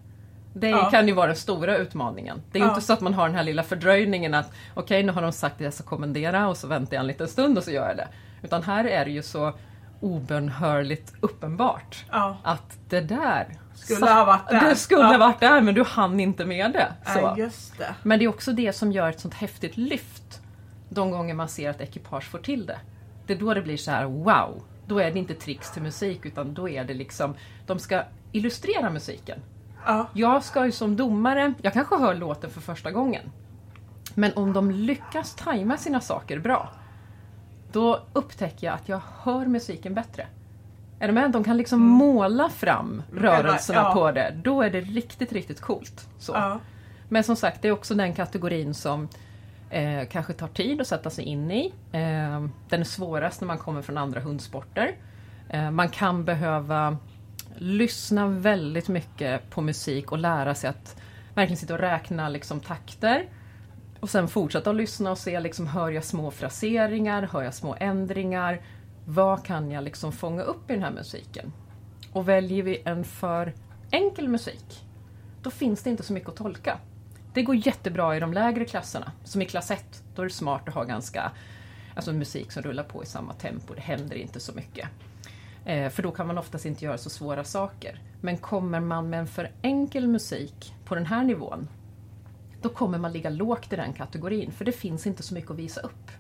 Det 0.58 0.70
Ja. 0.70 0.90
kan 0.92 1.08
ju 1.08 1.14
vara 1.14 1.28
den 1.28 1.36
stora 1.36 1.78
utmaningen. 1.78 2.42
Det 2.52 2.60
är 2.60 2.64
Ja. 2.64 2.70
inte 2.70 2.82
så 2.82 2.94
att 2.94 3.02
man 3.02 3.14
har 3.14 3.28
den 3.28 3.36
här 3.36 3.44
lilla 3.44 3.64
fördröjningen 3.64 4.34
att 4.34 4.52
okej, 4.74 5.04
nu 5.04 5.12
har 5.12 5.22
de 5.22 5.32
sagt 5.32 5.56
att 5.56 5.62
jag 5.62 5.74
ska 5.74 5.84
kommendera 5.84 6.48
och 6.48 6.58
så 6.58 6.68
väntar 6.68 6.96
jag 6.96 7.02
en 7.02 7.08
liten 7.08 7.28
stund 7.28 7.58
och 7.58 7.64
så 7.64 7.72
gör 7.72 7.88
jag 7.88 7.98
det. 7.98 8.08
Utan 8.44 8.64
här 8.64 8.86
är 8.86 9.06
det 9.06 9.12
ju 9.12 9.24
så 9.24 9.54
obönhörligt 10.02 11.14
uppenbart 11.22 12.06
Ja. 12.12 12.38
att 12.44 12.78
det 12.90 13.02
där 13.02 13.48
Skulle 13.76 14.12
ha 14.12 14.26
varit 14.26 14.50
där. 14.50 14.70
Det 14.70 14.76
skulle 14.76 15.04
ha 15.04 15.18
varit 15.18 15.40
där 15.40 15.62
men 15.62 15.76
du 15.76 15.84
hann 15.84 16.20
inte 16.20 16.46
med 16.46 16.72
det. 16.72 16.88
Så. 17.14 17.36
Det. 17.78 17.96
Men 18.04 18.20
det 18.20 18.26
är 18.26 18.30
också 18.30 18.52
det 18.52 18.74
som 18.74 18.92
gör 18.92 19.10
ett 19.10 19.20
sånt 19.20 19.34
häftigt 19.34 19.78
lyft 19.78 20.42
de 20.90 21.12
gånger 21.12 21.34
man 21.34 21.50
ser 21.50 21.70
att 21.70 21.82
ekipage 21.82 22.24
får 22.24 22.40
till 22.40 22.66
det. 22.66 22.78
Det 23.28 23.34
är 23.34 23.38
då 23.38 23.54
det 23.54 23.62
blir 23.62 23.78
så 23.78 23.92
här: 23.92 24.06
wow! 24.06 24.64
Då 24.88 25.00
är 25.00 25.12
det 25.12 25.20
inte 25.20 25.34
tricks 25.34 25.72
till 25.72 25.82
musik 25.82 26.26
utan 26.26 26.54
då 26.54 26.70
är 26.70 26.84
det 26.84 26.94
liksom, 26.94 27.36
de 27.68 27.80
ska 27.80 28.02
illustrera 28.32 28.90
musiken. 28.90 29.40
Ja. 29.86 30.08
Jag 30.14 30.44
ska 30.44 30.66
ju 30.66 30.72
som 30.72 30.96
domare, 30.96 31.54
jag 31.62 31.74
kanske 31.74 31.96
hör 31.96 32.16
låten 32.16 32.50
för 32.50 32.62
första 32.62 32.92
gången. 32.92 33.32
Men 34.14 34.34
om 34.34 34.54
de 34.54 34.72
lyckas 34.72 35.36
tajma 35.36 35.78
sina 35.78 36.02
saker 36.02 36.40
bra, 36.40 36.70
då 37.72 38.02
upptäcker 38.14 38.68
jag 38.68 38.74
att 38.74 38.90
jag 38.90 39.02
hör 39.22 39.46
musiken 39.46 39.94
bättre. 39.94 40.28
Är 41.00 41.08
du 41.08 41.14
med? 41.14 41.32
De 41.32 41.44
kan 41.44 41.58
liksom 41.58 41.80
måla 41.80 42.50
fram 42.50 43.04
rörelserna 43.14 43.82
ja. 43.82 43.94
på 43.94 44.12
det. 44.12 44.36
Då 44.44 44.62
är 44.62 44.70
det 44.70 44.82
riktigt, 44.82 45.32
riktigt 45.32 45.62
coolt. 45.62 46.08
Så. 46.20 46.32
Ja. 46.34 46.60
Men 47.10 47.24
som 47.24 47.36
sagt, 47.36 47.62
det 47.62 47.68
är 47.68 47.72
också 47.72 47.94
den 47.94 48.14
kategorin 48.14 48.74
som 48.74 49.08
eh, 49.70 50.08
kanske 50.12 50.34
tar 50.34 50.48
tid 50.48 50.82
att 50.82 50.88
sätta 50.88 51.10
sig 51.10 51.26
in 51.26 51.52
i. 51.52 51.74
Eh, 51.92 52.48
den 52.70 52.80
är 52.80 52.84
svårast 52.84 53.42
när 53.42 53.48
man 53.48 53.58
kommer 53.58 53.82
från 53.82 53.98
andra 53.98 54.20
hundsporter. 54.20 54.96
Eh, 55.50 55.72
man 55.72 55.90
kan 55.90 56.26
behöva 56.26 56.98
lyssna 57.58 58.28
väldigt 58.28 58.88
mycket 58.88 59.50
på 59.50 59.62
musik 59.62 60.12
och 60.12 60.18
lära 60.18 60.56
sig 60.56 60.70
att 60.70 61.02
verkligen 61.34 61.58
sitta 61.58 61.74
och 61.74 61.80
räkna 61.80 62.30
liksom, 62.30 62.60
takter. 62.60 63.30
Och 64.00 64.10
sen 64.10 64.28
fortsätta 64.28 64.70
att 64.70 64.76
lyssna 64.76 65.12
och 65.12 65.18
se, 65.18 65.40
liksom, 65.40 65.68
hör 65.68 65.90
jag 65.90 66.04
små 66.04 66.32
fraseringar, 66.32 67.30
hör 67.32 67.42
jag 67.42 67.54
små 67.54 67.76
ändringar? 67.80 68.62
Vad 69.06 69.46
kan 69.46 69.72
jag 69.72 69.84
liksom 69.84 70.12
fånga 70.12 70.42
upp 70.42 70.70
i 70.70 70.74
den 70.74 70.84
här 70.84 70.92
musiken? 70.92 71.54
Och 72.12 72.30
väljer 72.30 72.64
vi 72.64 72.82
en 72.86 73.04
för 73.04 73.54
enkel 73.92 74.28
musik, 74.28 74.86
då 75.42 75.52
finns 75.52 75.84
det 75.84 75.90
inte 75.90 76.04
så 76.04 76.14
mycket 76.14 76.30
att 76.30 76.36
tolka. 76.36 76.80
Det 77.34 77.44
går 77.44 77.56
jättebra 77.56 78.18
i 78.18 78.20
de 78.20 78.34
lägre 78.34 78.66
klasserna, 78.66 79.12
som 79.24 79.42
i 79.42 79.46
klass 79.46 79.72
1. 79.72 80.04
Då 80.16 80.22
är 80.22 80.26
det 80.26 80.34
smart 80.34 80.68
att 80.68 80.74
ha 80.74 80.84
ganska, 80.84 81.32
alltså 81.96 82.14
musik 82.14 82.52
som 82.52 82.64
rullar 82.64 82.84
på 82.84 83.04
i 83.04 83.06
samma 83.06 83.34
tempo, 83.34 83.74
det 83.74 83.82
händer 83.82 84.16
inte 84.16 84.40
så 84.40 84.54
mycket. 84.54 84.88
Eh, 85.66 85.90
för 85.90 86.04
då 86.04 86.12
kan 86.12 86.28
man 86.28 86.38
oftast 86.38 86.66
inte 86.66 86.86
göra 86.86 86.98
så 86.98 87.10
svåra 87.10 87.44
saker. 87.44 88.02
Men 88.22 88.38
kommer 88.38 88.80
man 88.80 89.10
med 89.10 89.20
en 89.20 89.28
för 89.28 89.52
enkel 89.62 90.08
musik 90.08 90.74
på 90.86 90.96
den 90.96 91.06
här 91.06 91.24
nivån, 91.24 91.68
då 92.62 92.70
kommer 92.70 92.98
man 92.98 93.14
ligga 93.14 93.30
lågt 93.30 93.74
i 93.74 93.76
den 93.76 93.94
kategorin, 93.94 94.52
för 94.52 94.66
det 94.66 94.72
finns 94.72 95.08
inte 95.08 95.24
så 95.24 95.34
mycket 95.34 95.52
att 95.52 95.58
visa 95.58 95.82
upp. 95.82 96.12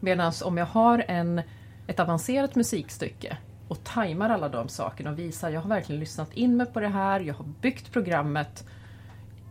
Medan 0.00 0.32
om 0.44 0.56
jag 0.56 0.66
har 0.66 1.04
en, 1.08 1.42
ett 1.86 2.00
avancerat 2.00 2.54
musikstycke 2.54 3.36
och 3.68 3.84
tajmar 3.84 4.30
alla 4.30 4.48
de 4.48 4.68
sakerna 4.68 5.10
och 5.10 5.18
visar 5.18 5.50
jag 5.50 5.60
har 5.60 5.68
verkligen 5.68 6.00
lyssnat 6.00 6.32
in 6.32 6.56
mig 6.56 6.66
på 6.66 6.80
det 6.80 6.88
här, 6.88 7.20
jag 7.20 7.34
har 7.34 7.44
byggt 7.60 7.92
programmet 7.92 8.66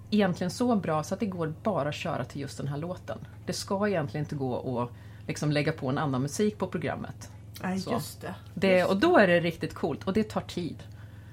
egentligen 0.09 0.51
så 0.51 0.75
bra 0.75 1.03
så 1.03 1.13
att 1.13 1.19
det 1.19 1.25
går 1.25 1.53
bara 1.63 1.89
att 1.89 1.95
köra 1.95 2.23
till 2.23 2.41
just 2.41 2.57
den 2.57 2.67
här 2.67 2.77
låten. 2.77 3.17
Det 3.45 3.53
ska 3.53 3.87
egentligen 3.87 4.25
inte 4.25 4.35
gå 4.35 4.81
att 4.81 4.89
liksom 5.27 5.51
lägga 5.51 5.71
på 5.71 5.89
en 5.89 5.97
annan 5.97 6.21
musik 6.21 6.57
på 6.57 6.67
programmet. 6.67 7.31
Så. 7.79 7.91
just 7.91 8.21
det. 8.21 8.35
Det, 8.53 8.77
Just 8.77 8.89
och 8.89 8.97
då 8.97 9.17
är 9.17 9.27
det 9.27 9.39
riktigt 9.39 9.73
coolt 9.73 10.03
och 10.03 10.13
det 10.13 10.23
tar 10.23 10.41
tid. 10.41 10.83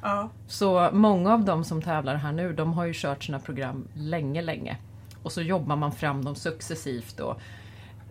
Ja. 0.03 0.31
Så 0.49 0.91
många 0.93 1.33
av 1.33 1.45
de 1.45 1.65
som 1.65 1.83
tävlar 1.83 2.15
här 2.15 2.33
nu, 2.33 2.53
de 2.53 2.73
har 2.73 2.85
ju 2.85 2.93
kört 2.95 3.25
sina 3.25 3.39
program 3.39 3.89
länge, 3.95 4.43
länge. 4.43 4.77
Och 5.23 5.33
så 5.33 5.43
jobbar 5.43 5.77
man 5.77 5.93
fram 5.93 6.25
dem 6.25 6.35
successivt 6.35 7.21
och 7.21 7.41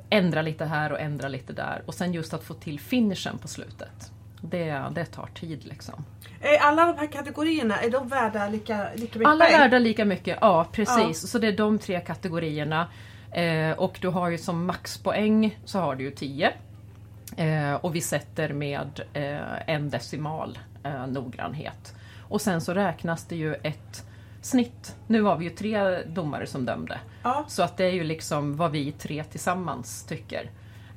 ändrar 0.09 0.43
lite 0.43 0.65
här 0.65 0.91
och 0.91 0.99
ändrar 0.99 1.29
lite 1.29 1.53
där. 1.53 1.83
Och 1.85 1.93
sen 1.93 2.13
just 2.13 2.33
att 2.33 2.43
få 2.43 2.53
till 2.53 2.79
finishen 2.79 3.37
på 3.37 3.47
slutet. 3.47 4.11
Det, 4.41 4.83
det 4.95 5.05
tar 5.05 5.27
tid 5.27 5.65
liksom. 5.65 6.05
Är 6.41 6.57
alla 6.57 6.85
de 6.85 6.97
här 6.97 7.07
kategorierna, 7.07 7.77
är 7.77 7.89
de 7.89 8.07
värda 8.07 8.49
lika, 8.49 8.87
lika 8.95 9.19
mycket 9.19 9.31
Alla 9.31 9.47
är 9.47 9.59
värda 9.59 9.79
lika 9.79 10.05
mycket, 10.05 10.37
ja 10.41 10.67
precis. 10.71 11.31
Så 11.31 11.39
det 11.39 11.47
är 11.47 11.57
de 11.57 11.79
tre 11.79 11.99
kategorierna. 11.99 12.87
Eh, 13.31 13.71
och 13.71 13.97
du 14.01 14.07
har 14.07 14.29
ju 14.29 14.37
som 14.37 14.65
maxpoäng 14.65 15.59
så 15.65 15.79
har 15.79 15.95
du 15.95 16.03
ju 16.03 16.11
10. 16.11 16.53
Eh, 17.37 17.73
och 17.73 17.95
vi 17.95 18.01
sätter 18.01 18.53
med 18.53 19.01
eh, 19.13 19.69
en 19.69 19.89
decimal 19.89 20.59
eh, 20.83 21.07
noggrannhet. 21.07 21.95
Och 22.21 22.41
sen 22.41 22.61
så 22.61 22.73
räknas 22.73 23.25
det 23.25 23.35
ju 23.35 23.53
ett 23.53 24.05
snitt. 24.41 24.95
Nu 25.07 25.21
var 25.21 25.37
vi 25.37 25.45
ju 25.45 25.49
tre 25.49 26.03
domare 26.03 26.47
som 26.47 26.65
dömde. 26.65 26.99
Ja. 27.23 27.45
Så 27.47 27.63
att 27.63 27.77
det 27.77 27.85
är 27.85 27.91
ju 27.91 28.03
liksom 28.03 28.55
vad 28.57 28.71
vi 28.71 28.91
tre 28.91 29.23
tillsammans 29.23 30.05
tycker. 30.05 30.49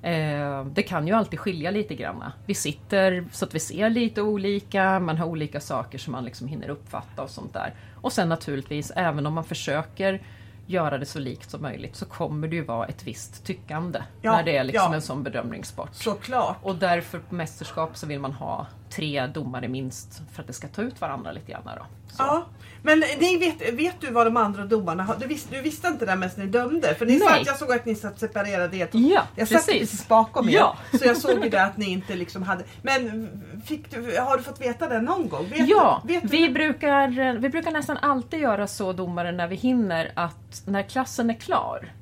Eh, 0.03 0.64
det 0.64 0.82
kan 0.82 1.07
ju 1.07 1.12
alltid 1.12 1.41
skilja 1.41 1.70
lite 1.70 1.95
grann. 1.95 2.24
Vi 2.47 2.55
sitter 2.55 3.24
så 3.32 3.45
att 3.45 3.55
vi 3.55 3.61
ser 3.61 3.91
lite 3.91 4.22
olika, 4.22 5.01
man 5.01 5.18
har 5.18 5.26
olika 5.26 5.61
saker 5.61 5.99
som 5.99 6.12
man 6.12 6.24
liksom 6.24 6.49
hinner 6.49 6.68
uppfatta 6.68 7.22
och 7.22 7.30
sånt 7.30 7.53
där. 7.53 7.74
Och 7.95 8.12
sen 8.12 8.28
naturligtvis, 8.28 8.93
även 8.97 9.26
om 9.26 9.34
man 9.34 9.45
försöker 9.45 10.22
göra 10.66 10.98
det 10.98 11.06
så 11.06 11.18
likt 11.18 11.50
som 11.50 11.62
möjligt 11.62 11.96
så 11.96 12.06
kommer 12.06 12.48
det 12.48 12.56
ju 12.56 12.64
vara 12.64 12.86
ett 12.86 13.06
visst 13.06 13.44
tyckande 13.44 14.02
Ja, 14.22 14.32
när 14.32 14.42
det 14.42 14.56
är 14.56 14.64
liksom 14.64 14.90
ja. 14.90 14.94
en 14.94 15.02
sån 15.02 15.22
bedömningssport. 15.22 15.94
Såklart. 15.94 16.56
Och 16.62 16.76
därför 16.76 17.18
på 17.18 17.34
mästerskap 17.34 17.96
så 17.96 18.06
vill 18.06 18.20
man 18.20 18.32
ha 18.32 18.66
tre 18.91 19.26
domare 19.26 19.68
minst 19.68 20.22
för 20.32 20.43
att 20.43 20.47
det 20.47 20.53
ska 20.53 20.68
ta 20.68 20.82
ut 20.82 21.01
varandra 21.01 21.32
lite 21.32 21.53
grann. 21.53 21.62
Då. 21.64 21.87
Så. 22.11 22.22
Ja, 22.22 22.47
men 22.82 23.03
ni 23.18 23.37
vet, 23.37 23.74
vet 23.74 24.01
du 24.01 24.11
vad 24.11 24.26
de 24.26 24.37
andra 24.37 24.64
domarna 24.64 25.03
har? 25.03 25.16
Du, 25.16 25.26
visste, 25.26 25.55
du 25.55 25.62
visste 25.62 25.89
inte 25.89 26.07
det 26.07 26.16
medan 26.16 26.34
ni 26.37 26.47
dömde? 26.47 26.95
För 26.95 27.07
ni 27.07 27.20
satt, 27.20 27.47
jag 27.47 27.59
såg 27.59 27.72
att 27.72 27.87
ni 27.87 27.95
satt 27.95 28.20
separerade. 28.20 28.76
Er. 28.76 28.89
Ja, 28.93 29.22
jag 29.34 29.49
satt 29.49 29.66
precis. 29.66 29.80
precis 29.80 30.09
bakom 30.09 30.49
er. 30.49 30.53
Ja. 30.53 30.76
Så 30.93 31.05
jag 31.05 31.16
såg 31.16 31.45
ju 31.45 31.51
det 31.51 31.62
att 31.62 31.76
ni 31.76 31.91
inte 31.91 32.14
liksom 32.14 32.43
hade... 32.43 32.64
Men 32.82 33.28
fick 33.66 33.91
du, 33.91 34.18
har 34.20 34.37
du 34.37 34.43
fått 34.43 34.61
veta 34.61 34.89
det 34.89 35.01
någon 35.01 35.28
gång? 35.28 35.49
Vet 35.51 35.68
Ja, 35.68 36.03
du, 36.05 36.14
vet 36.14 36.24
vi 36.24 36.49
brukar, 36.49 37.39
vi 37.39 37.49
brukar 37.49 37.70
nästan 37.70 37.97
alltid 37.97 38.41
göra 38.41 38.66
så 38.66 38.93
domare 38.93 39.32
när 39.32 39.49
vi 39.49 39.57
hinner 39.57 40.12
att 40.14 40.62
när 40.66 40.82
klassen 40.82 41.30
är 41.30 41.34
klar 41.34 41.93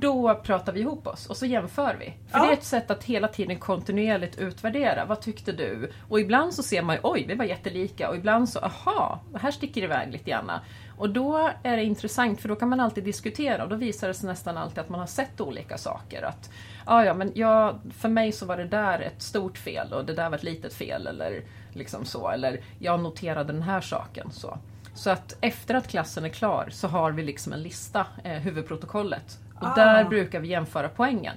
då 0.00 0.34
pratar 0.34 0.72
vi 0.72 0.80
ihop 0.80 1.06
oss 1.06 1.26
och 1.26 1.36
så 1.36 1.46
jämför 1.46 1.96
vi. 2.00 2.04
För 2.30 2.38
Ja. 2.38 2.44
det 2.44 2.50
är 2.50 2.52
ett 2.52 2.64
sätt 2.64 2.90
att 2.90 3.04
hela 3.04 3.28
tiden 3.28 3.58
kontinuerligt 3.58 4.38
utvärdera. 4.38 5.04
Vad 5.04 5.20
tyckte 5.20 5.52
du? 5.52 5.90
Och 6.08 6.20
ibland 6.20 6.54
så 6.54 6.62
ser 6.62 6.82
man 6.82 6.96
ju, 6.96 7.00
oj, 7.02 7.24
vi 7.28 7.34
var 7.34 7.44
jättelika. 7.44 8.08
Och 8.08 8.16
ibland 8.16 8.48
så, 8.48 8.58
aha, 8.58 9.20
här 9.34 9.50
sticker 9.50 9.80
det 9.80 9.84
iväg 9.84 10.12
lite 10.12 10.30
grann. 10.30 10.50
Och 10.98 11.10
då 11.10 11.50
är 11.62 11.76
det 11.76 11.84
intressant 11.84 12.40
för 12.40 12.48
då 12.48 12.56
kan 12.56 12.68
man 12.68 12.80
alltid 12.80 13.04
diskutera 13.04 13.62
och 13.62 13.68
då 13.68 13.76
visar 13.76 14.08
det 14.08 14.14
sig 14.14 14.28
nästan 14.28 14.56
alltid 14.56 14.78
att 14.78 14.88
man 14.88 15.00
har 15.00 15.06
sett 15.06 15.40
olika 15.40 15.78
saker. 15.78 16.22
Att, 16.22 16.50
ja, 16.86 17.04
ja, 17.04 17.14
men 17.14 17.32
jag, 17.34 17.80
för 17.98 18.08
mig 18.08 18.32
så 18.32 18.46
var 18.46 18.56
det 18.56 18.64
där 18.64 19.00
ett 19.00 19.22
stort 19.22 19.58
fel 19.58 19.92
och 19.92 20.04
det 20.04 20.14
där 20.14 20.30
var 20.30 20.36
ett 20.36 20.42
litet 20.42 20.74
fel. 20.74 21.06
Eller 21.06 21.42
liksom 21.72 22.04
så. 22.04 22.28
Eller 22.30 22.60
jag 22.78 23.00
noterade 23.00 23.52
den 23.52 23.62
här 23.62 23.80
saken. 23.80 24.30
Så. 24.32 24.58
Så 24.94 25.10
att 25.10 25.36
efter 25.40 25.74
att 25.74 25.88
klassen 25.88 26.24
är 26.24 26.28
klar 26.28 26.68
så 26.70 26.88
har 26.88 27.12
vi 27.12 27.22
liksom 27.22 27.52
en 27.52 27.62
lista, 27.62 28.06
eh, 28.24 28.32
huvudprotokollet. 28.32 29.38
Och 29.60 29.66
Ah. 29.68 29.74
där 29.74 30.04
brukar 30.04 30.40
vi 30.40 30.48
jämföra 30.48 30.88
poängen. 30.88 31.34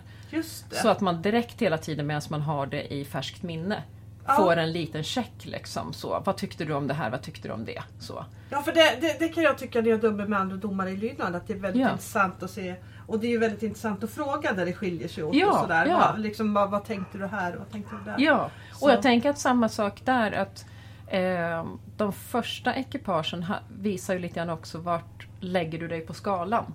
Så 0.72 0.90
att 0.90 1.02
man 1.02 1.22
direkt 1.22 1.62
hela 1.62 1.78
tiden 1.78 2.08
medan 2.08 2.22
man 2.30 2.42
har 2.42 2.66
det 2.66 2.94
i 2.94 3.06
färskt 3.06 3.44
minne 3.44 3.84
Ja. 4.30 4.34
får 4.34 4.58
en 4.58 4.72
liten 4.72 5.04
check. 5.04 5.32
Liksom, 5.46 5.94
så. 5.94 6.22
Vad 6.26 6.38
tyckte 6.38 6.66
du 6.66 6.74
om 6.74 6.88
det 6.88 6.94
här? 6.94 7.10
Vad 7.10 7.22
tyckte 7.22 7.48
du 7.48 7.54
om 7.54 7.66
det? 7.66 7.82
Så. 8.00 8.26
Ja 8.50 8.62
för 8.62 8.72
det, 8.72 8.98
det, 9.02 9.20
det 9.20 9.28
kan 9.30 9.44
jag 9.44 9.58
tycka 9.58 9.82
när 9.82 9.90
jag 9.90 10.02
dömer 10.02 10.26
med 10.28 10.40
andra 10.40 10.56
domare 10.58 10.90
i 10.90 10.98
lydnad 10.98 11.36
att 11.36 11.48
det 11.48 11.54
är 11.54 11.58
väldigt 11.58 11.82
Ja. 11.82 11.90
intressant 11.92 12.44
att 12.44 12.52
se 12.52 12.76
och 13.08 13.20
det 13.20 13.28
är 13.28 13.32
ju 13.32 13.38
väldigt 13.38 13.64
intressant 13.64 14.04
att 14.04 14.10
fråga 14.10 14.54
där 14.54 14.66
det 14.66 14.74
skiljer 14.74 15.08
sig 15.08 15.24
åt 15.24 15.36
Ja, 15.36 15.52
och 15.52 15.58
sådär. 15.60 15.86
ja. 15.86 16.10
Vad, 16.12 16.20
liksom, 16.20 16.54
vad, 16.54 16.70
vad 16.72 16.86
tänkte 16.86 17.18
du 17.18 17.26
här 17.26 17.54
och 17.54 17.60
vad 17.60 17.72
tänkte 17.72 17.96
du 17.96 18.12
där? 18.12 18.16
Ja, 18.20 18.50
Så. 18.74 18.86
och 18.86 18.92
jag 18.92 19.02
tänker 19.02 19.30
att 19.30 19.40
samma 19.40 19.70
sak 19.70 20.02
där. 20.06 20.32
att 20.32 20.66
eh, 21.08 21.66
De 21.98 22.14
första 22.14 22.76
ekipagen 22.76 23.46
visar 23.80 24.14
ju 24.14 24.20
lite 24.20 24.36
grann 24.36 24.50
också 24.50 24.78
vart 24.78 25.28
lägger 25.40 25.80
du 25.80 25.88
dig 25.88 26.02
på 26.02 26.14
skalan. 26.14 26.74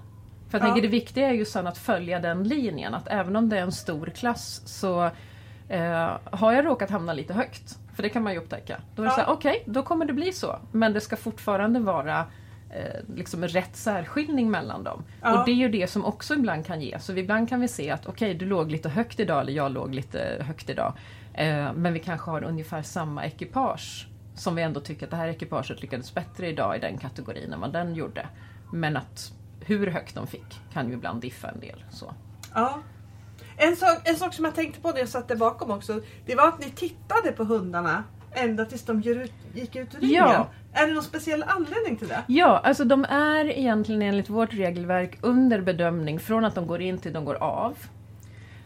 För 0.52 0.58
jag 0.58 0.62
Ja. 0.68 0.72
tänker 0.72 0.82
det 0.82 0.92
viktiga 0.92 1.28
är 1.28 1.32
ju 1.32 1.44
sen 1.44 1.66
att 1.66 1.78
följa 1.78 2.20
den 2.20 2.44
linjen. 2.44 2.94
Att 2.94 3.08
även 3.08 3.36
om 3.36 3.48
det 3.48 3.58
är 3.58 3.62
en 3.62 3.72
stor 3.72 4.06
klass 4.06 4.62
så 4.64 5.04
eh, 5.68 6.10
har 6.24 6.52
jag 6.52 6.66
råkat 6.66 6.90
hamna 6.90 7.12
lite 7.12 7.34
högt. 7.34 7.78
För 7.94 8.02
det 8.02 8.08
kan 8.08 8.22
man 8.22 8.32
ju 8.32 8.38
upptäcka. 8.38 8.76
Då 8.96 9.02
är 9.02 9.06
det 9.06 9.14
Ja. 9.18 9.24
så 9.26 9.32
okej, 9.32 9.62
då 9.66 9.82
kommer 9.82 10.04
det 10.06 10.12
bli 10.12 10.32
så. 10.32 10.58
Men 10.72 10.92
det 10.92 11.00
ska 11.00 11.16
fortfarande 11.16 11.80
vara 11.80 12.18
eh, 12.70 13.00
liksom 13.14 13.44
rätt 13.44 13.76
särskiljning 13.76 14.50
mellan 14.50 14.84
dem. 14.84 15.04
Ja. 15.22 15.38
Och 15.40 15.44
det 15.46 15.50
är 15.52 15.54
ju 15.56 15.68
det 15.68 15.86
som 15.86 16.04
också 16.04 16.34
ibland 16.34 16.66
kan 16.66 16.80
ge. 16.80 16.98
Så 16.98 17.12
ibland 17.16 17.48
kan 17.48 17.60
vi 17.60 17.68
se 17.68 17.90
att 17.90 18.06
okej, 18.06 18.34
du 18.34 18.46
låg 18.46 18.70
lite 18.70 18.88
högt 18.88 19.20
idag 19.20 19.40
eller 19.40 19.52
jag 19.52 19.72
låg 19.72 19.94
lite 19.94 20.36
högt 20.46 20.70
idag. 20.70 20.92
Eh, 21.34 21.72
men 21.72 21.92
vi 21.92 21.98
kanske 21.98 22.30
har 22.30 22.44
ungefär 22.44 22.82
samma 22.82 23.24
ekipage. 23.24 24.06
Som 24.34 24.54
vi 24.54 24.62
ändå 24.62 24.80
tycker 24.80 25.06
att 25.06 25.10
det 25.10 25.16
här 25.16 25.28
ekipaget 25.28 25.82
lyckades 25.82 26.14
bättre 26.14 26.48
idag 26.48 26.76
i 26.76 26.78
den 26.80 26.98
kategorin 26.98 27.52
än 27.52 27.60
vad 27.60 27.72
den 27.72 27.94
gjorde. 27.94 28.26
Men 28.72 28.96
att 28.96 29.32
hur 29.66 29.86
högt 29.86 30.14
de 30.14 30.26
fick 30.26 30.60
kan 30.72 30.88
ju 30.88 30.94
ibland 30.94 31.20
diffa 31.20 31.48
en 31.48 31.60
del. 31.60 31.84
Så. 31.90 32.14
Ja. 32.54 32.78
En 33.56 33.76
sak, 33.76 34.08
en 34.08 34.16
sak 34.16 34.34
som 34.34 34.44
jag 34.44 34.54
tänkte 34.54 34.80
på 34.80 34.90
när 34.90 34.98
jag 34.98 35.08
satt 35.08 35.28
där 35.28 35.36
bakom 35.36 35.70
också. 35.70 36.00
Det 36.26 36.34
var 36.34 36.48
att 36.48 36.60
ni 36.60 36.70
tittade 36.70 37.32
på 37.32 37.44
hundarna 37.44 38.04
ända 38.32 38.64
tills 38.64 38.84
de 38.84 39.02
gick 39.54 39.76
ut 39.76 39.94
ur 39.94 40.00
ringen. 40.00 40.14
Ja. 40.14 40.48
Är 40.72 40.86
det 40.86 40.94
någon 40.94 41.02
speciell 41.02 41.44
anledning 41.46 41.96
till 41.96 42.08
det? 42.08 42.22
Ja, 42.26 42.60
alltså 42.64 42.84
de 42.84 43.04
är 43.04 43.44
egentligen 43.44 44.02
enligt 44.02 44.28
vårt 44.28 44.54
regelverk 44.54 45.18
under 45.20 45.60
bedömning 45.60 46.20
från 46.20 46.44
att 46.44 46.54
de 46.54 46.66
går 46.66 46.80
in 46.80 46.98
till 46.98 47.12
de 47.12 47.24
går 47.24 47.34
av. 47.34 47.76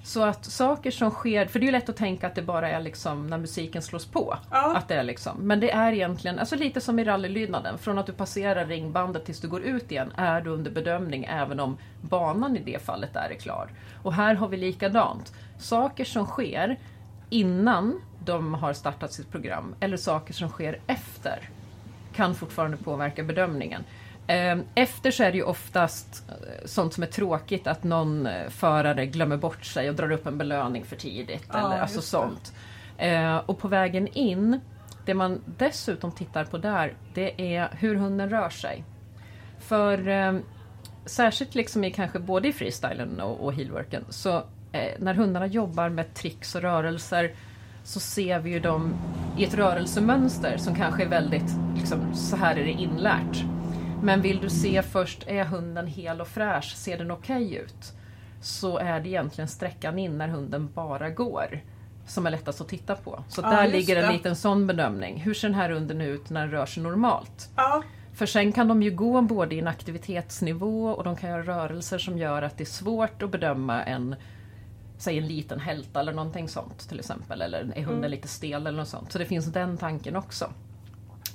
Så 0.07 0.23
att 0.23 0.45
saker 0.45 0.91
som 0.91 1.11
sker, 1.11 1.47
för 1.47 1.59
det 1.59 1.65
är 1.65 1.67
ju 1.67 1.73
lätt 1.73 1.89
att 1.89 1.97
tänka 1.97 2.27
att 2.27 2.35
det 2.35 2.43
bara 2.43 2.71
är 2.71 2.81
liksom 2.81 3.27
när 3.27 3.39
musiken 3.39 3.83
slås 3.83 4.07
på. 4.07 4.39
Ja. 4.51 4.77
Att 4.77 4.89
det 4.89 4.95
är 4.95 5.03
liksom, 5.03 5.37
men 5.41 5.61
det 5.61 5.71
är 5.71 5.93
egentligen, 5.93 6.39
alltså 6.39 6.57
lite 6.57 6.81
som 6.81 6.99
i 6.99 7.05
rallylydnaden, 7.05 7.79
från 7.79 7.99
att 7.99 8.07
du 8.07 8.13
passerar 8.13 8.67
ringbandet 8.67 9.25
tills 9.25 9.41
du 9.41 9.49
går 9.49 9.63
ut 9.63 9.93
igen 9.93 10.13
är 10.17 10.41
du 10.41 10.51
under 10.51 10.71
bedömning 10.71 11.25
även 11.25 11.61
om 11.61 11.79
banan 12.01 12.57
i 12.57 12.61
det 12.61 12.83
fallet 12.83 13.17
är 13.17 13.35
klar. 13.35 13.71
Och 14.03 14.13
här 14.13 14.35
har 14.35 14.49
vi 14.49 14.57
likadant. 14.57 15.33
Saker 15.59 16.05
som 16.05 16.27
sker 16.27 16.77
innan 17.31 18.01
de 18.25 18.55
har 18.55 18.73
startat 18.73 19.13
sitt 19.13 19.31
program 19.31 19.75
eller 19.81 19.97
saker 19.97 20.35
som 20.35 20.49
sker 20.49 20.81
efter 20.87 21.51
kan 22.15 22.35
fortfarande 22.35 22.77
påverka 22.77 23.23
bedömningen. 23.23 23.85
Eh, 24.27 24.59
Efter 24.75 25.11
så 25.11 25.23
är 25.23 25.31
det 25.33 25.37
ju 25.39 25.45
oftast 25.45 26.25
eh, 26.29 26.67
sånt 26.67 26.95
som 26.95 27.03
är 27.03 27.07
tråkigt, 27.07 27.67
att 27.67 27.85
någon 27.85 28.27
eh, 28.27 28.49
förare 28.49 29.07
glömmer 29.07 29.37
bort 29.37 29.65
sig 29.65 29.89
och 29.89 29.95
drar 29.95 30.11
upp 30.13 30.27
en 30.27 30.39
belöning 30.39 30.85
för 30.85 30.97
tidigt. 30.97 31.45
Ja, 31.53 31.59
eller 31.59 31.81
alltså 31.83 31.99
det. 31.99 32.03
sånt. 32.07 32.53
Eh, 32.99 33.37
Och 33.37 33.59
på 33.59 33.69
vägen 33.69 34.09
in, 34.09 34.61
det 35.05 35.15
man 35.15 35.41
dessutom 35.59 36.13
tittar 36.13 36.45
på 36.45 36.59
där, 36.59 36.95
det 37.15 37.57
är 37.57 37.69
hur 37.73 37.95
hunden 37.95 38.31
rör 38.31 38.51
sig. 38.51 38.85
För 39.59 40.09
eh, 40.09 40.33
särskilt 41.07 41.55
liksom 41.55 41.85
i 41.85 41.91
kanske 41.91 42.19
både 42.19 42.49
i 42.49 42.53
freestylen 42.53 43.21
och, 43.21 43.45
och 43.45 43.53
heelworken, 43.55 44.05
så 44.09 44.37
eh, 44.73 44.93
när 44.99 45.15
hundarna 45.15 45.47
jobbar 45.47 45.89
med 45.89 46.15
tricks 46.15 46.55
och 46.55 46.63
rörelser 46.63 47.35
så 47.85 48.01
ser 48.01 48.39
vi 48.39 48.51
ju 48.51 48.61
dem 48.61 48.95
i 49.39 49.45
ett 49.45 49.55
rörelsemönster 49.55 50.57
som 50.57 50.75
kanske 50.75 51.03
är 51.05 51.09
väldigt, 51.09 51.51
liksom, 51.77 52.15
så 52.15 52.37
här 52.37 52.57
är 52.57 52.65
det 52.65 52.71
inlärt. 52.71 53.45
Men 54.07 54.23
vill 54.23 54.41
du 54.41 54.51
se 54.51 54.83
först, 54.83 55.25
är 55.27 55.45
hunden 55.45 55.87
hel 55.87 56.21
och 56.21 56.29
fräsch, 56.29 56.75
ser 56.77 56.99
den 56.99 57.11
okej 57.11 57.55
ut? 57.55 57.93
Så 58.41 58.79
är 58.79 59.01
det 59.01 59.09
egentligen 59.09 59.49
sträckan 59.49 59.99
in 59.99 60.19
när 60.19 60.29
hunden 60.29 60.71
bara 60.75 61.11
går 61.11 61.61
som 62.07 62.27
är 62.27 62.31
lättast 62.31 62.61
att 62.61 62.69
titta 62.69 62.95
på. 62.97 63.25
Så 63.29 63.41
Ja, 63.45 63.51
där 63.51 63.69
ligger 63.69 63.97
en 63.97 64.07
det. 64.07 64.13
liten 64.13 64.37
sån 64.37 64.67
bedömning. 64.67 65.21
Hur 65.21 65.35
ser 65.35 65.49
den 65.49 65.55
här 65.55 65.71
hunden 65.71 66.01
ut 66.01 66.31
när 66.31 66.41
den 66.41 66.51
rör 66.51 66.67
sig 66.67 66.83
normalt? 66.83 67.51
Ja. 67.57 67.83
För 68.15 68.27
sen 68.27 68.53
kan 68.53 68.69
de 68.69 68.83
ju 68.83 68.91
gå 68.91 69.21
både 69.23 69.55
i 69.55 69.59
en 69.59 69.67
aktivitetsnivå 69.69 70.89
och 70.89 71.05
de 71.05 71.17
kan 71.17 71.31
göra 71.31 71.43
rörelser 71.43 71.99
som 71.99 72.19
gör 72.19 72.43
att 72.43 72.59
det 72.59 72.65
är 72.65 72.67
svårt 72.67 73.23
att 73.23 73.31
bedöma 73.31 73.83
en 73.85 74.17
Säg 74.99 75.19
en 75.19 75.27
liten 75.27 75.61
hälta 75.61 76.01
eller 76.01 76.13
någonting 76.13 76.49
sånt 76.49 76.89
till 76.89 76.99
exempel. 76.99 77.43
Eller 77.43 77.59
är 77.59 77.83
hunden 77.83 77.99
Mm. 77.99 78.11
lite 78.11 78.29
stel 78.29 78.67
eller 78.67 78.79
något 78.79 78.89
sånt. 78.89 79.13
Så 79.13 79.19
det 79.19 79.25
finns 79.25 79.47
den 79.47 79.77
tanken 79.77 80.17
också. 80.17 80.51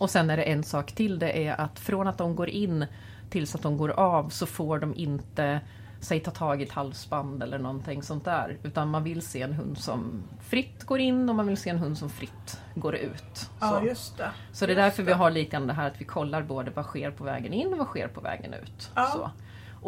Och 0.01 0.09
sen 0.09 0.29
är 0.29 0.37
det 0.37 0.43
en 0.43 0.63
sak 0.63 0.91
till. 0.91 1.19
Det 1.19 1.47
är 1.47 1.61
att 1.61 1.79
från 1.79 2.07
att 2.07 2.17
de 2.17 2.35
går 2.35 2.49
in 2.49 2.85
tills 3.29 3.55
att 3.55 3.61
de 3.61 3.77
går 3.77 3.89
av 3.89 4.29
så 4.29 4.45
får 4.45 4.79
de 4.79 4.95
inte 4.95 5.61
Säg 5.99 6.19
ta 6.19 6.31
tag 6.31 6.61
i 6.61 6.63
ett 6.63 6.71
halsband 6.71 7.43
eller 7.43 7.59
någonting 7.59 8.03
sånt 8.03 8.25
där. 8.25 8.57
Utan 8.63 8.89
man 8.89 9.03
vill 9.03 9.21
se 9.21 9.41
en 9.41 9.53
hund 9.53 9.77
som 9.77 10.23
fritt 10.39 10.83
går 10.83 10.99
in 10.99 11.29
och 11.29 11.35
man 11.35 11.47
vill 11.47 11.57
se 11.57 11.69
en 11.69 11.77
hund 11.77 11.97
som 11.97 12.09
fritt 12.09 12.61
går 12.75 12.95
ut. 12.95 13.49
ja, 13.59 13.79
Så. 13.79 13.85
just 13.85 14.17
det. 14.17 14.31
Så 14.51 14.65
det 14.65 14.73
är 14.73 14.75
därför 14.75 15.03
vi 15.03 15.11
har 15.11 15.31
lite 15.31 15.59
det 15.59 15.73
här 15.73 15.87
att 15.87 16.01
vi 16.01 16.05
kollar 16.05 16.41
både 16.41 16.71
vad 16.71 16.85
sker 16.85 17.11
på 17.11 17.23
vägen 17.23 17.53
in 17.53 17.73
och 17.73 17.77
vad 17.77 17.87
sker 17.87 18.07
på 18.07 18.21
vägen 18.21 18.53
ut. 18.53 18.91
Ja. 18.95 19.05
Så. 19.05 19.31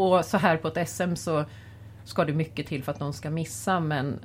Och 0.01 0.26
så 0.26 0.38
här 0.38 0.57
på 0.57 0.68
ett 0.68 0.89
SM 0.89 1.16
så 1.16 1.45
ska 2.03 2.26
det 2.26 2.34
mycket 2.34 2.68
till 2.68 2.84
för 2.84 2.91
att 2.91 2.99
någon 2.99 3.14
ska 3.14 3.30
missa 3.30 3.80
men 3.80 4.20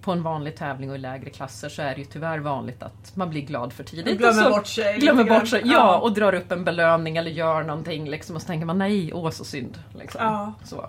på 0.00 0.12
en 0.12 0.22
vanlig 0.22 0.56
tävling 0.56 0.90
och 0.90 0.96
i 0.96 0.98
lägre 0.98 1.30
klasser 1.30 1.68
så 1.68 1.82
är 1.82 1.94
det 1.94 2.00
ju 2.00 2.04
tyvärr 2.04 2.38
vanligt 2.38 2.82
att 2.82 3.16
man 3.16 3.30
blir 3.30 3.42
glad 3.42 3.72
för 3.72 3.84
tidigt. 3.84 4.18
Glömmer 4.18 4.38
och 4.38 4.44
så 4.44 4.50
bort 4.50 4.66
sig 4.66 4.98
Glömmer 4.98 5.24
bort 5.24 5.48
sig, 5.48 5.62
ja, 5.64 5.98
och 5.98 6.12
drar 6.12 6.34
upp 6.34 6.52
en 6.52 6.64
belöning 6.64 7.16
eller 7.16 7.30
gör 7.30 7.62
någonting 7.62 8.08
liksom, 8.10 8.36
och 8.36 8.42
så 8.42 8.46
tänker 8.46 8.66
man 8.66 8.78
nej, 8.78 9.12
åh 9.14 9.30
så 9.30 9.44
synd. 9.44 9.78
Liksom. 9.98 10.20
Ja. 10.24 10.52
Så. 10.64 10.86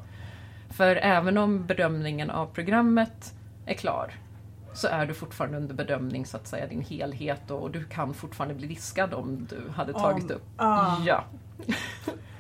För 0.70 0.96
även 0.96 1.38
om 1.38 1.66
bedömningen 1.66 2.30
av 2.30 2.46
programmet 2.46 3.34
är 3.66 3.74
klar 3.74 4.14
så 4.74 4.88
är 4.88 5.06
du 5.06 5.14
fortfarande 5.14 5.58
under 5.58 5.74
bedömning 5.76 6.26
så 6.26 6.38
att 6.38 6.48
säga 6.48 6.68
din 6.68 6.82
helhet 6.82 7.52
och 7.52 7.72
du 7.72 7.84
kan 7.84 8.14
fortfarande 8.14 8.56
bli 8.56 8.68
diskad 8.68 9.14
om 9.14 9.48
du 9.50 9.72
hade 9.76 9.94
Om- 9.94 10.02
tagit 10.02 10.32
upp. 10.32 10.46
ja. 10.58 11.02
Ja. 11.06 11.24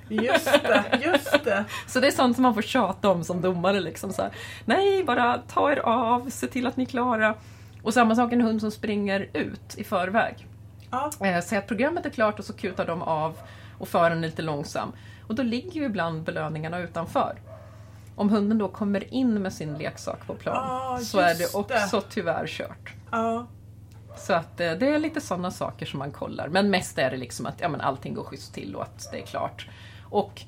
Just 0.10 0.46
det, 0.64 1.00
just 1.06 1.44
det. 1.44 1.66
Så 1.88 2.00
det 2.00 2.08
är 2.08 2.12
sånt 2.12 2.36
som 2.36 2.44
man 2.44 2.54
får 2.54 2.62
tjata 2.62 3.10
om 3.10 3.24
som 3.24 3.42
domare. 3.42 3.80
Liksom 3.80 4.14
så 4.14 4.22
här, 4.22 4.32
Nej, 4.66 5.04
bara 5.04 5.38
ta 5.38 5.72
er 5.72 5.80
av, 5.80 6.30
se 6.30 6.48
till 6.48 6.68
att 6.68 6.78
ni 6.78 6.84
är 6.84 6.88
klara. 6.88 7.36
Och 7.84 7.94
samma 7.94 8.16
sak 8.16 8.34
en 8.34 8.42
hund 8.42 8.62
som 8.62 8.72
springer 8.72 9.30
ut 9.34 9.76
i 9.78 9.84
förväg. 9.84 10.48
Ja. 10.92 11.12
Eh, 11.26 11.42
Säg 11.42 11.58
att 11.58 11.68
programmet 11.68 12.06
är 12.06 12.10
klart 12.10 12.40
och 12.40 12.46
så 12.46 12.54
kutar 12.54 12.86
de 12.86 13.02
av 13.02 13.38
och 13.78 13.88
föraren 13.88 14.24
är 14.24 14.28
lite 14.28 14.42
långsam. 14.42 14.92
Och 15.28 15.36
då 15.36 15.44
ligger 15.44 15.72
ju 15.82 15.86
ibland 15.86 16.24
belöningarna 16.24 16.80
utanför. 16.80 17.36
Om 18.16 18.30
hunden 18.30 18.58
då 18.58 18.68
kommer 18.68 19.14
in 19.14 19.42
med 19.42 19.54
sin 19.54 19.74
leksak 19.78 20.28
på 20.28 20.34
plan 20.34 20.58
Ah, 20.58 20.98
så 21.00 21.20
är 21.20 21.36
det 21.36 21.56
också 21.56 22.02
tyvärr 22.10 22.48
kört. 22.48 22.94
Ja. 23.12 23.48
Så 24.18 24.34
att 24.34 24.60
eh, 24.60 24.72
det 24.72 24.90
är 24.90 25.00
lite 25.00 25.22
sådana 25.22 25.52
saker 25.52 25.86
som 25.86 26.00
man 26.00 26.12
kollar. 26.12 26.48
Men 26.48 26.70
mest 26.70 26.98
är 26.98 27.12
det 27.12 27.18
liksom 27.18 27.46
att 27.46 27.62
ja, 27.62 27.70
men 27.70 27.82
allting 27.82 28.14
går 28.14 28.24
schysst 28.24 28.54
till 28.54 28.76
och 28.76 28.84
att 28.84 29.12
det 29.12 29.22
är 29.22 29.26
klart. 29.26 29.68
Och 30.10 30.42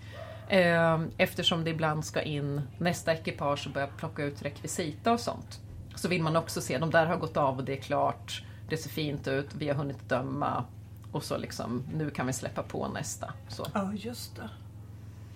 eh, 0.49 1.01
eftersom 1.17 1.63
det 1.63 1.69
ibland 1.69 2.05
ska 2.05 2.21
in 2.21 2.61
nästa 2.77 3.13
ekipage 3.13 3.67
och 3.67 3.73
börja 3.73 3.87
plocka 3.87 4.23
ut 4.23 4.41
rekvisita 4.41 5.11
och 5.13 5.19
sånt. 5.19 5.59
Så 5.95 6.07
vill 6.07 6.23
man 6.23 6.35
också 6.35 6.61
se, 6.61 6.77
de 6.77 6.89
där 6.91 7.05
har 7.05 7.17
gått 7.17 7.37
av 7.37 7.57
och 7.57 7.63
det 7.63 7.77
är 7.77 7.81
klart. 7.81 8.43
det 8.69 8.77
ser 8.77 8.89
fint 8.89 9.27
ut, 9.27 9.47
vi 9.57 9.67
har 9.67 9.75
hunnit 9.75 10.09
döma 10.09 10.63
och 11.11 11.23
så 11.23 11.37
liksom, 11.37 11.83
nu 11.93 12.09
kan 12.09 12.27
vi 12.27 12.33
släppa 12.33 12.63
på 12.63 12.87
nästa. 12.87 13.33
Så. 13.47 13.67
Ja, 13.73 13.93
just 13.93 14.35
det. 14.35 14.49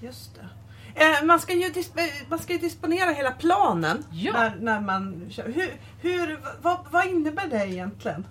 Just 0.05 0.35
det. 0.35 0.47
Eh, 1.05 1.25
man, 1.25 1.39
ska 1.39 1.53
ju 1.53 1.69
dis- 1.69 2.25
man 2.29 2.39
ska 2.39 2.53
disponera 2.53 3.11
hela 3.11 3.31
planen 3.31 4.03
Ja. 4.11 4.31
när, 4.33 4.55
när 4.59 4.81
man 4.81 5.25
kör. 5.29 5.43
Hur, 5.51 5.71
hur, 6.01 6.39
vad, 6.61 6.77
vad 6.91 7.05
innebär 7.05 7.47
det 7.47 7.67
egentligen? 7.67 8.27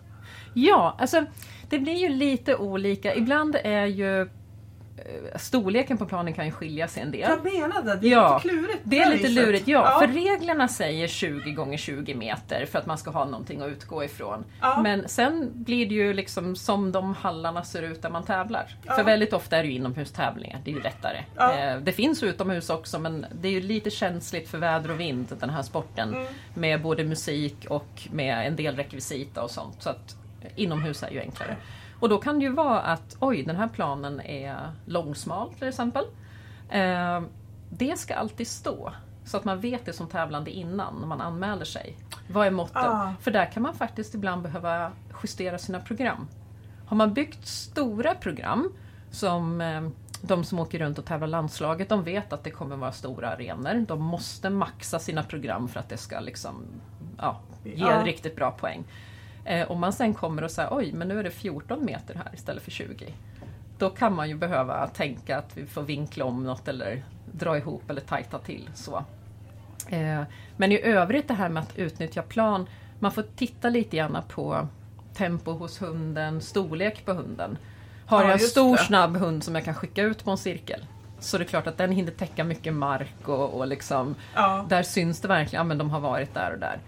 Ja, 0.55 0.97
alltså 0.99 1.25
det 1.69 1.79
blir 1.79 1.97
ju 1.97 2.09
lite 2.09 2.57
olika. 2.57 3.15
Ibland 3.15 3.57
är 3.65 3.87
ju 3.87 4.21
eh, 4.23 4.29
storleken 5.37 5.99
på 5.99 6.07
planen 6.07 6.35
kan 6.35 6.45
ju 6.47 6.51
skilja 6.51 6.89
sig 6.89 7.03
en 7.03 7.11
del. 7.11 7.21
Jag 7.21 7.53
menade 7.55 7.97
det, 7.97 8.09
är 8.09 8.13
Ja, 8.13 8.37
lite 8.45 8.49
klurigt. 8.49 8.81
Det 8.85 8.99
är 8.99 9.11
lite 9.11 9.29
lurigt, 9.29 9.69
ja, 9.69 9.99
För 10.01 10.09
reglerna 10.09 10.69
säger 10.69 11.09
20 11.09 11.51
gånger 11.51 11.77
20 11.79 12.15
meter 12.15 12.67
för 12.67 12.79
att 12.79 12.87
man 12.87 12.99
ska 12.99 13.11
ha 13.11 13.25
någonting 13.25 13.61
att 13.63 13.69
utgå 13.69 14.05
ifrån. 14.05 14.45
Ja. 14.61 14.83
Men 14.83 15.09
sen 15.09 15.51
blir 15.55 15.87
det 15.87 15.95
ju 15.95 16.13
liksom 16.15 16.57
som 16.57 16.93
de 16.93 17.15
hallarna 17.15 17.65
ser 17.65 17.83
ut 17.83 18.03
där 18.03 18.11
man 18.11 18.25
tävlar. 18.25 18.77
Ja. 18.87 18.95
För 18.95 19.05
väldigt 19.05 19.33
ofta 19.33 19.57
är 19.57 19.63
det 19.63 19.69
ju 19.69 19.75
inomhustävlingar, 19.75 20.61
det 20.65 20.71
är 20.71 20.75
ju 20.75 20.83
lättare. 20.83 21.25
Ja. 21.37 21.59
Eh, 21.59 21.79
Det 21.79 21.93
finns 21.93 22.23
utomhus 22.23 22.71
också 22.71 22.99
men 22.99 23.27
det 23.41 23.49
är 23.49 23.53
ju 23.53 23.61
lite 23.61 23.91
känsligt 23.91 24.49
för 24.49 24.59
väder 24.59 24.91
och 24.91 25.01
vind 25.01 25.37
den 25.41 25.51
här 25.51 25.63
sporten. 25.63 26.15
Mm. 26.15 26.27
Med 26.55 26.83
både 26.83 27.05
musik 27.05 27.67
och 27.69 28.09
med 28.13 28.47
en 28.47 28.57
del 28.57 28.77
rekvisita 28.77 29.43
och 29.43 29.51
sånt. 29.51 29.83
Så 29.83 29.91
att 29.91 30.17
eh, 30.43 30.51
inomhus 30.57 31.03
är 31.03 31.11
ju 31.11 31.21
enklare. 31.21 31.57
Och 32.01 32.09
då 32.09 32.19
kan 32.19 32.39
det 32.39 32.45
ju 32.45 32.53
vara 32.53 32.81
att 32.81 33.17
oj, 33.21 33.43
den 33.43 33.57
här 33.57 33.69
planen 33.69 34.21
är 34.21 34.73
långsmal 34.87 35.55
till 35.55 35.69
exempel. 35.69 36.05
Eh, 36.69 37.23
det 37.71 37.99
ska 37.99 38.15
alltid 38.15 38.49
stå. 38.49 38.93
Så 39.25 39.37
att 39.37 39.45
man 39.45 39.61
vet 39.61 39.87
det 39.87 39.93
som 39.93 40.09
tävlande 40.09 40.51
innan 40.51 40.95
när 41.01 41.07
man 41.07 41.21
anmäler 41.21 41.65
sig. 41.65 41.97
Vad 42.29 42.47
är 42.47 42.51
måtten? 42.51 42.83
Ah. 42.85 43.13
För 43.21 43.31
där 43.31 43.47
kan 43.53 43.63
man 43.63 43.75
faktiskt 43.75 44.15
ibland 44.15 44.43
behöva 44.43 44.93
justera 45.23 45.59
sina 45.59 45.81
program. 45.81 46.29
Har 46.87 46.97
man 46.97 47.15
byggt 47.15 47.47
stora 47.47 48.15
program 48.15 48.73
som 49.11 49.61
eh, 49.61 49.89
de 50.21 50.45
som 50.45 50.59
åker 50.59 50.79
runt 50.79 50.99
och 50.99 51.05
tävlar 51.05 51.27
landslaget, 51.27 51.89
de 51.89 52.05
vet 52.05 52.33
att 52.33 52.45
det 52.45 52.51
kommer 52.51 52.77
vara 52.77 52.93
stora 52.93 53.29
arenor. 53.31 53.87
De 53.89 54.03
måste 54.03 54.51
maxa 54.51 54.99
sina 54.99 55.23
program 55.23 55.69
för 55.69 55.81
att 55.81 55.89
det 55.89 55.97
ska 55.97 56.21
liksom, 56.21 56.65
ja, 57.19 57.41
ge 57.65 57.73
Ja. 57.77 58.03
riktigt 58.05 58.37
bra 58.37 58.51
poäng. 58.51 58.85
Eh, 59.45 59.71
om 59.71 59.81
man 59.81 59.93
sen 59.93 60.15
kommer 60.15 60.45
och 60.45 60.51
säger 60.51 60.69
oj, 60.77 60.93
men 60.93 61.09
nu 61.09 61.19
är 61.19 61.25
det 61.25 61.31
14 61.31 61.85
meter 61.85 62.15
här 62.15 62.31
istället 62.35 62.63
för 62.63 62.71
20. 62.71 63.15
Då 63.79 63.91
kan 63.91 64.15
man 64.15 64.29
ju 64.29 64.35
behöva 64.37 64.87
tänka 64.87 65.39
att 65.39 65.57
vi 65.57 65.67
får 65.67 65.83
vinkla 65.83 66.25
om 66.25 66.45
något 66.45 66.69
eller 66.69 67.05
dra 67.33 67.57
ihop 67.59 67.91
eller 67.91 68.01
tajta 68.01 68.39
till. 68.39 68.71
Så. 68.75 69.05
Eh, 69.89 70.23
men 70.57 70.73
i 70.73 70.81
övrigt 70.83 71.29
det 71.29 71.35
här 71.35 71.49
med 71.49 71.63
att 71.63 71.79
utnyttja 71.79 72.23
plan, 72.23 72.67
man 72.99 73.13
får 73.13 73.25
titta 73.37 73.69
lite 73.69 73.97
grann 73.97 74.19
på 74.29 74.69
tempo 75.15 75.53
hos 75.53 75.83
hunden, 75.83 76.41
storlek 76.41 77.05
på 77.05 77.13
hunden. 77.13 77.59
Har 78.07 78.21
Ja, 78.23 78.25
jag 78.29 78.33
en 78.33 78.39
stor 78.39 78.77
det. 78.77 78.83
snabb 78.83 79.17
hund 79.17 79.45
som 79.45 79.55
jag 79.55 79.65
kan 79.65 79.75
skicka 79.75 80.03
ut 80.03 80.25
på 80.25 80.31
en 80.31 80.39
cirkel 80.39 80.85
så 81.19 81.39
det 81.39 81.45
är 81.45 81.47
klart 81.49 81.67
att 81.67 81.77
den 81.79 81.93
hinner 81.93 82.11
täcka 82.11 82.45
mycket 82.45 82.75
mark 82.75 83.29
och, 83.29 83.55
och 83.55 83.67
liksom 83.67 84.15
Ja. 84.35 84.67
där 84.69 84.83
syns 84.83 85.21
det 85.21 85.29
verkligen, 85.29 85.61
ja 85.61 85.65
men 85.65 85.79
de 85.79 85.91
har 85.91 86.01
varit 86.01 86.35
där 86.35 86.53
och 86.53 86.59
där. 86.59 86.79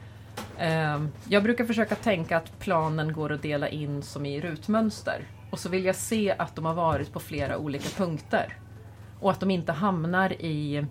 Ehm, 0.58 1.08
Jag 1.28 1.42
brukar 1.42 1.64
försöka 1.64 1.94
tänka 1.94 2.36
att 2.36 2.58
planen 2.58 3.12
går 3.12 3.32
att 3.32 3.42
dela 3.42 3.68
in 3.68 4.02
som 4.02 4.26
i 4.26 4.40
rutmönster. 4.40 5.24
Och 5.50 5.58
så 5.58 5.68
vill 5.68 5.84
jag 5.84 5.96
se 5.96 6.34
att 6.38 6.56
de 6.56 6.64
har 6.64 6.74
varit 6.74 7.12
på 7.12 7.20
flera 7.20 7.58
olika 7.58 7.88
punkter. 7.88 8.58
Och 9.20 9.30
att 9.30 9.40
de 9.40 9.50
inte 9.50 9.72
hamnar 9.72 10.32
i 10.42 10.86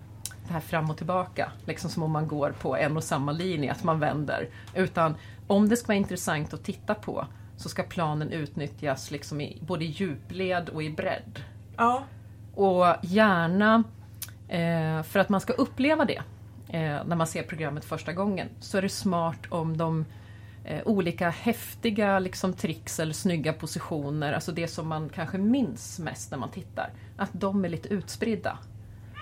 det 0.46 0.52
här 0.52 0.60
fram 0.60 0.90
och 0.90 0.96
tillbaka, 0.96 1.52
liksom 1.64 1.90
som 1.90 2.02
om 2.02 2.10
man 2.10 2.28
går 2.28 2.54
på 2.60 2.76
en 2.76 2.96
och 2.96 3.04
samma 3.04 3.32
linje, 3.32 3.72
att 3.72 3.84
man 3.84 4.00
vänder. 4.00 4.48
Utan 4.74 5.14
om 5.46 5.68
det 5.68 5.76
ska 5.76 5.86
vara 5.86 5.96
intressant 5.96 6.54
att 6.54 6.64
titta 6.64 6.94
på 6.94 7.26
så 7.56 7.68
ska 7.68 7.82
planen 7.82 8.32
utnyttjas 8.32 9.10
liksom 9.10 9.40
i 9.40 9.58
både 9.66 9.84
i 9.84 9.88
djupled 9.88 10.68
och 10.68 10.82
i 10.82 10.90
bredd. 10.90 11.40
Ja. 11.76 12.02
Och 12.54 12.86
gärna, 13.02 13.84
eh, 14.48 15.02
för 15.02 15.18
att 15.18 15.28
man 15.28 15.40
ska 15.40 15.52
uppleva 15.52 16.04
det 16.04 16.22
när 16.68 17.16
man 17.16 17.26
ser 17.26 17.42
programmet 17.42 17.84
första 17.84 18.12
gången, 18.12 18.48
så 18.60 18.78
är 18.78 18.82
det 18.82 18.88
smart 18.88 19.40
om 19.48 19.76
de 19.76 20.04
eh, 20.64 20.80
olika 20.84 21.30
häftiga 21.30 22.18
liksom, 22.18 22.52
tricks 22.52 23.00
eller 23.00 23.12
snygga 23.12 23.52
positioner, 23.52 24.32
alltså 24.32 24.52
det 24.52 24.68
som 24.68 24.88
man 24.88 25.08
kanske 25.08 25.38
minns 25.38 25.98
mest 25.98 26.30
när 26.30 26.38
man 26.38 26.50
tittar, 26.50 26.90
att 27.16 27.30
de 27.32 27.64
är 27.64 27.68
lite 27.68 27.88
utspridda. 27.88 28.58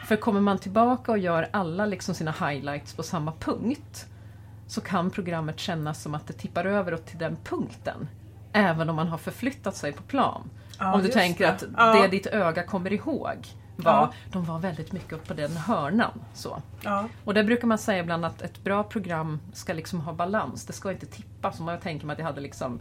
För 0.07 0.17
kommer 0.17 0.41
man 0.41 0.59
tillbaka 0.59 1.13
och 1.13 1.19
gör 1.19 1.49
alla 1.51 1.87
liksom, 1.87 2.15
sina 2.15 2.31
highlights 2.31 2.95
på 2.95 3.03
samma 3.03 3.33
punkt, 3.33 4.07
så 4.67 4.81
kan 4.81 5.11
programmet 5.11 5.59
kännas 5.59 6.03
som 6.03 6.15
att 6.15 6.27
det 6.27 6.33
tippar 6.33 6.65
över 6.65 6.97
till 6.97 7.19
den 7.19 7.37
punkten. 7.45 8.09
Även 8.53 8.91
om 8.91 8.97
man 8.97 9.09
har 9.09 9.19
förflyttat 9.19 9.77
sig 9.77 9.93
på 9.93 10.03
plan. 10.03 10.51
Ja, 10.79 10.95
om 10.95 11.03
du 11.03 11.09
tänker 11.09 11.45
det. 11.47 11.53
att 11.53 11.65
Ja. 11.77 12.03
det 12.03 12.09
ditt 12.09 12.27
öga 12.27 12.63
kommer 12.63 12.93
ihåg 12.93 13.37
var, 13.77 13.93
Ja. 13.93 14.13
de 14.33 14.45
var 14.45 14.59
väldigt 14.59 14.93
mycket 14.93 15.13
upp 15.13 15.29
på 15.29 15.35
den 15.35 15.57
hörnan. 15.57 16.21
Så. 16.35 16.63
Ja. 16.83 17.05
Och 17.25 17.35
där 17.35 17.45
brukar 17.45 17.67
man 17.67 17.79
säga 17.79 17.99
ibland 18.03 18.25
att 18.25 18.43
ett 18.43 18.65
bra 18.65 18.85
program 18.85 19.41
ska 19.53 19.73
liksom 19.73 20.01
ha 20.01 20.13
balans. 20.13 20.67
Det 20.67 20.73
ska 20.73 20.91
inte 20.93 21.07
tippa. 21.07 21.53
Som 21.53 21.69
jag 21.69 21.81
tänker 21.81 22.07
mig 22.07 22.13
att 22.15 22.19
jag 22.19 22.27
hade 22.27 22.41
liksom 22.41 22.81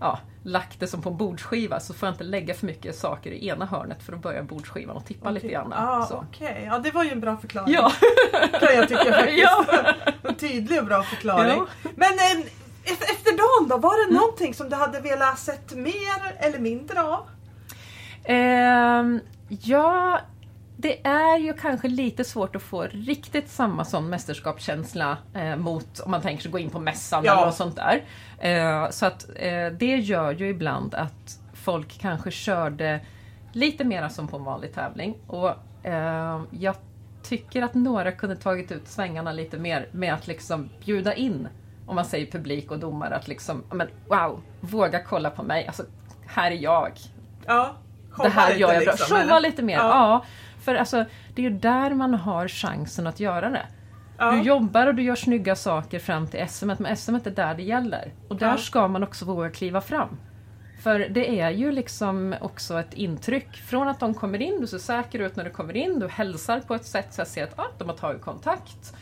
ja, 0.00 0.18
lagt 0.42 0.80
det 0.80 0.86
som 0.86 1.02
på 1.02 1.10
en 1.10 1.16
bordsskiva 1.16 1.80
så 1.80 1.94
får 1.94 2.06
jag 2.06 2.14
inte 2.14 2.24
lägga 2.24 2.54
för 2.54 2.66
mycket 2.66 2.96
saker 2.96 3.30
i 3.30 3.48
ena 3.48 3.66
hörnet 3.66 4.02
för 4.02 4.12
då 4.12 4.18
börjar 4.18 4.42
bordsskivan 4.42 4.96
att 4.96 5.06
tippa 5.06 5.30
lite 5.30 5.48
grann. 5.48 5.72
Ja, 5.76 6.06
så. 6.08 6.24
okej. 6.30 6.62
Ja, 6.66 6.78
det 6.78 6.90
var 6.90 7.04
ju 7.04 7.10
en 7.10 7.20
bra 7.20 7.36
förklaring. 7.36 7.74
Ja. 7.74 7.92
kan 8.60 8.74
jag 8.74 8.88
tycka 8.88 9.04
faktiskt. 9.12 9.38
Ja. 9.42 9.64
En 10.28 10.34
tydlig 10.34 10.78
och 10.80 10.86
bra 10.86 11.02
förklaring. 11.02 11.56
Ja. 11.82 11.90
Men 11.96 12.12
eh, 12.12 12.46
efter, 12.84 13.36
dagen 13.36 13.68
då, 13.68 13.76
var 13.88 14.06
det 14.08 14.14
någonting 14.14 14.54
som 14.54 14.68
du 14.70 14.76
hade 14.76 15.00
velat 15.00 15.38
sett 15.38 15.74
mer 15.74 16.36
eller 16.38 16.58
mindre 16.58 17.02
av? 17.02 17.26
Ehm, 18.24 19.20
ja, 19.48 20.20
det 20.82 21.06
är 21.06 21.38
ju 21.38 21.52
kanske 21.52 21.88
lite 21.88 22.24
svårt 22.24 22.56
att 22.56 22.62
få 22.62 22.82
riktigt 22.82 23.48
samma 23.48 23.84
sån 23.84 24.08
mästerskapskänsla 24.08 25.18
eh, 25.34 25.56
mot 25.56 26.00
om 26.00 26.10
man 26.10 26.20
tänker 26.22 26.42
sig 26.42 26.50
gå 26.52 26.58
in 26.58 26.70
på 26.70 26.80
mässan 26.80 27.24
Ja. 27.24 27.32
eller 27.32 27.46
något 27.46 27.54
sånt 27.54 27.76
där. 27.76 28.04
Eh, 28.38 28.90
så 28.90 29.06
att 29.06 29.26
eh, 29.36 29.66
det 29.78 29.96
gör 29.96 30.32
ju 30.32 30.48
ibland 30.48 30.94
att 30.94 31.38
folk 31.54 31.98
kanske 32.00 32.30
körde 32.30 33.00
lite 33.52 33.84
mera 33.84 34.08
som 34.08 34.28
på 34.28 34.36
en 34.36 34.44
vanlig 34.44 34.74
tävling. 34.74 35.14
Och 35.26 35.50
eh, 35.86 36.42
jag 36.50 36.74
tycker 37.22 37.62
att 37.62 37.74
några 37.74 38.12
kunde 38.12 38.36
tagit 38.36 38.72
ut 38.72 38.88
svängarna 38.88 39.32
lite 39.32 39.58
mer 39.58 39.88
med 39.92 40.14
att 40.14 40.26
liksom 40.26 40.68
bjuda 40.84 41.14
in, 41.14 41.48
om 41.86 41.94
man 41.96 42.04
säger 42.04 42.26
publik 42.30 42.70
och 42.70 42.78
domare, 42.78 43.14
att 43.16 43.28
liksom, 43.28 43.64
men 43.72 43.88
wow, 44.08 44.40
våga 44.60 45.02
kolla 45.04 45.30
på 45.30 45.42
mig. 45.42 45.66
Alltså, 45.66 45.82
här 46.26 46.50
är 46.50 46.56
jag 46.56 46.92
Ja. 47.46 47.72
det 48.22 48.28
här 48.28 48.48
lite 48.48 48.60
gör 48.60 48.72
jag 48.72 48.82
bra. 48.84 48.92
liksom, 48.92 49.16
Showa 49.16 49.38
lite 49.38 49.62
mer. 49.62 49.76
Ja. 49.76 49.88
Ja. 49.88 50.24
För 50.62 50.74
alltså, 50.74 51.04
det 51.34 51.46
är 51.46 51.50
ju 51.50 51.58
där 51.58 51.94
man 51.94 52.14
har 52.14 52.48
chansen 52.48 53.06
att 53.06 53.20
göra 53.20 53.50
det. 53.50 53.66
Ja. 54.18 54.30
Du 54.32 54.42
jobbar 54.42 54.86
och 54.86 54.94
du 54.94 55.02
gör 55.02 55.14
snygga 55.14 55.56
saker 55.56 55.98
fram 55.98 56.26
till 56.26 56.48
SM, 56.48 56.66
men 56.66 56.96
SM 56.96 57.14
är 57.14 57.30
där 57.30 57.54
det 57.54 57.62
gäller. 57.62 58.12
Och 58.28 58.36
där 58.36 58.46
Ja. 58.46 58.56
ska 58.56 58.88
man 58.88 59.02
också 59.02 59.24
våga 59.24 59.50
kliva 59.50 59.80
fram. 59.80 60.18
För 60.82 60.98
det 60.98 61.40
är 61.40 61.50
ju 61.50 61.72
liksom 61.72 62.34
också 62.40 62.78
ett 62.80 62.94
intryck 62.94 63.56
från 63.56 63.88
att 63.88 64.00
de 64.00 64.14
kommer 64.14 64.42
in, 64.42 64.60
du 64.60 64.66
ser 64.66 64.78
säker 64.78 65.18
ut 65.18 65.36
när 65.36 65.44
du 65.44 65.50
kommer 65.50 65.76
in, 65.76 65.98
du 65.98 66.08
hälsar 66.08 66.60
på 66.60 66.74
ett 66.74 66.84
sätt 66.86 67.14
så 67.14 67.20
jag 67.20 67.28
ser 67.28 67.44
att 67.44 67.58
ah, 67.58 67.66
de 67.78 67.88
har 67.88 67.96
tagit 67.96 68.22
kontakt. 68.22 68.94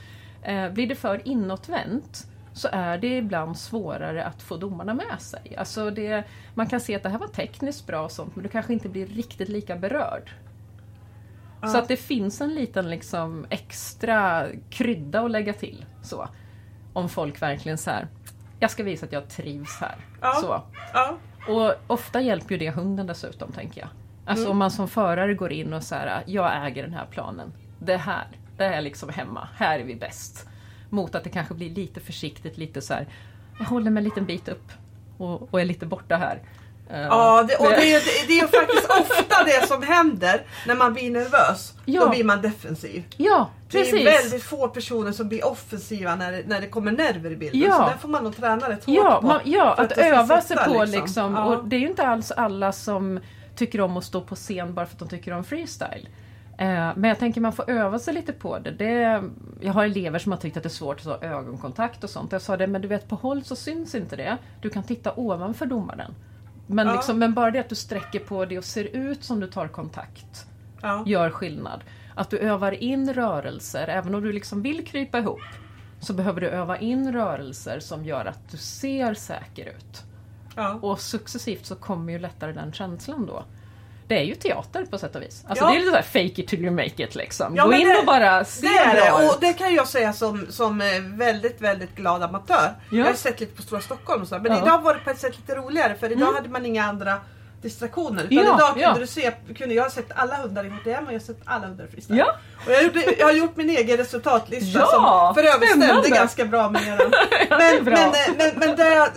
Eh, 0.43 0.69
blir 0.71 0.87
det 0.87 0.95
för 0.95 1.29
inåtvänt 1.29 2.27
så 2.53 2.69
är 2.73 2.99
det 2.99 3.17
ibland 3.17 3.59
svårare 3.59 4.25
att 4.25 4.43
få 4.43 4.57
domarna 4.57 4.95
med 4.95 5.21
sig. 5.21 5.57
Alltså 5.59 5.91
det, 5.91 6.25
man 6.55 6.67
kan 6.67 6.81
se 6.81 6.97
att 6.97 7.03
det 7.03 7.09
här 7.09 7.19
var 7.19 7.27
tekniskt 7.27 7.87
bra 7.87 8.03
och 8.03 8.11
sånt 8.13 8.37
men 8.37 8.43
du 8.43 8.49
kanske 8.49 8.73
inte 8.73 8.89
blir 8.89 9.07
riktigt 9.07 9.49
lika 9.49 9.77
berörd. 9.77 10.31
Så 11.69 11.79
att 11.79 11.89
det 11.89 11.97
finns 11.97 12.41
en 12.41 12.55
liten 12.55 12.91
liksom 12.91 13.47
extra 13.51 14.47
krydda 14.71 15.21
att 15.21 15.31
lägga 15.31 15.53
till. 15.53 15.85
Så. 16.03 16.29
Om 16.93 17.09
folk 17.09 17.43
verkligen 17.43 17.79
så 17.79 17.91
här, 17.91 18.09
jag 18.61 18.71
ska 18.71 18.83
visa 18.83 19.07
att 19.07 19.13
jag 19.13 19.29
trivs 19.29 19.79
här. 19.81 19.97
Ja. 20.21 20.33
Så. 20.33 20.63
Ja. 20.95 21.17
Och 21.49 21.75
ofta 21.87 22.21
hjälper 22.21 22.53
ju 22.55 22.59
det 22.59 22.71
hunden 22.71 23.07
dessutom, 23.07 23.53
tänker 23.53 23.81
jag. 23.81 23.89
Alltså 24.25 24.45
Mm. 24.45 24.51
om 24.53 24.59
man 24.59 24.71
som 24.71 24.89
förare 24.89 25.35
går 25.35 25.53
in 25.53 25.73
och 25.73 25.83
säger 25.83 26.23
jag 26.27 26.67
äger 26.67 26.83
den 26.83 26.95
här 26.95 27.07
planen. 27.11 27.53
Det 27.79 27.97
här, 27.97 28.27
det 28.57 28.65
är 28.65 28.81
liksom 28.81 29.09
hemma. 29.09 29.49
Här 29.57 29.79
är 29.79 29.85
vi 29.85 29.95
bäst. 29.97 30.49
Mot 30.91 31.15
att 31.15 31.25
det 31.25 31.31
kanske 31.31 31.55
blir 31.55 31.71
lite 31.71 32.01
försiktigt, 32.01 32.59
lite 32.59 32.81
så 32.81 32.95
här. 32.95 33.09
Jag 33.59 33.65
håller 33.67 33.91
mig 33.91 34.01
en 34.01 34.05
liten 34.05 34.25
bit 34.25 34.49
upp 34.49 34.73
och, 35.19 35.55
och 35.55 35.61
är 35.61 35.65
lite 35.65 35.87
borta 35.87 36.17
här. 36.17 36.43
Eh, 36.93 37.01
Ja, 37.01 37.43
det, 37.49 37.57
och 37.57 37.69
det, 37.69 37.93
är- 37.95 38.01
det, 38.01 38.27
det 38.29 38.39
är 38.41 38.47
faktiskt 38.47 38.91
ofta 39.01 39.45
det 39.45 39.67
som 39.67 39.83
händer 39.83 40.43
när 40.67 40.75
man 40.75 40.93
blir 40.93 41.11
nervös. 41.11 41.73
Ja. 41.85 42.01
Då 42.05 42.09
blir 42.11 42.25
man 42.25 42.43
defensiv. 42.43 43.05
Ja, 43.17 43.51
Det 43.71 43.79
är 43.79 43.83
precis. 43.85 44.07
väldigt 44.07 44.43
få 44.45 44.69
personer 44.69 45.13
som 45.13 45.29
blir 45.29 45.47
offensiva 45.47 46.15
när 46.17 46.33
det, 46.33 46.43
när 46.47 46.61
det 46.61 46.67
kommer 46.67 46.93
nerver 46.93 47.31
i 47.31 47.37
bilden. 47.37 47.61
Ja. 47.61 47.77
Så 47.77 47.83
där 47.83 47.97
får 47.97 48.09
man 48.09 48.25
nog 48.25 48.37
träna 48.37 48.69
rätt 48.69 48.85
hårt 48.85 48.95
Ja, 48.97 49.19
på. 49.21 49.27
man, 49.27 49.41
ja 49.45 49.75
att, 49.75 49.89
det 49.89 49.95
ska 49.95 50.05
öva 50.07 50.41
sig 50.41 50.57
på 50.57 50.85
liksom. 50.85 51.35
Ja. 51.35 51.45
Och 51.45 51.65
det 51.69 51.77
är 51.77 51.81
ju 51.81 51.89
inte 51.89 52.07
alls 52.07 52.31
alla 52.31 52.73
som 52.73 53.21
tycker 53.57 53.81
om 53.81 53.97
att 53.97 54.05
stå 54.05 54.21
på 54.21 54.35
scen 54.35 54.75
bara 54.75 54.87
för 54.87 54.93
att 54.95 54.99
de 54.99 55.09
tycker 55.09 55.33
om 55.33 55.45
freestyle. 55.45 56.09
Eh, 56.59 56.67
Men 56.97 57.05
jag 57.05 57.19
tänker 57.19 57.41
man 57.41 57.53
får 57.53 57.71
öva 57.71 57.99
sig 57.99 58.15
lite 58.15 58.33
på 58.33 58.59
det. 58.59 58.71
det. 58.71 59.23
Jag 59.61 59.73
har 59.73 59.85
elever 59.85 60.19
som 60.19 60.33
har 60.33 60.39
tyckt 60.39 60.57
att 60.57 60.63
det 60.63 60.67
är 60.67 60.71
svårt 60.71 60.99
att 61.01 61.05
ha 61.07 61.19
ögonkontakt 61.23 62.05
och 62.05 62.11
sånt. 62.11 62.33
Jag 62.33 62.43
sa 62.43 62.57
det, 62.57 62.67
men 62.67 62.83
du 62.83 62.89
vet 62.89 63.09
på 63.09 63.15
håll 63.17 63.45
så 63.45 63.57
syns 63.57 63.95
inte 63.95 64.17
det. 64.17 64.37
Du 64.63 64.71
kan 64.71 64.83
titta 64.83 65.13
ovanför 65.17 65.67
domaren. 65.67 66.15
Men, 66.71 66.87
Ja. 66.87 66.93
liksom, 66.95 67.19
men 67.19 67.35
bara 67.35 67.51
det 67.51 67.59
att 67.59 67.69
du 67.69 67.75
sträcker 67.75 68.19
på 68.21 68.45
det 68.45 68.59
och 68.59 68.65
ser 68.65 68.85
ut 68.85 69.25
som 69.25 69.41
du 69.41 69.47
tar 69.47 69.69
kontakt 69.69 70.47
Ja. 70.83 71.03
gör 71.07 71.31
skillnad. 71.31 71.81
Att 72.15 72.31
du 72.31 72.39
övar 72.39 72.73
in 72.73 73.15
rörelser, 73.15 73.89
även 73.89 74.15
om 74.15 74.23
du 74.23 74.33
liksom 74.33 74.63
vill 74.63 74.87
krypa 74.87 75.19
ihop, 75.19 75.41
så 76.01 76.13
behöver 76.13 76.41
du 76.41 76.49
öva 76.49 76.79
in 76.79 77.13
rörelser 77.13 77.81
som 77.81 78.05
gör 78.05 78.25
att 78.25 78.51
du 78.51 78.57
ser 78.57 79.15
säker 79.15 79.67
ut. 79.67 80.03
Ja. 80.57 80.75
Och 80.83 81.01
successivt 81.01 81.67
så 81.67 81.75
kommer 81.77 82.13
ju 82.13 82.19
lättare 82.19 82.53
den 82.53 82.73
känslan 82.73 83.27
då. 83.27 83.45
Det 84.11 84.19
är 84.19 84.23
ju 84.23 84.35
teater 84.35 84.85
på 84.85 84.99
sätt 84.99 85.17
och 85.17 85.23
vis. 85.23 85.45
Alltså 85.49 85.65
Ja. 85.65 85.71
det 85.71 85.77
är 85.77 85.79
lite 85.79 85.91
såhär 85.91 86.03
fake 86.03 86.41
it 86.43 86.49
till 86.49 86.61
you 86.65 86.71
make 86.71 87.03
it 87.05 87.15
liksom. 87.15 87.57
Ja, 87.57 87.63
Gå 87.65 87.71
men 87.71 87.81
in 87.81 87.89
det- 87.89 87.99
och 87.99 88.05
bara 88.07 88.45
se 88.45 88.67
Det 88.69 88.77
är 88.79 88.95
det 88.95 89.13
och 89.29 89.37
det 89.41 89.53
kan 89.53 89.75
jag 89.75 89.87
säga 89.89 90.13
som, 90.13 90.47
som 90.51 90.81
eh, 90.81 90.87
väldigt, 91.03 91.61
väldigt 91.61 91.95
glad 91.97 92.23
amatör. 92.23 92.71
Ja. 92.91 92.99
Jag 92.99 93.05
har 93.07 93.13
sett 93.15 93.41
lite 93.41 93.57
på 93.57 93.63
Stora 93.63 93.81
Stockholm 93.81 94.23
och 94.23 94.29
så, 94.29 94.39
men 94.39 94.53
idag 94.63 94.83
var 94.83 94.95
det 94.95 95.01
på 95.01 95.11
ett 95.11 95.19
sätt 95.19 95.37
lite 95.37 95.55
roligare 95.55 95.95
för 96.01 96.13
idag 96.13 96.33
hade 96.33 96.49
man 96.49 96.67
inga 96.67 96.85
andra 96.85 97.17
distraktioner. 97.63 98.23
Utan 98.25 98.37
Ja, 98.37 98.43
idag 98.43 98.69
kunde 98.69 98.81
ja. 98.83 98.97
du 99.01 99.07
se, 99.07 99.33
kunde 99.59 99.75
jag 99.75 99.83
ha 99.83 99.91
sett 99.91 100.13
alla 100.15 100.37
hundar 100.37 100.65
i 100.65 100.69
HTM 100.69 101.07
och 101.07 101.13
jag 101.13 101.19
har 101.19 101.25
sett 101.27 101.41
alla 101.45 101.67
hundar 101.67 101.85
i 101.85 101.89
freestyle. 101.89 102.19
Ja. 102.19 102.35
Och 102.67 102.73
jag, 102.73 102.83
gjorde, 102.83 103.15
jag 103.19 103.27
har 103.27 103.33
gjort 103.33 103.57
min 103.57 103.71
egen 103.71 103.97
resultatlista 103.97 104.79
Ja, 104.79 104.87
som 104.87 105.35
för 105.35 105.55
övrigt 105.55 105.71
stämde 105.85 106.09
ganska 106.09 106.45
bra 106.45 106.71
med 106.71 106.83
eran. 106.89 106.99
Men, 107.51 107.85
bra. 107.85 107.95
men, 107.97 108.09
eh, 108.09 108.35
men, 108.39 108.59
men 108.69 108.77
det, 108.77 109.11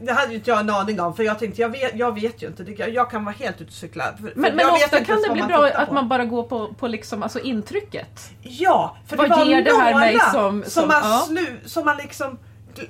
det, 0.00 0.12
hade 0.12 0.28
ju 0.30 0.34
inte 0.34 0.50
jag 0.50 0.60
en 0.60 0.70
aning 0.70 1.00
om 1.00 1.14
för 1.14 1.22
jag 1.22 1.38
tänkte 1.38 1.60
jag 1.62 1.68
vet, 1.68 1.94
jag 1.94 2.14
vet 2.20 2.42
ju 2.42 2.46
inte. 2.46 2.62
Jag 2.90 3.10
kan 3.10 3.24
vara 3.24 3.34
helt 3.34 3.60
ute 3.60 3.68
och 3.68 3.72
cykla. 3.74 4.04
För- 4.04 4.32
Men, 4.36 4.56
men 4.56 4.70
ofta 4.70 5.04
kan 5.04 5.22
det 5.22 5.30
bli 5.32 5.42
bra 5.42 5.66
att 5.74 5.88
på. 5.88 5.94
man 5.94 6.08
bara 6.08 6.24
går 6.24 6.42
på, 6.42 6.74
på 6.74 6.86
liksom, 6.88 7.22
alltså 7.22 7.40
intrycket. 7.40 8.30
Ja, 8.42 8.96
för 9.06 9.16
Vad 9.16 9.30
det 9.30 9.36
var 9.36 9.44
ger 9.44 9.62
det 9.64 9.76
här 9.76 9.94
mig 9.98 10.18
som- 10.20 10.32
som, 10.32 10.64
som- 10.70 10.88
man 10.88 11.00
ja. 11.04 11.18
slu, 11.28 11.46
som 11.66 11.84
man 11.84 11.96
liksom 11.96 12.38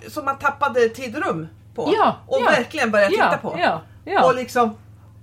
som 0.08 0.24
man 0.24 0.38
tappade 0.38 0.88
tid 0.88 1.16
och 1.16 1.22
rum 1.26 1.48
på. 1.74 1.92
Ja, 1.96 2.16
och 2.26 2.38
ja. 2.40 2.44
verkligen 2.50 2.90
började 2.90 3.10
titta 3.10 3.38
på. 3.42 3.58
Och 4.24 4.34
liksom 4.34 4.76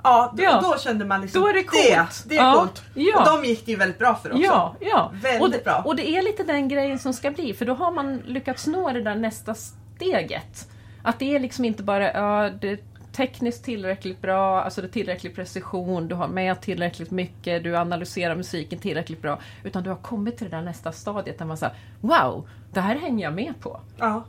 Ja, 0.04 0.34
då, 0.38 0.44
Ja. 0.44 0.60
då 0.62 0.78
kände 0.80 1.06
man 1.06 1.22
liksom 1.22 1.42
Då 1.42 1.48
är 1.48 1.54
det 1.54 1.64
coolt. 1.64 1.84
Det, 1.84 2.30
det 2.30 2.38
är 2.38 2.44
Ja, 2.44 2.54
coolt. 2.54 2.82
ja. 2.94 3.20
Och 3.20 3.26
de 3.42 3.48
gick 3.48 3.66
det 3.66 3.72
ju 3.72 3.78
väldigt 3.78 4.00
bra 4.00 4.16
för 4.16 4.30
också. 4.32 4.44
Ja, 4.44 4.76
ja. 4.80 5.12
Väldigt 5.14 5.42
och, 5.42 5.50
det, 5.52 5.64
bra. 5.64 5.82
och 5.86 5.96
det 5.96 6.10
är 6.10 6.22
lite 6.22 6.44
den 6.44 6.68
grejen 6.68 7.00
som 7.00 7.14
ska 7.14 7.32
bli, 7.32 7.54
för 7.54 7.66
då 7.66 7.74
har 7.74 7.92
man 7.92 8.18
lyckats 8.18 8.68
nå 8.68 8.92
det 8.92 9.02
där 9.04 9.16
nästa 9.16 9.56
steget. 9.56 10.68
Att 11.08 11.20
det 11.20 11.36
är 11.36 11.40
liksom 11.40 11.66
inte 11.66 11.84
bara, 11.84 12.14
ja, 12.14 12.50
det 12.62 12.70
är 12.70 12.80
tekniskt 13.12 13.64
tillräckligt 13.64 14.22
bra, 14.22 14.62
alltså 14.62 14.82
det 14.82 14.88
är 14.88 14.92
tillräcklig 14.92 15.36
precision, 15.36 16.08
du 16.08 16.16
har 16.16 16.28
med 16.28 16.62
tillräckligt 16.62 17.12
mycket, 17.12 17.64
du 17.64 17.78
analyserar 17.78 18.36
musiken 18.36 18.80
tillräckligt 18.80 19.22
bra. 19.22 19.40
Utan 19.64 19.84
du 19.84 19.90
har 19.90 19.98
kommit 19.98 20.38
till 20.38 20.50
det 20.50 20.56
där 20.58 20.64
nästa 20.64 20.92
stadiet 20.92 21.38
där 21.40 21.46
man 21.46 21.58
säger, 21.58 21.76
wow, 22.02 22.50
det 22.74 22.82
här 22.82 22.96
hänger 22.96 23.24
jag 23.24 23.34
med 23.34 23.54
på. 23.60 23.80
Ja. 23.98 24.24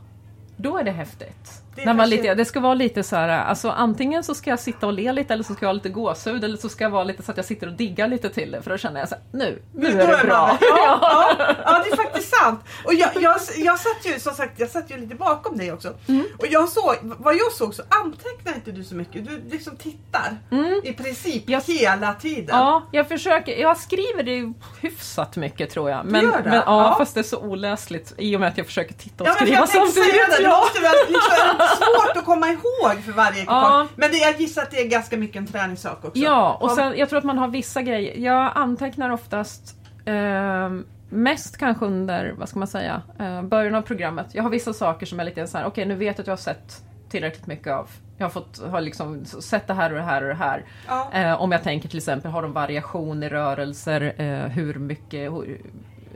Då 0.57 0.77
är 0.77 0.83
det 0.83 0.91
häftigt. 0.91 1.63
När 1.85 1.93
man 1.93 2.09
lite, 2.09 2.35
det 2.35 2.45
ska 2.45 2.59
vara 2.59 2.73
lite 2.73 3.03
så 3.03 3.15
här, 3.15 3.29
alltså 3.29 3.69
antingen 3.69 4.23
så 4.23 4.35
ska 4.35 4.49
jag 4.49 4.59
sitta 4.59 4.87
och 4.87 4.93
le 4.93 5.11
lite 5.11 5.33
eller 5.33 5.43
så 5.43 5.53
ska 5.53 5.65
jag 5.65 5.69
ha 5.69 5.73
lite 5.73 5.89
gåshud 5.89 6.43
eller 6.43 6.57
så 6.57 6.69
ska 6.69 6.83
jag 6.83 6.91
vara 6.91 7.03
lite 7.03 7.23
så 7.23 7.31
att 7.31 7.37
jag 7.37 7.45
sitter 7.45 7.67
och 7.67 7.73
diggar 7.73 8.07
lite 8.07 8.29
till 8.29 8.51
det 8.51 8.61
för 8.61 8.69
då 8.71 8.77
känner 8.77 8.99
jag 8.99 9.09
så 9.09 9.15
här, 9.15 9.23
nu, 9.31 9.61
nu 9.73 9.91
Då 9.91 9.97
är 10.03 10.17
det 10.17 10.27
bra. 10.27 10.57
Ja, 10.61 10.99
ja, 11.01 11.55
ja, 11.65 11.81
det 11.85 11.91
är 11.91 11.95
faktiskt 11.95 12.35
sant. 12.35 12.59
Och 12.85 12.93
jag, 12.93 13.09
jag, 13.15 13.35
jag 13.57 13.79
satt 13.79 14.05
ju 14.05 14.19
som 14.19 14.33
sagt 14.33 14.59
jag 14.59 14.69
satt 14.69 14.91
ju 14.91 14.97
lite 14.97 15.15
bakom 15.15 15.57
dig 15.57 15.71
också. 15.71 15.93
Mm. 16.07 16.25
Och 16.37 16.47
jag 16.49 16.69
såg, 16.69 16.95
vad 17.01 17.33
jag 17.35 17.51
såg 17.51 17.75
så 17.75 17.83
antecknar 17.89 18.53
inte 18.55 18.71
du 18.71 18.83
så 18.83 18.95
mycket. 18.95 19.25
Du 19.27 19.41
liksom 19.51 19.75
tittar 19.75 20.37
i 20.83 20.93
princip 20.93 21.19
Mm. 21.47 21.61
Jag- 21.67 21.73
hela 21.75 22.13
tiden. 22.13 22.45
Ja, 22.49 22.83
jag 22.91 23.07
försöker. 23.07 23.55
Jag 23.61 23.77
skriver 23.77 24.23
det 24.23 24.53
hyfsat 24.81 25.35
mycket 25.35 25.69
tror 25.69 25.89
jag. 25.89 26.05
Men, 26.05 26.21
gör 26.23 26.31
det? 26.37 26.49
men 26.49 26.53
ja, 26.53 26.63
Ja. 26.65 26.95
fast 26.97 27.13
det 27.13 27.19
är 27.19 27.23
så 27.23 27.37
oläsligt 27.39 28.13
i 28.17 28.35
och 28.35 28.39
med 28.39 28.49
att 28.49 28.57
jag 28.57 28.65
försöker 28.65 28.93
titta 28.93 29.23
och 29.23 29.29
Ja, 29.29 29.33
skriva 29.33 29.55
jag 29.55 29.69
tänkte 29.69 29.91
säga 29.91 30.05
samtidigt. 30.05 30.37
det, 30.37 30.47
måste 30.49 30.81
väl 30.81 30.91
liksom, 31.07 31.67
svårt 31.77 32.17
att 32.17 32.25
komma 32.25 32.47
ihåg 32.47 33.03
för 33.05 33.11
varje 33.11 33.37
ekipage. 33.37 33.63
Ja. 33.63 33.87
Men 33.95 34.11
det, 34.11 34.17
jag 34.17 34.39
gissar 34.39 34.61
att 34.61 34.71
det 34.71 34.81
är 34.81 34.87
ganska 34.87 35.17
mycket 35.17 35.35
en 35.35 35.47
träningssak 35.47 36.05
också. 36.05 36.19
ja, 36.19 36.57
och 36.61 36.71
sen 36.71 36.97
jag 36.97 37.09
tror 37.09 37.19
att 37.19 37.25
man 37.25 37.37
har 37.37 37.47
vissa 37.47 37.81
grejer. 37.81 38.17
Jag 38.17 38.51
antecknar 38.55 39.09
oftast 39.09 39.75
eh, 40.05 40.69
mest 41.09 41.57
kanske 41.57 41.85
under, 41.85 42.33
vad 42.37 42.49
ska 42.49 42.59
man 42.59 42.67
säga, 42.67 43.01
eh, 43.19 43.41
början 43.41 43.75
av 43.75 43.81
programmet. 43.81 44.27
Jag 44.31 44.43
har 44.43 44.49
vissa 44.49 44.73
saker 44.73 45.05
som 45.05 45.19
är 45.19 45.23
lite 45.23 45.47
så 45.47 45.57
här, 45.57 45.65
okej 45.65 45.85
nu 45.85 45.95
vet 45.95 46.17
jag 46.17 46.23
att 46.23 46.27
jag 46.27 46.31
har 46.31 46.37
sett 46.37 46.83
tillräckligt 47.09 47.47
mycket 47.47 47.73
av. 47.73 47.89
Jag 48.17 48.25
har, 48.25 48.29
fått, 48.29 48.61
har 48.69 48.81
liksom 48.81 49.25
sett 49.25 49.67
det 49.67 49.73
här 49.73 49.89
och 49.89 49.97
det 49.97 50.03
här 50.03 50.21
och 50.21 50.27
det 50.27 50.35
här. 50.35 50.65
Ja. 50.87 51.09
Eh, 51.13 51.41
om 51.41 51.51
jag 51.51 51.63
tänker 51.63 51.89
till 51.89 51.97
exempel, 51.97 52.31
har 52.31 52.41
de 52.41 52.53
variation 52.53 53.23
i 53.23 53.29
rörelser? 53.29 54.13
Eh, 54.17 54.47
hur, 54.51 54.73
mycket, 54.73 55.31
hur, 55.31 55.61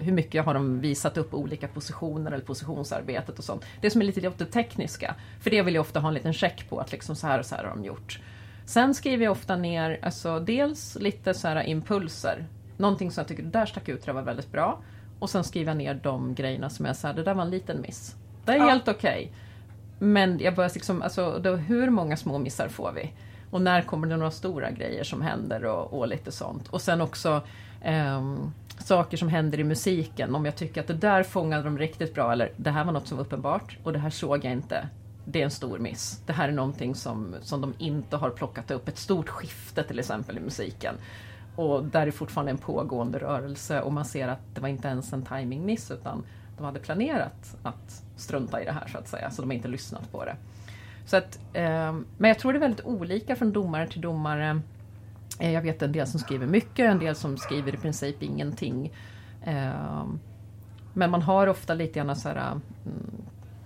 hur 0.04 0.14
mycket 0.14 0.46
har 0.46 0.54
de 0.54 0.80
visat 0.80 1.18
upp 1.18 1.34
olika 1.34 1.68
positioner 1.68 2.32
eller 2.32 2.44
positionsarbetet 2.46 3.40
och 3.40 3.46
sånt. 3.46 3.66
Det 3.82 3.90
som 3.90 4.02
är 4.02 4.06
lite 4.06 4.22
det 4.38 4.46
tekniska. 4.46 5.16
För 5.40 5.50
det 5.50 5.62
vill 5.62 5.76
jag 5.76 5.82
ofta 5.82 6.00
ha 6.00 6.08
en 6.08 6.14
liten 6.14 6.34
check 6.34 6.70
på, 6.70 6.80
att 6.80 6.92
liksom 6.92 7.16
så 7.16 7.28
här 7.28 7.40
och 7.40 7.46
så 7.46 7.56
här 7.56 7.64
har 7.64 7.70
de 7.70 7.86
gjort. 7.86 8.20
Sen 8.66 8.94
skriver 8.94 9.24
jag 9.24 9.32
ofta 9.32 9.56
ner, 9.56 10.00
alltså 10.02 10.40
dels 10.40 10.98
lite 11.00 11.34
så 11.34 11.48
här 11.48 11.64
impulser. 11.64 12.46
Någonting 12.78 13.12
som 13.12 13.22
jag 13.22 13.28
tycker, 13.28 13.44
det 13.44 13.50
där 13.50 13.66
stack 13.66 13.90
ut, 13.90 14.06
det 14.06 14.14
var 14.14 14.22
väldigt 14.22 14.52
bra. 14.52 14.80
Och 15.20 15.30
sen 15.30 15.44
skriver 15.44 15.70
jag 15.72 15.78
ner 15.78 15.94
de 15.94 16.36
grejerna 16.36 16.70
som 16.70 16.94
så 16.94 17.08
här, 17.08 17.14
det 17.14 17.24
där 17.24 17.34
var 17.34 17.44
en 17.44 17.50
liten 17.50 17.82
miss. 17.82 18.16
Det 18.46 18.52
är 18.52 18.58
Ja. 18.58 18.70
helt 18.70 18.88
okej. 18.88 19.32
Men 20.00 20.40
jag 20.40 20.56
börjar 20.56 20.72
liksom, 20.74 21.02
alltså, 21.02 21.40
då, 21.44 21.56
hur 21.56 21.90
många 21.90 22.18
små 22.18 22.38
missar 22.38 22.68
får 22.68 22.92
vi? 22.92 23.12
Och 23.52 23.62
när 23.62 23.82
kommer 23.82 24.08
det 24.08 24.18
några 24.18 24.32
stora 24.32 24.72
grejer 24.72 25.04
som 25.04 25.22
händer 25.22 25.66
och, 25.66 26.00
och 26.00 26.08
lite 26.08 26.32
sånt. 26.32 26.68
Och 26.68 26.82
sen 26.82 27.02
också 27.02 27.42
ehm, 27.82 28.52
saker 28.80 29.18
som 29.18 29.30
händer 29.30 29.60
i 29.60 29.64
musiken. 29.64 30.36
Om 30.36 30.46
jag 30.46 30.56
tycker 30.56 30.82
att 30.82 30.88
det 30.88 30.94
där 30.94 31.24
fångade 31.24 31.64
de 31.64 31.78
riktigt 31.78 32.14
bra 32.14 32.32
eller 32.32 32.52
det 32.58 32.70
här 32.70 32.86
var 32.86 32.92
något 32.92 33.08
som 33.08 33.18
var 33.18 33.26
uppenbart 33.26 33.78
och 33.84 33.94
det 33.94 34.00
här 34.00 34.10
såg 34.10 34.46
jag 34.46 34.54
inte. 34.54 34.90
Det 35.26 35.40
är 35.40 35.44
en 35.44 35.52
stor 35.52 35.80
miss. 35.80 36.22
Det 36.26 36.34
här 36.34 36.48
är 36.48 36.52
någonting 36.52 36.96
som, 36.96 37.36
som 37.42 37.62
de 37.62 37.74
inte 37.78 38.18
har 38.18 38.30
plockat 38.30 38.72
upp. 38.72 38.88
Ett 38.88 38.98
stort 38.98 39.30
skifte 39.30 39.84
till 39.84 40.00
exempel 40.00 40.38
i 40.38 40.40
musiken. 40.40 40.96
Och 41.56 41.84
där 41.84 42.08
är 42.08 42.12
fortfarande 42.12 42.52
en 42.52 42.58
pågående 42.58 43.20
rörelse 43.20 43.82
och 43.82 43.94
man 43.94 44.06
ser 44.06 44.28
att 44.28 44.56
det 44.56 44.62
var 44.62 44.68
inte 44.68 44.88
ens 44.88 45.14
en 45.14 45.26
timingmiss 45.26 45.92
utan 45.92 46.24
de 46.58 46.66
hade 46.66 46.80
planerat 46.80 47.56
att 47.64 48.04
strunta 48.16 48.62
i 48.62 48.66
det 48.66 48.72
här 48.72 48.88
så 48.88 48.98
att 48.98 49.08
säga, 49.08 49.32
så 49.32 49.42
de 49.42 49.50
har 49.50 49.56
inte 49.56 49.68
lyssnat 49.68 50.12
på 50.12 50.26
det. 50.26 50.36
Så 51.06 51.18
att, 51.18 51.40
eh, 51.54 51.94
men 52.18 52.28
jag 52.28 52.40
tror 52.40 52.54
det 52.54 52.58
är 52.58 52.62
väldigt 52.62 52.86
olika 52.86 53.36
från 53.36 53.52
domare 53.52 53.88
till 53.88 54.02
domare. 54.02 54.62
Eh, 55.40 55.52
jag 55.52 55.62
vet 55.62 55.82
en 55.82 55.92
del 55.92 56.08
som 56.08 56.20
skriver 56.20 56.48
mycket, 56.48 56.92
en 56.92 57.00
del 57.00 57.16
som 57.16 57.38
skriver 57.38 57.74
i 57.74 57.78
princip 57.78 58.24
ingenting. 58.24 58.94
Eh, 59.46 60.06
men 60.94 61.12
man 61.12 61.22
har 61.22 61.48
ofta 61.48 61.74
lite 61.74 62.00
grann 62.00 62.16
så 62.16 62.30
här, 62.30 62.52
mm, 62.52 62.62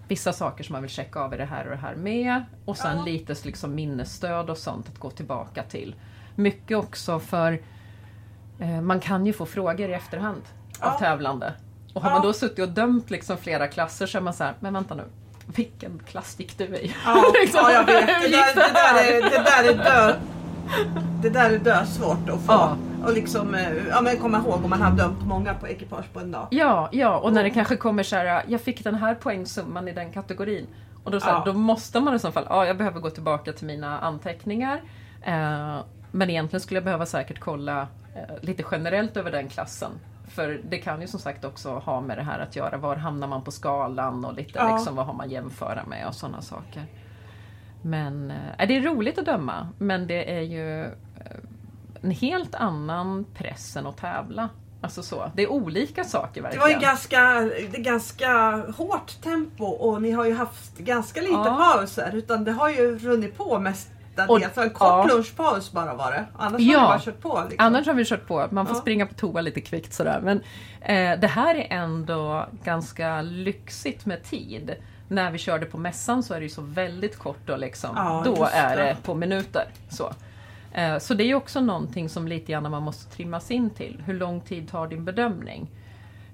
vissa 0.08 0.34
saker 0.34 0.64
som 0.64 0.74
man 0.74 0.82
vill 0.82 0.92
checka 0.92 1.20
av, 1.20 1.34
är 1.34 1.38
det 1.38 1.46
här 1.46 1.66
och 1.66 1.72
det 1.72 1.78
här 1.78 1.96
med? 1.96 2.44
Och 2.66 2.78
sen 2.78 3.06
lite 3.06 3.36
liksom 3.44 3.76
minnesstöd 3.76 4.50
och 4.50 4.58
sånt 4.58 4.88
att 4.90 5.00
gå 5.00 5.10
tillbaka 5.10 5.64
till. 5.64 5.96
Mycket 6.36 6.78
också 6.78 7.20
för 7.20 7.62
eh, 8.60 8.82
man 8.82 9.00
kan 9.00 9.26
ju 9.26 9.34
få 9.34 9.46
frågor 9.46 9.90
i 9.90 9.94
efterhand 9.94 10.42
av 10.80 11.00
tävlande. 11.00 11.54
Och 11.94 12.02
har 12.04 12.12
man 12.12 12.22
då 12.22 12.34
suttit 12.34 12.60
och 12.60 12.70
dömt 12.70 13.10
liksom 13.10 13.38
flera 13.38 13.68
klasser 13.68 14.06
så 14.08 14.18
är 14.18 14.22
man 14.22 14.34
så 14.34 14.44
här, 14.44 14.54
men 14.60 14.74
vänta 14.74 14.96
nu, 14.96 15.04
vilken 15.46 16.00
klass 16.08 16.36
gick 16.40 16.58
du 16.58 16.64
i? 16.64 16.96
Ja, 17.06 17.24
Liksom, 17.42 17.60
ja 17.64 17.72
jag 17.72 17.86
vet. 17.86 18.08
Det 18.08 18.28
där, 18.28 18.56
det 18.56 18.74
där 18.74 19.04
är, 19.04 19.22
det 19.22 19.44
där 19.44 19.74
är 19.74 19.84
dö... 19.84 20.20
Det 21.22 21.30
där 21.30 21.50
är 21.52 21.58
dö 21.60 21.86
svårt 21.86 22.30
att 22.30 22.40
få. 22.42 22.52
Ja. 22.54 22.78
Och 23.06 23.14
liksom, 23.14 23.56
eh, 23.56 23.88
ja, 23.90 24.02
men 24.02 24.18
komma 24.18 24.38
ihåg 24.38 24.64
om 24.64 24.70
man 24.70 24.82
har 24.82 24.92
dömt 24.92 25.26
många 25.26 25.54
på 25.54 25.68
ekipage 25.68 26.14
på 26.14 26.20
en 26.20 26.32
dag. 26.32 26.48
Ja, 26.52 26.90
ja, 26.92 27.18
och 27.18 27.34
när 27.34 27.44
det 27.44 27.50
kanske 27.50 27.76
kommer 27.76 28.04
så 28.04 28.16
här, 28.16 28.44
jag 28.48 28.62
fick 28.62 28.84
den 28.84 28.96
här 28.96 29.16
poängsumman 29.16 29.88
i 29.88 29.94
den 29.94 30.12
kategorin. 30.12 30.68
Och 31.04 31.12
då, 31.12 31.20
så 31.20 31.26
här, 31.26 31.34
Ja. 31.34 31.44
då 31.46 31.54
måste 31.54 32.00
man 32.00 32.16
i 32.16 32.20
så 32.20 32.32
fall, 32.32 32.46
ja 32.50 32.66
jag 32.66 32.78
behöver 32.78 33.00
gå 33.00 33.10
tillbaka 33.10 33.54
till 33.54 33.68
mina 33.68 34.00
anteckningar. 34.00 34.82
Eh, 35.22 35.78
men 36.12 36.30
egentligen 36.30 36.62
skulle 36.62 36.78
jag 36.78 36.84
behöva 36.84 37.06
säkert 37.06 37.40
kolla 37.40 37.82
eh, 38.16 38.36
lite 38.42 38.64
generellt 38.72 39.18
över 39.18 39.32
den 39.32 39.48
klassen. 39.48 39.92
För 40.28 40.60
det 40.70 40.78
kan 40.78 41.02
ju 41.02 41.08
som 41.08 41.20
sagt 41.20 41.46
också 41.46 41.70
ha 41.74 42.02
med 42.02 42.18
det 42.18 42.24
här 42.24 42.40
att 42.40 42.56
göra, 42.56 42.78
var 42.78 42.96
hamnar 42.96 43.28
man 43.28 43.44
på 43.44 43.52
skalan 43.52 44.26
och 44.26 44.34
lite 44.34 44.52
Ja. 44.60 44.76
liksom, 44.76 44.96
vad 44.96 45.06
har 45.06 45.14
man 45.14 45.30
jämföra 45.30 45.84
med 45.88 46.08
och 46.08 46.16
sådana 46.16 46.42
saker. 46.42 46.84
Men 47.90 48.32
eh, 48.32 48.68
det 48.68 48.78
är 48.78 48.82
roligt 48.82 49.18
att 49.18 49.26
döma, 49.26 49.68
men 49.78 50.08
det 50.08 50.32
är 50.38 50.42
ju 50.42 50.82
eh, 50.84 50.92
en 52.02 52.12
helt 52.12 52.56
annan 52.56 53.26
press 53.36 53.78
än 53.78 53.88
att 53.88 53.98
tävla. 53.98 54.50
Alltså 54.82 55.04
så. 55.04 55.32
Det 55.36 55.44
är 55.44 55.52
olika 55.52 56.04
saker 56.04 56.34
Det 56.34 56.42
verkligen. 56.42 56.62
var 56.62 56.70
ju 56.70 56.80
ganska, 56.80 57.40
det 57.72 57.78
ganska 57.82 58.32
hårt 58.78 59.22
tempo 59.24 59.66
och 59.66 60.02
ni 60.02 60.12
har 60.12 60.26
ju 60.26 60.34
haft 60.34 60.78
ganska 60.78 61.22
lite 61.22 61.34
Ja. 61.34 61.74
pauser. 61.76 62.12
Utan 62.16 62.44
det 62.44 62.52
har 62.52 62.70
ju 62.70 62.98
runnit 63.00 63.38
på 63.38 63.60
mestadels. 63.60 64.30
Och- 64.30 64.58
en 64.64 64.70
kort 64.70 64.78
ja. 64.80 65.08
lunchpaus 65.10 65.72
bara 65.72 65.94
var 65.94 66.12
det. 66.12 66.26
Annars 66.38 66.62
Ja. 66.62 66.80
har 66.80 66.86
ni 66.88 66.92
bara 66.92 67.00
kört 67.00 67.22
på. 67.22 67.44
Liksom. 67.50 67.66
Annars 67.66 67.88
har 67.88 67.94
vi 67.94 68.06
kört 68.06 68.28
på, 68.28 68.48
man 68.52 68.66
får 68.68 68.76
Ja. 68.76 68.82
springa 68.82 69.06
på 69.06 69.14
toa 69.14 69.42
lite 69.42 69.62
kvickt 69.62 69.94
sådär. 69.94 70.20
Men 70.24 70.38
eh, 70.82 71.20
det 71.20 71.28
här 71.28 71.56
är 71.56 71.68
ändå 71.70 72.46
ganska 72.64 73.22
lyxigt 73.22 74.06
med 74.06 74.24
tid. 74.24 74.76
När 75.08 75.32
vi 75.32 75.38
körde 75.38 75.66
på 75.66 75.78
mässan 75.78 76.24
så 76.24 76.34
är 76.34 76.40
det 76.40 76.44
ju 76.44 76.50
så 76.50 76.62
väldigt 76.62 77.18
kort 77.18 77.50
och 77.50 77.60
liksom, 77.60 77.90
Ja, 77.96 78.22
då 78.26 78.48
är 78.54 78.78
det. 78.78 78.98
på 79.04 79.16
minuter. 79.16 79.66
Så. 79.90 80.12
Eh, 80.74 80.98
Så 80.98 81.14
det 81.14 81.24
är 81.24 81.36
också 81.36 81.62
någonting 81.62 82.10
som 82.10 82.28
lite 82.28 82.52
grann 82.52 82.72
man 82.72 82.84
måste 82.84 83.16
trimmas 83.16 83.52
in 83.52 83.70
till. 83.70 84.04
Hur 84.06 84.14
lång 84.14 84.42
tid 84.42 84.70
tar 84.70 84.88
din 84.88 85.06
bedömning? 85.06 85.68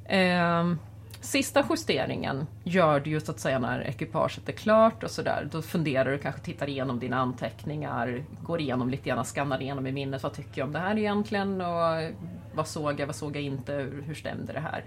Eh, 0.06 0.74
Sista 1.22 1.64
justeringen 1.70 2.48
gör 2.64 3.00
du 3.00 3.10
ju 3.10 3.20
så 3.20 3.32
att 3.32 3.40
säga 3.40 3.60
när 3.60 3.82
ekipaget 3.88 4.50
är 4.50 4.54
klart 4.54 5.04
och 5.04 5.12
sådär. 5.12 5.48
Då 5.52 5.62
funderar 5.62 6.12
du, 6.12 6.18
kanske 6.18 6.42
tittar 6.42 6.70
igenom 6.70 7.00
dina 7.00 7.18
anteckningar, 7.18 8.24
går 8.42 8.60
igenom 8.62 8.90
lite 8.90 9.10
grann, 9.10 9.26
skannar 9.26 9.62
igenom 9.62 9.88
i 9.88 9.92
minnet. 9.92 10.24
Vad 10.24 10.34
tycker 10.34 10.62
jag 10.62 10.66
om 10.68 10.74
det 10.74 10.80
här 10.80 10.98
egentligen? 10.98 11.62
Och 11.62 12.12
vad 12.54 12.68
såg 12.68 13.00
jag, 13.00 13.06
vad 13.08 13.16
såg 13.16 13.36
jag 13.36 13.44
inte? 13.44 13.74
Hur, 13.74 14.02
hur 14.02 14.14
stämde 14.16 14.54
det 14.54 14.60
här? 14.60 14.84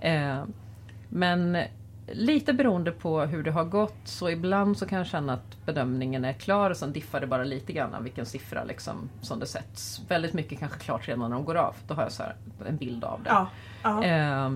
Eh, 0.00 0.44
men 1.08 1.58
lite 2.12 2.52
beroende 2.52 2.92
på 2.92 3.20
hur 3.20 3.42
det 3.42 3.50
har 3.50 3.64
gått 3.64 4.00
så 4.04 4.30
ibland 4.30 4.78
så 4.78 4.86
kan 4.86 4.98
jag 4.98 5.06
känna 5.06 5.32
att 5.32 5.66
bedömningen 5.66 6.24
är 6.24 6.32
klar 6.32 6.70
och 6.70 6.76
sen 6.76 6.92
diffar 6.92 7.20
det 7.20 7.26
bara 7.26 7.44
lite 7.44 7.72
grann 7.72 7.94
av 7.94 8.02
vilken 8.02 8.26
siffra 8.26 8.64
liksom 8.64 9.10
som 9.20 9.40
det 9.40 9.46
sätts. 9.46 10.00
Väldigt 10.08 10.32
mycket 10.32 10.58
kanske 10.58 10.78
klart 10.78 11.08
redan 11.08 11.20
när 11.20 11.36
de 11.36 11.44
går 11.44 11.54
av. 11.54 11.74
Då 11.86 11.94
har 11.94 12.02
jag 12.02 12.12
så 12.12 12.22
en 12.66 12.76
bild 12.76 13.04
av 13.04 13.22
det. 13.22 13.46
Ja. 13.82 14.04
Eh, 14.04 14.50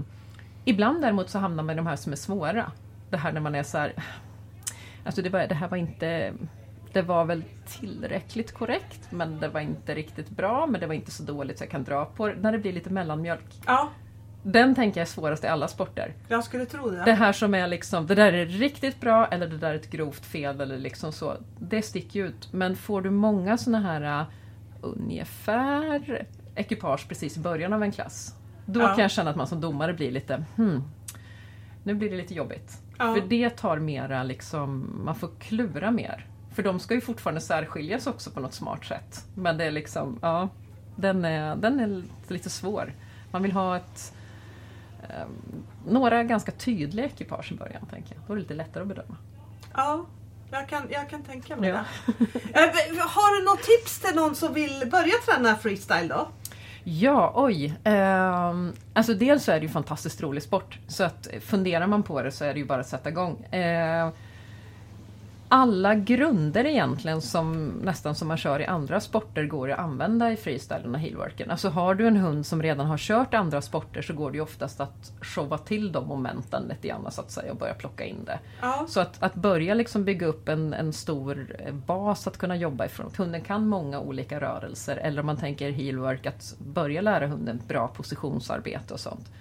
ibland 0.65 1.03
däremot 1.03 1.31
så 1.31 1.39
hamnar 1.39 1.63
man 1.63 1.73
i 1.73 1.77
de 1.77 1.87
här 1.87 1.97
som 1.97 2.13
är 2.13 2.17
svåra. 2.17 2.73
Det 3.11 3.17
här 3.17 3.33
när 3.33 3.41
man 3.41 3.55
är 3.55 3.63
så 3.63 3.79
här... 3.79 3.93
Alltså 5.05 5.23
det, 5.23 5.29
var, 5.29 5.47
det 5.47 5.55
här 5.55 5.69
var 5.69 5.77
inte... 5.77 6.33
Det 6.93 7.03
var 7.03 7.25
väl 7.25 7.45
tillräckligt 7.67 8.53
korrekt 8.53 9.11
men 9.11 9.41
det 9.41 9.49
var 9.49 9.61
inte 9.61 9.95
riktigt 9.95 10.31
bra 10.31 10.67
men 10.67 10.81
det 10.81 10.87
var 10.87 10.95
inte 10.95 11.11
så 11.11 11.23
dåligt 11.23 11.59
så 11.59 11.65
jag 11.65 11.71
kan 11.71 11.85
dra 11.85 12.05
på 12.05 12.29
det. 12.29 12.35
När 12.35 12.53
det 12.53 12.59
blir 12.59 12.73
lite 12.73 12.91
mellanmjölk. 12.91 13.61
ja, 13.67 13.91
Den 14.47 14.75
tänker 14.75 15.01
jag 15.01 15.07
är 15.07 15.11
svårast 15.11 15.45
i 15.45 15.47
alla 15.47 15.69
sporter. 15.69 16.15
jag 16.29 16.45
skulle 16.45 16.67
tro 16.67 16.91
det. 16.91 17.05
Det 17.05 17.13
här 17.13 17.33
som 17.33 17.55
är 17.55 17.67
liksom, 17.69 18.07
det 18.07 18.15
där 18.15 18.33
är 18.33 18.47
riktigt 18.47 19.01
bra 19.01 19.27
eller 19.27 19.47
det 19.47 19.59
där 19.59 19.71
är 19.71 19.75
ett 19.75 19.91
grovt 19.91 20.27
fel 20.27 20.61
eller 20.61 20.79
liksom 20.79 21.13
så. 21.13 21.37
Det 21.59 21.83
sticker 21.83 22.21
ju 22.21 22.27
ut. 22.27 22.53
Men 22.53 22.77
får 22.77 23.03
du 23.03 23.11
många 23.11 23.59
såna 23.59 23.81
här 23.81 24.21
uh, 24.21 24.27
ungefär 24.81 26.27
ekipage 26.55 27.09
precis 27.09 27.37
i 27.37 27.41
början 27.41 27.73
av 27.73 27.83
en 27.83 27.93
klass. 27.93 28.35
Då 28.67 28.81
Ja. 28.81 28.87
kan 28.95 29.03
jag 29.03 29.11
känna 29.11 29.31
att 29.31 29.37
man 29.37 29.47
som 29.47 29.61
domare 29.61 29.95
blir 29.95 30.11
lite, 30.11 30.45
hmm, 30.57 30.83
nu 31.83 31.95
blir 31.95 32.11
det 32.11 32.17
lite 32.17 32.35
jobbigt. 32.35 32.79
Ja. 32.99 33.15
För 33.15 33.21
det 33.29 33.51
tar 33.51 33.79
mera 33.79 34.23
liksom, 34.23 35.01
man 35.05 35.15
får 35.15 35.31
klura 35.39 35.91
mer. 35.91 36.27
För 36.55 36.63
de 36.63 36.79
ska 36.81 36.95
ju 36.95 37.01
fortfarande 37.01 37.41
särskiljas 37.41 38.07
också 38.07 38.31
på 38.31 38.41
något 38.41 38.55
smart 38.55 38.85
sätt. 38.85 39.25
Men 39.35 39.57
det 39.59 39.65
är 39.65 39.71
liksom, 39.71 40.19
ja, 40.23 40.49
den 40.97 41.25
är, 41.25 41.57
den 41.57 41.81
är 41.81 42.03
lite 42.33 42.51
svår. 42.51 42.93
Man 43.31 43.43
vill 43.43 43.53
ha 43.53 43.77
ett 43.77 44.15
några 45.87 46.25
ganska 46.25 46.53
tydliga 46.53 47.07
ekipage 47.07 47.53
i 47.53 47.55
början, 47.55 47.87
tänker 47.91 48.15
jag. 48.15 48.25
Då 48.27 48.33
är 48.33 48.37
det 48.37 48.43
lite 48.43 48.55
lättare 48.55 48.83
att 48.83 48.89
bedöma. 48.89 49.17
Ja, 49.75 50.07
jag 50.51 50.69
kan, 50.69 50.83
jag 50.91 51.11
kan 51.11 51.23
tänka 51.23 51.57
mig 51.57 51.69
Ja. 51.71 51.85
det. 52.07 52.15
Eh, 52.55 53.07
Har 53.09 53.39
du 53.41 53.45
något 53.45 53.63
tips 53.63 54.01
till 54.01 54.15
någon 54.17 54.35
som 54.35 54.55
vill 54.55 54.89
börja 54.91 55.15
träna 55.27 55.57
freestyle 55.57 56.09
då? 56.09 56.29
Ja, 56.85 57.33
oj. 57.35 57.75
Ehm, 57.85 58.73
alltså 58.95 59.15
dels 59.15 59.45
så 59.45 59.53
är 59.53 59.61
det 59.61 59.67
ju 59.67 59.73
fantastiskt 59.73 60.23
rolig 60.23 60.43
sport. 60.43 60.79
Så 60.89 61.05
att 61.05 61.29
funderar 61.41 61.87
man 61.87 62.03
på 62.03 62.23
det 62.23 62.33
så 62.33 62.45
är 62.45 62.53
det 62.55 62.59
ju 62.61 62.67
bara 62.67 62.81
att 62.81 62.87
sätta 62.89 63.09
igång. 63.09 63.47
Ehm, 63.51 64.11
alla 65.55 65.95
grunder 65.95 66.67
egentligen 66.67 67.21
som 67.21 67.69
nästan 67.69 68.15
som 68.15 68.29
man 68.29 68.37
kör 68.37 68.61
i 68.61 68.67
andra 68.67 69.01
sporter 69.01 69.45
går 69.45 69.71
att 69.71 69.79
använda 69.79 70.33
i 70.33 70.37
freestylen 70.37 70.95
och 70.95 71.01
heelworken. 71.01 71.51
Alltså 71.51 71.69
har 71.69 71.95
du 71.95 72.07
en 72.07 72.17
hund 72.17 72.47
som 72.47 72.63
redan 72.63 72.87
har 72.87 72.99
kört 72.99 73.35
andra 73.35 73.63
sporter 73.63 74.03
så 74.03 74.13
går 74.13 74.31
det 74.31 74.37
ju 74.37 74.43
oftast 74.43 74.81
att 74.81 75.13
showa 75.21 75.59
till 75.59 75.93
de 75.93 76.09
momenten 76.09 76.63
lite 76.69 76.89
grann 76.89 77.11
så 77.11 77.21
att 77.21 77.31
säga 77.31 77.53
och 77.53 77.59
börja 77.59 77.75
plocka 77.75 78.05
in 78.05 78.25
det. 78.25 78.39
Ja. 78.61 78.85
Så 78.89 79.01
att, 79.01 79.23
att 79.23 79.35
börja 79.35 79.75
liksom 79.75 80.05
bygga 80.05 80.27
upp 80.27 80.49
en, 80.49 80.75
en 80.75 80.93
stor 80.93 81.57
bas 81.73 82.27
att 82.27 82.39
kunna 82.39 82.57
jobba 82.57 82.85
ifrån. 82.85 83.07
Att 83.07 83.17
hunden 83.17 83.41
kan 83.41 83.69
många 83.69 84.01
olika 84.01 84.41
rörelser. 84.41 84.97
Eller 84.97 85.21
om 85.21 85.27
man 85.27 85.37
tänker 85.37 85.71
heelwork, 85.71 86.27
att 86.27 86.55
börja 86.59 87.01
lära 87.01 87.27
hunden 87.27 87.63
bra 87.69 87.89
positionsarbete 87.89 88.95
och 88.95 89.01
sånt. 89.01 89.33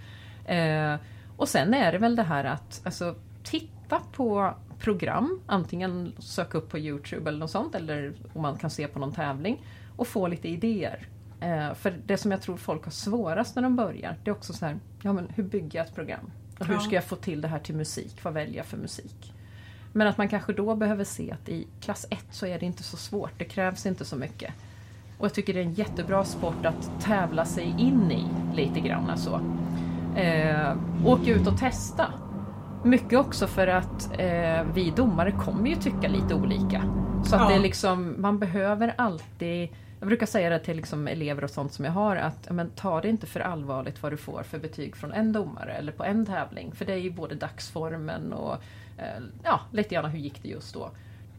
Eh, 0.45 0.95
och 1.38 1.49
sen 1.49 1.73
är 1.73 1.91
det 1.91 1.98
väl 1.98 2.15
det 2.15 2.23
här 2.23 2.44
att 2.44 2.81
alltså, 2.84 3.15
titta 3.44 3.73
på 4.11 4.53
program. 4.80 5.41
Antingen 5.45 6.14
söka 6.19 6.57
upp 6.57 6.69
på 6.69 6.80
Youtube 6.80 7.30
eller 7.30 7.39
något 7.39 7.51
sånt. 7.51 7.76
Eller 7.76 8.14
om 8.34 8.41
man 8.41 8.57
kan 8.57 8.69
se 8.69 8.88
på 8.88 8.99
någon 8.99 9.14
tävling. 9.14 9.65
Och 9.95 10.07
få 10.07 10.27
lite 10.27 10.47
idéer. 10.47 11.07
Eh, 11.39 11.73
för 11.73 11.99
det 12.05 12.18
som 12.18 12.31
jag 12.31 12.41
tror 12.41 12.57
folk 12.57 12.84
har 12.84 12.91
svårast 12.91 13.55
när 13.55 13.64
de 13.64 13.76
börjar, 13.76 14.18
det 14.23 14.30
är 14.30 14.35
också 14.35 14.53
så 14.53 14.65
här, 14.65 14.80
ja 15.01 15.14
men 15.14 15.27
hur 15.35 15.43
bygger 15.43 15.80
jag 15.80 15.88
ett 15.88 15.95
program? 15.95 16.31
Och 16.60 16.65
hur 16.65 16.77
ska 16.77 16.95
jag 16.95 17.03
få 17.03 17.15
till 17.15 17.41
det 17.41 17.47
här 17.47 17.60
till 17.60 17.76
musik? 17.76 18.23
Vad 18.23 18.34
väljer 18.34 18.57
jag 18.57 18.65
för 18.65 18.77
musik? 18.77 19.34
Men 19.93 20.07
att 20.07 20.18
man 20.18 20.30
kanske 20.30 20.53
då 20.53 20.76
behöver 20.76 21.03
se 21.03 21.31
att 21.31 21.49
i 21.49 21.68
klass 21.81 22.05
1 22.10 22.26
så 22.31 22.45
är 22.45 22.60
det 22.60 22.65
inte 22.65 22.84
så 22.84 22.97
svårt, 22.97 23.31
det 23.38 23.45
krävs 23.45 23.85
inte 23.85 24.05
så 24.05 24.15
mycket. 24.15 24.53
Och 25.18 25.26
jag 25.26 25.34
tycker 25.34 25.53
det 25.53 25.60
är 25.60 25.64
en 25.64 25.73
jättebra 25.73 26.26
sport 26.26 26.65
att 26.65 27.01
tävla 27.01 27.45
sig 27.45 27.76
in 27.77 28.11
i 28.11 28.26
lite 28.55 28.80
grann. 28.80 29.18
Så. 29.18 29.41
Eh, 30.15 30.77
åk 31.05 31.27
ut 31.27 31.47
och 31.47 31.57
testa. 31.57 32.14
Mycket 32.84 33.19
också 33.19 33.47
för 33.47 33.68
att 33.68 34.11
eh, 34.19 34.64
vi 34.73 34.93
domare 34.95 35.31
kommer 35.31 35.69
ju 35.69 35.76
tycka 35.76 36.07
lite 36.07 36.35
olika. 36.35 36.84
Så 37.26 37.35
att 37.35 37.41
Ja. 37.41 37.49
det 37.49 37.55
är 37.55 37.60
liksom, 37.60 38.15
man 38.18 38.39
behöver 38.39 38.93
alltid 38.97 39.69
jag 39.99 40.07
brukar 40.07 40.26
säga 40.26 40.49
det 40.49 40.60
till 40.60 40.76
liksom 40.76 41.07
elever 41.07 41.43
och 41.43 41.49
sånt 41.49 41.73
som 41.73 41.85
jag 41.85 41.91
har 41.91 42.15
att 42.15 42.51
men, 42.51 42.69
ta 42.69 43.01
det 43.01 43.10
inte 43.10 43.27
för 43.27 43.39
allvarligt 43.39 44.03
vad 44.03 44.11
du 44.11 44.18
får 44.18 44.43
för 44.43 44.60
betyg 44.60 44.95
från 44.95 45.11
en 45.14 45.34
domare 45.34 45.73
eller 45.73 45.91
på 45.91 46.03
en 46.03 46.26
tävling. 46.26 46.72
För 46.76 46.85
det 46.85 46.93
är 46.93 46.97
ju 46.97 47.11
både 47.11 47.35
dagsformen 47.35 48.34
och 48.34 48.53
eh, 48.97 49.23
ja, 49.43 49.60
lite 49.72 49.95
grann 49.95 50.05
hur 50.05 50.19
gick 50.19 50.43
det 50.43 50.49
just 50.49 50.73
då. 50.73 50.89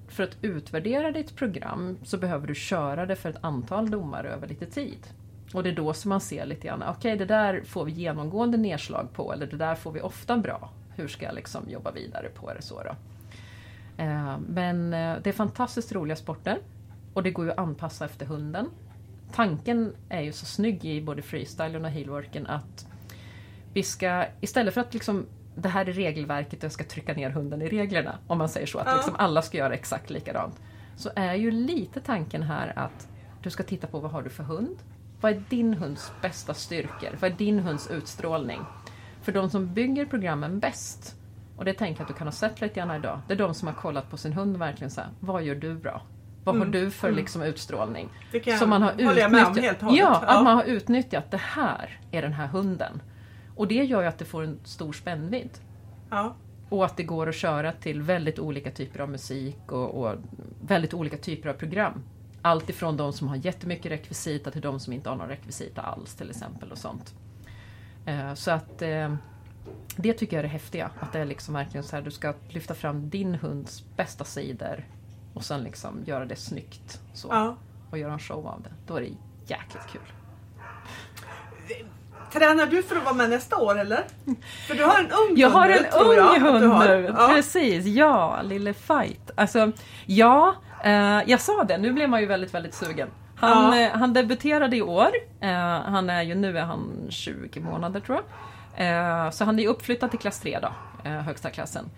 För 0.08 0.22
att 0.22 0.36
utvärdera 0.42 1.10
ditt 1.10 1.36
program 1.36 1.98
så 2.04 2.18
behöver 2.18 2.46
du 2.46 2.54
köra 2.54 3.06
det 3.06 3.16
för 3.16 3.30
ett 3.30 3.44
antal 3.44 3.90
domare 3.90 4.28
över 4.28 4.48
lite 4.48 4.66
tid. 4.66 5.06
Och 5.54 5.62
det 5.62 5.70
är 5.70 5.76
då 5.76 5.94
som 5.94 6.08
man 6.08 6.20
ser 6.20 6.46
lite 6.46 6.66
grann, 6.66 6.84
okej 6.88 7.16
det 7.16 7.24
där 7.24 7.62
får 7.66 7.84
vi 7.84 7.92
genomgående 7.92 8.56
nedslag 8.58 9.08
på 9.12 9.32
eller 9.32 9.46
det 9.46 9.56
där 9.56 9.74
får 9.74 9.92
vi 9.92 10.00
ofta 10.00 10.36
bra. 10.36 10.70
Hur 10.96 11.08
ska 11.08 11.24
jag 11.24 11.34
liksom 11.34 11.70
jobba 11.70 11.90
vidare 11.90 12.28
på 12.28 12.54
det 12.54 12.62
så 12.62 12.82
då? 12.82 12.96
Eh, 14.02 14.38
Men 14.48 14.94
eh, 14.94 15.16
det 15.22 15.30
är 15.30 15.32
fantastiskt 15.32 15.92
roliga 15.92 16.16
sporter. 16.16 16.58
Och 17.14 17.22
det 17.22 17.30
går 17.30 17.44
ju 17.44 17.50
att 17.52 17.58
anpassa 17.58 18.04
efter 18.04 18.26
hunden. 18.26 18.70
Tanken 19.32 19.94
är 20.08 20.20
ju 20.20 20.32
så 20.32 20.46
snygg 20.46 20.84
i 20.84 21.02
både 21.02 21.22
freestylen 21.22 21.84
och 21.84 21.90
heelworken 21.90 22.46
att 22.46 22.86
vi 23.72 23.82
ska, 23.82 24.26
istället 24.40 24.74
för 24.74 24.80
att 24.80 24.94
liksom 24.94 25.26
det 25.54 25.68
här 25.68 25.88
är 25.88 25.92
regelverket 25.92 26.58
och 26.58 26.64
jag 26.64 26.72
ska 26.72 26.84
trycka 26.84 27.14
ner 27.14 27.30
hunden 27.30 27.62
i 27.62 27.68
reglerna, 27.68 28.18
om 28.26 28.38
man 28.38 28.48
säger 28.48 28.66
så, 28.66 28.78
att 28.78 28.96
liksom 28.96 29.14
alla 29.18 29.42
ska 29.42 29.58
göra 29.58 29.74
exakt 29.74 30.10
likadant. 30.10 30.60
Så 30.96 31.10
är 31.16 31.34
ju 31.34 31.50
lite 31.50 32.00
tanken 32.00 32.42
här 32.42 32.72
att 32.76 33.08
du 33.42 33.50
ska 33.50 33.62
titta 33.62 33.86
på 33.86 34.00
vad 34.00 34.10
har 34.10 34.22
du 34.22 34.30
för 34.30 34.42
hund? 34.42 34.76
Vad 35.20 35.32
är 35.32 35.42
din 35.48 35.74
hunds 35.74 36.12
bästa 36.22 36.54
styrkor? 36.54 37.16
Vad 37.20 37.32
är 37.32 37.36
din 37.36 37.58
hunds 37.58 37.90
utstrålning? 37.90 38.60
För 39.24 39.32
de 39.32 39.50
som 39.50 39.74
bygger 39.74 40.06
programmen 40.06 40.58
bäst, 40.60 41.16
och 41.56 41.64
det 41.64 41.74
tänker 41.74 42.00
jag 42.00 42.04
att 42.04 42.08
du 42.08 42.18
kan 42.18 42.26
ha 42.26 42.32
sett 42.32 42.60
lite 42.60 42.74
grann 42.74 42.90
idag, 42.90 43.20
det 43.28 43.34
är 43.34 43.38
de 43.38 43.54
som 43.54 43.68
har 43.68 43.74
kollat 43.74 44.10
på 44.10 44.16
sin 44.16 44.32
hund 44.32 44.54
och 44.54 44.60
verkligen 44.60 44.90
så 44.90 45.00
här, 45.00 45.10
vad 45.20 45.42
gör 45.42 45.54
du 45.54 45.74
bra? 45.74 46.02
Vad 46.44 46.58
har 46.58 46.66
du 46.66 46.90
för 46.90 47.12
liksom 47.12 47.42
utstrålning? 47.42 48.08
Det 48.32 48.40
kan 48.40 48.58
Som 48.58 48.70
man 48.70 48.82
har 48.82 48.92
utnyttjat. 48.92 49.80
hållet. 49.82 49.98
Ja, 49.98 50.22
att 50.26 50.44
man 50.44 50.56
har 50.56 50.64
utnyttjat 50.64 51.30
det 51.30 51.36
här 51.40 52.00
är 52.10 52.22
den 52.22 52.32
här 52.32 52.46
hunden. 52.46 53.02
Och 53.56 53.68
det 53.68 53.84
gör 53.84 54.02
ju 54.02 54.08
att 54.08 54.18
det 54.18 54.24
får 54.24 54.42
en 54.42 54.58
stor 54.64 54.92
spännvidd. 54.92 55.50
ja. 56.10 56.34
Och 56.68 56.84
att 56.84 56.96
det 56.96 57.02
går 57.02 57.28
att 57.28 57.34
köra 57.34 57.72
till 57.72 58.02
väldigt 58.02 58.38
olika 58.38 58.70
typer 58.70 59.00
av 59.00 59.08
musik 59.10 59.72
och, 59.72 59.90
och 60.04 60.14
väldigt 60.60 60.94
olika 60.94 61.16
typer 61.16 61.48
av 61.48 61.52
program. 61.54 62.02
Allt 62.42 62.70
ifrån 62.70 62.96
de 62.96 63.12
som 63.12 63.28
har 63.28 63.36
jättemycket 63.36 63.92
rekvisita 63.92 64.50
till 64.50 64.60
de 64.60 64.80
som 64.80 64.92
inte 64.92 65.08
har 65.08 65.16
någon 65.16 65.28
rekvisita 65.28 65.82
alls 65.82 66.14
till 66.14 66.30
exempel 66.30 66.72
och 66.72 66.78
sånt. 66.78 67.14
Eh, 68.06 68.34
Så 68.34 68.50
att 68.50 68.82
eh, 68.82 69.14
det 69.96 70.12
tycker 70.12 70.36
jag 70.36 70.38
är 70.38 70.42
det 70.42 70.48
häftiga. 70.52 70.90
Att 71.00 71.12
det 71.12 71.18
är 71.18 71.24
liksom 71.24 71.54
verkligen 71.54 71.84
så 71.84 71.96
här, 71.96 72.02
du 72.02 72.10
ska 72.10 72.34
lyfta 72.48 72.74
fram 72.74 73.10
din 73.10 73.34
hunds 73.34 73.84
bästa 73.96 74.24
sidor 74.24 74.84
och 75.34 75.44
sen 75.44 75.62
liksom 75.62 76.02
göra 76.06 76.24
det 76.24 76.36
snyggt. 76.36 77.00
Så, 77.14 77.28
ja. 77.30 77.56
Och 77.90 77.98
göra 77.98 78.12
en 78.12 78.18
show 78.18 78.46
av 78.46 78.62
det. 78.62 78.70
Då 78.86 78.96
är 78.96 79.00
det 79.00 79.08
jäkligt 79.46 79.86
kul. 79.92 80.00
Tränar 82.32 82.66
du 82.66 82.82
för 82.82 82.96
att 82.96 83.04
vara 83.04 83.14
med 83.14 83.30
nästa 83.30 83.56
år 83.56 83.78
eller? 83.78 84.04
För 84.68 84.74
du 84.74 84.84
har 84.84 84.98
en 85.00 85.06
ung 85.10 85.36
Jag 85.36 85.50
har 85.50 85.62
hund 85.68 85.74
en 85.76 85.82
nu, 85.82 85.88
tror 85.90 86.08
ung 86.10 86.16
jag 86.16 86.40
hund 86.52 86.64
har. 86.72 86.86
nu, 86.88 87.14
Ja. 87.18 87.28
precis. 87.34 87.86
Ja, 87.86 88.42
lille 88.42 88.74
Fight. 88.74 89.30
Alltså, 89.34 89.72
ja, 90.06 90.54
eh, 90.84 90.92
jag 91.26 91.40
sa 91.40 91.64
det, 91.64 91.78
nu 91.78 91.92
blev 91.92 92.08
man 92.08 92.20
ju 92.20 92.26
väldigt, 92.26 92.54
väldigt 92.54 92.74
sugen. 92.74 93.08
Han, 93.36 93.78
Ja. 93.78 93.80
eh, 93.86 93.98
han 93.98 94.12
debuterade 94.12 94.76
i 94.76 94.82
år. 94.82 95.08
Eh, 95.40 95.50
han 95.80 96.10
är 96.10 96.22
ju, 96.22 96.34
nu 96.34 96.58
är 96.58 96.62
han 96.62 97.06
20 97.10 97.60
månader 97.60 98.00
tror 98.00 98.18
jag. 98.18 98.24
Eh, 99.26 99.30
så 99.30 99.44
han 99.44 99.58
är 99.58 99.68
uppflyttad 99.68 100.10
till 100.10 100.18
klass 100.20 100.40
3 100.40 100.58
då, 100.62 100.68
högsta 101.10 101.50
klassen. 101.50 101.90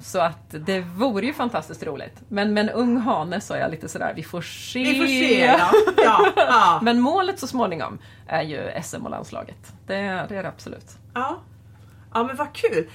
Så 0.00 0.20
att 0.20 0.54
det 0.66 0.80
vore 0.80 1.26
ju 1.26 1.32
fantastiskt 1.32 1.82
roligt. 1.82 2.22
Men 2.28 2.54
med 2.54 2.68
en 2.68 2.70
ung 2.74 2.96
hane 2.98 3.40
så 3.40 3.54
är 3.54 3.58
jag 3.60 3.70
lite 3.70 3.88
sådär, 3.88 4.12
vi 4.16 4.22
får 4.22 4.40
se. 4.42 4.78
Vi 4.78 4.98
får 4.98 5.06
se. 5.06 5.44
Ja. 5.46 5.70
Ja. 6.04 6.26
Ja. 6.36 6.80
Men 6.82 7.00
målet 7.00 7.38
så 7.38 7.46
småningom 7.46 7.98
är 8.26 8.42
ju 8.42 8.70
SM 8.82 9.04
och 9.04 9.10
landslaget. 9.10 9.72
Det, 9.86 9.94
det 10.28 10.36
är 10.36 10.42
det 10.42 10.48
absolut. 10.48 10.98
Ja. 11.14 11.36
Ja 12.14 12.22
men 12.24 12.36
vad 12.36 12.52
kul! 12.52 12.88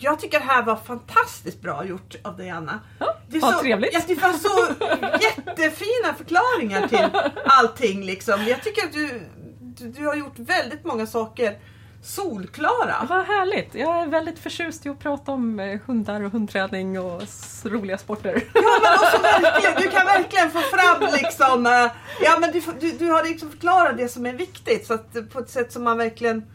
Jag 0.00 0.20
tycker 0.20 0.38
det 0.38 0.44
här 0.44 0.62
var 0.62 0.76
fantastiskt 0.76 1.62
bra 1.62 1.84
gjort 1.84 2.14
av 2.22 2.36
dig 2.36 2.50
Anna. 2.50 2.80
Ja, 2.98 3.14
det, 3.28 3.38
vad 3.38 3.54
så, 3.54 3.60
trevligt. 3.60 3.90
Ja, 3.92 4.00
det 4.06 4.14
var 4.14 4.32
så 4.32 4.84
jättefina 5.24 6.14
förklaringar 6.18 6.88
till 6.88 7.20
allting 7.44 8.04
liksom. 8.04 8.44
Jag 8.44 8.62
tycker 8.62 8.84
att 8.84 8.92
du, 8.92 9.20
du, 9.60 9.88
du 9.88 10.06
har 10.06 10.14
gjort 10.14 10.38
väldigt 10.38 10.84
många 10.84 11.06
saker 11.06 11.58
solklara. 12.02 13.06
Vad 13.08 13.26
härligt! 13.26 13.74
Jag 13.74 14.02
är 14.02 14.06
väldigt 14.06 14.38
förtjust 14.38 14.86
i 14.86 14.88
att 14.88 14.98
prata 14.98 15.32
om 15.32 15.60
eh, 15.60 15.80
hundar 15.86 16.22
och 16.22 16.32
hundträning 16.32 17.00
och 17.00 17.22
roliga 17.64 17.98
sporter. 17.98 18.42
Ja 18.54 18.80
men 18.82 18.92
också 18.98 19.22
verkligen, 19.22 19.74
du 19.82 19.88
kan 19.88 20.06
verkligen 20.06 20.50
få 20.50 20.60
fram 20.60 21.12
liksom, 21.12 21.66
eh, 21.66 21.90
ja 22.20 22.38
men 22.40 22.52
du, 22.52 22.62
du, 22.80 22.92
du 22.92 23.10
har 23.10 23.24
liksom 23.24 23.50
förklarat 23.50 23.96
det 23.96 24.08
som 24.08 24.26
är 24.26 24.32
viktigt 24.32 24.86
så 24.86 24.94
att, 24.94 25.16
eh, 25.16 25.22
på 25.22 25.38
ett 25.38 25.50
sätt 25.50 25.72
som 25.72 25.84
man 25.84 25.98
verkligen 25.98 26.46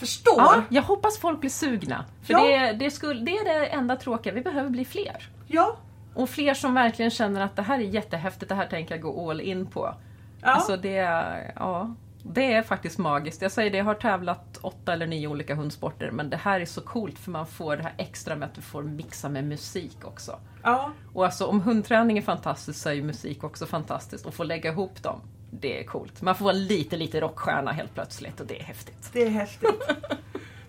förstår. 0.00 0.34
Ja, 0.38 0.62
jag 0.68 0.82
hoppas 0.82 1.18
folk 1.18 1.40
blir 1.40 1.50
sugna. 1.50 2.04
För 2.22 2.32
Ja. 2.32 2.42
det, 2.44 2.72
det, 2.72 2.90
skulle, 2.90 3.20
det 3.20 3.30
är 3.38 3.44
det 3.44 3.66
enda 3.66 3.96
tråkiga, 3.96 4.32
vi 4.32 4.40
behöver 4.40 4.70
bli 4.70 4.84
fler. 4.84 5.28
Ja. 5.46 5.76
Och 6.14 6.28
fler 6.30 6.54
som 6.54 6.74
verkligen 6.74 7.10
känner 7.10 7.40
att 7.40 7.56
det 7.56 7.62
här 7.62 7.78
är 7.78 7.82
jättehäftigt, 7.82 8.48
det 8.48 8.54
här 8.54 8.66
tänker 8.66 8.94
jag 8.94 9.02
gå 9.02 9.30
all 9.30 9.40
in 9.40 9.66
på. 9.66 9.94
Ja. 10.42 10.48
Alltså 10.48 10.76
det, 10.76 10.96
är- 10.96 11.52
ja, 11.56 11.94
det 12.22 12.52
är 12.52 12.62
faktiskt 12.62 12.98
magiskt. 12.98 13.42
Jag 13.42 13.52
säger 13.52 13.70
det, 13.70 13.78
jag 13.78 13.84
har 13.84 13.94
tävlat 13.94 14.58
åtta 14.62 14.92
eller 14.92 15.06
nio 15.06 15.28
olika 15.28 15.54
hundsporter 15.54 16.10
men 16.10 16.30
det 16.30 16.36
här 16.36 16.60
är 16.60 16.64
så 16.64 16.80
coolt 16.80 17.18
för 17.18 17.30
man 17.30 17.46
får 17.46 17.76
det 17.76 17.82
här 17.82 17.94
extra 17.98 18.36
med 18.36 18.48
att 18.48 18.54
du 18.54 18.60
får 18.60 18.82
mixa 18.82 19.28
med 19.28 19.44
musik 19.44 19.96
också. 20.04 20.38
ja. 20.62 20.90
Och 21.14 21.24
alltså 21.24 21.46
om 21.46 21.60
hundträning 21.60 22.18
är 22.18 22.22
fantastiskt 22.22 22.80
så 22.82 22.88
är 22.88 22.92
ju 22.92 23.02
musik 23.02 23.44
också 23.44 23.66
fantastiskt. 23.66 24.26
Och 24.26 24.34
få 24.34 24.44
lägga 24.44 24.70
ihop 24.72 25.02
dem, 25.02 25.20
det 25.50 25.80
är 25.80 25.84
coolt. 25.84 26.22
Man 26.22 26.34
får 26.36 26.44
vara 26.44 26.54
lite, 26.54 26.96
lite 26.96 27.20
rockstjärna 27.20 27.72
helt 27.72 27.94
plötsligt 27.94 28.40
och 28.40 28.46
det 28.46 28.60
är 28.60 28.64
häftigt. 28.64 29.10
Det 29.12 29.22
är 29.22 29.30
häftigt. 29.30 29.70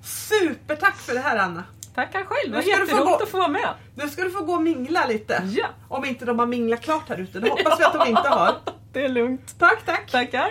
Supertack 0.04 0.96
för 0.98 1.14
det 1.14 1.20
här 1.20 1.38
Anna. 1.38 1.64
Tackar 1.96 2.24
själv, 2.24 2.52
det 2.52 2.58
var 2.58 2.64
jätteroligt 2.64 2.98
gå- 3.06 3.16
att 3.24 3.30
få 3.30 3.38
vara 3.38 3.48
med. 3.48 3.70
Nu 3.96 4.10
ska 4.10 4.24
du 4.24 4.32
få 4.32 4.44
gå 4.44 4.54
och 4.54 4.62
mingla 4.62 5.06
lite. 5.08 5.44
Ja, 5.58 5.68
Om 5.88 6.06
inte 6.06 6.26
de 6.26 6.40
har 6.40 6.46
minglat 6.46 6.82
klart 6.82 7.10
här 7.10 7.18
ute. 7.18 7.40
Det 7.40 7.50
hoppas 7.50 7.80
vi 7.80 7.84
att 7.84 7.94
de 7.94 8.10
inte 8.10 8.30
har. 8.30 8.56
det 8.94 9.06
är 9.06 9.10
lugnt. 9.10 9.56
Tack, 9.60 9.86
tack. 9.86 10.12
Tackar. 10.12 10.50